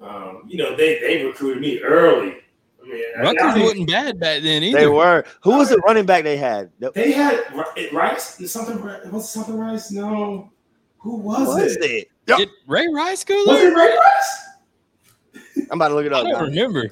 Um, 0.00 0.42
you 0.46 0.58
know, 0.58 0.76
they 0.76 0.98
they 1.00 1.24
recruited 1.24 1.62
me 1.62 1.80
early. 1.80 2.36
I 2.82 2.86
mean, 2.86 3.02
Rutgers 3.18 3.42
I 3.42 3.62
wasn't 3.62 3.88
bad 3.88 4.20
back 4.20 4.42
then 4.42 4.62
either. 4.62 4.78
They 4.78 4.86
were. 4.86 5.24
Who 5.42 5.56
was 5.56 5.70
the 5.70 5.78
running 5.78 6.06
back 6.06 6.24
they 6.24 6.36
had? 6.36 6.70
They 6.94 7.12
had 7.12 7.44
Rice. 7.92 8.50
Something. 8.50 8.82
Was 9.10 9.30
something 9.30 9.56
Rice? 9.56 9.90
No. 9.90 10.52
Who 10.98 11.16
was, 11.16 11.38
Who 11.38 11.62
was 11.62 11.76
it? 11.76 11.90
it? 11.90 12.07
Yep. 12.28 12.38
Did 12.38 12.50
Ray 12.66 12.86
Rice 12.88 13.24
go 13.24 13.34
there? 13.46 13.54
Was 13.54 13.62
it 13.62 13.76
Ray 13.76 13.96
Rice? 13.96 15.64
I'm 15.70 15.78
about 15.78 15.88
to 15.88 15.94
look 15.94 16.06
it 16.06 16.12
up. 16.12 16.26
I 16.26 16.30
don't 16.30 16.50
remember. 16.50 16.90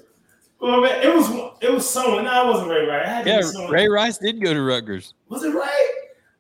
Well, 0.61 0.81
man, 0.81 1.03
it 1.03 1.15
was 1.15 1.29
it 1.61 1.71
was 1.73 1.89
someone. 1.89 2.25
No, 2.25 2.49
it 2.49 2.53
wasn't 2.53 2.71
Ray 2.71 2.87
Rice. 2.87 3.27
yeah, 3.27 3.69
Ray 3.69 3.89
Rice 3.89 4.19
did 4.19 4.41
go 4.43 4.55
to 4.55 4.63
Rutgers. 4.63 5.15
Was 5.29 5.45
it 5.45 5.55
Ray? 5.55 5.69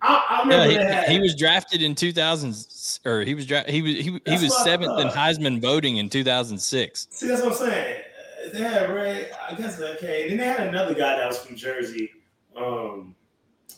I, 0.02 0.26
I 0.28 0.42
remember 0.42 0.72
yeah, 0.72 1.06
he, 1.06 1.14
he, 1.14 1.20
was 1.20 1.34
drafted 1.34 1.82
in 1.82 1.94
2000 1.94 3.00
or 3.06 3.22
he 3.22 3.34
was 3.34 3.46
drafted. 3.46 3.74
He 3.74 3.82
was 3.82 3.92
he, 3.92 4.20
he 4.24 4.44
was 4.44 4.62
seventh 4.62 4.98
in 4.98 5.08
Heisman 5.08 5.60
voting 5.60 5.96
in 5.96 6.08
2006. 6.08 7.08
See, 7.10 7.26
that's 7.26 7.42
what 7.42 7.52
I'm 7.52 7.58
saying. 7.58 8.02
They 8.52 8.58
had 8.60 8.90
Ray. 8.90 9.30
I 9.48 9.54
guess 9.54 9.80
okay. 9.80 10.28
Then 10.28 10.38
they 10.38 10.46
had 10.46 10.68
another 10.68 10.94
guy 10.94 11.16
that 11.16 11.26
was 11.26 11.38
from 11.38 11.56
Jersey, 11.56 12.10
um, 12.56 13.14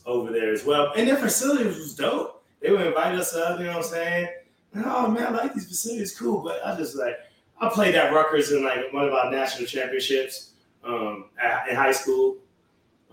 over 0.07 0.31
there 0.31 0.53
as 0.53 0.65
well, 0.65 0.93
and 0.97 1.09
their 1.09 1.17
facility 1.17 1.65
was 1.65 1.95
dope. 1.95 2.45
They 2.61 2.71
would 2.71 2.87
invite 2.87 3.15
us 3.15 3.35
up. 3.35 3.59
You 3.59 3.67
know 3.67 3.73
what 3.73 3.85
I'm 3.85 3.91
saying? 3.91 4.29
Oh 4.77 5.11
man, 5.11 5.27
I 5.27 5.31
like 5.31 5.55
these 5.55 5.69
facilities, 5.69 6.17
cool. 6.19 6.43
But 6.43 6.65
I 6.65 6.77
just 6.77 6.97
like 6.97 7.19
I 7.61 7.69
played 7.69 7.95
at 7.95 8.13
Rutgers 8.13 8.53
in 8.53 8.65
like 8.65 8.93
one 8.93 9.05
of 9.05 9.13
our 9.13 9.31
national 9.31 9.67
championships 9.67 10.53
um, 10.85 11.27
at, 11.43 11.69
in 11.69 11.77
high 11.77 11.93
school, 11.93 12.37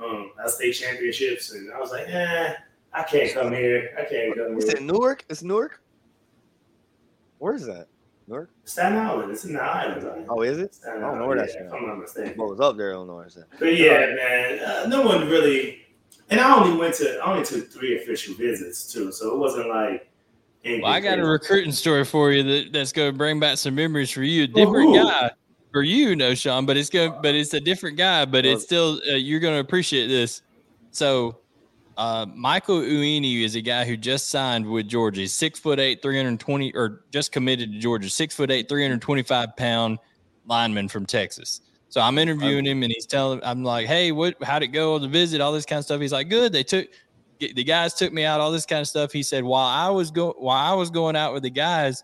um, 0.04 0.32
at 0.42 0.50
state 0.50 0.74
championships, 0.74 1.54
and 1.54 1.72
I 1.74 1.80
was 1.80 1.92
like, 1.92 2.08
eh, 2.08 2.54
I 2.94 3.04
can't 3.04 3.34
come 3.34 3.52
here. 3.52 3.96
I 3.98 4.04
can't 4.04 4.36
come 4.36 4.48
here. 4.48 4.58
Is 4.58 4.70
it 4.70 4.82
Newark? 4.82 5.26
It's 5.30 5.44
Newark. 5.44 5.82
Where 7.40 7.54
is 7.54 7.66
that? 7.66 7.88
Newark? 8.28 8.50
Staten 8.64 8.98
Island. 8.98 9.32
It's 9.32 9.46
in 9.46 9.54
the 9.54 9.62
island. 9.62 10.26
Oh, 10.30 10.42
is 10.42 10.58
it? 10.58 10.74
Staten 10.74 11.04
I 11.04 11.08
don't 11.08 11.20
know 11.20 11.28
where 11.28 11.38
that's. 11.38 11.54
Yeah, 11.54 11.70
I'm 11.72 11.88
not 11.88 12.00
mistaken. 12.00 12.34
What 12.38 12.50
was 12.50 12.60
up 12.60 12.78
there, 12.78 12.92
Illinois? 12.92 13.28
But 13.60 13.78
yeah, 13.78 14.16
man, 14.16 14.60
uh, 14.60 14.88
no 14.88 15.02
one 15.02 15.28
really. 15.28 15.82
And 16.30 16.40
I 16.40 16.56
only 16.58 16.76
went 16.78 16.96
to. 16.96 17.20
I 17.20 17.32
only 17.32 17.46
took 17.46 17.72
three 17.72 17.98
official 18.02 18.34
visits 18.34 18.92
too, 18.92 19.12
so 19.12 19.36
it 19.36 19.38
wasn't 19.38 19.70
like 19.70 20.10
well, 20.66 20.86
I 20.86 21.00
got 21.00 21.20
a 21.20 21.26
recruiting 21.26 21.72
story 21.72 22.04
for 22.04 22.32
you 22.32 22.44
that, 22.44 22.74
that's 22.74 22.92
going 22.92 23.12
to 23.12 23.18
bring 23.18 23.40
back 23.40 23.58
some 23.58 23.76
memories 23.76 24.12
for 24.12 24.24
you. 24.24 24.44
A 24.44 24.48
different 24.48 24.96
guy 24.96 25.32
for 25.72 25.84
you, 25.84 26.16
Knowshon, 26.16 26.66
but 26.66 26.78
it's 26.78 26.90
going, 26.90 27.14
but 27.22 27.36
it's 27.36 27.54
a 27.54 27.60
different 27.60 27.98
guy. 27.98 28.26
But 28.26 28.46
it's 28.46 28.64
still 28.64 29.00
uh, 29.10 29.14
you're 29.16 29.40
going 29.40 29.56
to 29.56 29.60
appreciate 29.60 30.08
this. 30.08 30.42
So, 30.92 31.40
uh, 31.98 32.26
Michael 32.34 32.80
Uini 32.80 33.44
is 33.44 33.56
a 33.56 33.62
guy 33.62 33.86
who 33.86 33.98
just 33.98 34.30
signed 34.30 34.66
with 34.66 34.88
Georgia. 34.88 35.22
He's 35.22 35.34
six 35.34 35.60
foot 35.60 35.80
eight, 35.80 36.02
three 36.02 36.18
hundred 36.18 36.40
twenty, 36.40 36.74
or 36.74 37.04
just 37.12 37.32
committed 37.32 37.74
to 37.74 37.80
Georgia. 37.80 38.10
Six 38.10 38.34
foot 38.34 38.52
eight, 38.52 38.68
three 38.70 38.84
hundred 38.84 39.02
twenty-five 39.02 39.56
pound 39.58 40.00
lineman 40.46 40.88
from 40.88 41.06
Texas. 41.06 41.62
So 41.90 42.02
I'm 42.02 42.18
interviewing 42.18 42.66
him, 42.66 42.84
and 42.84 42.92
he's 42.92 43.06
telling, 43.06 43.40
I'm 43.44 43.64
like, 43.64 43.88
"Hey, 43.88 44.12
what? 44.12 44.42
How'd 44.44 44.64
it 44.64 44.68
go 44.68 44.96
on 44.96 45.02
the 45.02 45.08
visit? 45.08 45.42
All 45.42 45.52
this 45.52 45.66
kind 45.66 45.80
of 45.80 45.86
stuff." 45.86 46.02
He's 46.02 46.12
like, 46.12 46.30
"Good. 46.30 46.52
They 46.52 46.64
took 46.64 46.88
the 47.40 47.64
guys 47.64 47.94
took 47.94 48.14
me 48.14 48.24
out, 48.24 48.40
all 48.40 48.52
this 48.52 48.66
kind 48.66 48.82
of 48.82 48.88
stuff. 48.88 49.12
He 49.12 49.24
said 49.24 49.44
while 49.44 49.68
I 49.68 49.90
was 49.90 50.12
go 50.12 50.36
while 50.38 50.58
I 50.58 50.76
was 50.76 50.90
going 50.90 51.16
out 51.16 51.34
with 51.34 51.44
the 51.44 51.50
guys, 51.50 52.04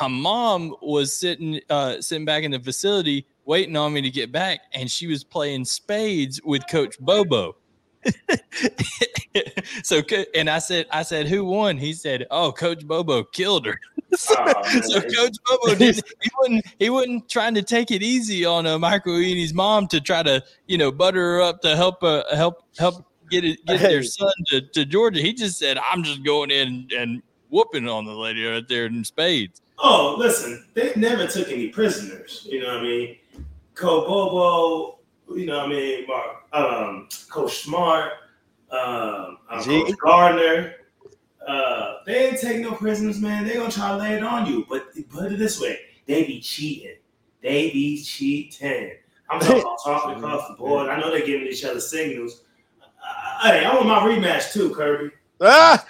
my 0.00 0.08
mom 0.08 0.74
was 0.82 1.14
sitting 1.14 1.60
uh, 1.70 2.00
sitting 2.00 2.24
back 2.24 2.44
in 2.44 2.50
the 2.50 2.60
facility 2.60 3.26
waiting 3.48 3.76
on 3.76 3.94
me 3.94 4.02
to 4.02 4.10
get 4.10 4.30
back, 4.30 4.60
and 4.74 4.90
she 4.90 5.06
was 5.06 5.24
playing 5.24 5.64
spades 5.64 6.40
with 6.44 6.62
Coach 6.68 6.98
Bobo. 7.00 7.56
so 9.82 10.02
and 10.34 10.48
I 10.48 10.58
said, 10.58 10.86
I 10.92 11.02
said, 11.02 11.26
who 11.26 11.44
won? 11.44 11.78
He 11.78 11.92
said, 11.92 12.26
oh, 12.30 12.52
Coach 12.52 12.86
Bobo 12.86 13.24
killed 13.24 13.66
her. 13.66 13.80
so, 14.14 14.34
oh, 14.38 14.80
so 14.82 15.00
Coach 15.00 15.36
Bobo 15.46 15.74
didn't. 15.74 16.04
He 16.20 16.30
wasn't. 16.38 16.66
He 16.78 16.90
wasn't 16.90 17.28
trying 17.28 17.54
to 17.54 17.62
take 17.62 17.90
it 17.90 18.02
easy 18.02 18.44
on 18.44 18.66
uh, 18.66 18.78
Michael 18.78 19.14
Uini's 19.14 19.54
mom 19.54 19.88
to 19.88 20.00
try 20.00 20.22
to, 20.22 20.42
you 20.66 20.78
know, 20.78 20.92
butter 20.92 21.20
her 21.20 21.42
up 21.42 21.60
to 21.62 21.74
help 21.74 22.02
uh, 22.02 22.24
help 22.34 22.62
help 22.78 23.04
get 23.30 23.44
it 23.44 23.64
get 23.66 23.80
hey. 23.80 23.88
their 23.88 24.02
son 24.02 24.32
to, 24.46 24.60
to 24.60 24.84
Georgia. 24.84 25.20
He 25.20 25.32
just 25.32 25.58
said, 25.58 25.78
I'm 25.78 26.02
just 26.02 26.22
going 26.22 26.50
in 26.50 26.88
and 26.96 27.22
whooping 27.50 27.88
on 27.88 28.04
the 28.04 28.12
lady 28.12 28.44
right 28.44 28.66
there 28.68 28.86
in 28.86 29.04
spades. 29.04 29.62
Oh, 29.78 30.16
listen, 30.18 30.64
they 30.74 30.92
never 30.96 31.26
took 31.26 31.48
any 31.48 31.68
prisoners. 31.68 32.46
You 32.50 32.62
know 32.62 32.68
what 32.68 32.78
I 32.78 32.82
mean? 32.82 33.16
Coach 33.74 34.08
Bobo, 34.08 34.98
you 35.34 35.46
know 35.46 35.58
what 35.58 35.66
I 35.66 35.68
mean? 35.68 36.06
Mark, 36.06 36.36
um, 36.52 37.08
Coach 37.30 37.58
Smart, 37.58 38.12
um, 38.70 39.38
um 39.48 39.62
Coach 39.62 39.92
Gardner. 40.02 40.74
Uh, 41.46 41.98
they 42.04 42.28
ain't 42.28 42.40
taking 42.40 42.62
no 42.62 42.72
prisoners, 42.72 43.20
man. 43.20 43.46
They 43.46 43.54
gonna 43.54 43.70
try 43.70 43.90
to 43.90 43.96
lay 43.96 44.14
it 44.14 44.22
on 44.22 44.46
you. 44.46 44.66
But 44.68 44.88
put 45.08 45.32
it 45.32 45.38
this 45.38 45.60
way, 45.60 45.78
they 46.06 46.24
be 46.24 46.40
cheating. 46.40 46.96
They 47.40 47.70
be 47.70 48.02
cheating. 48.02 48.92
I'm 49.30 49.40
talking 49.40 49.60
about 49.60 49.78
talking 49.84 50.16
across 50.16 50.48
the 50.48 50.54
board. 50.54 50.88
I 50.88 50.98
know 50.98 51.10
they're 51.10 51.24
giving 51.24 51.46
each 51.46 51.64
other 51.64 51.80
signals. 51.80 52.42
Hey, 53.40 53.64
I 53.64 53.74
want 53.74 53.86
my 53.86 54.00
rematch 54.00 54.52
too, 54.52 54.74
Kirby. 54.74 55.14
Ah! 55.40 55.84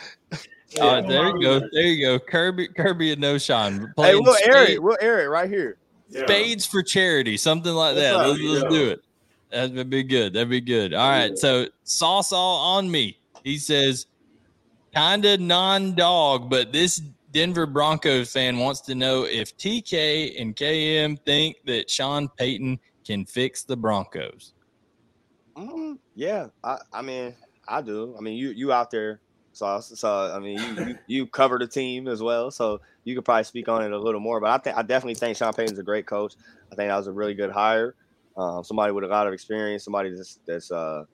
Yeah, 0.70 0.84
uh, 0.84 1.00
there 1.00 1.26
you 1.28 1.40
go. 1.40 1.60
There 1.72 1.82
you 1.82 2.06
go. 2.06 2.18
Kirby, 2.18 2.68
Kirby 2.68 3.12
and 3.12 3.22
Knowshon. 3.22 3.92
Hey, 3.96 4.14
we'll 4.14 4.36
air 4.44 4.70
it. 4.70 4.82
We'll 4.82 4.98
air 5.00 5.24
it 5.24 5.28
right 5.28 5.48
here. 5.48 5.78
Spades 6.10 6.66
for 6.66 6.82
charity, 6.82 7.36
something 7.36 7.72
like 7.72 7.94
that. 7.96 8.16
Let's, 8.16 8.40
let's 8.40 8.74
do 8.74 8.90
it. 8.90 9.00
That'd 9.50 9.90
be 9.90 10.02
good. 10.02 10.34
That'd 10.34 10.50
be 10.50 10.60
good. 10.60 10.94
All 10.94 11.08
right. 11.08 11.36
So 11.38 11.66
sauce 11.84 12.32
all 12.32 12.76
on 12.76 12.90
me. 12.90 13.18
He 13.44 13.56
says, 13.56 14.06
kind 14.94 15.24
of 15.24 15.40
non-dog, 15.40 16.50
but 16.50 16.72
this 16.72 17.00
Denver 17.32 17.66
Broncos 17.66 18.32
fan 18.32 18.58
wants 18.58 18.80
to 18.82 18.94
know 18.94 19.24
if 19.24 19.56
TK 19.56 20.40
and 20.40 20.54
KM 20.56 21.18
think 21.24 21.56
that 21.64 21.88
Sean 21.90 22.28
Payton 22.36 22.78
can 23.04 23.24
fix 23.24 23.62
the 23.62 23.76
Broncos. 23.76 24.54
Mm, 25.56 25.98
yeah, 26.18 26.48
I, 26.64 26.78
I 26.92 27.02
mean, 27.02 27.34
I 27.68 27.80
do. 27.80 28.16
I 28.18 28.20
mean, 28.20 28.36
you 28.36 28.50
you 28.50 28.72
out 28.72 28.90
there 28.90 29.20
so, 29.52 29.80
so 29.80 30.32
I 30.34 30.40
mean, 30.40 30.58
you, 30.58 30.84
you, 30.84 30.98
you 31.06 31.26
cover 31.26 31.58
the 31.58 31.66
team 31.66 32.08
as 32.08 32.20
well, 32.20 32.50
so 32.50 32.80
you 33.04 33.14
could 33.14 33.24
probably 33.24 33.44
speak 33.44 33.68
on 33.68 33.84
it 33.84 33.92
a 33.92 33.98
little 33.98 34.20
more. 34.20 34.40
But 34.40 34.50
I 34.50 34.58
think 34.58 34.76
I 34.76 34.82
definitely 34.82 35.14
think 35.14 35.36
Sean 35.36 35.52
Payton's 35.52 35.78
a 35.78 35.82
great 35.84 36.06
coach. 36.06 36.34
I 36.72 36.74
think 36.74 36.88
that 36.88 36.96
was 36.96 37.06
a 37.06 37.12
really 37.12 37.34
good 37.34 37.50
hire. 37.50 37.94
Um, 38.36 38.64
somebody 38.64 38.92
with 38.92 39.04
a 39.04 39.08
lot 39.08 39.28
of 39.28 39.32
experience, 39.32 39.84
somebody 39.84 40.10
that's 40.10 40.40
that's 40.44 40.72
uh, 40.72 41.04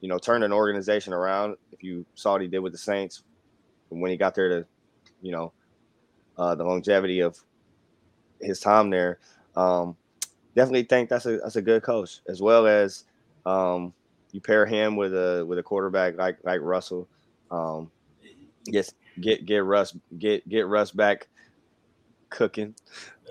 you 0.00 0.08
know 0.08 0.18
turned 0.18 0.42
an 0.42 0.52
organization 0.52 1.12
around. 1.12 1.56
If 1.70 1.84
you 1.84 2.04
saw 2.16 2.32
what 2.32 2.42
he 2.42 2.48
did 2.48 2.60
with 2.60 2.72
the 2.72 2.78
Saints 2.78 3.22
when 3.90 4.10
he 4.10 4.16
got 4.16 4.34
there 4.34 4.48
to, 4.48 4.66
you 5.22 5.32
know, 5.32 5.52
uh, 6.36 6.54
the 6.56 6.64
longevity 6.64 7.20
of 7.20 7.36
his 8.40 8.60
time 8.60 8.90
there, 8.90 9.18
um, 9.56 9.96
definitely 10.56 10.84
think 10.84 11.10
that's 11.10 11.26
a 11.26 11.38
that's 11.38 11.56
a 11.56 11.62
good 11.62 11.82
coach 11.82 12.20
as 12.28 12.40
well 12.40 12.66
as 12.66 13.04
um, 13.46 13.92
you 14.32 14.40
pair 14.40 14.66
him 14.66 14.96
with 14.96 15.14
a 15.14 15.44
with 15.46 15.58
a 15.58 15.62
quarterback 15.62 16.16
like 16.16 16.38
like 16.44 16.60
Russell 16.60 17.08
um, 17.50 17.90
get 18.66 18.92
get 19.20 19.46
get 19.46 19.64
Russ 19.64 19.94
get 20.18 20.48
get 20.48 20.66
Russ 20.66 20.90
back 20.90 21.28
cooking. 22.28 22.74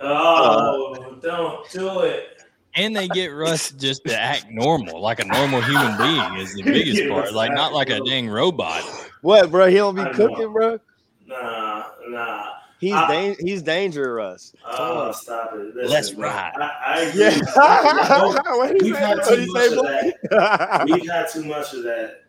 Oh, 0.01 0.93
uh, 0.93 1.15
don't 1.21 1.69
do 1.71 2.01
it. 2.01 2.43
And 2.75 2.95
they 2.95 3.07
get 3.07 3.27
Russ 3.27 3.71
just 3.71 4.05
to 4.05 4.17
act 4.17 4.45
normal, 4.49 5.01
like 5.01 5.19
a 5.19 5.25
normal 5.25 5.59
human 5.61 5.97
being, 5.97 6.35
is 6.35 6.53
the 6.53 6.63
biggest 6.63 7.09
part. 7.09 7.33
Like 7.33 7.51
not 7.53 7.73
like 7.73 7.89
a 7.89 7.99
dang 8.01 8.29
robot. 8.29 8.83
What, 9.21 9.49
bro? 9.51 9.67
He 9.67 9.75
don't 9.75 9.95
be 9.95 10.03
cooking, 10.13 10.39
know. 10.39 10.49
bro. 10.49 10.79
Nah, 11.25 11.85
nah. 12.07 12.51
He's 12.80 12.93
I, 12.93 13.07
da- 13.07 13.36
he's 13.39 13.61
dangerous. 13.61 14.53
Oh, 14.65 15.11
stop 15.11 15.51
it! 15.53 15.75
Listen, 15.75 15.91
Let's 15.91 16.13
ride. 16.13 16.53
I, 16.55 16.71
I 16.86 17.01
agree. 17.01 17.21
Yeah. 17.21 18.73
We've 18.82 18.95
had 18.95 19.19
too 19.27 19.47
much 19.51 19.71
of 19.71 19.84
that. 19.84 20.86
We've 20.86 21.09
had 21.09 21.30
too 21.30 21.43
much 21.43 21.73
of 21.73 21.84
that 21.84 22.23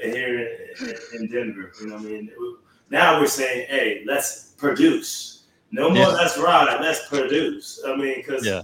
here 0.00 0.48
in, 0.80 0.94
in 1.14 1.26
Denver. 1.28 1.72
You 1.80 1.88
know 1.88 1.96
what 1.96 2.04
I 2.04 2.08
mean? 2.08 2.30
Now 2.90 3.20
we're 3.20 3.26
saying, 3.26 3.66
hey, 3.68 4.04
let's 4.06 4.52
produce. 4.56 5.42
No 5.72 5.88
more 5.88 5.98
yeah. 5.98 6.06
let's 6.08 6.38
ride, 6.38 6.80
let's 6.80 7.08
produce. 7.08 7.82
I 7.84 7.96
mean, 7.96 8.16
because 8.16 8.46
yeah. 8.46 8.62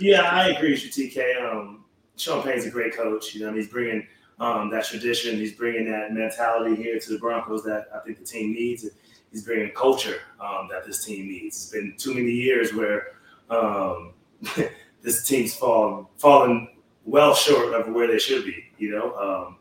yeah, 0.00 0.22
I 0.22 0.48
agree 0.48 0.70
with 0.70 0.98
you, 0.98 1.10
TK. 1.10 1.52
Um, 1.52 1.84
Sean 2.16 2.42
Payton's 2.42 2.64
a 2.64 2.70
great 2.70 2.96
coach. 2.96 3.34
You 3.34 3.46
know, 3.46 3.52
he's 3.52 3.68
bringing 3.68 4.06
um, 4.40 4.70
that 4.70 4.86
tradition, 4.86 5.36
he's 5.36 5.52
bringing 5.52 5.90
that 5.90 6.12
mentality 6.12 6.74
here 6.76 6.98
to 6.98 7.12
the 7.12 7.18
Broncos 7.18 7.62
that 7.64 7.88
I 7.94 7.98
think 8.00 8.18
the 8.18 8.24
team 8.24 8.54
needs. 8.54 8.86
He's 9.30 9.44
bringing 9.44 9.72
culture 9.74 10.20
um, 10.40 10.68
that 10.70 10.86
this 10.86 11.04
team 11.04 11.28
needs. 11.28 11.56
It's 11.56 11.70
been 11.70 11.94
too 11.98 12.14
many 12.14 12.30
years 12.30 12.72
where 12.72 13.08
um, 13.50 14.14
this 15.02 15.26
team's 15.26 15.54
fallen 15.54 16.06
fallen 16.16 16.68
well 17.04 17.34
short 17.34 17.74
of 17.74 17.92
where 17.92 18.06
they 18.06 18.18
should 18.18 18.44
be. 18.44 18.64
You 18.78 18.90
know, 18.90 19.14
um, 19.16 19.56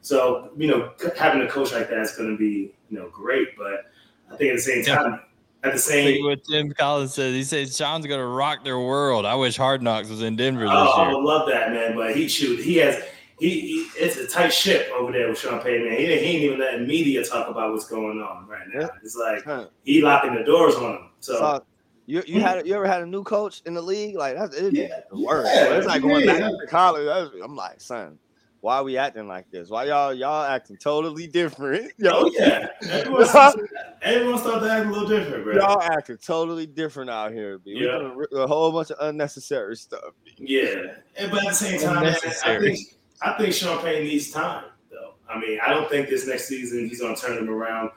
so, 0.00 0.50
you 0.56 0.66
know, 0.66 0.92
having 1.16 1.42
a 1.42 1.48
coach 1.48 1.72
like 1.72 1.90
that 1.90 1.98
is 2.00 2.12
going 2.12 2.30
to 2.30 2.38
be, 2.38 2.74
you 2.90 2.98
know, 2.98 3.08
great. 3.10 3.56
But 3.56 3.90
I 4.32 4.36
think 4.36 4.50
at 4.50 4.56
the 4.56 4.62
same 4.62 4.84
time, 4.84 5.20
at 5.64 5.72
the 5.72 5.78
same 5.78 6.24
what 6.24 6.44
Tim 6.44 6.72
Collins 6.72 7.14
says, 7.14 7.34
he 7.34 7.44
says 7.44 7.76
Sean's 7.76 8.06
going 8.06 8.20
to 8.20 8.26
rock 8.26 8.64
their 8.64 8.78
world. 8.78 9.26
I 9.26 9.34
wish 9.34 9.56
Hard 9.56 9.82
Knocks 9.82 10.08
was 10.08 10.22
in 10.22 10.36
Denver 10.36 10.64
this 10.64 10.72
oh, 10.72 11.02
year. 11.02 11.10
I 11.10 11.14
would 11.14 11.24
love 11.24 11.48
that, 11.48 11.72
man. 11.72 11.96
But 11.96 12.16
he 12.16 12.28
shoot, 12.28 12.60
he 12.60 12.76
has. 12.76 13.02
He, 13.38 13.60
he, 13.60 13.76
it's 13.96 14.16
a 14.16 14.26
tight 14.26 14.52
ship 14.52 14.90
over 14.96 15.12
there 15.12 15.28
with 15.28 15.38
Sean 15.38 15.60
Payton. 15.60 15.88
Man. 15.88 15.98
He, 15.98 16.06
he 16.06 16.12
ain't 16.12 16.42
even 16.44 16.58
letting 16.58 16.86
media 16.86 17.24
talk 17.24 17.48
about 17.48 17.72
what's 17.72 17.88
going 17.88 18.20
on 18.20 18.48
right 18.48 18.66
now. 18.72 18.88
It's 19.02 19.16
like 19.16 19.44
huh. 19.44 19.66
he 19.84 20.02
locking 20.02 20.34
the 20.34 20.42
doors 20.42 20.74
on 20.74 20.82
them. 20.82 21.10
So, 21.20 21.34
so 21.34 21.62
you 22.06 22.22
you 22.26 22.40
hmm. 22.40 22.46
had 22.46 22.66
you 22.66 22.74
ever 22.74 22.86
had 22.86 23.02
a 23.02 23.06
new 23.06 23.22
coach 23.22 23.62
in 23.66 23.74
the 23.74 23.82
league? 23.82 24.16
Like 24.16 24.34
that's 24.34 24.56
it 24.56 24.72
yeah. 24.72 25.00
the 25.10 25.20
worst. 25.20 25.50
Yeah, 25.54 25.76
it's 25.76 25.86
like 25.86 26.02
going 26.02 26.26
back 26.26 26.40
to 26.40 26.66
college. 26.66 27.06
I'm 27.42 27.54
like, 27.54 27.80
son, 27.80 28.18
why 28.60 28.78
are 28.78 28.84
we 28.84 28.96
acting 28.96 29.28
like 29.28 29.50
this? 29.50 29.68
Why 29.68 29.84
y'all 29.84 30.12
y'all 30.14 30.44
acting 30.44 30.78
totally 30.78 31.26
different? 31.26 31.92
Yo, 31.98 32.10
oh, 32.12 32.30
yeah, 32.36 32.68
everyone 32.88 33.26
everyone 34.02 34.38
started 34.38 34.70
acting 34.70 34.90
a 34.90 34.92
little 34.92 35.08
different, 35.08 35.44
bro. 35.44 35.54
Y'all 35.56 35.82
acting 35.82 36.16
totally 36.16 36.66
different 36.66 37.10
out 37.10 37.32
here, 37.32 37.58
B. 37.58 37.72
Yeah. 37.76 37.98
doing 37.98 38.26
a 38.32 38.46
whole 38.46 38.72
bunch 38.72 38.90
of 38.90 38.96
unnecessary 39.00 39.76
stuff. 39.76 40.14
B. 40.24 40.34
Yeah, 40.38 40.94
and 41.16 41.30
but 41.30 41.44
at 41.44 41.50
the 41.50 41.54
same 41.54 41.80
time, 41.80 42.04
I 42.04 42.14
think 42.14 42.97
I 43.20 43.32
think 43.32 43.52
Sean 43.52 43.84
needs 43.84 44.30
time, 44.30 44.64
though. 44.90 45.14
I 45.28 45.38
mean, 45.38 45.58
I 45.64 45.70
don't 45.70 45.88
think 45.90 46.08
this 46.08 46.26
next 46.26 46.48
season 46.48 46.88
he's 46.88 47.00
gonna 47.00 47.16
turn 47.16 47.36
them 47.36 47.50
around 47.50 47.90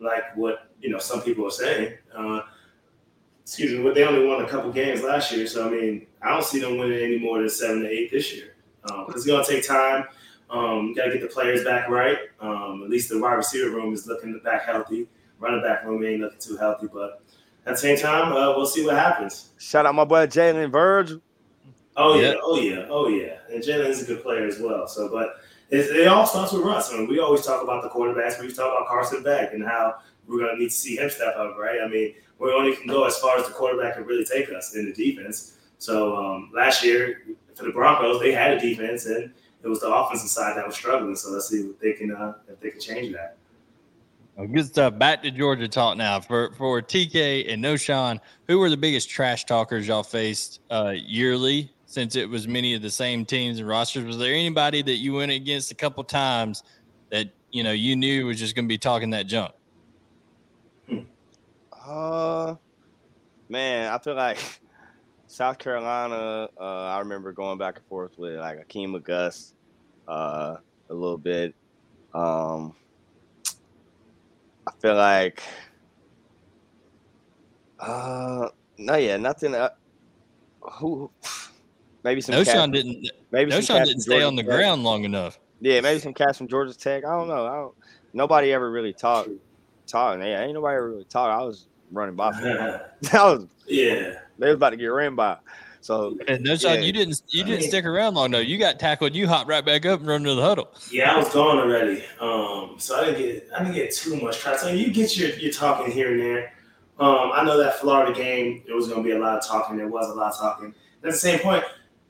like 0.00 0.36
what 0.36 0.70
you 0.80 0.90
know 0.90 0.98
some 0.98 1.22
people 1.22 1.46
are 1.46 1.50
saying. 1.50 1.94
Uh, 2.16 2.42
excuse 3.42 3.72
me, 3.72 3.82
but 3.82 3.94
they 3.94 4.04
only 4.04 4.26
won 4.26 4.44
a 4.44 4.48
couple 4.48 4.72
games 4.72 5.02
last 5.02 5.30
year, 5.32 5.46
so 5.46 5.66
I 5.66 5.70
mean, 5.70 6.06
I 6.22 6.30
don't 6.30 6.44
see 6.44 6.60
them 6.60 6.78
winning 6.78 7.02
any 7.02 7.18
more 7.18 7.38
than 7.38 7.48
seven 7.50 7.82
to 7.82 7.88
eight 7.88 8.10
this 8.10 8.34
year 8.34 8.54
um, 8.90 9.06
it's 9.08 9.24
going 9.24 9.44
to 9.44 9.50
take 9.50 9.66
time. 9.66 10.06
Um, 10.50 10.92
got 10.94 11.06
to 11.06 11.12
get 11.12 11.22
the 11.22 11.28
players 11.28 11.64
back 11.64 11.88
right. 11.88 12.18
Um, 12.40 12.82
at 12.84 12.90
least 12.90 13.08
the 13.08 13.18
wide 13.18 13.34
receiver 13.34 13.70
room 13.70 13.92
is 13.94 14.06
looking 14.06 14.38
back 14.44 14.64
healthy. 14.64 15.08
Running 15.40 15.62
back 15.62 15.84
room 15.84 16.04
ain't 16.04 16.20
looking 16.20 16.38
too 16.38 16.56
healthy, 16.56 16.88
but 16.92 17.22
at 17.66 17.74
the 17.74 17.76
same 17.76 17.98
time, 17.98 18.32
uh, 18.32 18.56
we'll 18.56 18.66
see 18.66 18.84
what 18.84 18.94
happens. 18.94 19.50
Shout 19.58 19.86
out 19.86 19.94
my 19.94 20.04
boy 20.04 20.26
Jalen 20.26 20.70
Virgil. 20.70 21.20
Oh 21.96 22.14
yeah, 22.14 22.30
yeah, 22.30 22.34
oh 22.42 22.58
yeah, 22.58 22.86
oh 22.88 23.08
yeah, 23.08 23.36
and 23.52 23.62
Jalen 23.62 23.88
is 23.88 24.02
a 24.02 24.06
good 24.06 24.22
player 24.22 24.46
as 24.46 24.58
well. 24.58 24.88
So, 24.88 25.08
but 25.08 25.36
it, 25.70 25.96
it 25.96 26.08
all 26.08 26.26
starts 26.26 26.52
with 26.52 26.62
Russ. 26.62 26.92
I 26.92 26.98
mean, 26.98 27.08
we 27.08 27.20
always 27.20 27.46
talk 27.46 27.62
about 27.62 27.82
the 27.82 27.88
quarterbacks. 27.88 28.40
We 28.40 28.52
talk 28.52 28.72
about 28.76 28.88
Carson 28.88 29.22
Beck 29.22 29.52
and 29.54 29.64
how 29.64 29.96
we're 30.26 30.38
going 30.38 30.56
to 30.56 30.60
need 30.60 30.70
to 30.70 30.74
see 30.74 30.96
him 30.96 31.08
step 31.10 31.36
up, 31.36 31.56
right? 31.56 31.80
I 31.84 31.88
mean, 31.88 32.14
we 32.38 32.52
only 32.52 32.74
can 32.74 32.86
go 32.86 33.04
as 33.04 33.16
far 33.18 33.38
as 33.38 33.46
the 33.46 33.52
quarterback 33.52 33.94
can 33.94 34.04
really 34.04 34.24
take 34.24 34.50
us 34.50 34.74
in 34.74 34.86
the 34.86 34.92
defense. 34.92 35.56
So 35.78 36.16
um, 36.16 36.50
last 36.54 36.84
year, 36.84 37.22
for 37.54 37.64
the 37.64 37.70
Broncos, 37.70 38.20
they 38.20 38.32
had 38.32 38.52
a 38.52 38.60
defense, 38.60 39.06
and 39.06 39.32
it 39.62 39.68
was 39.68 39.80
the 39.80 39.92
offensive 39.92 40.30
side 40.30 40.56
that 40.56 40.66
was 40.66 40.74
struggling. 40.74 41.14
So 41.16 41.30
let's 41.30 41.48
see 41.48 41.60
if 41.60 41.78
they 41.78 41.92
can 41.92 42.12
uh, 42.12 42.34
if 42.48 42.60
they 42.60 42.70
can 42.70 42.80
change 42.80 43.12
that. 43.14 43.36
Well, 44.36 44.48
good 44.48 44.66
stuff. 44.66 44.98
Back 44.98 45.22
to 45.22 45.30
Georgia 45.30 45.68
talk 45.68 45.96
now 45.96 46.20
for 46.20 46.52
for 46.52 46.82
TK 46.82 47.52
and 47.52 47.62
Knowshon. 47.62 48.20
Who 48.48 48.58
were 48.58 48.70
the 48.70 48.76
biggest 48.76 49.08
trash 49.08 49.44
talkers 49.44 49.86
y'all 49.86 50.02
faced 50.02 50.60
uh, 50.70 50.94
yearly? 50.94 51.73
Since 51.94 52.16
it 52.16 52.28
was 52.28 52.48
many 52.48 52.74
of 52.74 52.82
the 52.82 52.90
same 52.90 53.24
teams 53.24 53.60
and 53.60 53.68
rosters, 53.68 54.02
was 54.02 54.18
there 54.18 54.34
anybody 54.34 54.82
that 54.82 54.96
you 54.96 55.12
went 55.12 55.30
against 55.30 55.70
a 55.70 55.76
couple 55.76 56.02
times 56.02 56.64
that 57.12 57.28
you 57.52 57.62
know 57.62 57.70
you 57.70 57.94
knew 57.94 58.26
was 58.26 58.36
just 58.36 58.56
going 58.56 58.64
to 58.64 58.68
be 58.68 58.78
talking 58.78 59.10
that 59.10 59.28
junk? 59.28 59.52
Uh, 61.86 62.56
man, 63.48 63.92
I 63.92 63.98
feel 63.98 64.16
like 64.16 64.38
South 65.28 65.56
Carolina, 65.58 66.48
uh, 66.60 66.64
I 66.64 66.98
remember 66.98 67.30
going 67.30 67.58
back 67.58 67.76
and 67.76 67.86
forth 67.86 68.18
with 68.18 68.40
like 68.40 68.66
Akeem 68.66 68.96
Auguste 68.96 69.54
uh, 70.08 70.56
a 70.90 70.92
little 70.92 71.16
bit. 71.16 71.54
Um, 72.12 72.74
I 74.66 74.72
feel 74.82 74.96
like, 74.96 75.40
uh, 77.78 78.48
no, 78.78 78.96
yeah, 78.96 79.16
nothing. 79.16 79.54
Uh, 79.54 79.68
who? 80.60 81.08
Maybe 82.04 82.20
some. 82.20 82.34
Knowshon 82.34 82.72
didn't. 82.72 83.10
Maybe 83.32 83.50
Knowshon 83.50 83.84
didn't 83.84 84.02
stay 84.02 84.22
on 84.22 84.36
the 84.36 84.42
ground 84.42 84.84
long 84.84 85.04
enough. 85.04 85.38
Yeah, 85.60 85.80
maybe 85.80 85.98
some 86.00 86.14
cats 86.14 86.38
from 86.38 86.48
Georgia 86.48 86.74
Tech. 86.76 87.04
I 87.04 87.10
don't 87.10 87.28
know. 87.28 87.46
I 87.46 87.54
don't. 87.56 87.74
Nobody 88.12 88.52
ever 88.52 88.70
really 88.70 88.92
talked. 88.92 89.30
Talking. 89.86 90.22
Yeah, 90.22 90.42
ain't 90.42 90.54
nobody 90.54 90.76
ever 90.76 90.90
really 90.90 91.04
talked. 91.04 91.32
I 91.32 91.44
was 91.44 91.66
running 91.90 92.14
by. 92.14 92.30
I 93.12 93.24
was. 93.24 93.46
yeah. 93.66 94.18
They 94.38 94.46
was 94.48 94.54
about 94.56 94.70
to 94.70 94.76
get 94.76 94.86
ran 94.86 95.14
by. 95.14 95.36
So 95.80 96.16
And 96.28 96.44
Knowshon, 96.44 96.76
Yeah. 96.76 96.80
you 96.80 96.92
didn't 96.92 97.22
you 97.28 97.44
didn't 97.44 97.68
stick 97.68 97.84
around 97.84 98.14
long 98.14 98.30
though. 98.30 98.38
You 98.38 98.56
got 98.58 98.78
tackled. 98.78 99.14
You 99.14 99.28
hopped 99.28 99.48
right 99.48 99.64
back 99.64 99.84
up 99.84 100.00
and 100.00 100.08
run 100.08 100.24
to 100.24 100.34
the 100.34 100.40
huddle. 100.42 100.70
Yeah, 100.90 101.14
I 101.14 101.18
was 101.18 101.28
gone 101.28 101.58
already. 101.58 102.02
Um, 102.20 102.76
so 102.78 102.96
I 103.00 103.04
didn't 103.04 103.18
get 103.20 103.48
I 103.54 103.58
didn't 103.60 103.74
get 103.74 103.94
too 103.94 104.16
much 104.20 104.38
try. 104.38 104.56
So 104.56 104.68
you 104.68 104.90
get 104.90 105.16
your 105.16 105.30
your 105.30 105.52
talking 105.52 105.92
here 105.92 106.12
and 106.12 106.20
there. 106.20 106.52
Um, 106.98 107.32
I 107.34 107.44
know 107.44 107.58
that 107.58 107.80
Florida 107.80 108.12
game, 108.14 108.62
there 108.66 108.76
was 108.76 108.88
gonna 108.88 109.02
be 109.02 109.10
a 109.10 109.18
lot 109.18 109.36
of 109.38 109.46
talking. 109.46 109.76
There 109.76 109.88
was 109.88 110.08
a 110.08 110.14
lot 110.14 110.32
of 110.32 110.38
talking. 110.38 110.74
At 111.02 111.10
the 111.10 111.16
same 111.18 111.40
point, 111.40 111.64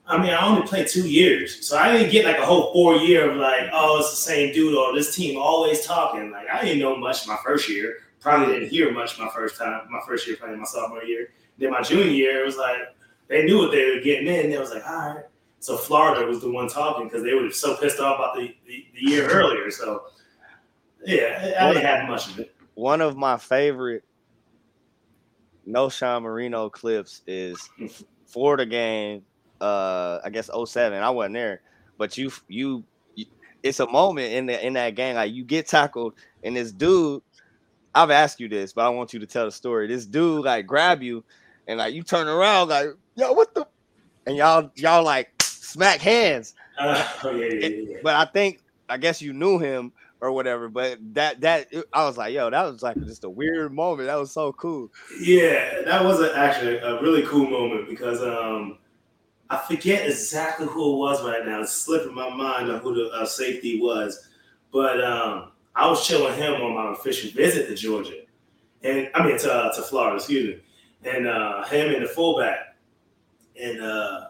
I 0.07 0.19
mean, 0.21 0.31
I 0.31 0.47
only 0.47 0.67
played 0.67 0.87
two 0.87 1.09
years, 1.09 1.67
so 1.67 1.79
I 1.79 1.91
didn't 1.93 2.13
get 2.13 2.27
like 2.27 2.39
a 2.39 2.45
whole 2.45 2.73
four 2.75 2.97
year 2.97 3.31
of 3.31 3.39
like, 3.39 3.71
oh, 3.73 4.01
it's 4.01 4.11
the 4.11 4.17
same 4.17 4.53
dude 4.53 4.75
or 4.77 4.95
this 4.95 5.15
team 5.17 5.39
always 5.41 5.87
talking. 5.87 6.31
Like 6.31 6.47
I 6.53 6.63
didn't 6.63 6.81
know 6.81 6.97
much 6.97 7.27
my 7.27 7.39
first 7.43 7.69
year. 7.71 7.97
Probably 8.21 8.55
didn't 8.55 8.69
hear 8.69 8.93
much 8.93 9.19
my 9.19 9.29
first 9.35 9.57
time, 9.57 9.83
my 9.91 10.01
first 10.07 10.27
year 10.27 10.37
playing 10.37 10.59
my 10.59 10.65
sophomore 10.65 11.05
year. 11.05 11.29
Then 11.59 11.71
my 11.71 11.81
junior 11.83 12.05
year, 12.11 12.43
it 12.43 12.47
was 12.47 12.57
like 12.57 12.79
they 13.29 13.45
knew 13.45 13.59
what 13.59 13.71
they 13.71 13.95
were 13.95 14.01
getting 14.03 14.27
in. 14.27 14.51
They 14.51 14.59
was 14.59 14.71
like, 14.71 14.87
all 14.87 15.15
right. 15.15 15.25
So 15.61 15.79
Florida 15.79 16.27
was 16.27 16.41
the 16.41 16.51
one 16.51 16.69
talking 16.69 17.07
because 17.09 17.23
they 17.23 17.33
were 17.33 17.51
so 17.51 17.75
pissed 17.79 17.99
off 17.99 18.19
about 18.19 18.37
the, 18.37 18.55
the, 18.67 18.87
the 18.95 19.11
year 19.11 19.27
earlier. 19.31 19.71
So 19.71 20.05
yeah, 21.07 21.55
I 21.59 21.65
I 21.65 21.73
didn't 21.73 21.87
have 21.87 22.09
much 22.09 22.29
of 22.29 22.39
it. 22.41 22.55
one 22.75 23.01
of 23.01 23.17
my 23.17 23.39
favorite 23.39 24.05
Knowshon 25.67 26.23
Moreno 26.23 26.69
clips 26.69 27.23
is 27.27 27.71
Florida 28.27 28.67
game. 28.67 29.23
Uh, 29.65 30.21
I 30.25 30.31
guess 30.31 30.51
07. 30.53 31.03
I 31.03 31.11
wasn't 31.11 31.35
there, 31.35 31.61
but 31.99 32.19
you 32.19 32.31
you. 32.49 32.85
you 33.15 33.27
it's 33.62 33.81
a 33.81 33.87
moment 33.87 34.33
in 34.35 34.45
the 34.47 34.67
in 34.67 34.75
that 34.75 34.95
game 34.95 35.15
like 35.17 35.33
you 35.33 35.43
get 35.45 35.67
tackled 35.67 36.15
and 36.43 36.57
this 36.57 36.71
dude. 36.73 37.23
I've 37.95 38.11
asked 38.11 38.41
you 38.41 38.49
this, 38.49 38.73
but 38.73 38.85
I 38.85 38.89
want 38.89 39.15
you 39.15 39.21
to 39.21 39.27
tell 39.27 39.45
the 39.45 39.53
story. 39.53 39.87
This 39.87 40.05
dude 40.05 40.45
like 40.45 40.67
grab 40.67 41.03
you 41.03 41.25
and 41.69 41.79
like 41.79 41.95
you 41.95 42.03
turn 42.03 42.29
around 42.29 42.69
like 42.69 42.89
yo 43.15 43.33
what 43.33 43.55
the 43.55 43.67
and 44.27 44.37
y'all 44.37 44.71
y'all 44.75 45.05
like 45.05 45.31
smack 45.43 46.01
hands 46.01 46.55
Uh, 46.77 47.07
yeah, 47.25 47.31
yeah. 47.33 47.69
yeah. 47.69 47.97
but 48.03 48.15
I 48.17 48.25
think 48.31 48.61
I 48.89 48.99
guess 48.99 49.23
you 49.23 49.33
knew 49.33 49.59
him 49.59 49.93
or 50.21 50.33
whatever. 50.33 50.69
But 50.69 50.99
that 51.15 51.41
that 51.43 51.73
I 51.93 52.05
was 52.05 52.17
like, 52.17 52.35
yo, 52.35 52.51
that 52.51 52.62
was 52.65 52.83
like 52.83 52.97
just 53.05 53.25
a 53.25 53.31
weird 53.31 53.73
moment. 53.73 54.09
That 54.09 54.17
was 54.17 54.33
so 54.33 54.53
cool. 54.53 54.91
Yeah, 55.21 55.83
that 55.85 56.05
was 56.05 56.21
a, 56.21 56.37
actually 56.37 56.79
a 56.79 57.01
really 57.01 57.23
cool 57.23 57.49
moment 57.49 57.89
because 57.89 58.23
um, 58.23 58.79
I 59.51 59.59
forget 59.59 60.07
exactly 60.07 60.66
who 60.66 60.95
it 60.95 60.99
was 60.99 61.22
right 61.22 61.45
now. 61.45 61.61
It's 61.61 61.72
slipping 61.72 62.14
my 62.14 62.30
mind 62.30 62.70
on 62.70 62.80
who 62.80 62.95
the 62.95 63.11
uh, 63.11 63.26
safety 63.26 63.80
was, 63.80 64.28
but 64.72 65.05
um, 65.05 65.53
I 65.74 65.88
was 65.88 66.07
chilling 66.07 66.34
him 66.34 66.55
on 66.55 66.74
my 66.74 66.92
official 66.92 67.30
visit 67.30 67.68
to 67.68 67.74
Georgia, 67.74 68.22
and 68.82 69.11
I 69.14 69.26
mean 69.26 69.38
to 69.38 69.53
uh, 69.53 69.74
to 69.74 69.82
Florida, 69.82 70.16
excuse 70.16 70.57
me, 70.57 71.11
and 71.11 71.26
uh, 71.26 71.64
him 71.64 71.95
and 71.95 72.05
the 72.05 72.09
fullback, 72.09 72.76
and 73.61 73.80
uh, 73.82 74.28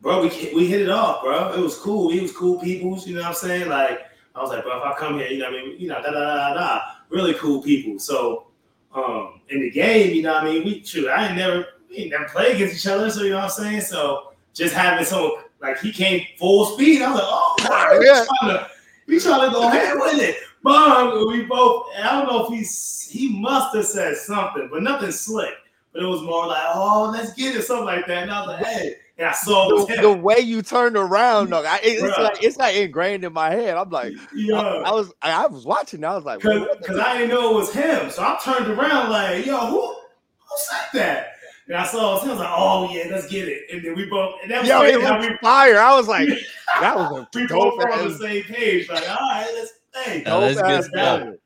bro, 0.00 0.22
we 0.22 0.28
we 0.54 0.66
hit 0.66 0.82
it 0.82 0.90
off, 0.90 1.22
bro. 1.22 1.52
It 1.52 1.60
was 1.60 1.76
cool. 1.78 2.10
He 2.10 2.20
was 2.20 2.32
cool 2.32 2.60
peoples, 2.60 3.06
you 3.06 3.14
know 3.14 3.20
what 3.20 3.28
I'm 3.28 3.34
saying? 3.34 3.68
Like 3.68 4.00
I 4.34 4.40
was 4.40 4.50
like, 4.50 4.64
bro, 4.64 4.78
if 4.78 4.82
I 4.84 4.98
come 4.98 5.18
here, 5.18 5.28
you 5.28 5.38
know 5.38 5.50
what 5.50 5.60
I 5.60 5.64
mean? 5.64 5.80
You 5.80 5.88
know, 5.88 6.02
da 6.02 6.10
da 6.10 6.20
da 6.20 6.54
da, 6.54 6.80
really 7.10 7.34
cool 7.34 7.62
people. 7.62 7.98
So 7.98 8.48
um 8.94 9.40
in 9.50 9.60
the 9.60 9.70
game, 9.70 10.14
you 10.14 10.22
know 10.22 10.34
what 10.34 10.44
I 10.44 10.50
mean? 10.52 10.64
We 10.64 10.84
shoot, 10.84 11.08
I 11.08 11.28
ain't 11.28 11.36
never 11.36 11.66
we 11.88 11.96
ain't 11.96 12.10
never 12.10 12.24
played 12.28 12.56
against 12.56 12.74
each 12.74 12.86
other, 12.86 13.10
so 13.10 13.22
you 13.22 13.30
know 13.30 13.36
what 13.36 13.44
I'm 13.44 13.50
saying? 13.50 13.80
So 13.82 14.32
just 14.58 14.74
having 14.74 15.04
someone 15.04 15.42
like 15.60 15.80
he 15.80 15.92
came 15.92 16.26
full 16.38 16.66
speed, 16.66 17.02
I 17.02 17.10
was 17.12 17.20
like, 17.20 17.28
oh 17.28 17.56
wow, 17.68 18.00
Yeah. 18.02 18.24
trying 18.40 18.56
to 18.58 18.70
he's 19.06 19.24
trying 19.24 19.48
to 19.48 19.54
go 19.54 19.68
ahead 19.68 19.94
with 19.96 20.20
it. 20.20 20.36
Boom, 20.62 21.28
we 21.28 21.44
both 21.44 21.86
I 22.02 22.10
don't 22.12 22.26
know 22.26 22.44
if 22.46 22.52
he's 22.52 23.08
he 23.10 23.40
must 23.40 23.74
have 23.74 23.86
said 23.86 24.16
something, 24.16 24.68
but 24.70 24.82
nothing 24.82 25.12
slick. 25.12 25.54
But 25.92 26.02
it 26.02 26.06
was 26.06 26.20
more 26.22 26.46
like, 26.46 26.62
oh, 26.74 27.10
let's 27.12 27.32
get 27.32 27.56
it, 27.56 27.62
something 27.62 27.86
like 27.86 28.06
that. 28.06 28.24
And 28.24 28.30
I 28.30 28.40
was 28.40 28.48
like, 28.48 28.66
hey, 28.66 28.94
and 29.16 29.26
I 29.26 29.32
saw 29.32 29.86
The, 29.86 29.96
the 30.02 30.12
way 30.12 30.38
you 30.38 30.62
turned 30.62 30.96
around, 30.96 31.50
though, 31.50 31.64
I, 31.64 31.80
it's 31.82 32.02
Bruh. 32.02 32.22
like 32.22 32.42
it's 32.44 32.56
like 32.56 32.76
ingrained 32.76 33.24
in 33.24 33.32
my 33.32 33.50
head. 33.50 33.76
I'm 33.76 33.90
like, 33.90 34.12
yeah. 34.34 34.60
I, 34.60 34.82
I 34.82 34.90
was 34.90 35.12
I, 35.22 35.46
was 35.46 35.64
watching. 35.64 36.04
I 36.04 36.14
was 36.14 36.24
like, 36.24 36.40
Cause, 36.40 36.66
Cause 36.86 36.98
I 36.98 37.18
didn't 37.18 37.30
know 37.30 37.50
it 37.52 37.54
was 37.54 37.72
him. 37.72 38.10
So 38.10 38.22
I 38.22 38.38
turned 38.44 38.68
around 38.68 39.10
like, 39.10 39.46
yo, 39.46 39.58
who 39.58 39.80
who 39.88 40.56
said 40.56 40.86
that? 41.00 41.37
And 41.68 41.76
I 41.76 41.86
saw 41.86 42.16
it 42.16 42.22
was. 42.22 42.24
I 42.24 42.30
was 42.30 42.38
like, 42.38 42.50
oh 42.50 42.90
yeah, 42.90 43.04
let's 43.10 43.28
get 43.28 43.46
it. 43.46 43.64
And 43.70 43.84
then 43.84 43.94
we 43.94 44.06
both 44.06 44.36
and 44.42 44.50
that 44.50 44.60
was 44.60 44.68
yo, 44.68 44.80
crazy 44.80 44.94
it 44.94 45.02
how 45.02 45.18
was 45.18 45.28
we, 45.28 45.36
fire. 45.38 45.78
I 45.78 45.94
was 45.94 46.08
like, 46.08 46.28
that 46.80 46.96
was 46.96 47.18
a 47.20 47.28
we 47.34 47.46
dope 47.46 47.76
both 47.76 47.78
were 47.78 47.92
on 47.92 48.08
the 48.08 48.14
same 48.14 48.42
page. 48.44 48.88
Like, 48.88 49.08
all 49.08 49.16
right, 49.16 49.50
let's 49.54 49.72
hey. 49.94 50.22
Yeah, 50.24 50.40
that's 50.40 50.54
dope 50.56 50.66
good 50.66 50.72
ass 50.72 50.86
stuff. 50.86 51.20
moment. 51.20 51.40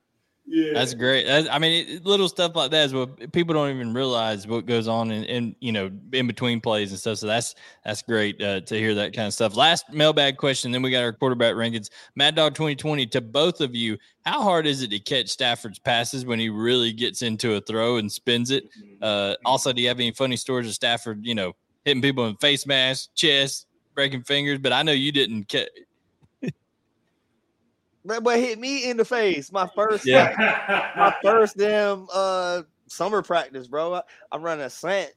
Yeah. 0.45 0.73
That's 0.75 0.93
great. 0.93 1.29
I 1.29 1.59
mean, 1.59 2.03
little 2.03 2.29
stuff 2.29 2.57
like 2.57 2.73
that 2.73 2.87
is 2.87 2.93
what 2.93 3.33
people 3.33 3.55
don't 3.55 3.71
even 3.71 3.95
realize 3.95 4.47
what 4.47 4.67
goes 4.67 4.89
on 4.89 5.11
in, 5.13 5.25
in 5.25 5.57
you 5.61 5.71
know 5.71 5.91
in 6.13 6.27
between 6.27 6.61
plays 6.61 6.91
and 6.91 6.99
stuff. 6.99 7.19
So 7.19 7.29
that's 7.29 7.55
that's 7.85 8.03
great 8.03 8.43
uh, 8.43 8.61
to 8.63 8.77
hear 8.77 8.93
that 8.95 9.15
kind 9.15 9.29
of 9.29 9.35
stuff. 9.35 9.57
Last 9.57 9.93
mailbag 9.93 10.37
question, 10.37 10.73
then 10.73 10.83
we 10.83 10.91
got 10.91 11.05
our 11.05 11.13
quarterback 11.13 11.55
rankings. 11.55 11.91
Mad 12.17 12.35
Dog 12.35 12.55
2020 12.55 13.07
to 13.07 13.21
both 13.21 13.61
of 13.61 13.75
you. 13.75 13.97
How 14.27 14.43
hard 14.43 14.67
is 14.67 14.83
it 14.83 14.91
to 14.91 14.99
catch 14.99 15.29
Stafford's 15.29 15.79
passes 15.79 16.27
when 16.27 16.41
he 16.41 16.49
really 16.49 16.93
gets 16.93 17.23
into 17.23 17.55
a 17.55 17.61
throw 17.61 17.97
and 17.97 18.11
spins 18.11 18.51
it? 18.51 18.65
Uh, 19.01 19.37
also, 19.45 19.73
do 19.73 19.81
you 19.81 19.89
have 19.89 20.01
any 20.01 20.11
funny 20.11 20.37
stories 20.37 20.67
of 20.67 20.75
Stafford? 20.75 21.25
You 21.25 21.37
know, 21.37 21.53
hitting 21.85 22.03
people 22.03 22.27
in 22.27 22.37
face 22.37 22.67
mask, 22.67 23.11
chest, 23.15 23.67
breaking 23.95 24.25
fingers. 24.25 24.59
But 24.59 24.73
I 24.73 24.83
know 24.83 24.93
you 24.93 25.13
didn't 25.13 25.45
catch. 25.45 25.69
But, 28.05 28.25
but 28.25 28.39
hit 28.39 28.59
me 28.59 28.89
in 28.91 28.97
the 28.97 29.05
face. 29.05 29.53
My 29.53 29.69
first 29.75 30.07
Yeah. 30.07 30.35
my 30.97 31.15
first 31.23 31.57
damn 31.57 32.07
uh 32.13 32.63
summer 32.89 33.23
practice, 33.23 33.69
bro. 33.69 33.95
I, 33.95 34.03
I'm 34.31 34.43
running 34.43 34.65
a 34.65 34.71
slant, 34.71 35.13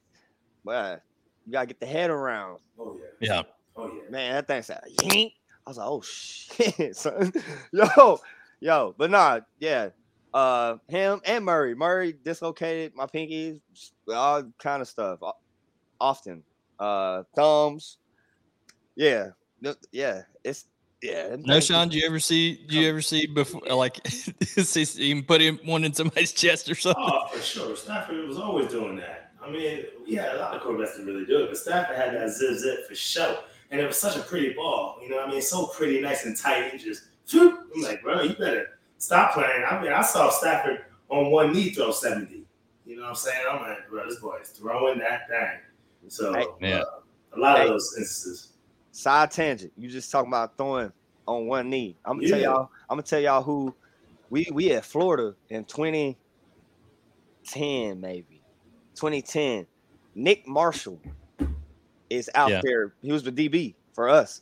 but 0.64 1.02
you 1.46 1.52
gotta 1.52 1.66
get 1.66 1.80
the 1.80 1.86
head 1.86 2.10
around. 2.10 2.60
Oh 2.78 2.98
yeah. 3.20 3.28
Yeah, 3.28 3.42
Oh 3.76 3.86
yeah. 3.92 4.10
Man, 4.10 4.34
that 4.34 4.46
thing's 4.46 4.66
said 4.66 4.80
yank. 5.02 5.32
I 5.66 5.70
was 5.70 5.78
like, 5.78 5.86
oh 5.88 6.00
shit, 6.00 6.96
son. 6.96 7.32
yo, 7.72 8.18
yo, 8.60 8.94
but 8.96 9.10
nah, 9.10 9.40
yeah. 9.58 9.88
Uh, 10.32 10.76
him 10.88 11.20
and 11.24 11.44
Murray. 11.44 11.74
Murray 11.74 12.14
dislocated 12.22 12.94
my 12.94 13.06
pinkies, 13.06 13.60
all 14.12 14.44
kind 14.58 14.82
of 14.82 14.88
stuff. 14.88 15.18
Often, 15.98 16.42
uh, 16.78 17.22
thumbs. 17.34 17.96
Yeah, 18.96 19.28
yeah. 19.92 20.22
It's 20.44 20.66
yeah. 21.02 21.36
Knowshon. 21.36 21.90
Do 21.90 21.98
you 21.98 22.06
ever 22.06 22.18
see? 22.20 22.64
Do 22.68 22.78
you 22.78 22.88
ever 22.88 23.02
see 23.02 23.26
before 23.26 23.60
like 23.74 24.06
see 24.08 25.10
him 25.10 25.22
put 25.24 25.40
him 25.40 25.58
one 25.64 25.84
in 25.84 25.92
somebody's 25.92 26.32
chest 26.42 26.70
or 26.70 26.74
something? 26.74 27.02
Oh, 27.06 27.26
for 27.28 27.40
sure. 27.42 27.76
Stafford 27.76 28.26
was 28.26 28.38
always 28.38 28.68
doing 28.70 28.96
that. 28.96 29.32
I 29.42 29.50
mean, 29.50 29.84
yeah, 30.06 30.34
a 30.34 30.38
lot 30.38 30.54
of 30.56 30.62
quarterbacks 30.62 30.92
didn't 30.96 31.06
really 31.06 31.24
do 31.26 31.44
it, 31.44 31.48
but 31.48 31.56
Stafford 31.56 31.96
had 31.96 32.14
that 32.14 32.30
zip 32.30 32.58
zip 32.58 32.88
for 32.88 32.94
sure. 32.94 33.38
And 33.70 33.80
it 33.80 33.86
was 33.86 33.98
such 33.98 34.16
a 34.16 34.20
pretty 34.20 34.52
ball, 34.54 34.98
you 35.02 35.08
know 35.08 35.16
what 35.16 35.28
I 35.28 35.30
mean? 35.30 35.42
So 35.42 35.66
pretty, 35.66 36.00
nice 36.00 36.24
and 36.24 36.36
tight, 36.36 36.70
and 36.72 36.80
just 36.80 37.02
shoot. 37.26 37.52
I'm 37.74 37.82
like, 37.82 38.00
bro, 38.02 38.22
you 38.22 38.34
better 38.36 38.78
stop 38.98 39.34
playing. 39.34 39.64
I 39.68 39.80
mean, 39.82 39.92
I 39.92 40.02
saw 40.02 40.30
Stafford 40.30 40.84
on 41.08 41.30
one 41.32 41.52
knee 41.52 41.70
throw 41.70 41.90
70. 41.90 42.44
You 42.86 42.96
know 42.96 43.02
what 43.02 43.08
I'm 43.10 43.14
saying? 43.16 43.44
I'm 43.50 43.60
like, 43.62 43.88
bro, 43.90 44.08
this 44.08 44.20
boy 44.20 44.38
is 44.40 44.50
throwing 44.50 45.00
that 45.00 45.28
thing. 45.28 45.58
So, 46.08 46.32
Hey. 46.32 46.46
Yeah. 46.60 46.78
uh, 46.78 46.84
a 47.36 47.38
lot 47.38 47.56
Hey. 47.58 47.64
of 47.64 47.70
those 47.70 47.94
instances. 47.98 48.48
Side 48.96 49.30
tangent. 49.30 49.72
You 49.76 49.90
just 49.90 50.10
talking 50.10 50.30
about 50.30 50.56
throwing 50.56 50.90
on 51.26 51.46
one 51.46 51.68
knee. 51.68 51.98
I'm 52.04 52.16
gonna 52.16 52.28
tell 52.28 52.40
y'all. 52.40 52.70
I'm 52.88 52.96
gonna 52.96 53.02
tell 53.02 53.20
y'all 53.20 53.42
who 53.42 53.76
we 54.30 54.46
we 54.50 54.72
at 54.72 54.86
Florida 54.86 55.34
in 55.50 55.64
2010 55.64 58.00
maybe 58.00 58.42
2010. 58.98 59.66
Nick 60.14 60.48
Marshall 60.48 61.02
is 62.08 62.30
out 62.34 62.50
Yeah. 62.50 62.60
there. 62.64 62.94
He 63.02 63.12
was 63.12 63.22
the 63.22 63.32
DB 63.32 63.76
for 63.94 64.08
us, 64.08 64.40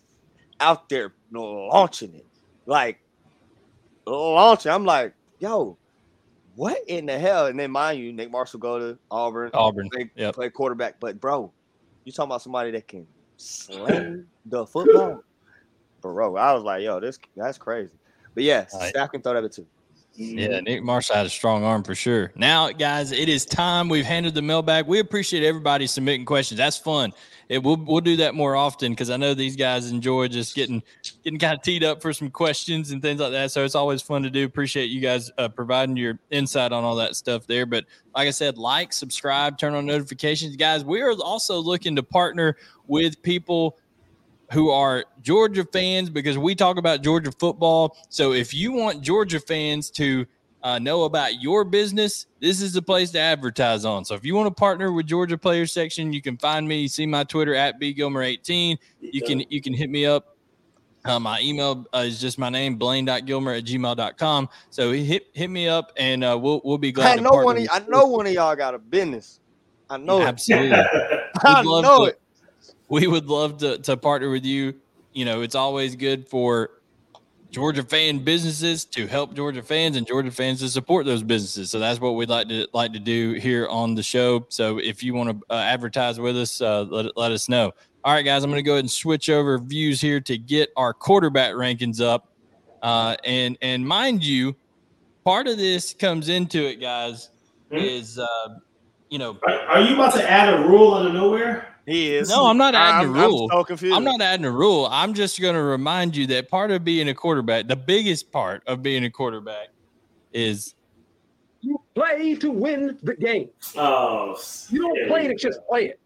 out 0.61 0.89
there 0.89 1.17
launching 1.33 2.15
it 2.15 2.29
like 2.65 3.01
launching. 4.07 4.71
I'm 4.71 4.85
like, 4.85 5.15
yo, 5.41 5.81
what 6.55 6.79
in 6.87 7.07
the 7.07 7.19
hell? 7.19 7.47
And 7.47 7.59
then 7.59 7.73
mind 7.73 7.99
you, 7.99 8.13
Nick 8.13 8.31
Marshall 8.31 8.61
go 8.61 8.79
to 8.79 9.01
Auburn, 9.11 9.51
Auburn. 9.53 9.89
play, 9.93 10.13
Yep. 10.15 10.35
play 10.37 10.51
quarterback. 10.51 11.01
But 11.01 11.21
bro, 11.21 11.53
you 12.05 12.13
talking 12.13 12.31
about 12.31 12.43
somebody 12.43 12.71
that 12.71 12.87
can 12.87 13.09
sling 13.45 14.27
the 14.47 14.67
football, 14.67 15.23
bro? 16.01 16.37
I 16.37 16.53
was 16.53 16.63
like, 16.63 16.83
yo, 16.83 17.01
this 17.01 17.19
that's 17.37 17.59
crazy. 17.59 17.99
But 18.35 18.45
yeah, 18.45 18.67
Right. 18.73 18.91
Staff 18.91 19.11
can 19.11 19.23
throw 19.23 19.41
that 19.41 19.53
too. 19.53 19.67
Yeah, 20.17 20.61
Nick 20.61 20.85
Marshall 20.85 21.17
had 21.17 21.27
a 21.27 21.31
strong 21.31 21.65
arm 21.65 21.83
for 21.83 21.95
sure. 21.95 22.31
Now, 22.37 22.71
guys, 22.71 23.11
it 23.11 23.29
is 23.29 23.45
time. 23.45 23.89
We've 23.89 24.05
handed 24.05 24.35
the 24.35 24.43
mailbag. 24.43 24.87
We 24.87 25.01
appreciate 25.01 25.43
everybody 25.43 25.89
submitting 25.89 26.25
questions. 26.25 26.59
That's 26.59 26.77
fun. 26.77 27.13
It, 27.49 27.63
we'll 27.63 27.77
we'll 27.77 28.01
do 28.01 28.17
that 28.17 28.35
more 28.35 28.57
often 28.57 28.93
because 28.93 29.11
I 29.11 29.17
know 29.17 29.35
these 29.35 29.57
guys 29.57 29.91
enjoy 29.91 30.29
just 30.29 30.55
getting 30.55 30.83
getting 31.25 31.39
kind 31.39 31.55
of 31.55 31.63
teed 31.63 31.83
up 31.83 32.01
for 32.01 32.13
some 32.13 32.31
questions 32.31 32.93
and 32.93 33.03
things 33.03 33.21
like 33.21 33.33
that. 33.33 33.51
So 33.51 33.65
it's 33.65 33.75
always 33.75 34.03
fun 34.03 34.23
to 34.23 34.31
do. 34.31 34.45
Appreciate 34.45 34.87
you 34.87 35.01
guys 35.01 35.31
uh, 35.37 35.49
providing 35.49 35.97
your 35.97 36.19
insight 36.31 36.73
on 36.73 36.85
all 36.85 36.95
that 36.97 37.17
stuff 37.17 37.47
there. 37.47 37.67
But 37.67 37.85
like 38.15 38.29
I 38.29 38.31
said, 38.31 38.57
like, 38.57 38.93
subscribe, 38.93 39.59
turn 39.59 39.75
on 39.75 39.85
notifications, 39.85 40.57
guys. 40.57 40.85
We 40.85 41.03
are 41.03 41.13
also 41.13 41.59
looking 41.59 41.97
to 41.97 42.03
partner 42.03 42.57
with 42.87 43.21
people 43.23 43.79
who 44.55 44.71
are 44.71 45.05
Georgia 45.21 45.65
fans 45.65 46.09
because 46.09 46.39
we 46.39 46.55
talk 46.55 46.79
about 46.79 47.03
Georgia 47.03 47.33
football. 47.33 47.97
So 48.09 48.33
if 48.33 48.55
you 48.55 48.73
want 48.73 49.03
Georgia 49.03 49.41
fans 49.41 49.91
to 49.93 50.25
uh, 50.63 50.79
know 50.79 51.03
about 51.03 51.43
your 51.43 51.65
business, 51.65 52.27
this 52.41 52.63
is 52.63 52.73
the 52.73 52.81
place 52.81 53.11
to 53.11 53.19
advertise 53.19 53.85
on. 53.85 54.05
So 54.05 54.15
if 54.15 54.25
you 54.25 54.37
want 54.37 54.47
to 54.47 54.55
partner 54.55 54.93
with 54.93 55.07
Georgia 55.07 55.37
Players 55.37 55.73
Section, 55.73 56.13
you 56.13 56.23
can 56.23 56.39
find 56.39 56.67
me. 56.67 56.83
You 56.83 56.89
See 56.89 57.05
my 57.05 57.25
Twitter 57.25 57.55
at 57.55 57.81
bgilmer18. 57.81 58.79
You 59.01 59.23
can 59.23 59.45
you 59.51 59.61
can 59.61 59.75
hit 59.75 59.91
me 59.91 60.07
up. 60.07 60.37
Uh, 61.05 61.19
my 61.19 61.39
email 61.41 61.85
uh, 61.93 61.99
is 61.99 62.19
just 62.19 62.39
my 62.39 62.49
name, 62.49 62.77
blaine.gilmer 62.77 63.53
at 63.53 63.65
gmail.com. 63.65 64.49
So 64.71 64.93
hit 64.93 65.27
hit 65.35 65.51
me 65.51 65.69
up 65.69 65.93
and 65.97 66.23
uh, 66.23 66.39
we'll 66.41 66.63
we'll 66.65 66.79
be 66.79 66.93
glad 66.93 67.19
I 67.19 67.21
know 67.21 67.33
one. 67.33 67.59
Of, 67.59 67.69
I 67.73 67.81
know 67.89 68.07
one 68.07 68.27
of 68.27 68.33
y'all 68.33 68.57
got 68.57 68.75
a 68.75 68.79
business. 68.79 69.41
I 69.91 69.99
know 69.99 70.23
it. 70.23 70.27
absolutely. 70.27 70.79
I 71.45 71.63
know 71.63 72.05
to, 72.07 72.11
it. 72.13 72.21
We 72.89 73.07
would 73.07 73.27
love 73.27 73.59
to 73.59 73.79
to 73.79 73.97
partner 73.97 74.31
with 74.31 74.45
you. 74.45 74.75
You 75.13 75.25
know, 75.25 75.43
it's 75.43 75.55
always 75.55 75.97
good 75.97 76.29
for 76.29 76.71
Georgia 77.55 77.85
fan 77.85 78.19
businesses 78.19 78.85
to 78.87 79.07
help 79.07 79.33
Georgia 79.35 79.63
fans 79.63 79.97
and 79.97 80.05
Georgia 80.05 80.33
fans 80.33 80.59
to 80.59 80.69
support 80.69 81.07
those 81.07 81.23
businesses. 81.23 81.71
So 81.71 81.79
that's 81.79 82.01
what 82.01 82.17
we'd 82.17 82.29
like 82.29 82.49
to 82.49 82.67
like 82.73 82.93
to 82.95 82.99
do 82.99 83.35
here 83.35 83.69
on 83.69 83.95
the 83.95 84.03
show. 84.03 84.45
So 84.49 84.79
if 84.79 85.05
you 85.05 85.15
want 85.15 85.31
to 85.31 85.55
uh, 85.55 85.59
advertise 85.59 86.19
with 86.19 86.37
us, 86.37 86.61
uh, 86.61 86.83
let, 86.83 87.17
let 87.17 87.31
us 87.31 87.49
know. 87.49 87.71
All 88.03 88.13
right, 88.13 88.25
guys, 88.25 88.43
I'm 88.43 88.51
going 88.51 88.59
to 88.59 88.67
go 88.67 88.73
ahead 88.73 88.81
and 88.81 88.91
switch 88.91 89.31
over 89.31 89.57
views 89.59 90.01
here 90.01 90.21
to 90.23 90.37
get 90.37 90.71
our 90.77 90.93
quarterback 90.93 91.55
rankings 91.55 92.01
up. 92.01 92.29
Uh, 92.83 93.17
and 93.23 93.57
and 93.63 93.87
mind 93.87 94.25
you, 94.25 94.57
part 95.25 95.47
of 95.47 95.57
this 95.57 95.95
comes 95.95 96.29
into 96.29 96.69
it, 96.69 96.81
guys, 96.81 97.31
mm-hmm. 97.71 97.85
is 97.85 98.19
uh, 98.19 98.59
you 99.11 99.19
know. 99.19 99.39
Are, 99.47 99.61
are 99.61 99.81
you 99.81 99.95
about 99.95 100.15
to 100.15 100.31
add 100.31 100.53
a 100.53 100.67
rule 100.67 100.95
out 100.95 101.07
of 101.07 101.13
nowhere? 101.13 101.75
He 101.87 102.15
is. 102.15 102.31
No, 102.31 102.47
I'm 102.47 102.57
not 102.57 102.75
adding 102.75 103.11
I'm, 103.11 103.17
a 103.17 103.29
rule. 103.29 103.49
I'm 103.53 103.59
so 103.59 103.65
confused. 103.65 103.95
I'm 103.95 104.05
not 104.05 104.23
adding 104.23 104.47
a 104.47 104.51
rule. 104.51 104.89
I'm 104.91 105.13
just 105.13 105.41
going 105.41 105.55
to 105.55 105.63
remind 105.63 106.17
you 106.17 106.27
that 106.29 106.49
part 106.49 106.71
of 106.71 106.83
being 106.83 107.09
a 107.09 107.15
quarterback, 107.15 107.69
the 107.69 107.77
biggest 107.77 108.33
part 108.33 108.63
of 108.67 108.83
being 108.83 109.05
a 109.05 109.11
quarterback, 109.11 109.69
is 110.33 110.75
you 111.61 111.81
play 111.95 112.35
to 112.37 112.51
win 112.51 112.99
the 113.03 113.15
game. 113.15 113.51
Oh, 113.77 114.39
you 114.71 114.81
don't 114.81 115.09
play 115.09 115.29
to 115.29 115.35
just 115.35 115.61
play 115.69 115.87
it. 115.89 116.01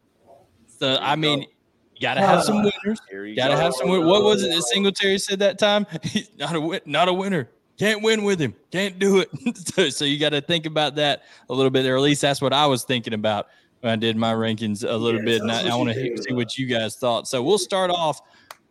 So 0.66 0.96
I 1.01 1.16
mean, 1.16 1.40
you 1.40 2.01
gotta 2.01 2.20
have 2.20 2.44
some 2.44 2.59
ah, 2.59 2.70
winners. 2.84 3.01
You 3.11 3.34
gotta 3.34 3.57
have 3.57 3.74
some. 3.74 3.88
Win- 3.88 4.07
what 4.07 4.22
was 4.22 4.42
it 4.44 4.51
that 4.55 4.62
Singletary 4.62 5.18
said 5.18 5.40
that 5.40 5.59
time? 5.59 5.86
He's 6.03 6.30
not 6.38 6.55
a 6.55 6.61
win- 6.61 6.80
not 6.86 7.09
a 7.09 7.12
winner. 7.12 7.51
Can't 7.79 8.03
win 8.03 8.24
with 8.24 8.41
him. 8.41 8.55
Can't 8.72 8.99
do 8.99 9.18
it. 9.18 9.29
so, 9.74 9.89
so 9.89 10.05
you 10.05 10.18
got 10.18 10.31
to 10.31 10.41
think 10.41 10.66
about 10.66 10.97
that 10.97 11.22
a 11.49 11.55
little 11.55 11.70
bit, 11.70 11.87
or 11.87 11.97
at 11.97 12.03
least 12.03 12.20
that's 12.20 12.43
what 12.43 12.53
I 12.53 12.66
was 12.66 12.85
thinking 12.85 13.14
about 13.14 13.47
when 13.81 13.93
I 13.93 13.97
did 13.97 14.16
my 14.16 14.35
rankings 14.35 14.89
a 14.89 14.97
little 14.97 15.22
bit, 15.22 15.41
and 15.41 15.51
I, 15.51 15.68
I 15.68 15.74
want 15.76 15.91
to 15.91 16.22
see 16.22 16.33
what 16.33 16.59
you 16.59 16.66
guys 16.66 16.97
thought. 16.97 17.29
So 17.29 17.43
we'll 17.43 17.59
start 17.59 17.91
off 17.91 18.20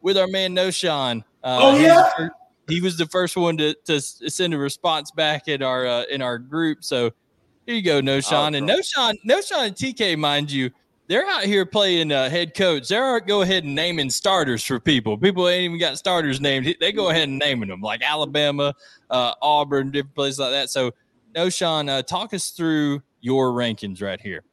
with 0.01 0.17
our 0.17 0.27
man 0.27 0.53
Knowshon. 0.53 1.23
Uh, 1.43 1.59
oh 1.61 1.79
yeah, 1.79 2.29
he 2.67 2.81
was 2.81 2.97
the 2.97 3.05
first 3.05 3.37
one 3.37 3.55
to, 3.57 3.73
to 3.85 4.01
send 4.01 4.53
a 4.53 4.57
response 4.57 5.11
back 5.11 5.47
in 5.47 5.63
our 5.63 5.87
uh, 5.87 6.03
in 6.11 6.21
our 6.21 6.37
group. 6.37 6.83
So 6.83 7.11
here 7.65 7.75
you 7.75 7.81
go, 7.81 8.01
Knowshon, 8.01 8.53
oh, 8.53 8.57
and 8.57 8.67
Knowshon, 8.67 9.15
Knowshon 9.25 9.67
and 9.67 9.75
TK, 9.75 10.17
mind 10.17 10.51
you, 10.51 10.69
they're 11.07 11.25
out 11.27 11.43
here 11.43 11.65
playing 11.65 12.11
uh, 12.11 12.29
head 12.29 12.53
coach. 12.53 12.87
They're 12.89 13.19
go 13.19 13.41
ahead 13.41 13.63
and 13.63 13.73
naming 13.73 14.09
starters 14.09 14.63
for 14.63 14.79
people. 14.79 15.17
People 15.17 15.47
ain't 15.47 15.63
even 15.63 15.79
got 15.79 15.97
starters 15.97 16.41
named. 16.41 16.75
They 16.79 16.91
go 16.91 17.09
ahead 17.09 17.29
and 17.29 17.39
naming 17.39 17.69
them, 17.69 17.81
like 17.81 18.01
Alabama, 18.01 18.73
uh, 19.09 19.33
Auburn, 19.41 19.91
different 19.91 20.15
places 20.15 20.39
like 20.39 20.51
that. 20.51 20.69
So, 20.69 20.91
Knowshon, 21.35 21.89
uh, 21.89 22.01
talk 22.03 22.33
us 22.33 22.49
through 22.49 23.01
your 23.21 23.51
rankings 23.51 24.01
right 24.01 24.19
here 24.19 24.43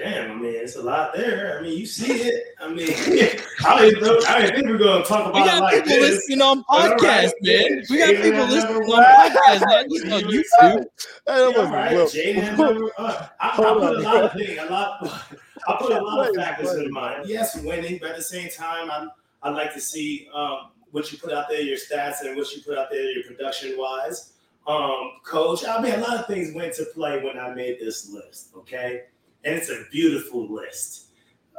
damn, 0.00 0.30
I 0.30 0.34
mean, 0.34 0.54
it's 0.54 0.76
a 0.76 0.82
lot 0.82 1.12
there. 1.14 1.58
I 1.58 1.62
mean, 1.62 1.78
you 1.78 1.86
see 1.86 2.12
it. 2.12 2.54
I 2.58 2.68
mean, 2.68 2.88
I 3.66 3.80
didn't, 3.80 4.02
know, 4.02 4.18
I 4.26 4.40
didn't 4.40 4.54
think 4.54 4.66
we 4.66 4.72
are 4.72 4.78
going 4.78 5.02
to 5.02 5.08
talk 5.08 5.28
about 5.28 5.34
we 5.34 5.40
got 5.40 5.58
it 5.58 5.60
like 5.60 5.84
people 5.84 5.98
this. 5.98 6.10
listening 6.14 6.40
on 6.40 6.64
podcast, 6.64 7.00
right, 7.02 7.34
man. 7.42 7.82
We 7.90 7.98
got 7.98 8.22
people 8.22 8.46
listening 8.46 8.92
on 8.92 9.04
podcast, 9.04 9.60
not 9.60 9.88
just 9.90 10.06
on 10.06 10.22
YouTube. 10.32 10.84
That 11.26 11.56
was 11.56 11.70
right. 11.70 11.92
Jayden 11.92 12.56
number, 12.56 12.90
uh, 12.96 13.26
I, 13.38 13.48
I 13.48 13.56
put 13.56 13.96
a 13.96 14.00
lot 14.00 14.24
of 14.24 14.32
things, 14.32 14.58
a 14.58 14.64
lot. 14.70 15.02
I 15.68 15.76
put 15.78 15.92
a 15.92 16.00
lot 16.02 16.28
of 16.28 16.34
factors 16.34 16.72
in 16.76 16.90
mind. 16.90 17.26
Yes, 17.26 17.60
winning, 17.62 17.98
but 18.00 18.10
at 18.10 18.16
the 18.16 18.22
same 18.22 18.48
time, 18.48 18.90
I 18.90 19.06
I 19.42 19.50
like 19.50 19.74
to 19.74 19.80
see 19.80 20.28
um, 20.34 20.70
what 20.90 21.12
you 21.12 21.18
put 21.18 21.32
out 21.32 21.48
there, 21.50 21.60
your 21.60 21.76
stats, 21.76 22.22
and 22.22 22.36
what 22.36 22.50
you 22.54 22.62
put 22.62 22.78
out 22.78 22.88
there, 22.90 23.10
your 23.10 23.24
production 23.24 23.74
wise. 23.76 24.32
Um, 24.66 25.12
coach, 25.24 25.64
I 25.66 25.80
mean, 25.80 25.94
a 25.94 25.98
lot 25.98 26.18
of 26.18 26.26
things 26.26 26.54
went 26.54 26.74
to 26.74 26.84
play 26.94 27.22
when 27.22 27.38
I 27.38 27.54
made 27.54 27.80
this 27.80 28.10
list. 28.10 28.52
Okay 28.56 29.04
and 29.44 29.54
it's 29.54 29.70
a 29.70 29.84
beautiful 29.90 30.52
list. 30.52 31.06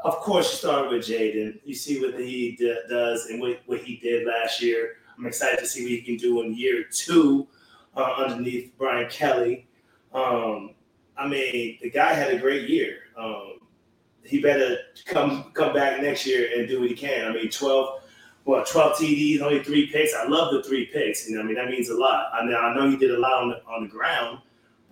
Of 0.03 0.15
course, 0.17 0.51
you 0.51 0.57
start 0.57 0.89
with 0.89 1.05
Jayden. 1.05 1.59
You 1.63 1.75
see 1.75 2.01
what 2.01 2.19
he 2.19 2.55
d- 2.57 2.75
does 2.89 3.27
and 3.27 3.39
what, 3.39 3.61
what 3.65 3.81
he 3.81 3.97
did 3.97 4.25
last 4.25 4.61
year. 4.61 4.93
I'm 5.17 5.27
excited 5.27 5.59
to 5.59 5.67
see 5.67 5.83
what 5.83 5.91
he 5.91 6.01
can 6.01 6.17
do 6.17 6.41
in 6.41 6.55
year 6.55 6.85
two 6.91 7.47
uh, 7.95 8.13
underneath 8.17 8.71
Brian 8.77 9.09
Kelly. 9.09 9.67
Um, 10.13 10.73
I 11.17 11.27
mean, 11.27 11.77
the 11.81 11.89
guy 11.91 12.13
had 12.13 12.33
a 12.33 12.39
great 12.39 12.67
year. 12.67 12.97
Um, 13.15 13.59
he 14.23 14.41
better 14.41 14.77
come 15.05 15.51
come 15.53 15.73
back 15.73 16.01
next 16.01 16.25
year 16.25 16.49
and 16.55 16.67
do 16.67 16.79
what 16.79 16.89
he 16.89 16.95
can. 16.95 17.27
I 17.27 17.33
mean, 17.33 17.49
12, 17.49 18.01
well, 18.45 18.63
12 18.65 18.97
TDs, 18.97 19.41
only 19.41 19.63
three 19.63 19.87
picks. 19.87 20.13
I 20.15 20.27
love 20.27 20.53
the 20.53 20.63
three 20.63 20.85
picks. 20.87 21.29
You 21.29 21.35
know, 21.35 21.41
I 21.41 21.45
mean, 21.45 21.55
that 21.55 21.69
means 21.69 21.89
a 21.89 21.95
lot. 21.95 22.27
I 22.33 22.43
mean, 22.45 22.55
I 22.55 22.73
know 22.73 22.89
he 22.89 22.97
did 22.97 23.11
a 23.11 23.19
lot 23.19 23.43
on 23.43 23.49
the, 23.49 23.63
on 23.65 23.83
the 23.83 23.89
ground, 23.89 24.39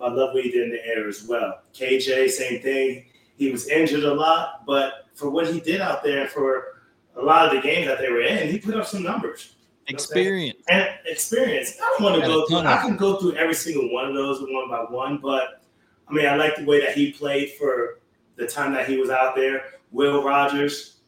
I 0.02 0.08
love 0.08 0.34
what 0.34 0.44
he 0.44 0.50
did 0.50 0.64
in 0.64 0.70
the 0.70 0.86
air 0.86 1.08
as 1.08 1.24
well. 1.24 1.60
KJ, 1.74 2.30
same 2.30 2.60
thing. 2.60 3.06
He 3.36 3.50
was 3.50 3.68
injured 3.68 4.04
a 4.04 4.14
lot, 4.14 4.66
but 4.66 5.06
for 5.14 5.30
what 5.30 5.52
he 5.52 5.60
did 5.60 5.80
out 5.80 6.02
there 6.02 6.28
for 6.28 6.82
a 7.16 7.22
lot 7.22 7.46
of 7.46 7.54
the 7.54 7.60
games 7.60 7.86
that 7.86 7.98
they 7.98 8.10
were 8.10 8.22
in, 8.22 8.48
he 8.48 8.58
put 8.58 8.74
up 8.74 8.86
some 8.86 9.02
numbers. 9.02 9.54
Experience. 9.88 10.58
And 10.68 10.88
experience. 11.06 11.76
I 11.82 11.96
don't 11.98 12.02
want 12.02 12.20
to 12.20 12.26
go 12.26 12.46
through, 12.46 12.58
I 12.58 12.80
can 12.82 12.96
go 12.96 13.16
through 13.16 13.34
every 13.34 13.54
single 13.54 13.92
one 13.92 14.06
of 14.06 14.14
those 14.14 14.40
one 14.40 14.68
by 14.68 14.84
one, 14.88 15.18
but 15.18 15.62
I 16.08 16.12
mean, 16.12 16.26
I 16.26 16.36
like 16.36 16.56
the 16.56 16.64
way 16.64 16.80
that 16.80 16.94
he 16.94 17.12
played 17.12 17.52
for 17.52 18.00
the 18.36 18.46
time 18.46 18.72
that 18.74 18.88
he 18.88 18.98
was 18.98 19.10
out 19.10 19.34
there. 19.34 19.64
Will 19.90 20.22
Rogers, 20.22 20.98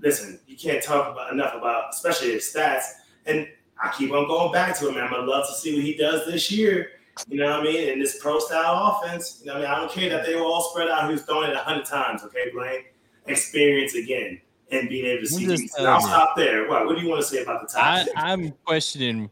listen, 0.00 0.40
you 0.46 0.56
can't 0.56 0.82
talk 0.82 1.12
about 1.12 1.32
enough 1.32 1.54
about, 1.54 1.90
especially 1.92 2.32
his 2.32 2.44
stats. 2.44 2.84
And 3.26 3.48
I 3.82 3.92
keep 3.96 4.12
on 4.12 4.26
going 4.26 4.52
back 4.52 4.76
to 4.78 4.88
him. 4.88 4.94
Man. 4.94 5.04
I'm 5.04 5.10
gonna 5.10 5.26
love 5.26 5.46
to 5.48 5.54
see 5.54 5.74
what 5.74 5.84
he 5.84 5.96
does 5.96 6.26
this 6.26 6.50
year 6.50 6.90
you 7.28 7.38
know 7.38 7.50
what 7.50 7.60
I 7.60 7.62
mean? 7.64 7.88
In 7.88 7.98
this 7.98 8.18
pro 8.20 8.38
style 8.38 9.00
offense, 9.02 9.40
you 9.40 9.46
know 9.46 9.54
what 9.54 9.64
I 9.64 9.70
mean? 9.70 9.74
I 9.74 9.80
don't 9.80 9.92
care 9.92 10.10
that 10.10 10.26
they 10.26 10.34
were 10.34 10.42
all 10.42 10.70
spread 10.70 10.88
out. 10.88 11.06
He 11.06 11.12
was 11.12 11.22
throwing 11.22 11.50
it 11.50 11.56
a 11.56 11.60
hundred 11.60 11.86
times. 11.86 12.22
Okay, 12.24 12.50
Blaine. 12.52 12.84
Experience 13.26 13.94
again 13.94 14.40
and 14.70 14.88
being 14.88 15.06
able 15.06 15.22
to 15.22 15.26
see. 15.26 15.68
Uh, 15.78 15.84
I'll 15.84 16.00
stop 16.00 16.36
there. 16.36 16.68
What? 16.68 16.86
What 16.86 16.96
do 16.96 17.02
you 17.02 17.08
want 17.08 17.22
to 17.22 17.26
say 17.26 17.42
about 17.42 17.60
the 17.60 17.68
top? 17.68 17.84
I, 17.84 18.06
I'm 18.16 18.52
questioning 18.64 19.30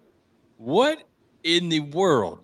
what 0.59 1.05
in 1.45 1.69
the 1.69 1.81
world 1.81 2.41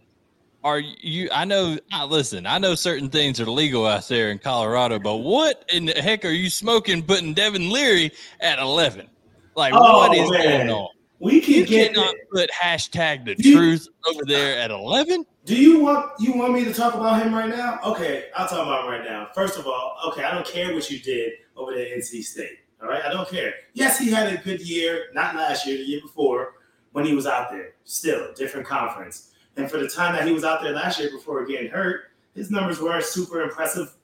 are 0.64 0.78
you? 0.78 1.28
I 1.32 1.44
know. 1.44 1.78
listen, 2.06 2.46
I 2.46 2.58
know 2.58 2.74
certain 2.74 3.08
things 3.08 3.40
are 3.40 3.46
legal 3.46 3.86
out 3.86 4.06
there 4.08 4.30
in 4.30 4.38
Colorado, 4.38 4.98
but 4.98 5.16
what 5.16 5.68
in 5.72 5.86
the 5.86 5.94
heck 5.94 6.24
are 6.24 6.30
you 6.30 6.50
smoking? 6.50 7.02
Putting 7.02 7.34
Devin 7.34 7.70
Leary 7.70 8.12
at 8.40 8.58
eleven? 8.58 9.08
Like, 9.54 9.74
oh, 9.74 9.98
what 9.98 10.16
is 10.16 10.30
man. 10.30 10.66
going 10.66 10.70
on? 10.70 10.88
We 11.18 11.40
can 11.40 11.54
you 11.54 11.66
get 11.66 11.94
cannot 11.94 12.14
it. 12.14 12.30
put 12.32 12.50
hashtag 12.50 13.24
the 13.24 13.34
truth 13.36 13.86
over 14.08 14.24
there 14.24 14.58
at 14.58 14.70
eleven. 14.70 15.24
Do 15.44 15.56
you 15.56 15.80
want 15.80 16.12
you 16.20 16.34
want 16.34 16.54
me 16.54 16.64
to 16.64 16.72
talk 16.72 16.94
about 16.94 17.22
him 17.22 17.34
right 17.34 17.48
now? 17.48 17.80
Okay, 17.84 18.26
I'll 18.36 18.48
talk 18.48 18.66
about 18.66 18.84
him 18.84 18.90
right 18.90 19.04
now. 19.04 19.28
First 19.34 19.58
of 19.58 19.66
all, 19.66 19.96
okay, 20.06 20.22
I 20.22 20.32
don't 20.32 20.46
care 20.46 20.72
what 20.72 20.90
you 20.90 21.00
did 21.00 21.32
over 21.56 21.72
at 21.72 21.78
NC 21.78 22.22
State. 22.22 22.58
All 22.80 22.88
right, 22.88 23.04
I 23.04 23.10
don't 23.10 23.28
care. 23.28 23.52
Yes, 23.74 23.98
he 23.98 24.10
had 24.10 24.32
a 24.32 24.36
good 24.42 24.60
year, 24.60 25.06
not 25.14 25.34
last 25.34 25.66
year, 25.66 25.76
the 25.76 25.84
year 25.84 26.00
before 26.00 26.54
when 26.92 27.04
he 27.04 27.14
was 27.14 27.26
out 27.26 27.50
there. 27.50 27.74
Still, 27.84 28.32
different 28.34 28.66
conference. 28.66 29.32
And 29.56 29.70
for 29.70 29.78
the 29.78 29.88
time 29.88 30.14
that 30.14 30.26
he 30.26 30.32
was 30.32 30.44
out 30.44 30.62
there 30.62 30.72
last 30.72 30.98
year 30.98 31.10
before 31.10 31.44
getting 31.44 31.70
hurt, 31.70 32.12
his 32.34 32.50
numbers 32.50 32.80
weren't 32.80 33.04
super 33.04 33.42
impressive 33.42 33.94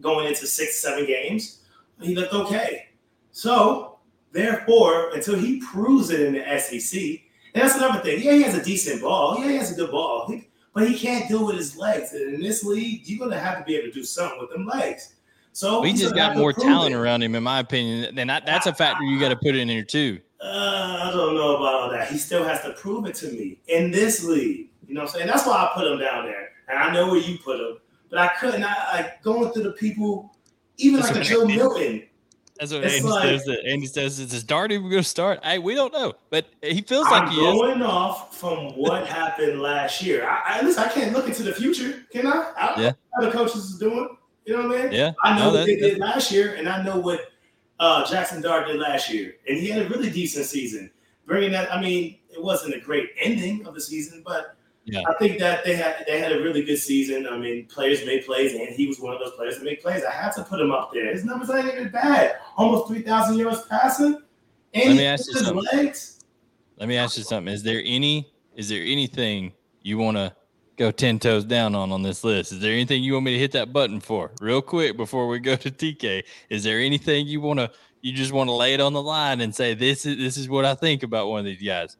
going 0.00 0.28
into 0.28 0.46
six, 0.46 0.80
seven 0.80 1.06
games. 1.06 1.62
He 2.00 2.14
looked 2.14 2.32
okay. 2.34 2.88
So 3.32 3.92
Therefore, 4.32 5.10
until 5.10 5.38
he 5.38 5.60
proves 5.60 6.10
it 6.10 6.20
in 6.20 6.32
the 6.32 6.58
SEC, 6.58 7.00
and 7.54 7.62
that's 7.62 7.76
another 7.76 8.00
thing. 8.00 8.22
Yeah, 8.22 8.32
he 8.32 8.42
has 8.42 8.54
a 8.54 8.64
decent 8.64 9.02
ball. 9.02 9.38
Yeah, 9.38 9.48
he 9.48 9.56
has 9.56 9.72
a 9.72 9.74
good 9.74 9.90
ball, 9.90 10.26
he, 10.28 10.48
but 10.74 10.88
he 10.88 10.98
can't 10.98 11.28
do 11.28 11.42
it 11.42 11.46
with 11.46 11.56
his 11.56 11.76
legs. 11.76 12.12
And 12.12 12.34
in 12.34 12.40
this 12.40 12.64
league, 12.64 13.02
you're 13.04 13.18
gonna 13.18 13.40
have 13.40 13.58
to 13.58 13.64
be 13.64 13.76
able 13.76 13.88
to 13.88 13.92
do 13.92 14.04
something 14.04 14.40
with 14.40 14.50
them 14.50 14.66
legs. 14.66 15.14
So 15.52 15.82
he 15.82 15.92
just 15.92 16.14
got 16.14 16.36
more 16.36 16.52
talent 16.52 16.94
it. 16.94 16.98
around 16.98 17.22
him, 17.22 17.34
in 17.34 17.42
my 17.42 17.60
opinion. 17.60 18.18
And 18.18 18.30
that's 18.30 18.66
a 18.66 18.74
factor 18.74 19.04
you 19.04 19.20
got 19.20 19.28
to 19.28 19.36
put 19.36 19.54
in 19.54 19.68
here 19.68 19.84
too. 19.84 20.18
Uh, 20.40 20.98
I 21.04 21.10
don't 21.12 21.34
know 21.34 21.56
about 21.56 21.74
all 21.74 21.90
that. 21.90 22.08
He 22.08 22.18
still 22.18 22.42
has 22.42 22.62
to 22.62 22.72
prove 22.72 23.06
it 23.06 23.14
to 23.16 23.28
me 23.28 23.60
in 23.68 23.90
this 23.90 24.24
league. 24.24 24.70
You 24.88 24.94
know 24.94 25.02
what 25.02 25.10
I'm 25.10 25.14
saying? 25.14 25.26
That's 25.28 25.46
why 25.46 25.56
I 25.56 25.70
put 25.74 25.86
him 25.86 25.98
down 25.98 26.24
there. 26.24 26.48
And 26.68 26.78
I 26.78 26.92
know 26.92 27.08
where 27.08 27.20
you 27.20 27.38
put 27.38 27.60
him, 27.60 27.78
but 28.10 28.18
I 28.18 28.28
couldn't. 28.40 28.64
I 28.64 28.92
like 28.94 29.22
going 29.22 29.52
through 29.52 29.64
the 29.64 29.72
people, 29.72 30.34
even 30.78 31.00
like 31.00 31.14
a 31.14 31.20
Joe 31.20 31.44
Milton. 31.44 32.04
That's 32.58 32.72
what 32.72 32.84
Andy 32.84 33.02
like, 33.02 33.22
says. 33.24 33.44
That 33.44 33.64
Andy 33.66 33.86
says, 33.86 34.18
"Is 34.18 34.30
this 34.30 34.44
Darty 34.44 34.78
going 34.78 34.90
to 34.90 35.02
start?" 35.02 35.44
Hey, 35.44 35.58
we 35.58 35.74
don't 35.74 35.92
know, 35.92 36.12
but 36.30 36.46
he 36.62 36.82
feels 36.82 37.06
I'm 37.06 37.24
like 37.24 37.30
he 37.30 37.36
going 37.36 37.54
is. 37.54 37.60
Going 37.60 37.82
off 37.82 38.36
from 38.36 38.76
what 38.76 39.06
happened 39.18 39.60
last 39.60 40.02
year, 40.02 40.28
I, 40.28 40.58
I, 40.58 40.62
listen. 40.62 40.84
I 40.84 40.88
can't 40.88 41.12
look 41.12 41.26
into 41.26 41.42
the 41.42 41.52
future, 41.52 42.04
can 42.12 42.26
I? 42.26 42.52
I 42.56 42.80
yeah. 42.80 42.92
How 43.14 43.24
the 43.24 43.30
coaches 43.30 43.64
is 43.70 43.78
doing? 43.78 44.16
You 44.44 44.56
know 44.56 44.68
what 44.68 44.78
I 44.78 44.82
mean? 44.84 44.92
Yeah. 44.92 45.12
I 45.22 45.38
know 45.38 45.50
no, 45.50 45.58
what 45.58 45.66
they 45.66 45.76
did 45.76 45.98
last 45.98 46.30
year, 46.30 46.54
and 46.54 46.68
I 46.68 46.82
know 46.82 46.98
what 46.98 47.32
uh, 47.78 48.04
Jackson 48.06 48.42
Dart 48.42 48.66
did 48.66 48.78
last 48.78 49.12
year, 49.12 49.36
and 49.48 49.56
he 49.56 49.68
had 49.68 49.86
a 49.86 49.88
really 49.88 50.10
decent 50.10 50.46
season. 50.46 50.90
Bringing 51.26 51.52
that, 51.52 51.72
I 51.72 51.80
mean, 51.80 52.18
it 52.30 52.42
wasn't 52.42 52.74
a 52.74 52.80
great 52.80 53.10
ending 53.20 53.64
of 53.66 53.74
the 53.74 53.80
season, 53.80 54.22
but 54.24 54.56
Yeah. 54.84 55.02
I 55.08 55.14
think 55.14 55.38
that 55.38 55.64
they 55.64 55.76
had 55.76 56.04
they 56.08 56.18
had 56.18 56.32
a 56.32 56.42
really 56.42 56.64
good 56.64 56.78
season. 56.78 57.26
I 57.28 57.36
mean, 57.36 57.66
players 57.66 58.04
made 58.04 58.26
plays, 58.26 58.54
and 58.54 58.68
he 58.68 58.86
was 58.86 58.98
one 58.98 59.14
of 59.14 59.20
those 59.20 59.32
players 59.32 59.58
that 59.58 59.64
made 59.64 59.80
plays. 59.80 60.02
I 60.04 60.10
had 60.10 60.32
to 60.32 60.42
put 60.42 60.60
him 60.60 60.72
up 60.72 60.92
there. 60.92 61.12
His 61.12 61.24
numbers 61.24 61.50
ain't 61.50 61.66
even 61.66 61.90
bad. 61.90 62.36
Almost 62.56 62.88
three 62.88 63.02
thousand 63.02 63.38
yards 63.38 63.62
passing, 63.70 64.18
and 64.74 64.88
Let 64.88 64.96
me 64.96 65.06
ask 65.06 65.28
you 65.28 65.34
something. 65.34 65.64
legs. 65.72 66.24
Let 66.78 66.88
me 66.88 66.96
ask 66.96 67.16
you 67.16 67.22
something. 67.22 67.52
Is 67.52 67.62
there 67.62 67.80
any 67.84 68.32
is 68.56 68.68
there 68.68 68.82
anything 68.82 69.52
you 69.82 69.98
want 69.98 70.16
to 70.16 70.34
go 70.76 70.90
10 70.90 71.18
toes 71.18 71.44
down 71.44 71.74
on 71.74 71.92
on 71.92 72.02
this 72.02 72.24
list? 72.24 72.52
Is 72.52 72.60
there 72.60 72.72
anything 72.72 73.04
you 73.04 73.12
want 73.12 73.26
me 73.26 73.32
to 73.32 73.38
hit 73.38 73.52
that 73.52 73.72
button 73.72 74.00
for 74.00 74.32
real 74.40 74.62
quick 74.62 74.96
before 74.96 75.28
we 75.28 75.38
go 75.38 75.54
to 75.54 75.70
TK? 75.70 76.24
Is 76.50 76.64
there 76.64 76.80
anything 76.80 77.26
you 77.26 77.40
want 77.40 77.60
to 77.60 77.70
you 78.00 78.12
just 78.12 78.32
want 78.32 78.48
to 78.48 78.54
lay 78.54 78.74
it 78.74 78.80
on 78.80 78.92
the 78.92 79.02
line 79.02 79.40
and 79.40 79.54
say 79.54 79.74
this 79.74 80.04
is 80.06 80.16
this 80.18 80.36
is 80.36 80.48
what 80.48 80.64
I 80.64 80.74
think 80.74 81.02
about 81.02 81.28
one 81.28 81.40
of 81.40 81.44
these 81.44 81.62
guys? 81.62 81.96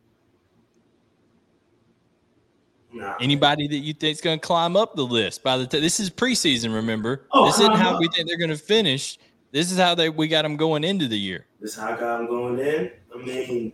Nah. 2.93 3.15
Anybody 3.21 3.67
that 3.69 3.79
you 3.79 3.95
think's 3.95 4.21
going 4.21 4.39
to 4.39 4.47
climb 4.47 4.77
up 4.77 4.95
the 4.97 5.05
list 5.05 5.43
by 5.43 5.57
the 5.57 5.67
time 5.67 5.81
this 5.81 5.99
is 5.99 6.11
preseason, 6.11 6.75
remember? 6.75 7.27
Oh, 7.31 7.47
this 7.47 7.59
isn't 7.59 7.77
how 7.77 7.95
up. 7.95 8.01
we 8.01 8.09
think 8.09 8.29
they're 8.29 8.39
going 8.39 8.51
to 8.51 8.57
finish. 8.57 9.19
This 9.51 9.73
is 9.73 9.79
how 9.79 9.95
they 9.95 10.09
we 10.11 10.29
got 10.29 10.43
them 10.43 10.57
going 10.57 10.85
into 10.85 11.09
the 11.09 11.19
year. 11.19 11.47
This 11.61 11.73
is 11.73 11.79
how 11.79 11.95
I 11.95 11.99
got 11.99 12.21
him 12.21 12.27
going 12.27 12.59
in. 12.59 12.91
I 13.15 13.19
mean, 13.19 13.73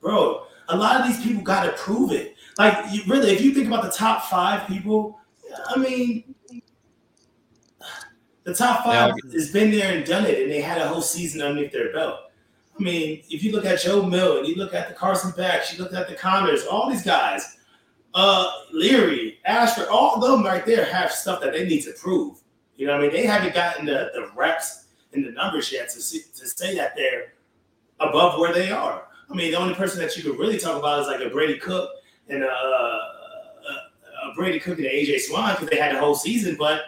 bro, 0.00 0.44
a 0.68 0.76
lot 0.76 1.00
of 1.00 1.06
these 1.06 1.22
people 1.22 1.42
got 1.42 1.64
to 1.64 1.72
prove 1.72 2.12
it. 2.12 2.34
Like, 2.58 2.92
you, 2.92 3.02
really, 3.06 3.30
if 3.30 3.40
you 3.40 3.52
think 3.52 3.66
about 3.66 3.82
the 3.82 3.90
top 3.90 4.24
five 4.24 4.66
people, 4.66 5.18
I 5.68 5.78
mean, 5.78 6.34
the 8.44 8.54
top 8.54 8.84
five 8.84 9.12
has 9.32 9.50
been 9.50 9.70
there 9.70 9.96
and 9.96 10.06
done 10.06 10.24
it, 10.24 10.42
and 10.42 10.50
they 10.50 10.60
had 10.60 10.80
a 10.80 10.88
whole 10.88 11.02
season 11.02 11.42
underneath 11.42 11.72
their 11.72 11.92
belt. 11.92 12.20
I 12.78 12.82
mean, 12.82 13.22
if 13.30 13.42
you 13.42 13.52
look 13.52 13.64
at 13.64 13.80
Joe 13.80 14.02
Milton, 14.02 14.44
you 14.44 14.54
look 14.54 14.74
at 14.74 14.88
the 14.88 14.94
Carson 14.94 15.32
Becks, 15.36 15.72
you 15.72 15.82
look 15.82 15.94
at 15.94 16.08
the 16.08 16.14
Conners, 16.14 16.64
all 16.66 16.90
these 16.90 17.02
guys, 17.02 17.55
uh, 18.16 18.50
Leary, 18.72 19.38
Ashford, 19.44 19.88
all 19.88 20.14
of 20.14 20.22
them 20.22 20.42
right 20.42 20.64
there 20.64 20.86
have 20.86 21.12
stuff 21.12 21.40
that 21.42 21.52
they 21.52 21.66
need 21.66 21.82
to 21.82 21.92
prove. 21.92 22.38
You 22.76 22.86
know 22.86 22.94
what 22.94 23.00
I 23.00 23.08
mean? 23.08 23.12
They 23.12 23.26
haven't 23.26 23.54
gotten 23.54 23.84
the, 23.84 24.10
the 24.14 24.30
reps 24.34 24.86
and 25.12 25.24
the 25.24 25.30
numbers 25.30 25.70
yet 25.70 25.90
to 25.90 26.00
see, 26.00 26.22
to 26.34 26.48
say 26.48 26.74
that 26.76 26.96
they're 26.96 27.34
above 28.00 28.40
where 28.40 28.54
they 28.54 28.70
are. 28.70 29.06
I 29.30 29.34
mean, 29.34 29.50
the 29.52 29.58
only 29.58 29.74
person 29.74 30.00
that 30.00 30.16
you 30.16 30.22
could 30.22 30.38
really 30.38 30.58
talk 30.58 30.78
about 30.78 31.00
is 31.00 31.08
like 31.08 31.20
a 31.20 31.28
Brady 31.28 31.58
Cook 31.58 31.90
and 32.28 32.42
a, 32.42 32.48
a, 32.48 34.30
a 34.30 34.34
Brady 34.34 34.60
Cook 34.60 34.78
and 34.78 34.86
AJ 34.86 35.20
Swann 35.20 35.54
because 35.54 35.68
they 35.68 35.76
had 35.76 35.94
the 35.94 36.00
whole 36.00 36.14
season, 36.14 36.56
but 36.58 36.84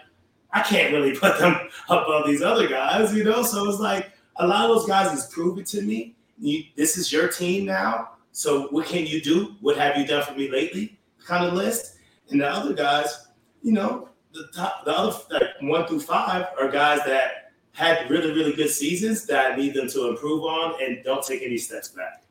I 0.53 0.63
can't 0.63 0.95
really 0.95 1.15
put 1.19 1.39
them 1.39 1.69
above 1.91 2.27
these 2.27 2.41
other 2.41 2.67
guys, 2.69 3.15
you 3.15 3.25
know. 3.25 3.43
So 3.43 3.69
it's 3.69 3.81
like 3.81 4.13
a 4.37 4.47
lot 4.47 4.71
of 4.71 4.77
those 4.77 4.87
guys 4.87 5.11
has 5.11 5.27
proven 5.27 5.65
to 5.65 5.83
me, 5.83 6.15
you, 6.39 6.65
this 6.75 6.97
is 6.97 7.13
your 7.13 7.29
team 7.29 7.67
now. 7.67 8.13
So 8.33 8.69
what 8.69 8.87
can 8.87 9.05
you 9.05 9.21
do? 9.21 9.57
What 9.61 9.77
have 9.77 9.99
you 9.99 10.07
done 10.07 10.25
for 10.25 10.33
me 10.33 10.51
lately? 10.51 10.98
Kind 11.25 11.45
of 11.45 11.55
list. 11.55 11.97
And 12.31 12.41
the 12.41 12.49
other 12.49 12.75
guys, 12.75 13.29
you 13.63 13.73
know, 13.73 14.09
the 14.33 14.49
top, 14.55 14.85
the 14.85 14.97
other 14.97 15.17
like 15.31 15.43
one 15.61 15.87
through 15.87 16.01
five 16.01 16.47
are 16.61 16.71
guys 16.71 17.01
that 17.07 17.53
had 17.73 18.11
really, 18.11 18.33
really 18.33 18.53
good 18.53 18.71
seasons 18.71 19.27
that 19.27 19.53
I 19.53 19.57
need 19.57 19.75
them 19.75 19.89
to 19.91 20.09
improve 20.09 20.43
on 20.43 20.75
and 20.83 21.03
don't 21.05 21.25
take 21.25 21.43
any 21.43 21.59
steps 21.59 21.89
back. 21.89 22.25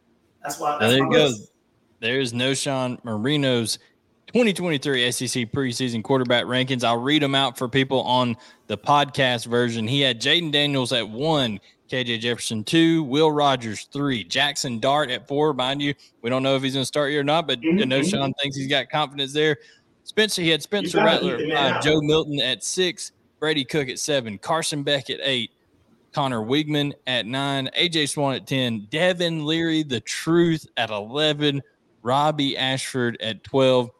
That's 0.44 0.60
why. 0.60 0.78
That's 0.80 0.94
there 0.94 1.04
you 1.04 1.12
go. 1.12 1.26
list. 1.26 1.52
There's 2.00 2.32
Knowshon 2.32 3.04
Moreno's 3.04 3.80
2023 4.28 5.12
SEC 5.12 5.52
preseason 5.52 6.04
quarterback 6.04 6.46
rankings. 6.46 6.84
I'll 6.84 7.00
read 7.00 7.22
them 7.24 7.34
out 7.34 7.58
for 7.58 7.68
people 7.68 8.02
on 8.04 8.36
the 8.68 8.78
podcast 8.78 9.48
version. 9.48 9.88
He 9.88 10.02
had 10.02 10.22
Jayden 10.22 10.52
Daniels 10.52 10.92
at 10.92 11.10
one, 11.10 11.60
KJ 11.90 12.20
Jefferson 12.20 12.64
two, 12.64 13.04
Will 13.04 13.32
Rogers 13.32 13.88
three, 13.92 14.24
Jackson 14.24 14.80
Dart 14.80 15.10
at 15.10 15.28
four. 15.28 15.54
Mind 15.54 15.82
you, 15.82 15.94
we 16.22 16.30
don't 16.30 16.44
know 16.44 16.56
if 16.56 16.64
he's 16.64 16.74
going 16.74 16.82
to 16.82 16.88
start 16.88 17.12
here 17.12 17.22
or 17.22 17.24
not, 17.24 17.48
but 17.48 17.60
I 17.60 17.86
know 17.86 18.02
Mhm. 18.02 18.10
Sean 18.10 18.34
thinks 18.42 18.58
he's 18.58 18.68
got 18.68 18.90
confidence 18.90 19.34
there. 19.34 19.58
Spencer, 20.04 20.42
he 20.42 20.50
had 20.50 20.62
Spencer 20.62 20.98
Rattler 21.00 21.38
keep 21.38 21.48
the 21.48 21.54
at 21.54 21.64
man 21.64 21.72
five, 21.72 21.76
out. 21.78 21.84
Joe 21.84 22.02
Milton 22.02 22.40
at 22.40 22.64
six, 22.64 23.12
Brady 23.40 23.64
Cook 23.66 23.90
at 23.90 24.00
seven, 24.00 24.38
Carson 24.38 24.84
Beck 24.84 25.10
at 25.10 25.20
eight, 25.22 25.52
Conner 26.14 26.42
Weigman 26.42 26.94
at 27.06 27.26
nine, 27.26 27.70
AJ 27.78 28.10
Swann 28.10 28.36
at 28.36 28.48
10, 28.48 28.88
Devin 28.90 29.46
Leary, 29.46 29.84
the 29.84 30.00
truth 30.00 30.66
at 30.78 30.90
11, 30.90 31.62
Robbie 32.02 32.58
Ashford 32.58 33.18
at 33.22 33.44
12. 33.44 33.92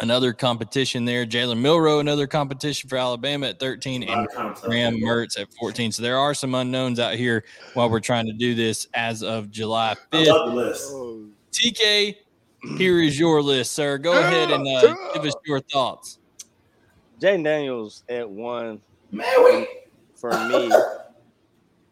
Another 0.00 0.32
competition 0.32 1.04
there. 1.04 1.24
Jalen 1.24 1.58
Milroe, 1.60 2.00
another 2.00 2.26
competition 2.26 2.88
for 2.88 2.96
Alabama 2.96 3.46
at 3.48 3.60
13, 3.60 4.02
and 4.02 4.28
of. 4.36 4.60
Graham 4.62 4.96
Mertz 4.96 5.38
at 5.40 5.46
14. 5.54 5.92
So 5.92 6.02
there 6.02 6.18
are 6.18 6.34
some 6.34 6.54
unknowns 6.54 6.98
out 6.98 7.14
here 7.14 7.44
while 7.74 7.88
we're 7.88 8.00
trying 8.00 8.26
to 8.26 8.32
do 8.32 8.54
this 8.56 8.88
as 8.94 9.22
of 9.22 9.50
July 9.50 9.94
I 10.12 10.16
5th. 10.16 10.26
love 10.26 10.50
the 10.50 10.56
list. 10.56 10.92
TK, 11.52 12.16
here 12.76 13.00
is 13.00 13.18
your 13.18 13.40
list, 13.40 13.72
sir. 13.72 13.96
Go 13.98 14.18
ahead 14.18 14.50
and 14.50 14.66
uh, 14.66 14.96
give 15.14 15.24
us 15.24 15.34
your 15.46 15.60
thoughts. 15.60 16.18
Jayden 17.20 17.44
Daniels 17.44 18.02
at 18.08 18.28
one 18.28 18.80
Man, 19.12 19.44
we 19.44 19.68
for 20.16 20.30
me. 20.48 20.70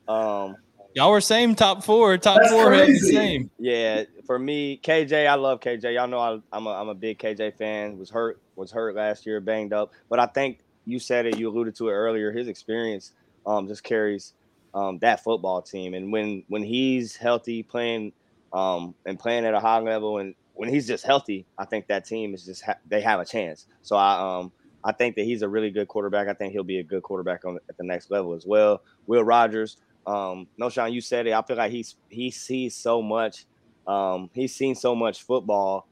Um, 0.08 0.56
Y'all 0.94 1.12
were 1.12 1.20
same 1.20 1.54
top 1.54 1.84
four. 1.84 2.18
Top 2.18 2.38
That's 2.38 2.50
four 2.50 2.72
held 2.74 2.88
the 2.88 2.98
same. 2.98 3.48
yeah, 3.58 4.02
for 4.26 4.38
me, 4.38 4.80
KJ, 4.82 5.26
I 5.26 5.34
love 5.34 5.60
KJ. 5.60 5.94
Y'all 5.94 6.08
know 6.08 6.18
I, 6.18 6.38
I'm 6.52 6.66
a 6.66 6.70
I'm 6.70 6.88
a 6.88 6.94
big 6.94 7.18
KJ 7.18 7.56
fan. 7.56 7.98
Was 7.98 8.10
hurt 8.10 8.40
was 8.56 8.70
hurt 8.70 8.94
last 8.94 9.26
year, 9.26 9.40
banged 9.40 9.72
up. 9.72 9.92
But 10.08 10.18
I 10.18 10.26
think 10.26 10.60
you 10.84 10.98
said 10.98 11.26
it. 11.26 11.38
You 11.38 11.48
alluded 11.48 11.74
to 11.76 11.88
it 11.88 11.92
earlier. 11.92 12.32
His 12.32 12.48
experience 12.48 13.12
um, 13.46 13.68
just 13.68 13.82
carries 13.82 14.34
um, 14.74 14.98
that 15.00 15.22
football 15.22 15.62
team. 15.62 15.94
And 15.94 16.12
when 16.12 16.44
when 16.48 16.62
he's 16.62 17.16
healthy, 17.16 17.62
playing 17.62 18.12
um, 18.52 18.94
and 19.06 19.18
playing 19.18 19.44
at 19.44 19.54
a 19.54 19.60
high 19.60 19.80
level, 19.80 20.18
and 20.18 20.34
when 20.54 20.68
he's 20.68 20.86
just 20.86 21.04
healthy, 21.04 21.46
I 21.58 21.64
think 21.64 21.88
that 21.88 22.04
team 22.04 22.34
is 22.34 22.44
just 22.44 22.62
ha- 22.64 22.78
they 22.86 23.00
have 23.00 23.20
a 23.20 23.24
chance. 23.24 23.66
So 23.82 23.96
I 23.96 24.38
um 24.38 24.52
I 24.84 24.92
think 24.92 25.16
that 25.16 25.24
he's 25.24 25.42
a 25.42 25.48
really 25.48 25.70
good 25.70 25.88
quarterback. 25.88 26.28
I 26.28 26.34
think 26.34 26.52
he'll 26.52 26.64
be 26.64 26.78
a 26.78 26.84
good 26.84 27.02
quarterback 27.02 27.44
on 27.44 27.58
at 27.68 27.76
the 27.76 27.84
next 27.84 28.10
level 28.10 28.34
as 28.34 28.46
well. 28.46 28.82
Will 29.06 29.22
Rogers, 29.22 29.76
um, 30.06 30.48
Knowshon, 30.60 30.92
you 30.92 31.00
said 31.00 31.26
it. 31.26 31.32
I 31.32 31.42
feel 31.42 31.56
like 31.56 31.72
he's 31.72 31.96
he 32.08 32.30
sees 32.30 32.76
so 32.76 33.00
much. 33.02 33.46
Um, 33.86 34.30
he's 34.32 34.54
seen 34.54 34.74
so 34.74 34.94
much 34.94 35.22
football 35.22 35.88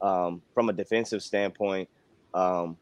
um, 0.00 0.42
from 0.54 0.68
a 0.68 0.72
defensive 0.72 1.22
standpoint 1.22 1.88
um, 2.32 2.76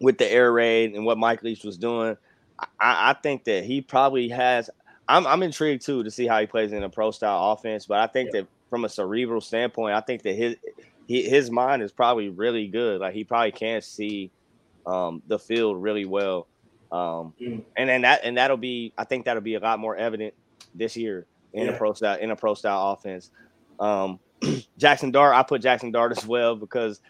with 0.00 0.18
the 0.18 0.30
air 0.30 0.52
raid 0.52 0.94
and 0.94 1.04
what 1.04 1.18
Mike 1.18 1.42
Leach 1.42 1.64
was 1.64 1.76
doing. 1.76 2.16
I, 2.58 2.66
I 2.80 3.16
think 3.22 3.44
that 3.44 3.64
he 3.64 3.80
probably 3.80 4.28
has. 4.28 4.70
I'm, 5.08 5.26
I'm 5.26 5.42
intrigued 5.42 5.84
too 5.84 6.02
to 6.02 6.10
see 6.10 6.26
how 6.26 6.40
he 6.40 6.46
plays 6.46 6.72
in 6.72 6.82
a 6.82 6.88
pro 6.88 7.10
style 7.10 7.52
offense, 7.52 7.86
but 7.86 7.98
I 7.98 8.06
think 8.06 8.32
that 8.32 8.46
from 8.70 8.84
a 8.84 8.88
cerebral 8.88 9.40
standpoint, 9.40 9.94
I 9.94 10.00
think 10.00 10.22
that 10.22 10.34
his 10.34 10.56
he, 11.06 11.22
his 11.28 11.50
mind 11.50 11.82
is 11.82 11.92
probably 11.92 12.28
really 12.30 12.66
good. 12.66 13.00
Like 13.00 13.14
he 13.14 13.22
probably 13.24 13.52
can 13.52 13.80
see 13.82 14.32
um, 14.86 15.22
the 15.28 15.38
field 15.38 15.82
really 15.82 16.04
well. 16.04 16.48
Um, 16.92 17.34
Mm. 17.40 17.64
and 17.76 17.88
then 17.88 18.02
that 18.02 18.20
and 18.24 18.36
that'll 18.38 18.56
be 18.56 18.92
I 18.96 19.04
think 19.04 19.24
that'll 19.24 19.42
be 19.42 19.54
a 19.56 19.60
lot 19.60 19.78
more 19.80 19.96
evident 19.96 20.34
this 20.74 20.96
year 20.96 21.26
in 21.52 21.68
a 21.68 21.72
pro 21.72 21.92
style 21.94 22.18
in 22.18 22.30
a 22.30 22.36
pro 22.36 22.54
style 22.54 22.92
offense. 22.92 23.30
Um, 23.78 24.18
Jackson 24.78 25.10
Dart, 25.10 25.34
I 25.34 25.42
put 25.42 25.62
Jackson 25.62 25.90
Dart 25.90 26.16
as 26.16 26.26
well 26.26 26.56
because 26.56 27.00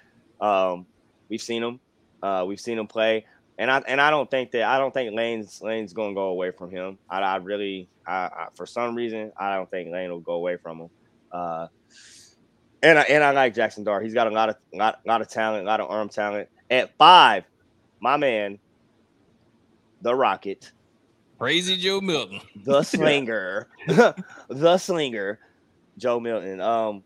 um, 0.41 0.87
we've 1.29 1.43
seen 1.43 1.63
him, 1.63 1.81
uh, 2.23 2.45
we've 2.47 2.61
seen 2.61 2.79
him 2.79 2.87
play, 2.87 3.27
and 3.59 3.71
I 3.71 3.83
and 3.87 4.01
I 4.01 4.11
don't 4.11 4.31
think 4.31 4.51
that 4.53 4.63
I 4.63 4.79
don't 4.79 4.93
think 4.93 5.15
Lane's 5.15 5.61
Lane's 5.63 5.93
gonna 5.93 6.15
go 6.15 6.29
away 6.29 6.51
from 6.51 6.71
him. 6.71 6.99
I, 7.09 7.21
I 7.21 7.37
really, 7.37 7.89
I, 8.07 8.15
I 8.15 8.47
for 8.55 8.67
some 8.67 8.95
reason 8.95 9.33
I 9.37 9.55
don't 9.55 9.71
think 9.71 9.91
Lane 9.91 10.11
will 10.11 10.21
go 10.21 10.35
away 10.35 10.57
from 10.57 10.81
him. 10.81 10.91
Uh, 11.33 11.69
and 12.83 12.99
I 12.99 13.03
and 13.03 13.25
I 13.25 13.31
like 13.31 13.55
Jackson 13.55 13.85
Dart. 13.85 14.05
He's 14.05 14.15
got 14.15 14.27
a 14.27 14.31
lot 14.31 14.51
of 14.51 14.57
lot, 14.73 15.01
lot 15.07 15.21
of 15.21 15.29
talent, 15.29 15.65
a 15.65 15.67
lot 15.67 15.81
of 15.81 15.91
arm 15.91 16.09
talent. 16.09 16.49
At 16.71 16.97
five, 16.97 17.45
my 18.01 18.17
man, 18.17 18.59
the 20.03 20.15
Rocket, 20.15 20.73
Crazy 21.39 21.77
Joe 21.77 22.01
Milton. 22.01 22.41
the 22.65 22.83
slinger, 22.85 23.69
the 24.49 24.79
slinger, 24.79 25.39
Joe 25.99 26.21
Milton. 26.21 26.61
Um, 26.61 27.03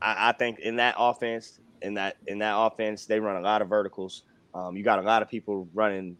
I, 0.00 0.30
I 0.30 0.32
think 0.32 0.60
in 0.60 0.76
that 0.76 0.94
offense, 0.98 1.60
in 1.80 1.94
that 1.94 2.16
in 2.26 2.38
that 2.38 2.54
offense, 2.56 3.06
they 3.06 3.20
run 3.20 3.36
a 3.36 3.40
lot 3.40 3.62
of 3.62 3.68
verticals. 3.68 4.24
Um, 4.54 4.76
you 4.76 4.82
got 4.82 4.98
a 4.98 5.02
lot 5.02 5.22
of 5.22 5.28
people 5.28 5.68
running 5.72 6.16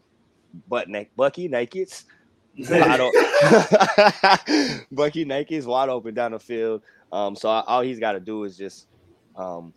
butt 0.67 0.89
neck, 0.89 1.09
Bucky 1.15 1.49
nakeds. 1.49 2.05
Bucky 4.91 5.25
nakeds 5.25 5.65
wide 5.65 5.89
open 5.89 6.13
down 6.13 6.31
the 6.31 6.39
field. 6.39 6.81
Um, 7.11 7.35
so 7.35 7.49
all 7.49 7.81
he's 7.81 7.99
got 7.99 8.13
to 8.13 8.19
do 8.19 8.43
is 8.43 8.57
just 8.57 8.87
um, 9.35 9.73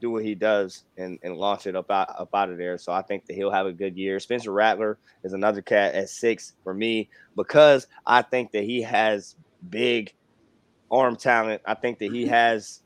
do 0.00 0.10
what 0.10 0.24
he 0.24 0.34
does 0.34 0.84
and, 0.96 1.18
and 1.22 1.36
launch 1.36 1.66
it 1.66 1.76
up 1.76 1.90
out, 1.90 2.08
up 2.18 2.34
out 2.34 2.50
of 2.50 2.58
there. 2.58 2.78
So 2.78 2.92
I 2.92 3.02
think 3.02 3.26
that 3.26 3.34
he'll 3.34 3.50
have 3.50 3.66
a 3.66 3.72
good 3.72 3.96
year. 3.96 4.20
Spencer 4.20 4.52
Rattler 4.52 4.98
is 5.22 5.32
another 5.32 5.62
cat 5.62 5.94
at 5.94 6.08
six 6.08 6.54
for 6.62 6.74
me 6.74 7.08
because 7.36 7.86
I 8.06 8.22
think 8.22 8.52
that 8.52 8.64
he 8.64 8.82
has 8.82 9.36
big 9.70 10.12
arm 10.94 11.16
talent. 11.16 11.62
I 11.66 11.74
think 11.74 11.98
that 11.98 12.12
he 12.12 12.26
has 12.26 12.80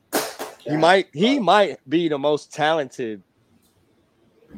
he 0.65 0.75
might 0.77 1.07
he 1.13 1.39
might 1.39 1.77
be 1.87 2.07
the 2.09 2.17
most 2.17 2.53
talented 2.53 3.23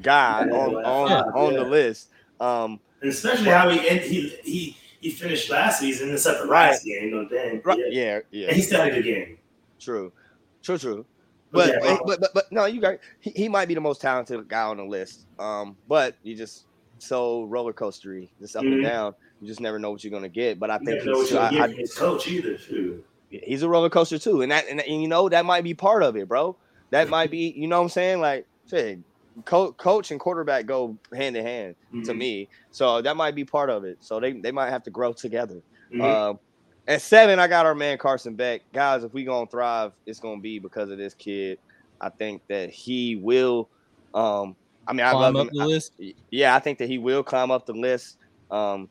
guy 0.02 0.44
on 0.52 0.76
on, 0.76 1.12
on 1.36 1.54
the 1.54 1.64
list. 1.64 2.10
Um, 2.40 2.80
And 3.02 3.12
especially 3.12 3.50
how 3.50 3.70
he 3.70 3.88
and 3.88 4.00
he 4.00 4.30
he 4.44 4.78
he 5.00 5.10
finished 5.10 5.50
last 5.50 5.80
season 5.80 6.12
except 6.12 6.42
the 6.42 6.48
Right. 6.48 6.70
last 6.70 6.86
game. 6.86 7.12
No 7.12 7.28
damn. 7.28 7.62
Right. 7.62 7.78
Yeah. 7.78 7.86
Yeah, 7.90 8.20
yeah. 8.32 8.48
And 8.48 8.56
he 8.56 8.62
still 8.62 8.80
had 8.82 8.92
a 8.92 8.96
good 8.96 9.04
game. 9.04 9.38
True, 9.80 10.12
true, 10.64 10.78
true. 10.78 11.06
But 11.52 11.80
But 11.82 11.84
yeah, 11.84 11.98
but, 12.06 12.20
but 12.22 12.34
but 12.34 12.46
no, 12.52 12.66
you 12.66 12.80
got 12.80 12.96
he, 13.20 13.32
he 13.32 13.50
might 13.50 13.68
be 13.68 13.74
the 13.74 13.82
most 13.82 14.00
talented 14.02 14.48
guy 14.48 14.64
on 14.64 14.78
the 14.78 14.86
list. 14.86 15.26
Um, 15.38 15.78
but 15.88 16.16
you 16.24 16.36
just 16.36 16.66
so 17.00 17.44
roller 17.46 17.74
coastery, 17.74 18.30
just 18.40 18.56
up 18.56 18.64
and 18.64 18.76
Mhm. 18.76 18.84
down. 18.84 19.14
You 19.42 19.48
just 19.48 19.60
never 19.60 19.80
know 19.80 19.90
what 19.92 20.04
you're 20.04 20.12
gonna 20.12 20.30
get. 20.30 20.60
But 20.60 20.70
I 20.70 20.76
You 20.76 20.86
think 20.86 20.98
never 21.00 21.06
know 21.12 21.18
what 21.18 21.22
he's, 21.24 21.32
you're 21.32 21.42
I, 21.42 21.66
I, 21.66 21.68
his 21.70 21.94
coach 21.96 22.28
either. 22.28 22.58
Shoot. 22.58 23.06
He's 23.32 23.64
a 23.64 23.70
roller 23.70 23.90
coaster 23.90 24.20
too, 24.20 24.42
and 24.42 24.52
that 24.52 24.68
and, 24.68 24.80
and 24.82 25.02
you 25.02 25.08
know 25.08 25.30
that 25.30 25.46
might 25.46 25.64
be 25.64 25.74
part 25.74 26.04
of 26.04 26.16
it, 26.16 26.28
bro. 26.28 26.56
That 26.92 27.10
might 27.10 27.32
be 27.32 27.54
you 27.56 27.68
know 27.68 27.78
what 27.80 27.84
I'm 27.86 27.90
saying. 27.90 28.20
Like, 28.20 28.46
shit, 28.70 29.00
co- 29.46 29.72
coach 29.74 30.12
and 30.12 30.20
quarterback 30.20 30.66
go 30.66 30.98
hand 31.16 31.38
in 31.38 31.46
hand 31.46 31.76
to 32.06 32.12
Mhm. 32.12 32.18
me, 32.18 32.50
so 32.72 33.02
that 33.02 33.16
might 33.16 33.34
be 33.36 33.46
part 33.46 33.70
of 33.70 33.84
it. 33.86 33.98
So 34.02 34.20
they 34.20 34.34
they 34.34 34.52
might 34.52 34.70
have 34.70 34.84
to 34.84 34.90
grow 34.92 35.14
together. 35.14 35.62
Mhm. 35.94 36.02
Um, 36.02 36.40
at 36.88 37.02
seven, 37.02 37.40
I 37.40 37.48
got 37.48 37.66
our 37.66 37.76
man 37.76 37.98
Carson 37.98 38.36
Beck. 38.36 38.62
Guys, 38.74 39.04
if 39.04 39.14
we 39.14 39.24
gonna 39.24 39.48
thrive, 39.48 39.94
it's 40.06 40.20
gonna 40.20 40.42
be 40.42 40.60
because 40.60 40.90
of 40.90 40.98
this 40.98 41.14
kid. 41.14 41.60
I 42.02 42.10
think 42.10 42.42
that 42.48 42.70
he 42.72 43.16
will. 43.16 43.70
Um, 44.14 44.56
I 44.88 44.94
mean, 44.94 45.06
I 45.06 45.12
Climb 45.12 45.34
love 45.36 45.48
him. 45.48 45.54
the 45.54 45.62
I- 45.62 45.66
list. 45.68 45.94
yeah, 46.32 46.56
I 46.56 46.60
think 46.60 46.80
that 46.80 46.90
he 46.90 46.98
will 46.98 47.24
climb 47.24 47.52
up 47.52 47.66
the 47.68 47.74
list. 47.74 48.18
Um, 48.50 48.90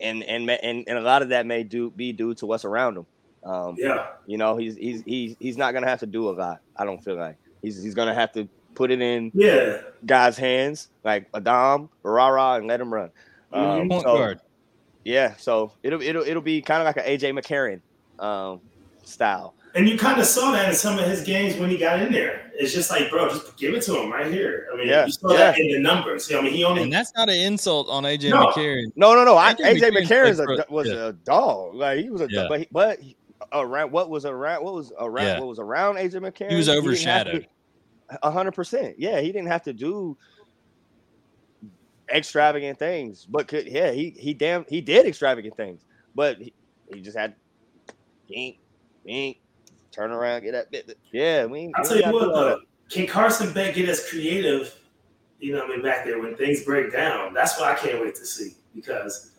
and 0.00 0.22
and 0.24 0.50
and 0.50 0.84
and 0.88 0.98
a 0.98 1.00
lot 1.00 1.22
of 1.22 1.28
that 1.30 1.46
may 1.46 1.62
do 1.62 1.90
be 1.90 2.12
due 2.12 2.34
to 2.34 2.46
what's 2.46 2.64
around 2.64 2.96
him. 2.98 3.06
Um, 3.44 3.74
yeah. 3.78 4.06
you 4.26 4.38
know, 4.38 4.56
he's 4.56 4.76
he's 4.76 5.02
he's 5.04 5.36
he's 5.40 5.56
not 5.56 5.72
gonna 5.72 5.88
have 5.88 6.00
to 6.00 6.06
do 6.06 6.28
a 6.28 6.32
lot. 6.32 6.60
I 6.76 6.84
don't 6.84 7.02
feel 7.02 7.16
like 7.16 7.36
he's 7.60 7.82
he's 7.82 7.94
gonna 7.94 8.14
have 8.14 8.32
to 8.32 8.48
put 8.74 8.90
it 8.90 9.00
in 9.00 9.30
Yeah. 9.34 9.80
guys' 10.06 10.36
hands 10.36 10.88
like 11.04 11.26
Adam, 11.34 11.88
Rara, 12.02 12.54
and 12.54 12.66
let 12.66 12.80
him 12.80 12.92
run. 12.92 13.10
Um, 13.52 13.88
Point 13.88 14.02
so- 14.02 14.34
yeah, 15.04 15.34
so 15.36 15.72
it'll 15.82 16.00
it'll 16.00 16.22
it'll 16.22 16.42
be 16.42 16.62
kind 16.62 16.80
of 16.80 16.86
like 16.86 16.96
an 16.96 17.04
AJ 17.04 17.36
McCarron 17.38 17.80
um, 18.24 18.60
style. 19.02 19.54
And 19.74 19.88
you 19.88 19.96
kind 19.98 20.20
of 20.20 20.26
saw 20.26 20.50
that 20.52 20.68
in 20.68 20.74
some 20.74 20.98
of 20.98 21.06
his 21.06 21.22
games 21.22 21.56
when 21.56 21.70
he 21.70 21.78
got 21.78 22.00
in 22.02 22.12
there. 22.12 22.52
It's 22.54 22.74
just 22.74 22.90
like, 22.90 23.08
bro, 23.08 23.30
just 23.30 23.56
give 23.56 23.72
it 23.74 23.80
to 23.84 23.98
him 23.98 24.12
right 24.12 24.30
here. 24.30 24.68
I 24.70 24.76
mean, 24.76 24.86
Yeah, 24.86 25.06
you 25.06 25.12
saw 25.12 25.28
that 25.28 25.56
yeah. 25.58 25.64
in 25.64 25.72
the 25.72 25.78
numbers. 25.80 26.30
I 26.30 26.42
mean, 26.42 26.52
he 26.52 26.62
only 26.62 26.82
And 26.82 26.92
that's 26.92 27.10
not 27.16 27.30
an 27.30 27.36
insult 27.36 27.88
on 27.88 28.02
AJ 28.04 28.28
No. 28.30 28.48
McCarron. 28.48 28.92
No, 28.96 29.14
no, 29.14 29.24
no. 29.24 29.34
I, 29.38 29.54
AJ 29.54 29.80
AJ 29.80 29.90
McCarron's 29.92 30.38
McCarron's 30.40 30.64
a, 30.68 30.72
was 30.72 30.88
yeah. 30.88 31.06
a 31.08 31.12
dog. 31.14 31.74
Like 31.74 32.00
he 32.00 32.10
was 32.10 32.20
a 32.20 32.28
Yeah. 32.30 32.46
but 32.50 32.60
he, 32.60 32.68
but 32.70 33.00
he- 33.00 33.16
around 33.52 33.92
what 33.92 34.10
was 34.10 34.24
around 34.24 34.64
what 34.64 34.74
was 34.74 34.92
around 34.98 35.26
Yeah. 35.26 35.38
what 35.38 35.48
was 35.48 35.58
around 35.58 35.96
AJ 35.96 36.14
McCarron. 36.14 36.50
He 36.50 36.56
was 36.56 36.68
overshadowed. 36.68 37.46
A 38.22 38.30
hundred 38.30 38.52
percent. 38.52 38.96
Yeah, 38.98 39.20
he 39.20 39.32
didn't 39.32 39.48
have 39.48 39.62
to 39.64 39.72
do 39.72 40.16
extravagant 42.12 42.78
things, 42.78 43.24
but 43.24 43.48
could 43.48 43.66
yeah 43.66 43.90
he 43.90 44.10
he 44.10 44.34
damn 44.34 44.64
he 44.68 44.80
did 44.80 45.06
extravagant 45.06 45.56
things, 45.56 45.84
but 46.14 46.38
he, 46.38 46.52
he 46.92 47.00
just 47.00 47.16
had 47.16 47.34
ink 48.28 48.58
ink 49.06 49.38
turn 49.92 50.10
around 50.10 50.42
get 50.42 50.52
that 50.52 50.70
bit. 50.70 50.98
Yeah, 51.12 51.46
we. 51.46 51.72
I'll 51.74 51.82
we 51.82 51.88
tell 52.00 52.12
you 52.12 52.12
what, 52.12 52.34
though, 52.34 52.60
can 52.90 53.06
Carson 53.06 53.52
Beck 53.52 53.74
get 53.74 53.88
as 53.88 54.08
creative? 54.08 54.74
You 55.38 55.52
know, 55.54 55.60
what 55.60 55.70
I 55.70 55.74
mean, 55.74 55.82
back 55.82 56.04
there 56.04 56.20
when 56.20 56.36
things 56.36 56.64
break 56.64 56.92
down, 56.92 57.34
that's 57.34 57.58
what 57.58 57.68
I 57.68 57.74
can't 57.74 58.00
wait 58.00 58.14
to 58.16 58.26
see. 58.26 58.54
Because 58.74 59.31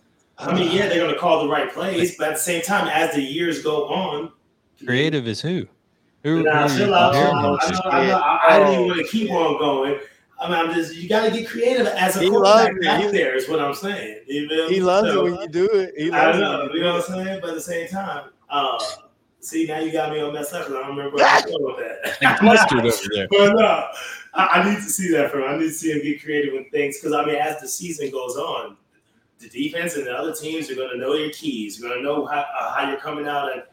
I 0.48 0.54
mean, 0.54 0.72
yeah, 0.76 0.88
they're 0.90 1.00
going 1.00 1.14
to 1.14 1.20
call 1.20 1.44
the 1.44 1.50
right 1.50 1.72
plays, 1.72 2.18
but 2.18 2.30
at 2.30 2.34
the 2.36 2.40
same 2.40 2.62
time, 2.62 2.88
as 2.88 3.14
the 3.16 3.22
years 3.22 3.62
go 3.64 3.88
on, 3.88 4.32
Creative 4.86 5.26
is 5.28 5.40
who? 5.42 5.66
Who? 6.24 6.44
Nah, 6.44 6.68
who 6.68 6.78
chill 6.78 6.94
out. 6.94 7.14
chill 7.14 7.32
comparing 7.32 7.46
out. 7.46 7.46
him 7.46 7.60
I, 7.62 7.66
to? 7.68 7.72
know, 7.74 7.90
I, 7.90 8.08
know, 8.08 8.18
I, 8.18 8.40
I 8.50 8.60
didn't 8.60 8.74
even 8.74 8.88
want 8.88 9.00
to 9.00 9.08
keep 9.08 9.32
on 9.32 9.58
going. 9.60 10.00
I 10.42 10.50
mean, 10.50 10.58
I'm 10.70 10.74
just 10.76 10.96
you 10.96 11.08
got 11.08 11.24
to 11.26 11.32
get 11.32 11.48
creative 11.48 11.88
as 11.88 12.18
a 12.18 12.20
He 12.22 12.30
quarterback 12.30 12.56
loves 12.68 12.76
it. 12.78 12.82
back 12.84 13.02
He- 13.04 13.12
there. 13.12 13.36
Is 13.36 13.48
what 13.48 13.60
I'm 13.62 13.74
saying. 13.74 14.22
You 14.28 14.50
feel 14.50 14.70
He 14.70 14.82
loves 14.82 15.08
So, 15.10 15.26
it 15.26 15.32
when 15.32 15.42
you 15.42 15.48
do 15.48 15.66
it. 15.72 15.94
He 15.98 16.12
I 16.12 16.26
loves 16.28 16.40
know, 16.40 16.62
it. 16.66 16.72
you 16.74 16.78
you 16.80 16.84
know 16.84 16.94
what 16.96 17.10
I'm 17.10 17.26
saying. 17.26 17.40
But 17.42 17.50
at 17.52 17.56
the 17.56 17.62
same 17.62 17.88
time, 17.88 18.30
uh, 18.50 18.84
see 19.40 19.66
now 19.68 19.80
you 19.80 19.92
got 19.94 20.12
me 20.12 20.20
on 20.20 20.34
messed 20.34 20.54
up 20.54 20.66
because 20.68 20.76
I 20.76 20.80
don't 20.88 20.98
remember 20.98 21.16
what 21.18 21.24
I 21.24 21.36
was 21.36 21.44
doing 21.46 21.64
with 21.64 21.78
that. 21.78 22.18
Like 22.22 22.42
mustard 22.42 22.80
over 22.86 22.98
there. 23.14 23.28
But 23.30 23.54
no, 23.56 23.88
I, 24.34 24.46
I 24.48 24.70
need 24.70 24.76
to 24.78 24.90
see 24.90 25.12
that 25.14 25.32
from 25.32 25.44
him. 25.44 25.50
I 25.50 25.58
need 25.58 25.68
to 25.68 25.72
see 25.72 25.92
him 25.92 26.02
get 26.02 26.22
creative 26.24 26.54
with 26.54 26.70
things 26.72 27.00
because 27.00 27.14
I 27.14 27.24
mean, 27.26 27.36
as 27.36 27.62
the 27.62 27.68
season 27.68 28.12
goes 28.12 28.36
on, 28.36 28.76
the 29.40 29.50
defense 29.50 29.96
and 29.96 30.06
the 30.06 30.14
other 30.14 30.34
teams 30.34 30.70
are 30.72 30.76
going 30.76 30.92
to 30.92 30.98
know 30.98 31.14
your 31.16 31.32
keys. 31.32 31.80
You're 31.80 31.90
going 31.90 32.02
to 32.02 32.04
know 32.08 32.26
how, 32.26 32.46
uh, 32.60 32.74
how 32.74 32.90
you're 32.90 33.00
coming 33.00 33.28
out, 33.28 33.52
and 33.52 33.64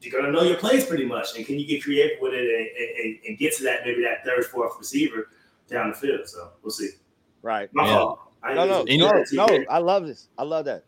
you're 0.00 0.12
going 0.12 0.24
to 0.24 0.32
know 0.32 0.42
your 0.42 0.56
plays 0.58 0.84
pretty 0.86 1.04
much. 1.04 1.36
And 1.36 1.44
can 1.44 1.58
you 1.58 1.66
get 1.66 1.82
creative 1.82 2.18
with 2.20 2.32
it 2.34 2.40
and, 2.40 3.06
and, 3.06 3.18
and 3.28 3.38
get 3.38 3.54
to 3.56 3.64
that 3.64 3.80
maybe 3.84 4.02
that 4.02 4.24
third, 4.24 4.44
fourth 4.46 4.72
receiver 4.78 5.28
down 5.68 5.90
the 5.90 5.96
field? 5.96 6.28
So 6.28 6.50
we'll 6.62 6.70
see. 6.70 6.90
Right. 7.42 7.68
My 7.72 7.86
Yeah. 7.86 7.94
fault. 7.98 8.20
I 8.42 8.54
No, 8.54 8.66
no, 8.66 8.84
didn't 8.84 9.00
no, 9.00 9.08
mean 9.16 9.26
to 9.26 9.36
no. 9.36 9.64
I 9.68 9.78
love 9.78 10.06
this. 10.06 10.28
I 10.38 10.44
love 10.44 10.66
that. 10.66 10.84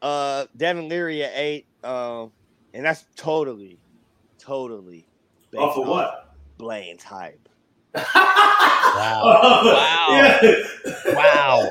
Uh, 0.00 0.46
Devin 0.56 0.88
Leary 0.88 1.24
at 1.24 1.32
eight. 1.34 1.66
Um, 1.82 2.30
and 2.72 2.84
that's 2.84 3.04
totally, 3.16 3.78
totally 4.38 5.08
based 5.50 5.62
Off 5.62 5.76
of 5.76 5.84
on 5.84 5.88
what? 5.88 6.34
Blaine's 6.58 7.02
hype. 7.02 7.48
Wow. 8.94 9.22
Wow. 9.64 10.06
Yeah. 10.10 10.54
Wow. 11.14 11.68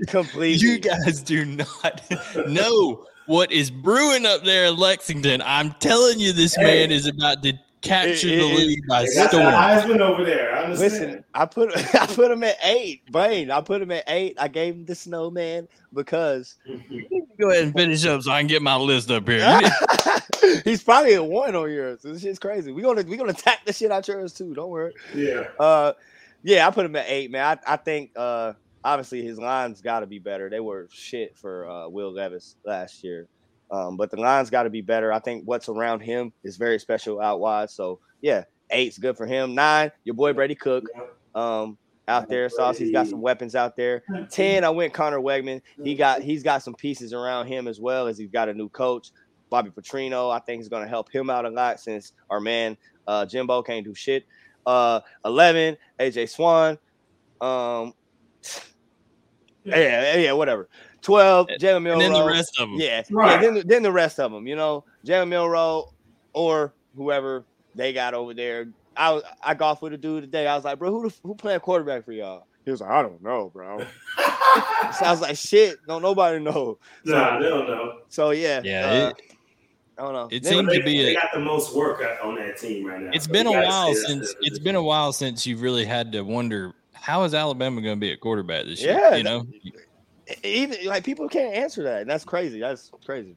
Completely. 0.08 0.52
You 0.68 0.78
guys 0.78 1.22
do 1.22 1.44
not 1.44 2.02
know 2.48 3.06
what 3.26 3.50
is 3.52 3.70
brewing 3.70 4.26
up 4.26 4.44
there 4.44 4.66
in 4.66 4.76
Lexington. 4.76 5.42
I'm 5.44 5.72
telling 5.80 6.18
you, 6.20 6.32
this 6.32 6.54
Hey. 6.54 6.64
man 6.64 6.90
is 6.92 7.06
about 7.06 7.42
to 7.44 7.52
capture 7.80 8.28
It- 8.28 8.36
the 8.38 8.48
it- 8.48 8.56
lead 8.56 8.80
by 8.88 9.02
They 9.06 9.14
got 9.14 9.30
storm. 9.30 9.44
that 9.44 9.84
Heisman 9.86 10.00
over 10.00 10.24
there. 10.24 10.54
I 10.54 10.64
understand. 10.64 10.92
Listen, 10.92 11.24
I 11.34 11.46
put 11.46 11.76
I 11.94 12.06
put 12.06 12.30
him 12.30 12.42
at 12.44 12.56
eight. 12.64 13.10
Blaine, 13.12 13.50
I 13.50 13.60
put 13.60 13.80
him 13.82 13.90
at 13.92 14.04
eight. 14.08 14.36
I 14.40 14.48
gave 14.48 14.74
him 14.74 14.84
the 14.84 14.94
snowman 14.94 15.68
because 15.92 16.56
Go 17.40 17.50
ahead 17.50 17.64
and 17.64 17.72
finish 17.74 18.04
up 18.06 18.22
so 18.22 18.30
I 18.32 18.40
can 18.40 18.46
get 18.46 18.62
my 18.62 18.76
list 18.76 19.10
up 19.10 19.28
here. 19.28 19.60
He's 20.64 20.82
probably 20.82 21.14
a 21.14 21.22
one 21.22 21.54
on 21.56 21.70
yours. 21.70 22.02
This 22.02 22.22
shit's 22.22 22.38
crazy. 22.38 22.70
We're 22.72 22.82
gonna 22.84 23.02
we're 23.06 23.16
gonna 23.18 23.30
attack 23.32 23.64
the 23.64 23.72
shit 23.72 23.90
out 23.90 24.06
yours 24.06 24.32
too. 24.32 24.54
Don't 24.54 24.70
worry. 24.70 24.92
yeah. 25.14 25.44
Uh, 25.58 25.92
yeah, 26.42 26.66
I 26.66 26.70
put 26.70 26.84
him 26.84 26.94
at 26.96 27.06
eight, 27.08 27.30
man. 27.30 27.58
I, 27.66 27.72
I 27.74 27.76
think 27.76 28.10
uh, 28.16 28.52
obviously 28.84 29.22
his 29.22 29.38
lines 29.38 29.80
got 29.80 30.00
to 30.00 30.06
be 30.06 30.18
better. 30.18 30.50
They 30.50 30.60
were 30.60 30.88
shit 30.92 31.36
for 31.36 31.68
uh, 31.68 31.88
Will 31.88 32.12
Levis 32.12 32.56
last 32.64 33.02
year, 33.02 33.26
um, 33.70 33.96
but 33.96 34.10
the 34.10 34.20
lines 34.20 34.50
got 34.50 34.64
to 34.64 34.70
be 34.70 34.82
better. 34.82 35.12
I 35.12 35.18
think 35.18 35.44
what's 35.46 35.68
around 35.68 36.00
him 36.00 36.32
is 36.44 36.56
very 36.56 36.78
special 36.78 37.20
out 37.20 37.40
wide. 37.40 37.70
So 37.70 37.98
yeah, 38.20 38.44
eight's 38.70 38.98
good 38.98 39.16
for 39.16 39.26
him. 39.26 39.54
Nine, 39.54 39.90
your 40.04 40.14
boy 40.14 40.32
Brady 40.32 40.54
Cook, 40.54 40.84
um, 41.34 41.78
out 42.08 42.28
there. 42.28 42.48
Sauce, 42.48 42.76
he's 42.76 42.92
got 42.92 43.06
some 43.06 43.20
weapons 43.20 43.54
out 43.54 43.76
there. 43.76 44.02
Ten, 44.30 44.64
I 44.64 44.70
went 44.70 44.92
Conner 44.92 45.20
Weigman. 45.20 45.62
He 45.82 45.94
got 45.94 46.22
he's 46.22 46.42
got 46.42 46.62
some 46.62 46.74
pieces 46.74 47.12
around 47.12 47.46
him 47.46 47.66
as 47.66 47.80
well 47.80 48.06
as 48.06 48.18
he's 48.18 48.30
got 48.30 48.48
a 48.48 48.54
new 48.54 48.68
coach, 48.68 49.10
Bobby 49.50 49.70
Petrino. 49.70 50.30
I 50.30 50.38
think 50.38 50.60
he's 50.60 50.68
going 50.68 50.82
to 50.82 50.88
help 50.88 51.10
him 51.10 51.30
out 51.30 51.46
a 51.46 51.50
lot 51.50 51.80
since 51.80 52.12
our 52.30 52.40
man 52.40 52.76
uh, 53.06 53.26
Jimbo 53.26 53.62
can't 53.62 53.84
do 53.84 53.94
shit. 53.94 54.26
Uh, 54.66 55.00
eleven, 55.24 55.76
AJ 55.98 56.28
Swann. 56.30 56.78
Um, 57.40 57.94
yeah, 59.64 60.16
yeah, 60.16 60.32
whatever. 60.32 60.68
Twelve, 61.02 61.48
Jalen 61.60 61.90
and 61.92 62.00
then 62.00 62.12
the 62.12 62.24
rest 62.24 62.58
of 62.58 62.68
them. 62.70 62.78
Yeah, 62.78 63.02
Right. 63.10 63.42
yeah. 63.42 63.50
Then, 63.50 63.62
then 63.66 63.82
the 63.82 63.92
rest 63.92 64.18
of 64.20 64.32
them, 64.32 64.46
you 64.46 64.56
know, 64.56 64.84
Jalen 65.06 65.28
Milroe 65.28 65.92
or 66.32 66.72
whoever 66.96 67.44
they 67.74 67.92
got 67.92 68.14
over 68.14 68.32
there. 68.34 68.68
I 68.96 69.10
was 69.12 69.22
I 69.42 69.54
golfed 69.54 69.82
with 69.82 69.92
a 69.92 69.98
dude 69.98 70.22
today. 70.22 70.46
I 70.46 70.54
was 70.54 70.64
like, 70.64 70.78
bro, 70.78 70.90
who 70.90 71.08
the, 71.08 71.14
who 71.22 71.34
playing 71.34 71.60
quarterback 71.60 72.04
for 72.04 72.12
y'all? 72.12 72.46
He 72.64 72.70
was 72.70 72.80
like, 72.80 72.90
I 72.90 73.02
don't 73.02 73.22
know, 73.22 73.50
bro. 73.52 73.80
so 74.16 75.04
I 75.04 75.10
was 75.10 75.20
like, 75.20 75.36
shit, 75.36 75.76
don't 75.86 76.00
nobody 76.00 76.38
know. 76.38 76.78
nah, 77.04 77.38
they 77.38 77.48
don't 77.48 77.66
know. 77.68 77.98
So 78.08 78.30
yeah, 78.30 78.60
Yeah, 78.64 78.86
uh, 78.86 79.08
it- 79.10 79.16
I 79.96 80.02
don't 80.02 80.12
know. 80.12 80.28
it 80.32 80.42
Then- 80.42 80.52
seems 80.52 80.68
They, 80.70 80.78
to 80.78 80.84
be 80.84 81.02
they 81.04 81.10
a- 81.16 81.20
got 81.20 81.32
the 81.34 81.40
most 81.40 81.74
work 81.74 82.02
on 82.22 82.34
that 82.36 82.58
team 82.58 82.86
right 82.86 83.00
now. 83.00 83.10
It's 83.12 83.26
So 83.26 83.32
been 83.32 83.46
a 83.46 83.52
while 83.52 83.94
since 83.94 84.34
it's 84.40 84.58
been 84.58 84.74
a 84.74 84.82
while 84.82 85.12
since 85.12 85.46
you've 85.46 85.60
really 85.60 85.84
had 85.84 86.10
to 86.12 86.22
wonder 86.22 86.72
how 87.04 87.24
is 87.24 87.34
Alabama 87.34 87.82
going 87.82 87.96
to 87.96 88.00
be 88.00 88.12
a 88.12 88.16
quarterback 88.16 88.64
this 88.64 88.80
year. 88.80 88.94
Yeah, 88.98 89.16
you 89.16 89.22
know, 89.24 89.46
even 90.42 90.86
like 90.86 91.04
people 91.04 91.28
can't 91.28 91.54
answer 91.54 91.82
that, 91.82 92.00
and 92.02 92.10
that's 92.10 92.24
crazy. 92.24 92.60
That's 92.60 92.90
crazy. 93.04 93.36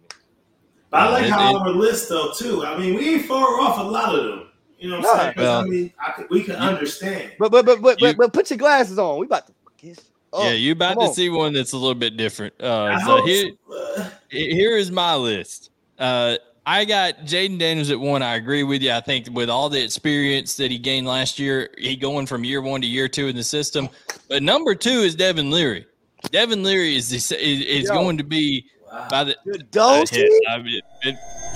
But 0.89 0.97
I 1.01 1.09
like 1.09 1.23
It- 1.25 1.31
how 1.31 1.55
it- 1.55 1.59
our 1.59 1.69
list 1.71 2.07
though 2.07 2.31
too. 2.31 2.65
I 2.65 2.77
mean, 2.79 2.95
we 2.95 3.15
ain't 3.15 3.25
far 3.25 3.59
off 3.59 3.77
a 3.79 3.83
lot 3.83 4.15
of 4.15 4.23
them. 4.23 4.43
You 4.79 4.89
know 4.91 4.99
what 4.99 5.07
I'm 5.09 5.19
saying? 5.19 5.33
'Cause, 5.33 5.43
well- 5.43 5.59
I 5.59 5.63
mean, 5.65 5.93
I 5.99 6.11
could, 6.13 6.29
we 6.29 6.43
can 6.43 6.55
understand. 6.55 7.31
But 7.39 7.51
but 7.51 7.65
but 7.65 7.81
but 7.81 7.99
You- 7.99 8.07
but, 8.07 8.17
but 8.17 8.33
put 8.33 8.49
your 8.49 8.57
glasses 8.57 8.97
on. 8.97 9.19
We 9.19 9.25
about 9.25 9.47
to 9.47 9.53
kiss. 9.77 9.99
Oh, 10.31 10.43
yeah, 10.45 10.53
you're 10.53 10.73
about 10.73 10.93
come 10.95 11.03
to 11.03 11.09
on. 11.09 11.13
see 11.13 11.29
one 11.29 11.51
that's 11.53 11.73
a 11.73 11.77
little 11.77 11.95
bit 11.95 12.15
different. 12.15 12.53
Uh, 12.61 12.99
so 13.05 13.25
here, 13.25 13.51
uh, 13.73 14.09
here 14.29 14.77
is 14.77 14.91
my 14.91 15.15
list. 15.15 15.71
Uh, 15.99 16.37
I 16.67 16.83
got 16.83 17.19
Jayden 17.19 17.57
Daniels 17.57 17.89
at 17.91 17.97
one. 17.97 18.21
I 18.21 18.35
agree 18.35 18.63
with 18.63 18.81
you. 18.81 18.91
I 18.91 18.99
think 18.99 19.29
with 19.31 19.49
all 19.49 19.69
the 19.69 19.81
experience 19.81 20.57
that 20.57 20.69
he 20.69 20.77
gained 20.77 21.07
last 21.07 21.39
year, 21.39 21.69
he 21.77 21.95
going 21.95 22.25
from 22.25 22.43
year 22.43 22.61
one 22.61 22.81
to 22.81 22.87
year 22.87 23.07
two 23.07 23.27
in 23.27 23.37
the 23.37 23.43
system. 23.43 23.87
But 24.27 24.43
number 24.43 24.75
two 24.75 24.89
is 24.89 25.15
Devin 25.15 25.49
Leary. 25.49 25.85
Devin 26.29 26.63
Leary 26.63 26.97
is 26.97 27.09
the, 27.09 27.15
is, 27.15 27.61
is 27.61 27.83
Yo. 27.85 27.93
going 27.93 28.17
to 28.17 28.25
be 28.25 28.65
wow. 28.91 29.07
by 29.09 29.23
the 29.23 29.37
Good 29.45 29.71
dose. 29.71 30.09
hit. 30.09 30.29
I 30.49 30.57
mean, 30.57 30.81
it, 31.03 31.15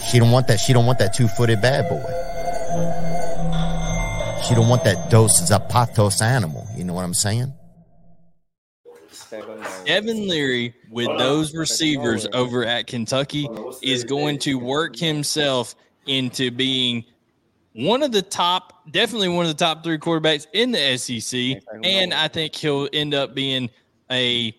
She 0.09 0.17
don't 0.17 0.31
want 0.31 0.47
that. 0.47 0.61
She 0.61 0.71
don't 0.71 0.85
want 0.85 0.99
that 0.99 1.13
two-footed 1.13 1.61
bad 1.61 1.89
boy. 1.89 2.07
She 4.47 4.55
don't 4.55 4.69
want 4.69 4.85
that 4.85 5.09
dos 5.11 5.41
zapatos 5.41 6.21
animal. 6.21 6.65
You 6.77 6.85
know 6.85 6.93
what 6.93 7.03
I'm 7.03 7.13
saying? 7.13 7.53
Devin 9.85 10.29
Leary 10.29 10.73
with 10.91 11.07
those 11.17 11.55
receivers 11.55 12.27
over 12.33 12.65
at 12.65 12.85
Kentucky 12.85 13.43
Hold 13.43 13.57
on, 13.57 13.63
what's 13.65 13.81
is 13.81 14.03
going 14.03 14.37
to 14.39 14.55
work 14.55 14.95
himself 14.95 15.75
into 16.05 16.51
being 16.51 17.05
one 17.73 18.03
of 18.03 18.11
the 18.11 18.21
top, 18.21 18.91
definitely 18.91 19.29
one 19.29 19.45
of 19.45 19.57
the 19.57 19.65
top 19.65 19.83
three 19.83 19.97
quarterbacks 19.97 20.45
in 20.53 20.71
the 20.71 20.97
SEC. 20.97 21.63
And 21.83 22.13
I 22.13 22.27
think 22.27 22.53
he'll 22.53 22.89
end 22.91 23.13
up 23.13 23.33
being 23.33 23.69
a 24.11 24.53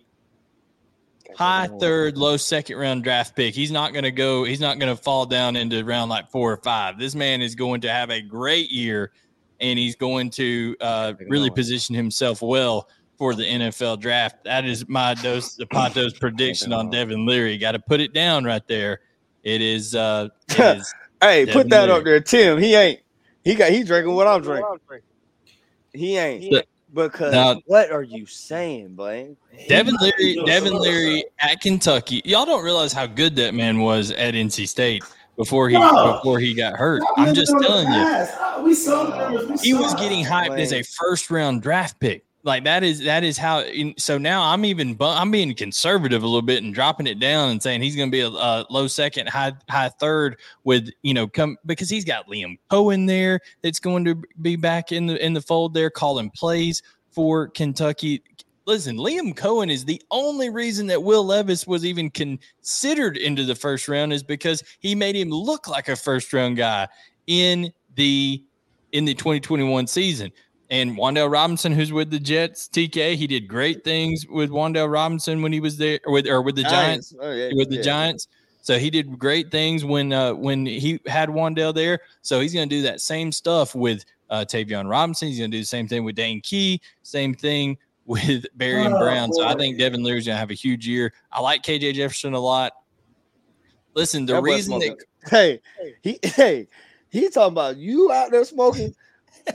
high 1.36 1.68
third, 1.78 2.16
low 2.16 2.38
second 2.38 2.78
round 2.78 3.04
draft 3.04 3.36
pick. 3.36 3.54
He's 3.54 3.70
not 3.70 3.92
going 3.92 4.04
to 4.04 4.10
go, 4.10 4.44
he's 4.44 4.60
not 4.60 4.78
going 4.78 4.94
to 4.94 5.00
fall 5.00 5.26
down 5.26 5.56
into 5.56 5.84
round 5.84 6.10
like 6.10 6.30
four 6.30 6.50
or 6.50 6.56
five. 6.58 6.98
This 6.98 7.14
man 7.14 7.42
is 7.42 7.54
going 7.54 7.82
to 7.82 7.90
have 7.90 8.10
a 8.10 8.22
great 8.22 8.70
year 8.70 9.12
and 9.60 9.78
he's 9.78 9.94
going 9.94 10.30
to 10.30 10.76
uh, 10.80 11.12
really 11.28 11.50
position 11.50 11.94
himself 11.94 12.42
well 12.42 12.88
for 13.22 13.36
the 13.36 13.44
NFL 13.44 14.00
draft. 14.00 14.42
That 14.42 14.64
is 14.64 14.88
my 14.88 15.14
dose, 15.14 15.54
the 15.54 15.64
Pato's 15.64 16.12
prediction 16.12 16.72
on 16.72 16.90
Devin 16.90 17.24
Leary. 17.24 17.56
Got 17.56 17.70
to 17.72 17.78
put 17.78 18.00
it 18.00 18.12
down 18.12 18.42
right 18.42 18.66
there. 18.66 18.98
It 19.44 19.60
is, 19.60 19.94
uh, 19.94 20.26
it 20.48 20.58
is 20.78 20.92
Hey, 21.20 21.44
Devin 21.44 21.52
put 21.62 21.70
that 21.70 21.82
Leary. 21.86 21.98
up 21.98 22.04
there, 22.04 22.20
Tim. 22.20 22.58
He 22.58 22.74
ain't. 22.74 22.98
He 23.44 23.54
got. 23.54 23.70
He 23.70 23.84
drinking 23.84 24.12
what 24.12 24.26
I'm 24.26 24.42
drinking. 24.42 24.76
He 25.92 26.16
ain't. 26.16 26.50
Look, 26.50 26.66
Because 26.92 27.32
now- 27.32 27.60
what 27.66 27.92
are 27.92 28.02
you 28.02 28.26
saying, 28.26 28.96
Blaine? 28.96 29.36
Devin 29.68 29.94
Leary, 30.00 30.42
Devin 30.44 30.72
Leary 30.72 31.24
at 31.38 31.60
Kentucky. 31.60 32.22
Y'all 32.24 32.44
don't 32.44 32.64
realize 32.64 32.92
how 32.92 33.06
good 33.06 33.36
that 33.36 33.54
man 33.54 33.78
was 33.78 34.10
at 34.10 34.34
NC 34.34 34.66
State 34.66 35.04
before 35.36 35.68
he 35.68 35.78
No. 35.78 36.14
before 36.14 36.40
he 36.40 36.54
got 36.54 36.74
hurt. 36.74 37.02
Stop 37.02 37.18
I'm 37.18 37.34
just 37.36 37.52
telling 37.60 37.86
you, 37.86 37.92
past. 38.00 38.62
We 38.64 38.74
saw 38.74 39.04
the 39.04 39.16
numbers. 39.16 39.62
We 39.62 39.68
he 39.68 39.74
was 39.74 39.94
getting 39.94 40.24
hyped 40.24 40.58
as 40.58 40.72
a 40.72 40.82
first 40.82 41.30
round 41.30 41.62
draft 41.62 42.00
pick. 42.00 42.24
Like 42.44 42.64
that 42.64 42.82
is 42.82 43.00
that 43.00 43.22
is 43.22 43.38
how. 43.38 43.64
So 43.98 44.18
now 44.18 44.42
I'm 44.42 44.64
even 44.64 44.96
I'm 45.00 45.30
being 45.30 45.54
conservative 45.54 46.22
a 46.22 46.26
little 46.26 46.42
bit 46.42 46.62
and 46.62 46.74
dropping 46.74 47.06
it 47.06 47.20
down 47.20 47.50
and 47.50 47.62
saying 47.62 47.82
he's 47.82 47.94
going 47.94 48.10
to 48.10 48.12
be 48.12 48.20
a, 48.20 48.28
a 48.28 48.66
low 48.68 48.88
second, 48.88 49.28
high 49.28 49.52
high 49.70 49.90
third 49.90 50.38
with 50.64 50.90
you 51.02 51.14
know 51.14 51.28
come 51.28 51.56
because 51.66 51.88
he's 51.88 52.04
got 52.04 52.26
Liam 52.26 52.58
Coen 52.68 53.06
there 53.06 53.38
that's 53.62 53.78
going 53.78 54.04
to 54.06 54.20
be 54.40 54.56
back 54.56 54.90
in 54.90 55.06
the 55.06 55.24
in 55.24 55.34
the 55.34 55.40
fold 55.40 55.72
there 55.72 55.90
calling 55.90 56.30
plays 56.30 56.82
for 57.10 57.48
Kentucky. 57.48 58.22
Listen, 58.64 58.96
Liam 58.96 59.34
Coen 59.34 59.70
is 59.70 59.84
the 59.84 60.02
only 60.10 60.50
reason 60.50 60.88
that 60.88 61.02
Will 61.02 61.24
Levis 61.24 61.66
was 61.66 61.84
even 61.84 62.10
considered 62.10 63.16
into 63.16 63.44
the 63.44 63.54
first 63.54 63.86
round 63.86 64.12
is 64.12 64.22
because 64.22 64.64
he 64.80 64.94
made 64.96 65.14
him 65.14 65.30
look 65.30 65.68
like 65.68 65.88
a 65.88 65.96
first 65.96 66.32
round 66.32 66.56
guy 66.56 66.88
in 67.28 67.72
the 67.94 68.42
in 68.90 69.04
the 69.04 69.14
2021 69.14 69.86
season. 69.86 70.32
And 70.72 70.96
Wan'Dale 70.96 71.30
Robinson, 71.30 71.70
who's 71.72 71.92
with 71.92 72.10
the 72.10 72.18
Jets, 72.18 72.66
TK, 72.66 73.14
he 73.14 73.26
did 73.26 73.46
great 73.46 73.84
things 73.84 74.26
with 74.26 74.48
Wan'Dale 74.48 74.90
Robinson 74.90 75.42
when 75.42 75.52
he 75.52 75.60
was 75.60 75.76
there, 75.76 76.00
or 76.06 76.14
with 76.14 76.26
or 76.26 76.40
with 76.40 76.56
the 76.56 76.62
Giants 76.62 77.14
Oh, 77.20 77.30
yeah, 77.30 77.50
with 77.54 77.68
the 77.68 77.76
yeah. 77.76 77.82
Giants. 77.82 78.26
So 78.62 78.78
he 78.78 78.88
did 78.88 79.18
great 79.18 79.50
things 79.50 79.84
when 79.84 80.14
uh, 80.14 80.32
when 80.32 80.64
he 80.64 80.98
had 81.06 81.28
Wan'Dale 81.28 81.74
there. 81.74 82.00
So 82.22 82.40
he's 82.40 82.54
going 82.54 82.70
to 82.70 82.74
do 82.74 82.80
that 82.82 83.02
same 83.02 83.30
stuff 83.30 83.74
with 83.74 84.06
uh, 84.30 84.46
Tayvion 84.48 84.88
Robinson. 84.88 85.28
He's 85.28 85.38
going 85.38 85.50
to 85.50 85.56
do 85.58 85.60
the 85.60 85.66
same 85.66 85.86
thing 85.86 86.04
with 86.04 86.14
Dane 86.16 86.40
Key. 86.40 86.80
Same 87.02 87.34
thing 87.34 87.76
with 88.06 88.46
Barry 88.56 88.82
and 88.82 88.94
Oh, 88.94 88.98
Brown. 88.98 89.30
So 89.34 89.46
I 89.46 89.54
think 89.54 89.78
Devin 89.78 90.02
Leary's 90.02 90.24
going 90.24 90.36
to 90.36 90.40
have 90.40 90.50
a 90.50 90.54
huge 90.54 90.88
year. 90.88 91.12
I 91.30 91.42
like 91.42 91.62
KJ 91.62 91.92
Jefferson 91.92 92.32
a 92.32 92.40
lot. 92.40 92.72
Listen, 93.94 94.24
the 94.24 94.32
That 94.32 94.42
reason 94.42 94.78
that. 94.78 94.96
Hey, 95.28 95.60
he 96.02 96.18
hey, 96.22 96.66
he 97.10 97.28
talking 97.28 97.52
about 97.52 97.76
you 97.76 98.10
out 98.10 98.30
there 98.30 98.44
smoking. 98.46 98.94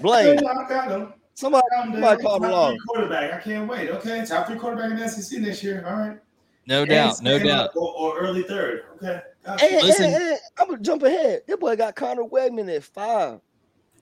Blaine, 0.01 0.39
I 0.39 0.67
got 0.69 0.91
him. 0.91 1.13
somebody, 1.33 1.63
Calm 1.73 1.91
down. 1.91 1.93
somebody 1.93 2.23
called 2.23 2.41
Top 2.41 2.49
him 2.49 2.55
off. 2.55 2.75
quarterback. 2.87 3.33
I 3.33 3.37
can't 3.41 3.67
wait. 3.69 3.89
Okay, 3.89 4.25
top 4.25 4.47
three 4.47 4.57
quarterback 4.57 4.91
in 4.91 4.97
the 4.97 5.07
SEC 5.07 5.41
this 5.41 5.63
year. 5.63 5.85
All 5.87 5.95
right. 5.95 6.19
no 6.67 6.81
And 6.81 6.89
doubt, 6.89 7.21
no 7.21 7.39
doubt. 7.39 7.71
Or, 7.75 7.93
or 7.95 8.17
early 8.19 8.43
third. 8.43 8.83
Okay. 8.97 9.21
Gotcha. 9.45 9.65
Hey, 9.65 9.81
Listen. 9.81 10.05
hey, 10.05 10.17
hey, 10.19 10.37
I'm 10.59 10.67
gonna 10.69 10.81
jump 10.81 11.03
ahead. 11.03 11.41
That 11.47 11.59
boy 11.59 11.75
got 11.75 11.95
Conner 11.95 12.23
Weigman 12.23 12.73
at 12.75 12.83
five. 12.83 13.39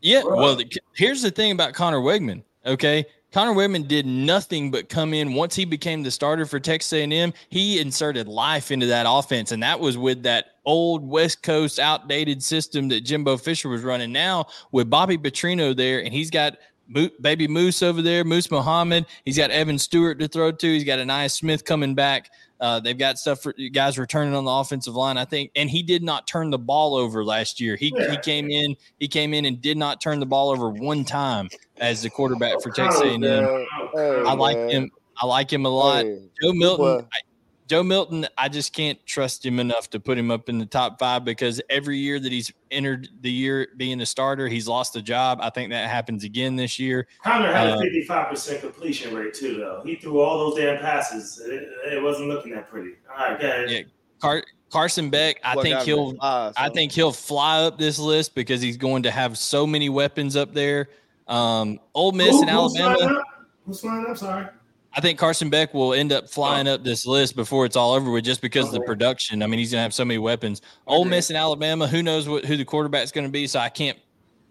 Yeah. 0.01 0.21
Bro. 0.23 0.37
Well, 0.37 0.55
the, 0.55 0.69
here's 0.95 1.21
the 1.21 1.31
thing 1.31 1.51
about 1.51 1.73
Conner 1.73 1.99
Weigman. 1.99 2.41
Okay. 2.65 3.05
Conner 3.35 3.51
Weigman 3.51 3.85
did 3.85 4.05
nothing 4.05 4.71
but 4.71 4.87
come 4.87 5.13
in 5.13 5.33
once 5.33 5.55
he 5.55 5.65
became 5.65 6.03
the 6.03 6.09
starter 6.09 6.45
for 6.45 6.57
Texas 6.57 6.93
A&M. 6.93 7.33
He 7.49 7.81
inserted 7.81 8.29
life 8.29 8.71
into 8.71 8.85
that 8.85 9.05
offense, 9.09 9.51
and 9.51 9.61
that 9.61 9.77
was 9.77 9.97
with 9.97 10.23
that 10.23 10.51
old 10.63 11.05
West 11.05 11.43
Coast 11.43 11.77
outdated 11.77 12.41
system 12.41 12.87
that 12.87 13.01
Jimbo 13.01 13.35
Fisher 13.35 13.67
was 13.67 13.81
running. 13.81 14.13
Now 14.13 14.45
with 14.71 14.89
Bobby 14.89 15.17
Petrino 15.17 15.75
there, 15.75 15.99
and 15.99 16.13
he's 16.13 16.31
got 16.31 16.57
Mo- 16.87 17.09
baby 17.19 17.49
Moose 17.49 17.83
over 17.83 18.01
there, 18.01 18.23
Moose 18.23 18.49
Muhammad. 18.49 19.05
He's 19.25 19.37
got 19.37 19.51
Evan 19.51 19.79
Stewart 19.79 20.17
to 20.19 20.29
throw 20.29 20.53
to. 20.53 20.67
He's 20.67 20.85
got 20.85 20.99
Ainias 20.99 21.31
Smith 21.31 21.65
coming 21.65 21.93
back. 21.93 22.31
Uh, 22.59 22.79
they've 22.79 22.97
got 22.97 23.17
stuff 23.17 23.41
for 23.41 23.53
guys 23.73 23.99
returning 23.99 24.33
on 24.33 24.45
the 24.45 24.51
offensive 24.51 24.95
line, 24.95 25.17
I 25.17 25.25
think. 25.25 25.51
And 25.55 25.69
he 25.69 25.83
did 25.83 26.03
not 26.03 26.27
turn 26.27 26.49
the 26.49 26.57
ball 26.57 26.95
over 26.95 27.23
last 27.23 27.59
year. 27.59 27.75
He, 27.75 27.93
he 28.09 28.17
came 28.17 28.49
in, 28.49 28.75
he 28.99 29.07
came 29.07 29.33
in 29.33 29.45
and 29.45 29.61
did 29.61 29.77
not 29.77 29.99
turn 30.01 30.19
the 30.19 30.25
ball 30.25 30.49
over 30.49 30.69
one 30.69 31.03
time 31.03 31.49
as 31.77 32.01
the 32.01 32.09
quarterback 32.09 32.61
for 32.61 32.71
Texas 32.71 33.01
A&M. 33.01 33.21
Hey, 33.21 33.65
I 33.95 34.33
like 34.33 34.57
him. 34.69 34.89
I 35.21 35.25
like 35.25 35.51
him 35.51 35.65
a 35.65 35.69
lot. 35.69 36.05
Hey, 36.05 36.29
Joe 36.41 36.53
Milton. 36.53 36.85
boy. 36.85 37.07
I, 37.11 37.19
Joe 37.67 37.81
Milton. 37.83 38.27
I 38.37 38.47
just 38.49 38.73
can't 38.73 39.03
trust 39.05 39.45
him 39.45 39.59
enough 39.59 39.89
to 39.91 39.99
put 39.99 40.17
him 40.17 40.29
up 40.31 40.49
in 40.49 40.57
the 40.59 40.65
top 40.65 40.99
five 40.99 41.25
because 41.25 41.61
every 41.69 41.97
year 41.97 42.19
that 42.19 42.31
he's 42.31 42.51
entered 42.71 43.09
the 43.21 43.31
year 43.31 43.67
being 43.77 43.99
a 44.01 44.05
starter, 44.05 44.47
he's 44.47 44.67
lost 44.67 44.95
a 44.95 45.01
job. 45.01 45.39
I 45.41 45.49
think 45.49 45.71
that 45.71 45.89
happens 45.89 46.23
again 46.23 46.55
this 46.55 46.77
year. 46.77 47.07
Conner 47.23 47.51
had 47.51 47.69
Uh, 47.69 47.77
a 47.79 47.81
55% 47.81 48.61
completion 48.61 49.15
rate 49.15 49.33
too, 49.33 49.55
though. 49.57 49.81
He 49.83 49.95
threw 49.95 50.19
all 50.19 50.37
those 50.49 50.59
damn 50.59 50.79
passes. 50.79 51.39
It, 51.43 51.67
it 51.93 52.03
wasn't 52.03 52.29
looking 52.29 52.53
that 52.53 52.69
pretty. 52.69 52.91
All 53.11 53.29
right, 53.31 53.39
guys. 53.41 53.71
Yeah. 53.71 53.81
Car- 54.19 54.43
Carson 54.71 55.09
Beck. 55.09 55.39
I 55.43 55.55
boy 55.55 55.63
think 55.63 55.79
he'll. 55.81 56.11
at 56.11 56.17
five, 56.21 56.53
I 56.57 56.69
think 56.69 56.91
he'll 56.91 57.11
fly 57.11 57.63
up 57.63 57.77
this 57.77 57.97
list 57.97 58.35
because 58.35 58.61
he's 58.61 58.77
going 58.77 59.03
to 59.03 59.11
have 59.11 59.37
so 59.37 59.65
many 59.65 59.89
weapons 59.89 60.35
up 60.35 60.53
there. 60.53 60.89
Um, 61.27 61.79
Ole 61.93 62.11
Miss 62.11 62.29
Who- 62.31 62.41
and 62.41 62.49
who's 62.51 62.75
Alabama. 62.79 62.97
flying 62.97 63.15
up? 63.17 63.23
Who's 63.65 63.79
flying 63.81 64.05
up? 64.07 64.17
Sorry. 64.17 64.45
I 64.95 65.01
think 65.01 65.19
Carson 65.19 65.49
Beck 65.49 65.73
will 65.73 65.93
end 65.93 66.13
up 66.13 66.29
flying 66.29 66.67
up 66.67 66.83
this 66.83 67.05
list 67.05 67.35
before 67.35 67.65
it's 67.65 67.75
all 67.75 67.93
over 67.93 68.09
with, 68.11 68.23
just 68.23 68.41
because 68.41 68.67
of 68.67 68.73
the 68.73 68.81
production. 68.81 69.43
I 69.43 69.47
mean, 69.47 69.59
he's 69.59 69.71
gonna 69.71 69.83
have 69.83 69.93
so 69.93 70.05
many 70.05 70.17
weapons. 70.17 70.61
Ole. 70.87 71.05
Miss 71.05 71.29
and 71.29 71.37
Alabama. 71.37 71.87
Who 71.87 72.01
knows 72.01 72.29
what 72.29 72.45
who 72.45 72.55
the 72.55 72.65
quarterback's 72.65 73.11
going 73.11 73.27
to 73.27 73.31
be? 73.31 73.45
So 73.45 73.59
I 73.59 73.69
can't 73.69 73.97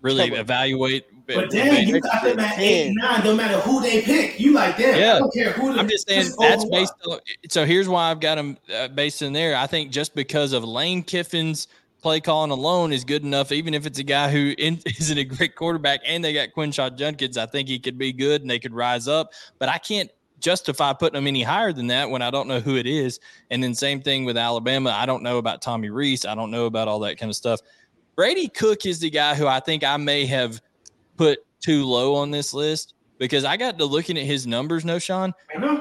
really 0.03 0.28
Come 0.28 0.38
evaluate. 0.38 1.07
But 1.26 1.51
damn, 1.51 1.88
you 1.88 2.01
got 2.01 2.22
them 2.22 2.38
at 2.38 2.59
eight 2.59 2.92
nine. 2.95 3.24
No 3.24 3.34
matter 3.34 3.59
who 3.61 3.80
they 3.80 4.03
pick, 4.03 4.38
you 4.38 4.53
like 4.53 4.76
damn. 4.76 5.01
Yeah. 5.01 5.16
I 5.16 5.18
don't 5.20 5.32
care 5.32 5.53
who. 5.53 5.72
The, 5.72 5.80
I'm 5.80 5.88
just 5.88 6.07
saying 6.07 6.24
just 6.24 6.38
that's 6.38 6.64
based 6.66 6.92
on. 7.09 7.18
So 7.49 7.64
here's 7.64 7.88
why 7.88 8.11
I've 8.11 8.20
got 8.20 8.34
them 8.34 8.59
uh, 8.72 8.88
based 8.88 9.22
in 9.22 9.32
there. 9.32 9.57
I 9.57 9.66
think 9.66 9.91
just 9.91 10.14
because 10.14 10.53
of 10.53 10.62
Lane 10.62 11.03
Kiffin's 11.03 11.68
play 12.03 12.21
calling 12.21 12.50
alone 12.50 12.92
is 12.92 13.03
good 13.03 13.22
enough. 13.22 13.50
Even 13.50 13.72
if 13.72 13.87
it's 13.87 13.99
a 13.99 14.04
guy 14.04 14.30
who 14.30 14.54
in, 14.58 14.79
isn't 14.84 15.18
a 15.18 15.25
great 15.25 15.57
quarterback, 15.57 16.00
and 16.04 16.22
they 16.22 16.34
got 16.34 16.50
Quinshon 16.54 16.96
Judkins, 16.96 17.38
I 17.38 17.46
think 17.46 17.68
he 17.68 17.79
could 17.79 17.96
be 17.96 18.12
good 18.12 18.42
and 18.42 18.50
they 18.50 18.58
could 18.58 18.75
rise 18.75 19.08
up. 19.08 19.33
But 19.58 19.71
I 19.71 19.79
can't 19.79 20.11
justify 20.40 20.92
putting 20.92 21.14
them 21.14 21.26
any 21.26 21.42
higher 21.42 21.72
than 21.72 21.86
that 21.88 22.11
when 22.11 22.22
I 22.22 22.30
don't 22.30 22.48
know 22.48 22.61
who 22.61 22.76
it 22.76 22.86
is. 22.86 23.20
And 23.50 23.62
then 23.62 23.74
same 23.74 24.02
thing 24.02 24.24
with 24.24 24.36
Alabama. 24.36 24.90
I 24.90 25.06
don't 25.06 25.22
know 25.22 25.38
about 25.38 25.62
Tommy 25.62 25.90
Rees. 25.90 26.24
I 26.24 26.34
don't 26.34 26.50
know 26.50 26.66
about 26.66 26.88
all 26.88 27.00
that 27.00 27.18
kind 27.18 27.30
of 27.30 27.36
stuff. 27.36 27.61
Brady 28.16 28.48
Cook 28.48 28.86
is 28.86 29.00
the 29.00 29.11
guy 29.11 29.34
who 29.34 29.46
I 29.46 29.61
think 29.61 29.84
I 29.84 29.96
may 29.96 30.26
have 30.26 30.61
put 31.16 31.38
too 31.61 31.84
low 31.84 32.14
on 32.14 32.30
this 32.30 32.54
list 32.54 32.94
because 33.18 33.44
I 33.44 33.56
got 33.56 33.78
to 33.78 33.84
looking 33.84 34.18
at 34.18 34.24
his 34.24 34.46
numbers. 34.46 34.84
Knowshon, 34.84 35.32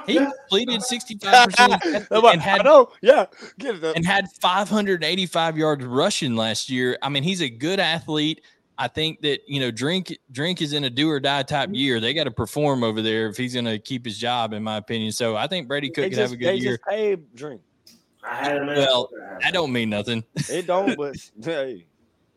he 0.05 0.13
yeah. 0.13 0.31
completed 0.39 0.81
65% 0.81 2.07
and 2.11 2.25
I 2.25 2.38
had 2.38 2.63
know. 2.63 2.89
Yeah, 3.01 3.25
get 3.59 3.84
it 3.84 3.95
and 3.95 4.05
had 4.05 4.30
585 4.41 5.57
yards 5.57 5.85
rushing 5.85 6.35
last 6.35 6.69
year. 6.69 6.97
I 7.01 7.09
mean, 7.09 7.23
he's 7.23 7.41
a 7.41 7.49
good 7.49 7.80
athlete. 7.80 8.41
I 8.78 8.88
think 8.88 9.22
that 9.22 9.41
you 9.48 9.60
know, 9.60 9.70
drink 9.72 10.18
drink 10.32 10.62
is 10.62 10.74
in 10.74 10.84
a 10.84 10.90
do 10.90 11.10
or 11.10 11.20
die 11.20 11.44
type 11.44 11.70
year. 11.74 12.00
They 12.00 12.14
got 12.14 12.24
to 12.26 12.32
perform 12.32 12.84
over 12.84 13.02
there 13.02 13.28
if 13.28 13.38
he's 13.38 13.54
going 13.54 13.66
to 13.66 13.78
keep 13.80 14.06
his 14.06 14.18
job, 14.18 14.54
in 14.54 14.64
my 14.64 14.78
opinion. 14.78 15.12
So 15.12 15.36
I 15.36 15.48
think 15.48 15.68
Brady 15.68 15.90
Cook 15.90 16.04
They 16.06 16.10
could 16.10 16.18
have 16.20 16.32
a 16.32 16.36
good 16.36 16.48
they 16.48 16.56
year. 16.56 16.72
just 16.78 16.84
paid 16.84 17.36
drink. 17.36 17.62
I 18.24 18.36
had 18.36 18.66
Well, 18.66 19.10
That 19.41 19.54
don't 19.54 19.72
mean 19.72 19.90
nothing. 19.90 20.24
It 20.50 20.66
don't, 20.66 20.98
but 20.98 21.16
hey, 21.44 21.86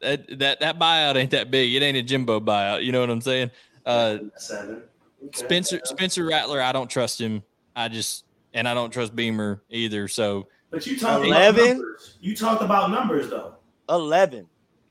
That 0.00 0.38
that 0.40 0.60
that 0.60 0.78
buyout 0.78 1.16
ain't 1.16 1.30
that 1.30 1.50
big. 1.50 1.72
It 1.72 1.82
ain't 1.82 1.96
a 1.96 2.02
Jimbo 2.02 2.40
buyout. 2.40 2.84
You 2.84 2.92
know 2.92 3.00
what 3.00 3.08
I'm 3.10 3.20
saying? 3.22 3.50
Uh, 3.86 4.18
seven. 4.36 4.82
Okay. 5.24 5.38
Spencer 5.38 5.80
Spencer 5.84 6.24
Rattler, 6.26 6.60
I 6.60 6.72
don't 6.72 6.90
trust 6.90 7.20
him. 7.20 7.42
I 7.74 7.88
just 7.88 8.24
and 8.52 8.68
I 8.68 8.74
don't 8.74 8.90
trust 8.90 9.14
Beamer 9.16 9.62
either. 9.70 10.06
So 10.08 10.48
But 10.70 10.86
you 10.86 10.98
talk 10.98 11.24
11? 11.24 11.60
about 11.62 11.68
numbers. 11.76 12.16
You 12.20 12.36
talked 12.36 12.62
about 12.62 12.90
numbers 12.90 13.30
though. 13.30 13.54
eleven. 13.88 14.48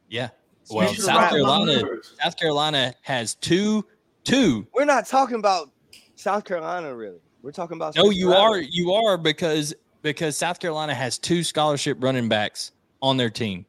yeah. 0.09 0.29
Well, 0.69 0.93
South 0.93 1.29
Carolina. 1.29 1.83
South 2.21 2.37
Carolina 2.37 2.93
has 3.01 3.35
two, 3.35 3.85
two. 4.23 4.67
We're 4.73 4.85
not 4.85 5.05
talking 5.05 5.37
about 5.37 5.69
South 6.15 6.43
Carolina, 6.45 6.95
really. 6.95 7.19
We're 7.41 7.51
talking 7.51 7.77
about. 7.77 7.95
No, 7.95 8.03
Spencer 8.03 8.19
you 8.19 8.31
Rattler. 8.31 8.57
are, 8.57 8.61
you 8.61 8.93
are 8.93 9.17
because 9.17 9.73
because 10.01 10.37
South 10.37 10.59
Carolina 10.59 10.93
has 10.95 11.17
two 11.17 11.43
scholarship 11.43 11.97
running 12.01 12.27
backs 12.29 12.71
on 13.01 13.17
their 13.17 13.29
team. 13.29 13.65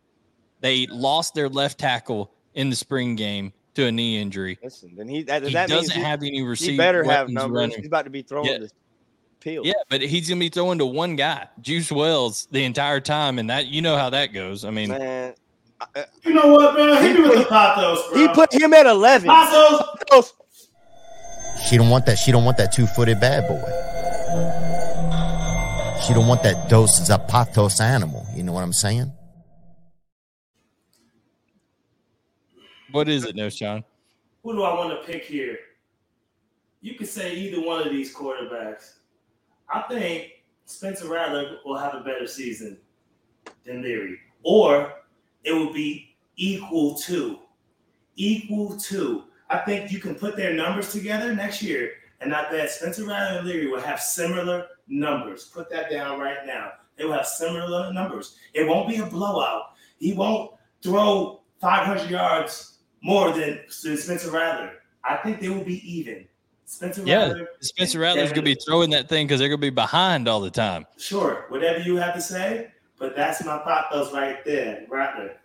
They 0.60 0.86
lost 0.86 1.34
their 1.34 1.48
left 1.48 1.78
tackle 1.78 2.32
in 2.54 2.70
the 2.70 2.76
spring 2.76 3.16
game 3.16 3.52
to 3.74 3.86
a 3.86 3.92
knee 3.92 4.18
injury. 4.18 4.58
Listen, 4.64 4.94
then 4.96 5.08
he 5.08 5.22
that, 5.24 5.42
He 5.42 5.52
that 5.52 5.68
doesn't 5.68 5.94
he, 5.94 6.00
have 6.02 6.22
any 6.22 6.42
he 6.56 6.76
better 6.78 7.04
have 7.04 7.28
numbers. 7.28 7.54
running. 7.60 7.76
He's 7.76 7.86
about 7.86 8.04
to 8.04 8.10
be 8.10 8.22
throwing 8.22 8.46
Yeah. 8.46 8.58
the 8.58 8.70
peeled. 9.40 9.66
Yeah, 9.66 9.74
but 9.90 10.00
he's 10.00 10.28
gonna 10.28 10.38
be 10.40 10.48
throwing 10.48 10.78
to 10.78 10.86
one 10.86 11.14
guy, 11.16 11.48
Juice 11.60 11.92
Wells, 11.92 12.48
the 12.50 12.64
entire 12.64 13.00
time, 13.00 13.38
and 13.38 13.50
that 13.50 13.66
you 13.66 13.82
know 13.82 13.96
how 13.98 14.08
that 14.10 14.32
goes. 14.32 14.64
I 14.64 14.70
mean, 14.70 14.88
man. 14.88 15.34
I- 15.80 16.04
You 16.24 16.34
know 16.34 16.46
what, 16.52 16.74
man? 16.76 17.02
Hit 17.02 17.16
me 17.16 17.22
with 17.22 17.32
He- 17.38 17.44
the 17.44 17.48
pathos, 17.48 18.08
bro. 18.08 18.18
He 18.18 18.28
put 18.28 18.52
him 18.52 18.72
at 18.74 18.86
eleven. 18.86 19.28
pathos. 19.28 20.32
She 21.68 21.76
don't 21.76 21.90
want 21.90 22.06
that. 22.06 22.16
She 22.18 22.32
don't 22.32 22.44
want 22.44 22.56
that 22.58 22.72
two 22.72 22.86
footed 22.86 23.20
bad 23.20 23.46
boy. 23.48 23.60
She 26.06 26.14
don't 26.14 26.26
want 26.28 26.42
that 26.44 26.68
dos 26.68 27.00
zapatos 27.00 27.80
animal. 27.80 28.26
You 28.34 28.42
know 28.44 28.52
what 28.52 28.62
I'm 28.62 28.72
saying? 28.72 29.12
what 32.92 33.08
is 33.08 33.24
it, 33.24 33.36
Knowshon? 33.36 33.84
Who 34.42 34.54
do 34.54 34.62
I 34.62 34.74
want 34.74 34.90
to 34.90 35.06
pick 35.12 35.24
here? 35.24 35.58
You 36.80 36.94
could 36.94 37.08
say 37.08 37.34
either 37.34 37.60
one 37.60 37.82
of 37.86 37.92
these 37.92 38.14
quarterbacks. 38.14 38.94
I 39.68 39.82
think 39.82 40.30
Spencer 40.66 41.08
Rattler 41.08 41.58
will 41.64 41.76
have 41.76 41.94
a 41.94 42.00
better 42.00 42.26
season 42.26 42.78
than 43.64 43.82
Leary, 43.82 44.18
or 44.44 44.92
it 45.46 45.52
will 45.52 45.72
be 45.72 46.16
equal 46.36 46.96
to. 46.96 47.38
Equal 48.16 48.76
to. 48.76 49.24
I 49.48 49.58
think 49.58 49.92
you 49.92 50.00
can 50.00 50.16
put 50.16 50.36
their 50.36 50.52
numbers 50.52 50.92
together 50.92 51.32
next 51.34 51.62
year, 51.62 51.92
and 52.20 52.34
I 52.34 52.50
bet 52.50 52.68
Spencer 52.68 53.06
Rattler 53.06 53.38
and 53.38 53.46
Leary 53.46 53.68
will 53.68 53.80
have 53.80 54.00
similar 54.00 54.66
numbers. 54.88 55.44
Put 55.44 55.70
that 55.70 55.88
down 55.90 56.18
right 56.18 56.44
now. 56.44 56.72
They 56.96 57.04
will 57.04 57.12
have 57.12 57.26
similar 57.26 57.92
numbers. 57.92 58.36
It 58.54 58.66
won't 58.66 58.88
be 58.88 58.96
a 58.96 59.06
blowout. 59.06 59.74
He 59.98 60.14
won't 60.14 60.52
throw 60.82 61.42
500 61.60 62.10
yards 62.10 62.78
more 63.02 63.30
than 63.30 63.60
Spencer 63.68 64.30
Rattler. 64.30 64.72
I 65.04 65.16
think 65.16 65.40
they 65.40 65.48
will 65.48 65.64
be 65.64 65.80
even. 65.88 66.26
Spencer 66.64 67.02
Yeah, 67.04 67.28
Rattler. 67.28 67.48
Spencer 67.60 68.00
Rattler's 68.00 68.30
gonna 68.30 68.42
be 68.42 68.56
throwing 68.66 68.90
that 68.90 69.08
thing 69.08 69.28
because 69.28 69.38
they're 69.38 69.48
gonna 69.48 69.58
be 69.58 69.70
behind 69.70 70.26
all 70.26 70.40
the 70.40 70.50
time. 70.50 70.84
Sure, 70.96 71.46
whatever 71.50 71.78
you 71.78 71.96
have 71.96 72.14
to 72.14 72.20
say, 72.20 72.72
but 72.98 73.14
that's 73.16 73.44
my 73.44 73.58
thought. 73.58 73.86
Those 73.92 74.12
right 74.12 74.44
there, 74.44 74.84
Rattler. 74.88 75.36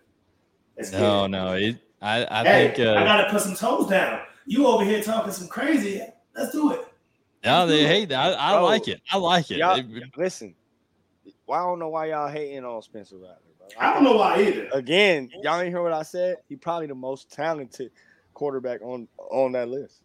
Let's 0.76 0.92
No, 0.92 1.24
it. 1.24 1.28
no, 1.28 1.52
it, 1.54 1.76
I, 2.00 2.26
I 2.30 2.44
hey, 2.44 2.72
think 2.74 2.86
uh, 2.88 2.94
I 2.94 3.04
gotta 3.04 3.30
put 3.30 3.40
some 3.42 3.54
toes 3.54 3.88
down. 3.88 4.20
You 4.46 4.66
over 4.66 4.84
here 4.84 5.02
talking 5.02 5.32
some 5.32 5.48
crazy. 5.48 6.00
Let's 6.34 6.52
do 6.52 6.72
it. 6.72 6.80
no, 7.44 7.66
they 7.66 7.86
hate 7.86 8.08
that. 8.08 8.38
I, 8.38 8.50
I 8.50 8.56
Bro, 8.56 8.64
like 8.64 8.88
it. 8.88 9.00
I 9.10 9.16
like 9.18 9.50
it. 9.50 9.58
Y'all, 9.58 9.78
It- 9.78 9.86
listen. 10.16 10.54
Well, 11.46 11.60
I 11.60 11.64
don't 11.68 11.78
know 11.78 11.88
why 11.88 12.06
y'all 12.06 12.28
hating 12.28 12.64
on 12.64 12.80
Spencer 12.82 13.16
Rattler, 13.16 13.36
bro. 13.58 13.66
I 13.78 13.92
don't 13.92 14.04
know 14.04 14.16
why 14.16 14.40
either. 14.42 14.68
Again, 14.72 15.28
y'all 15.42 15.60
ain't 15.60 15.68
hear 15.68 15.82
what 15.82 15.92
I 15.92 16.02
said. 16.02 16.38
He 16.48 16.56
probably 16.56 16.86
the 16.86 16.94
most 16.94 17.30
talented 17.30 17.90
quarterback 18.34 18.80
on 18.82 19.06
on 19.30 19.52
that 19.52 19.68
list. 19.68 20.02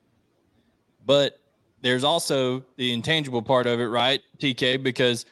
but 1.06 1.40
there's 1.82 2.04
also 2.04 2.64
the 2.76 2.92
intangible 2.92 3.42
part 3.42 3.68
of 3.68 3.80
it, 3.80 3.86
right, 3.86 4.20
TK? 4.40 4.82
Because 4.82 5.26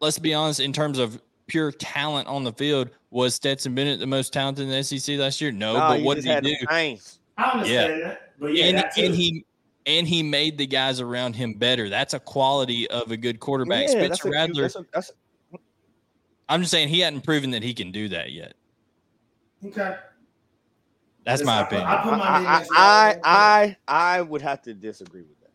let's 0.00 0.18
be 0.18 0.32
honest, 0.34 0.58
in 0.58 0.72
terms 0.72 0.98
of 0.98 1.20
pure 1.52 1.70
talent 1.70 2.26
on 2.28 2.44
the 2.44 2.52
field, 2.54 2.88
was 3.10 3.34
Stetson 3.34 3.74
Bennett 3.74 4.00
the 4.00 4.06
most 4.06 4.32
talented 4.32 4.64
in 4.64 4.70
the 4.70 4.82
SEC 4.82 5.18
last 5.18 5.38
year? 5.38 5.52
No, 5.52 5.74
Nah, 5.74 5.90
but 5.90 5.98
you 6.00 6.06
what 6.06 6.14
just 6.16 6.26
did 6.26 6.44
he 6.46 6.52
do? 6.54 6.56
the 6.66 6.66
Saints. 6.72 7.18
I 7.36 7.50
understand 7.50 8.02
that, 8.02 8.32
but 8.40 8.54
yeah, 8.54 8.64
and, 8.64 8.78
that 8.78 8.94
too. 8.94 9.02
and 9.04 9.14
he 9.14 9.44
and 9.84 10.08
he 10.08 10.22
made 10.22 10.56
the 10.56 10.66
guys 10.66 10.98
around 11.00 11.36
him 11.36 11.52
better. 11.54 11.90
That's 11.90 12.14
a 12.14 12.20
quality 12.20 12.88
of 12.88 13.10
a 13.10 13.16
good 13.18 13.38
quarterback. 13.38 13.88
Yeah, 13.88 14.06
that's 14.08 14.20
Spencer 14.20 14.28
a- 14.28 14.30
Rattler. 14.32 14.62
that's 14.62 14.76
a- 14.76 14.86
that's 14.94 15.10
a- 15.10 15.58
I'm 16.48 16.60
just 16.60 16.70
saying 16.70 16.88
he 16.88 17.00
hadn't 17.00 17.20
proven 17.22 17.50
that 17.50 17.62
he 17.62 17.74
can 17.74 17.92
do 17.92 18.08
that 18.08 18.32
yet. 18.32 18.54
okay. 19.66 19.96
That's 21.24 21.40
Listen, 21.42 21.46
my 21.46 21.58
I 21.58 21.62
opinion. 21.62 21.86
I 21.86 22.02
put 22.02 22.10
my 22.12 22.38
name 22.38 22.48
I, 22.48 22.66
I. 22.72 23.76
I, 23.86 24.16
I 24.16 24.22
would 24.22 24.40
have 24.42 24.62
to 24.62 24.74
disagree 24.74 25.22
with 25.22 25.38
that. 25.40 25.50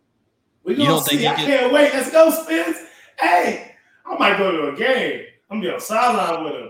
We 0.64 0.74
You 0.74 0.78
gonna 0.80 0.90
don't 0.91 0.99
think 1.07 1.19
see. 1.19 1.26
he 1.26 1.28
I 1.28 1.36
could- 1.36 1.45
can't 1.45 1.74
wait. 1.74 1.94
Let's 1.94 2.11
go, 2.11 2.30
Spence. 2.30 2.78
Hey, 3.19 3.76
I 4.06 4.18
might 4.18 4.38
go 4.38 4.52
to 4.52 4.74
a 4.74 4.78
game. 4.78 5.26
I'm 5.49 5.60
gonna 5.60 5.69
be 5.69 5.74
on 5.74 5.80
sideline 5.80 6.44
with 6.44 6.53
him. 6.53 6.69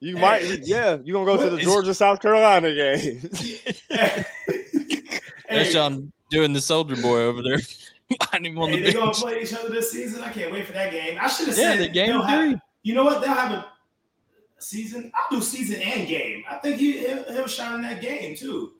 You 0.00 0.16
Hey. 0.16 0.22
might, 0.22 0.60
yeah. 0.66 0.96
You 1.02 1.12
gonna 1.12 1.26
go 1.26 1.36
to 1.42 1.50
the 1.56 1.62
Georgia 1.62 1.94
South 1.94 2.20
Carolina 2.20 2.74
game? 2.74 3.22
Hey, 5.48 5.56
That's 5.64 5.72
John 5.72 6.12
doing 6.30 6.52
the 6.52 6.60
soldier 6.60 6.94
boy 7.02 7.22
over 7.22 7.42
there. 7.42 7.58
behind 8.08 8.46
him 8.46 8.56
on 8.58 8.68
hey, 8.70 8.76
the 8.76 8.82
they're 8.84 8.92
gonna 9.00 9.10
play 9.12 9.42
each 9.42 9.52
other 9.52 9.68
this 9.68 9.90
season. 9.90 10.22
I 10.22 10.30
can't 10.30 10.52
wait 10.52 10.64
for 10.66 10.72
that 10.74 10.92
game. 10.92 11.18
I 11.20 11.26
should 11.28 11.48
have 11.48 11.58
Yeah, 11.58 11.72
said 11.72 11.80
the 11.80 11.88
game 11.88 12.06
they'll 12.10 12.22
have- 12.22 12.50
three. 12.50 12.60
You 12.84 12.94
know 12.94 13.02
what? 13.04 13.20
They'll 13.20 13.34
have 13.34 13.50
a 13.52 13.66
season. 14.58 15.10
I'll 15.14 15.36
do 15.38 15.42
season 15.44 15.80
and 15.82 16.06
game. 16.08 16.44
I 16.48 16.54
think 16.56 16.76
he 16.76 16.98
he'll, 17.00 17.24
he'll 17.32 17.46
shine 17.48 17.74
in 17.74 17.82
that 17.82 18.00
game 18.00 18.36
too. 18.36 18.74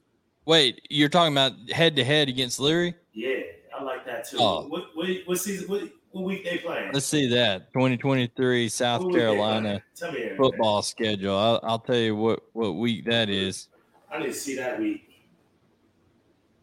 Wait, 0.46 0.80
you're 0.90 1.08
talking 1.08 1.34
about 1.34 1.52
head 1.70 1.96
to 1.96 2.04
head 2.04 2.28
against 2.28 2.60
Leary? 2.60 2.94
Yeah, 3.12 3.40
I 3.78 3.82
like 3.82 4.06
that 4.06 4.28
too. 4.28 4.38
Oh. 4.40 4.66
What, 4.68 4.86
what 4.94 5.08
what 5.26 5.38
season? 5.38 5.68
What, 5.68 5.90
what 6.12 6.24
week 6.24 6.44
they 6.44 6.58
playing? 6.58 6.90
Let's 6.92 7.06
see 7.06 7.28
that 7.28 7.72
2023 7.72 8.68
South 8.68 9.02
What 9.04 9.14
Carolina 9.14 9.60
playing? 9.62 9.82
Tell 9.96 10.12
me 10.12 10.18
everything. 10.18 10.36
football 10.36 10.82
schedule. 10.82 11.36
I'll, 11.36 11.60
I'll 11.62 11.78
tell 11.78 11.96
you 11.96 12.16
what 12.16 12.40
what 12.52 12.72
week 12.76 13.04
that 13.06 13.28
is. 13.28 13.68
I 14.10 14.18
didn't 14.18 14.34
see 14.34 14.56
that 14.56 14.78
week. 14.80 15.06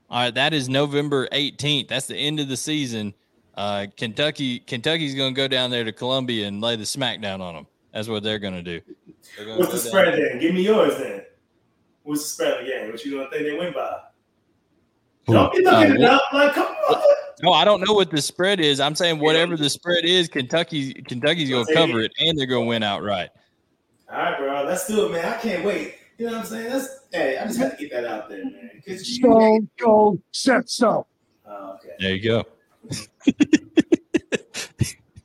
All 0.10 0.22
right, 0.22 0.34
that 0.34 0.54
is 0.54 0.70
November 0.70 1.28
18th. 1.34 1.88
That's 1.90 2.08
the 2.08 2.16
end 2.16 2.40
of 2.40 2.48
the 2.48 2.56
season. 2.58 3.14
Uh, 3.56 3.88
Kentucky 3.98 4.60
Kentucky's 4.60 5.16
going 5.16 5.34
to 5.34 5.38
go 5.38 5.48
down 5.48 5.70
there 5.70 5.84
to 5.84 5.92
Columbia 5.92 6.48
and 6.48 6.62
lay 6.62 6.76
the 6.76 6.84
smackdown 6.84 7.40
on 7.42 7.56
them. 7.56 7.68
That's 7.94 8.08
what 8.08 8.24
they're 8.24 8.40
going 8.40 8.54
to 8.54 8.62
do. 8.62 8.82
What's 9.58 9.72
the 9.72 9.78
down- 9.78 9.80
spread 9.80 10.14
then? 10.14 10.40
Give 10.40 10.54
me 10.54 10.62
yours 10.62 10.98
then. 10.98 11.24
What's 12.04 12.22
the 12.24 12.30
spread 12.30 12.60
of 12.60 12.66
the 12.66 12.72
game? 12.72 12.92
What 12.92 13.04
you 13.04 13.18
gonna 13.18 13.30
think 13.30 13.44
they 13.44 13.58
win 13.58 13.74
by? 13.74 14.00
Don't 15.28 15.52
be 15.54 15.64
looking 15.64 15.92
Uh, 15.92 15.96
it 15.96 16.02
up. 16.04 16.22
Like, 16.34 16.54
come 16.54 16.68
on. 16.68 17.02
No, 17.44 17.52
I 17.54 17.66
don't 17.66 17.82
know 17.86 17.94
what 17.94 18.10
the 18.10 18.22
spread 18.22 18.60
is. 18.60 18.80
I'm 18.80 18.96
saying 18.96 19.20
whatever 19.20 19.56
the 19.58 19.70
spread 19.70 20.06
is, 20.06 20.28
Kentucky 20.28 20.94
Kentucky's 20.94 21.50
going 21.50 21.66
to 21.68 21.74
cover 21.74 22.00
it 22.00 22.12
and 22.20 22.38
they're 22.38 22.48
going 22.48 22.66
to 22.66 22.68
win 22.70 22.82
outright. 22.84 23.30
All 24.12 24.18
right, 24.18 24.38
bro. 24.40 24.64
Let's 24.64 24.88
do 24.88 25.06
it, 25.06 25.12
man. 25.12 25.26
I 25.26 25.38
can't 25.38 25.64
wait. 25.64 25.96
You 26.18 26.26
know 26.28 26.32
what 26.32 26.42
I'm 26.42 26.46
saying? 26.48 26.70
That's 26.72 26.88
hey, 27.14 27.38
I 27.38 27.46
just 27.46 27.60
had 27.60 27.72
to 27.72 27.78
get 27.78 27.92
that 27.92 28.06
out 28.06 28.28
there, 28.30 28.44
man. 28.44 28.72
'Cause 28.88 29.08
you- 29.08 29.16
Stone 29.18 29.70
Cold 29.80 30.20
said 30.32 30.68
so. 30.68 31.06
Oh, 31.46 31.76
okay. 31.76 31.94
There 32.00 32.16
you 32.16 32.24
go. 32.24 32.44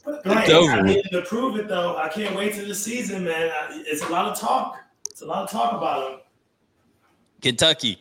But 0.04 0.24
Blaine, 0.24 0.38
It's 0.38 0.50
over 0.50 0.70
I 0.72 0.76
with. 0.82 0.86
need 0.96 1.04
to 1.12 1.22
prove 1.22 1.56
it 1.56 1.68
though. 1.68 1.96
I 1.96 2.08
can't 2.08 2.34
wait 2.36 2.54
to 2.54 2.64
the 2.64 2.74
season, 2.74 3.24
man. 3.24 3.50
I, 3.50 3.82
it's 3.86 4.02
a 4.02 4.08
lot 4.08 4.26
of 4.26 4.38
talk. 4.38 4.76
It's 5.08 5.22
a 5.22 5.26
lot 5.26 5.44
of 5.44 5.50
talk 5.50 5.72
about 5.74 6.10
him. 6.12 6.18
Kentucky, 7.40 7.98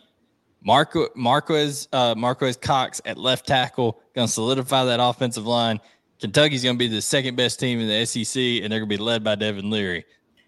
Marco 0.63 1.07
Marquez 1.15 1.87
uh, 1.91 2.13
Marques 2.15 2.55
Cox 2.57 3.01
at 3.05 3.17
left 3.17 3.47
tackle 3.47 3.99
going 4.15 4.27
to 4.27 4.31
solidify 4.33 4.85
that 4.85 4.99
offensive 5.01 5.45
line. 5.47 5.79
Kentucky's 6.19 6.63
going 6.63 6.75
to 6.75 6.79
be 6.79 6.87
the 6.87 7.01
second 7.01 7.35
best 7.35 7.59
team 7.59 7.79
in 7.79 7.87
the 7.87 8.05
SEC, 8.05 8.39
and 8.39 8.71
they're 8.71 8.79
going 8.79 8.89
to 8.89 8.97
be 8.97 8.97
led 8.97 9.23
by 9.23 9.33
Devin 9.35 9.69
Leary. 9.71 10.05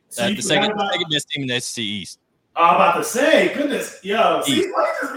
So 0.09 0.23
Uh, 0.25 0.29
the 0.29 0.41
second, 0.41 0.71
about- 0.71 0.91
second 0.91 1.09
best 1.11 1.29
team 1.29 1.41
in 1.43 1.47
the 1.47 1.59
SEC 1.59 1.81
East. 1.83 2.19
I'm 2.55 2.75
about 2.75 2.97
to 2.97 3.03
say, 3.03 3.51
goodness, 3.55 3.99
yo, 4.03 4.41
see, 4.45 4.59
East. 4.59 4.69
why 4.71 4.93
you 5.01 5.07
just 5.07 5.13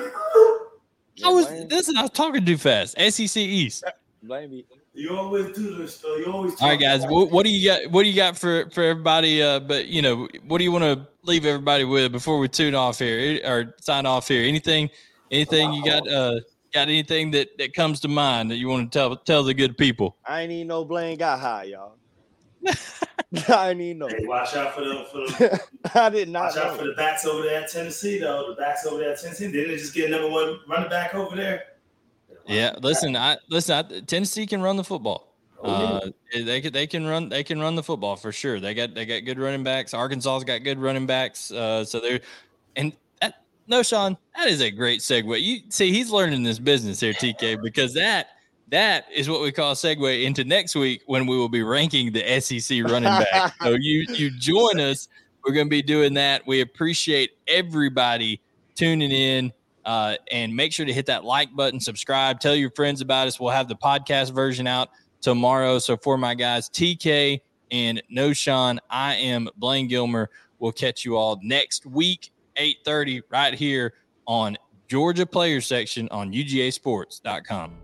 be- 1.18 1.24
I 1.24 1.28
was 1.28 1.46
Blame- 1.46 1.68
listen. 1.68 1.96
I 1.98 2.02
was 2.02 2.10
talking 2.12 2.44
too 2.46 2.56
fast. 2.56 2.94
SEC 2.98 3.36
East. 3.42 3.84
blame 4.22 4.50
me. 4.50 4.64
You 4.96 5.14
always 5.14 5.54
do 5.54 5.76
this, 5.76 5.98
though. 5.98 6.16
You 6.16 6.32
always. 6.32 6.58
All 6.60 6.70
right, 6.70 6.80
guys. 6.80 7.04
What, 7.06 7.30
what 7.30 7.44
do 7.44 7.52
you 7.52 7.68
got? 7.68 7.90
What 7.90 8.04
do 8.04 8.08
you 8.08 8.16
got 8.16 8.38
for 8.38 8.70
for 8.70 8.82
everybody? 8.82 9.42
Uh, 9.42 9.60
but 9.60 9.88
you 9.88 10.00
know, 10.00 10.26
what 10.46 10.56
do 10.56 10.64
you 10.64 10.72
want 10.72 10.84
to 10.84 11.06
leave 11.22 11.44
everybody 11.44 11.84
with 11.84 12.12
before 12.12 12.38
we 12.38 12.48
tune 12.48 12.74
off 12.74 12.98
here 12.98 13.38
or 13.44 13.74
sign 13.78 14.06
off 14.06 14.26
here? 14.26 14.42
Anything? 14.42 14.88
Anything 15.30 15.74
you 15.74 15.84
got? 15.84 16.08
Uh, 16.08 16.40
got 16.72 16.88
anything 16.88 17.30
that 17.32 17.58
that 17.58 17.74
comes 17.74 18.00
to 18.00 18.08
mind 18.08 18.50
that 18.50 18.56
you 18.56 18.68
want 18.68 18.90
to 18.90 18.98
tell 18.98 19.16
tell 19.16 19.44
the 19.44 19.52
good 19.52 19.76
people? 19.76 20.16
I 20.24 20.40
ain't 20.42 20.52
even 20.52 20.68
no 20.68 20.82
Blaine 20.86 21.18
got 21.18 21.40
high, 21.40 21.64
y'all. 21.64 21.96
I 23.48 23.70
ain't 23.70 23.80
even 23.82 23.98
know. 23.98 24.08
Hey, 24.08 24.24
watch 24.24 24.54
out 24.56 24.74
for 24.74 24.80
the 24.80 25.06
for 25.12 25.18
the 25.18 25.60
I 25.94 26.08
did 26.08 26.30
not 26.30 26.54
watch 26.54 26.56
out 26.56 26.78
for 26.78 26.86
the 26.86 26.94
backs 26.94 27.26
over 27.26 27.42
there 27.42 27.62
at 27.62 27.70
Tennessee, 27.70 28.18
though. 28.18 28.48
The 28.48 28.54
backs 28.54 28.86
over 28.86 28.98
there 28.98 29.12
at 29.12 29.20
Tennessee. 29.20 29.52
Didn't 29.52 29.68
they 29.68 29.76
just 29.76 29.94
get 29.94 30.10
number 30.10 30.30
one 30.30 30.60
running 30.66 30.88
back 30.88 31.14
over 31.14 31.36
there? 31.36 31.64
Yeah, 32.46 32.74
listen, 32.80 33.16
I 33.16 33.38
listen. 33.48 33.74
I, 33.74 34.00
Tennessee 34.00 34.46
can 34.46 34.62
run 34.62 34.76
the 34.76 34.84
football. 34.84 35.34
Oh, 35.62 35.70
Uh, 35.72 36.10
they 36.32 36.60
can 36.60 36.72
they 36.72 36.86
can 36.86 37.06
run 37.06 37.28
they 37.28 37.42
can 37.42 37.60
run 37.60 37.74
the 37.74 37.82
football 37.82 38.16
for 38.16 38.32
sure. 38.32 38.60
They 38.60 38.74
got 38.74 38.94
they 38.94 39.06
got 39.06 39.24
good 39.24 39.38
running 39.38 39.64
backs. 39.64 39.94
Arkansas's 39.94 40.44
got 40.44 40.62
good 40.62 40.78
running 40.78 41.06
backs. 41.06 41.50
Uh, 41.50 41.84
so 41.84 42.00
they're 42.00 42.20
and 42.76 42.92
that, 43.20 43.42
Knowshon, 43.68 44.16
that 44.36 44.48
is 44.48 44.60
a 44.60 44.70
great 44.70 45.00
segue. 45.00 45.40
You 45.40 45.60
see, 45.70 45.92
he's 45.92 46.10
learning 46.10 46.42
this 46.42 46.58
business 46.58 47.00
here, 47.00 47.12
TK, 47.14 47.62
because 47.62 47.94
that 47.94 48.28
that 48.68 49.06
is 49.12 49.30
what 49.30 49.42
we 49.42 49.52
call 49.52 49.72
a 49.72 49.74
segue 49.74 50.24
into 50.24 50.44
next 50.44 50.74
week 50.74 51.02
when 51.06 51.26
we 51.26 51.36
will 51.36 51.48
be 51.48 51.62
ranking 51.62 52.12
the 52.12 52.40
SEC 52.40 52.82
running 52.84 53.04
back. 53.04 53.54
so 53.62 53.76
you 53.80 54.06
you 54.10 54.30
join 54.38 54.80
us. 54.80 55.08
We're 55.44 55.52
going 55.52 55.66
to 55.66 55.70
be 55.70 55.82
doing 55.82 56.14
that. 56.14 56.44
We 56.46 56.60
appreciate 56.60 57.30
everybody 57.46 58.40
tuning 58.74 59.12
in. 59.12 59.52
Uh, 59.86 60.16
and 60.32 60.54
make 60.54 60.72
sure 60.72 60.84
to 60.84 60.92
hit 60.92 61.06
that 61.06 61.24
like 61.24 61.54
button, 61.54 61.78
subscribe, 61.78 62.40
tell 62.40 62.56
your 62.56 62.70
friends 62.72 63.00
about 63.00 63.28
us. 63.28 63.38
We'll 63.38 63.50
have 63.50 63.68
the 63.68 63.76
podcast 63.76 64.34
version 64.34 64.66
out 64.66 64.90
tomorrow. 65.20 65.78
So 65.78 65.96
for 65.96 66.18
my 66.18 66.34
guys, 66.34 66.68
TK 66.68 67.40
and 67.70 68.02
Knowshon, 68.12 68.78
I 68.90 69.14
am 69.14 69.48
Blaine 69.56 69.86
Gilmer. 69.86 70.28
We'll 70.58 70.72
catch 70.72 71.04
you 71.04 71.16
all 71.16 71.38
next 71.40 71.86
week, 71.86 72.32
8:30, 72.56 73.22
right 73.30 73.54
here 73.54 73.94
on 74.26 74.56
Georgia 74.88 75.24
Player 75.24 75.60
Section 75.60 76.08
on 76.10 76.32
UGASports.com. 76.32 77.76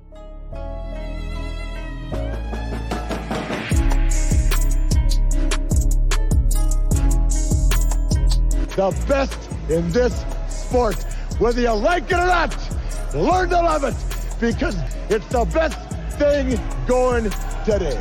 The 8.74 9.04
best 9.06 9.38
in 9.68 9.88
this 9.92 10.24
sport 10.48 11.04
whether 11.38 11.60
you 11.62 11.72
like 11.72 12.04
it 12.04 12.14
or 12.14 12.26
not, 12.26 12.56
learn 13.14 13.48
to 13.50 13.56
love 13.56 13.84
it 13.84 13.94
because 14.40 14.76
it's 15.08 15.26
the 15.28 15.44
best 15.46 15.78
thing 16.18 16.60
going 16.86 17.30
today. 17.64 17.98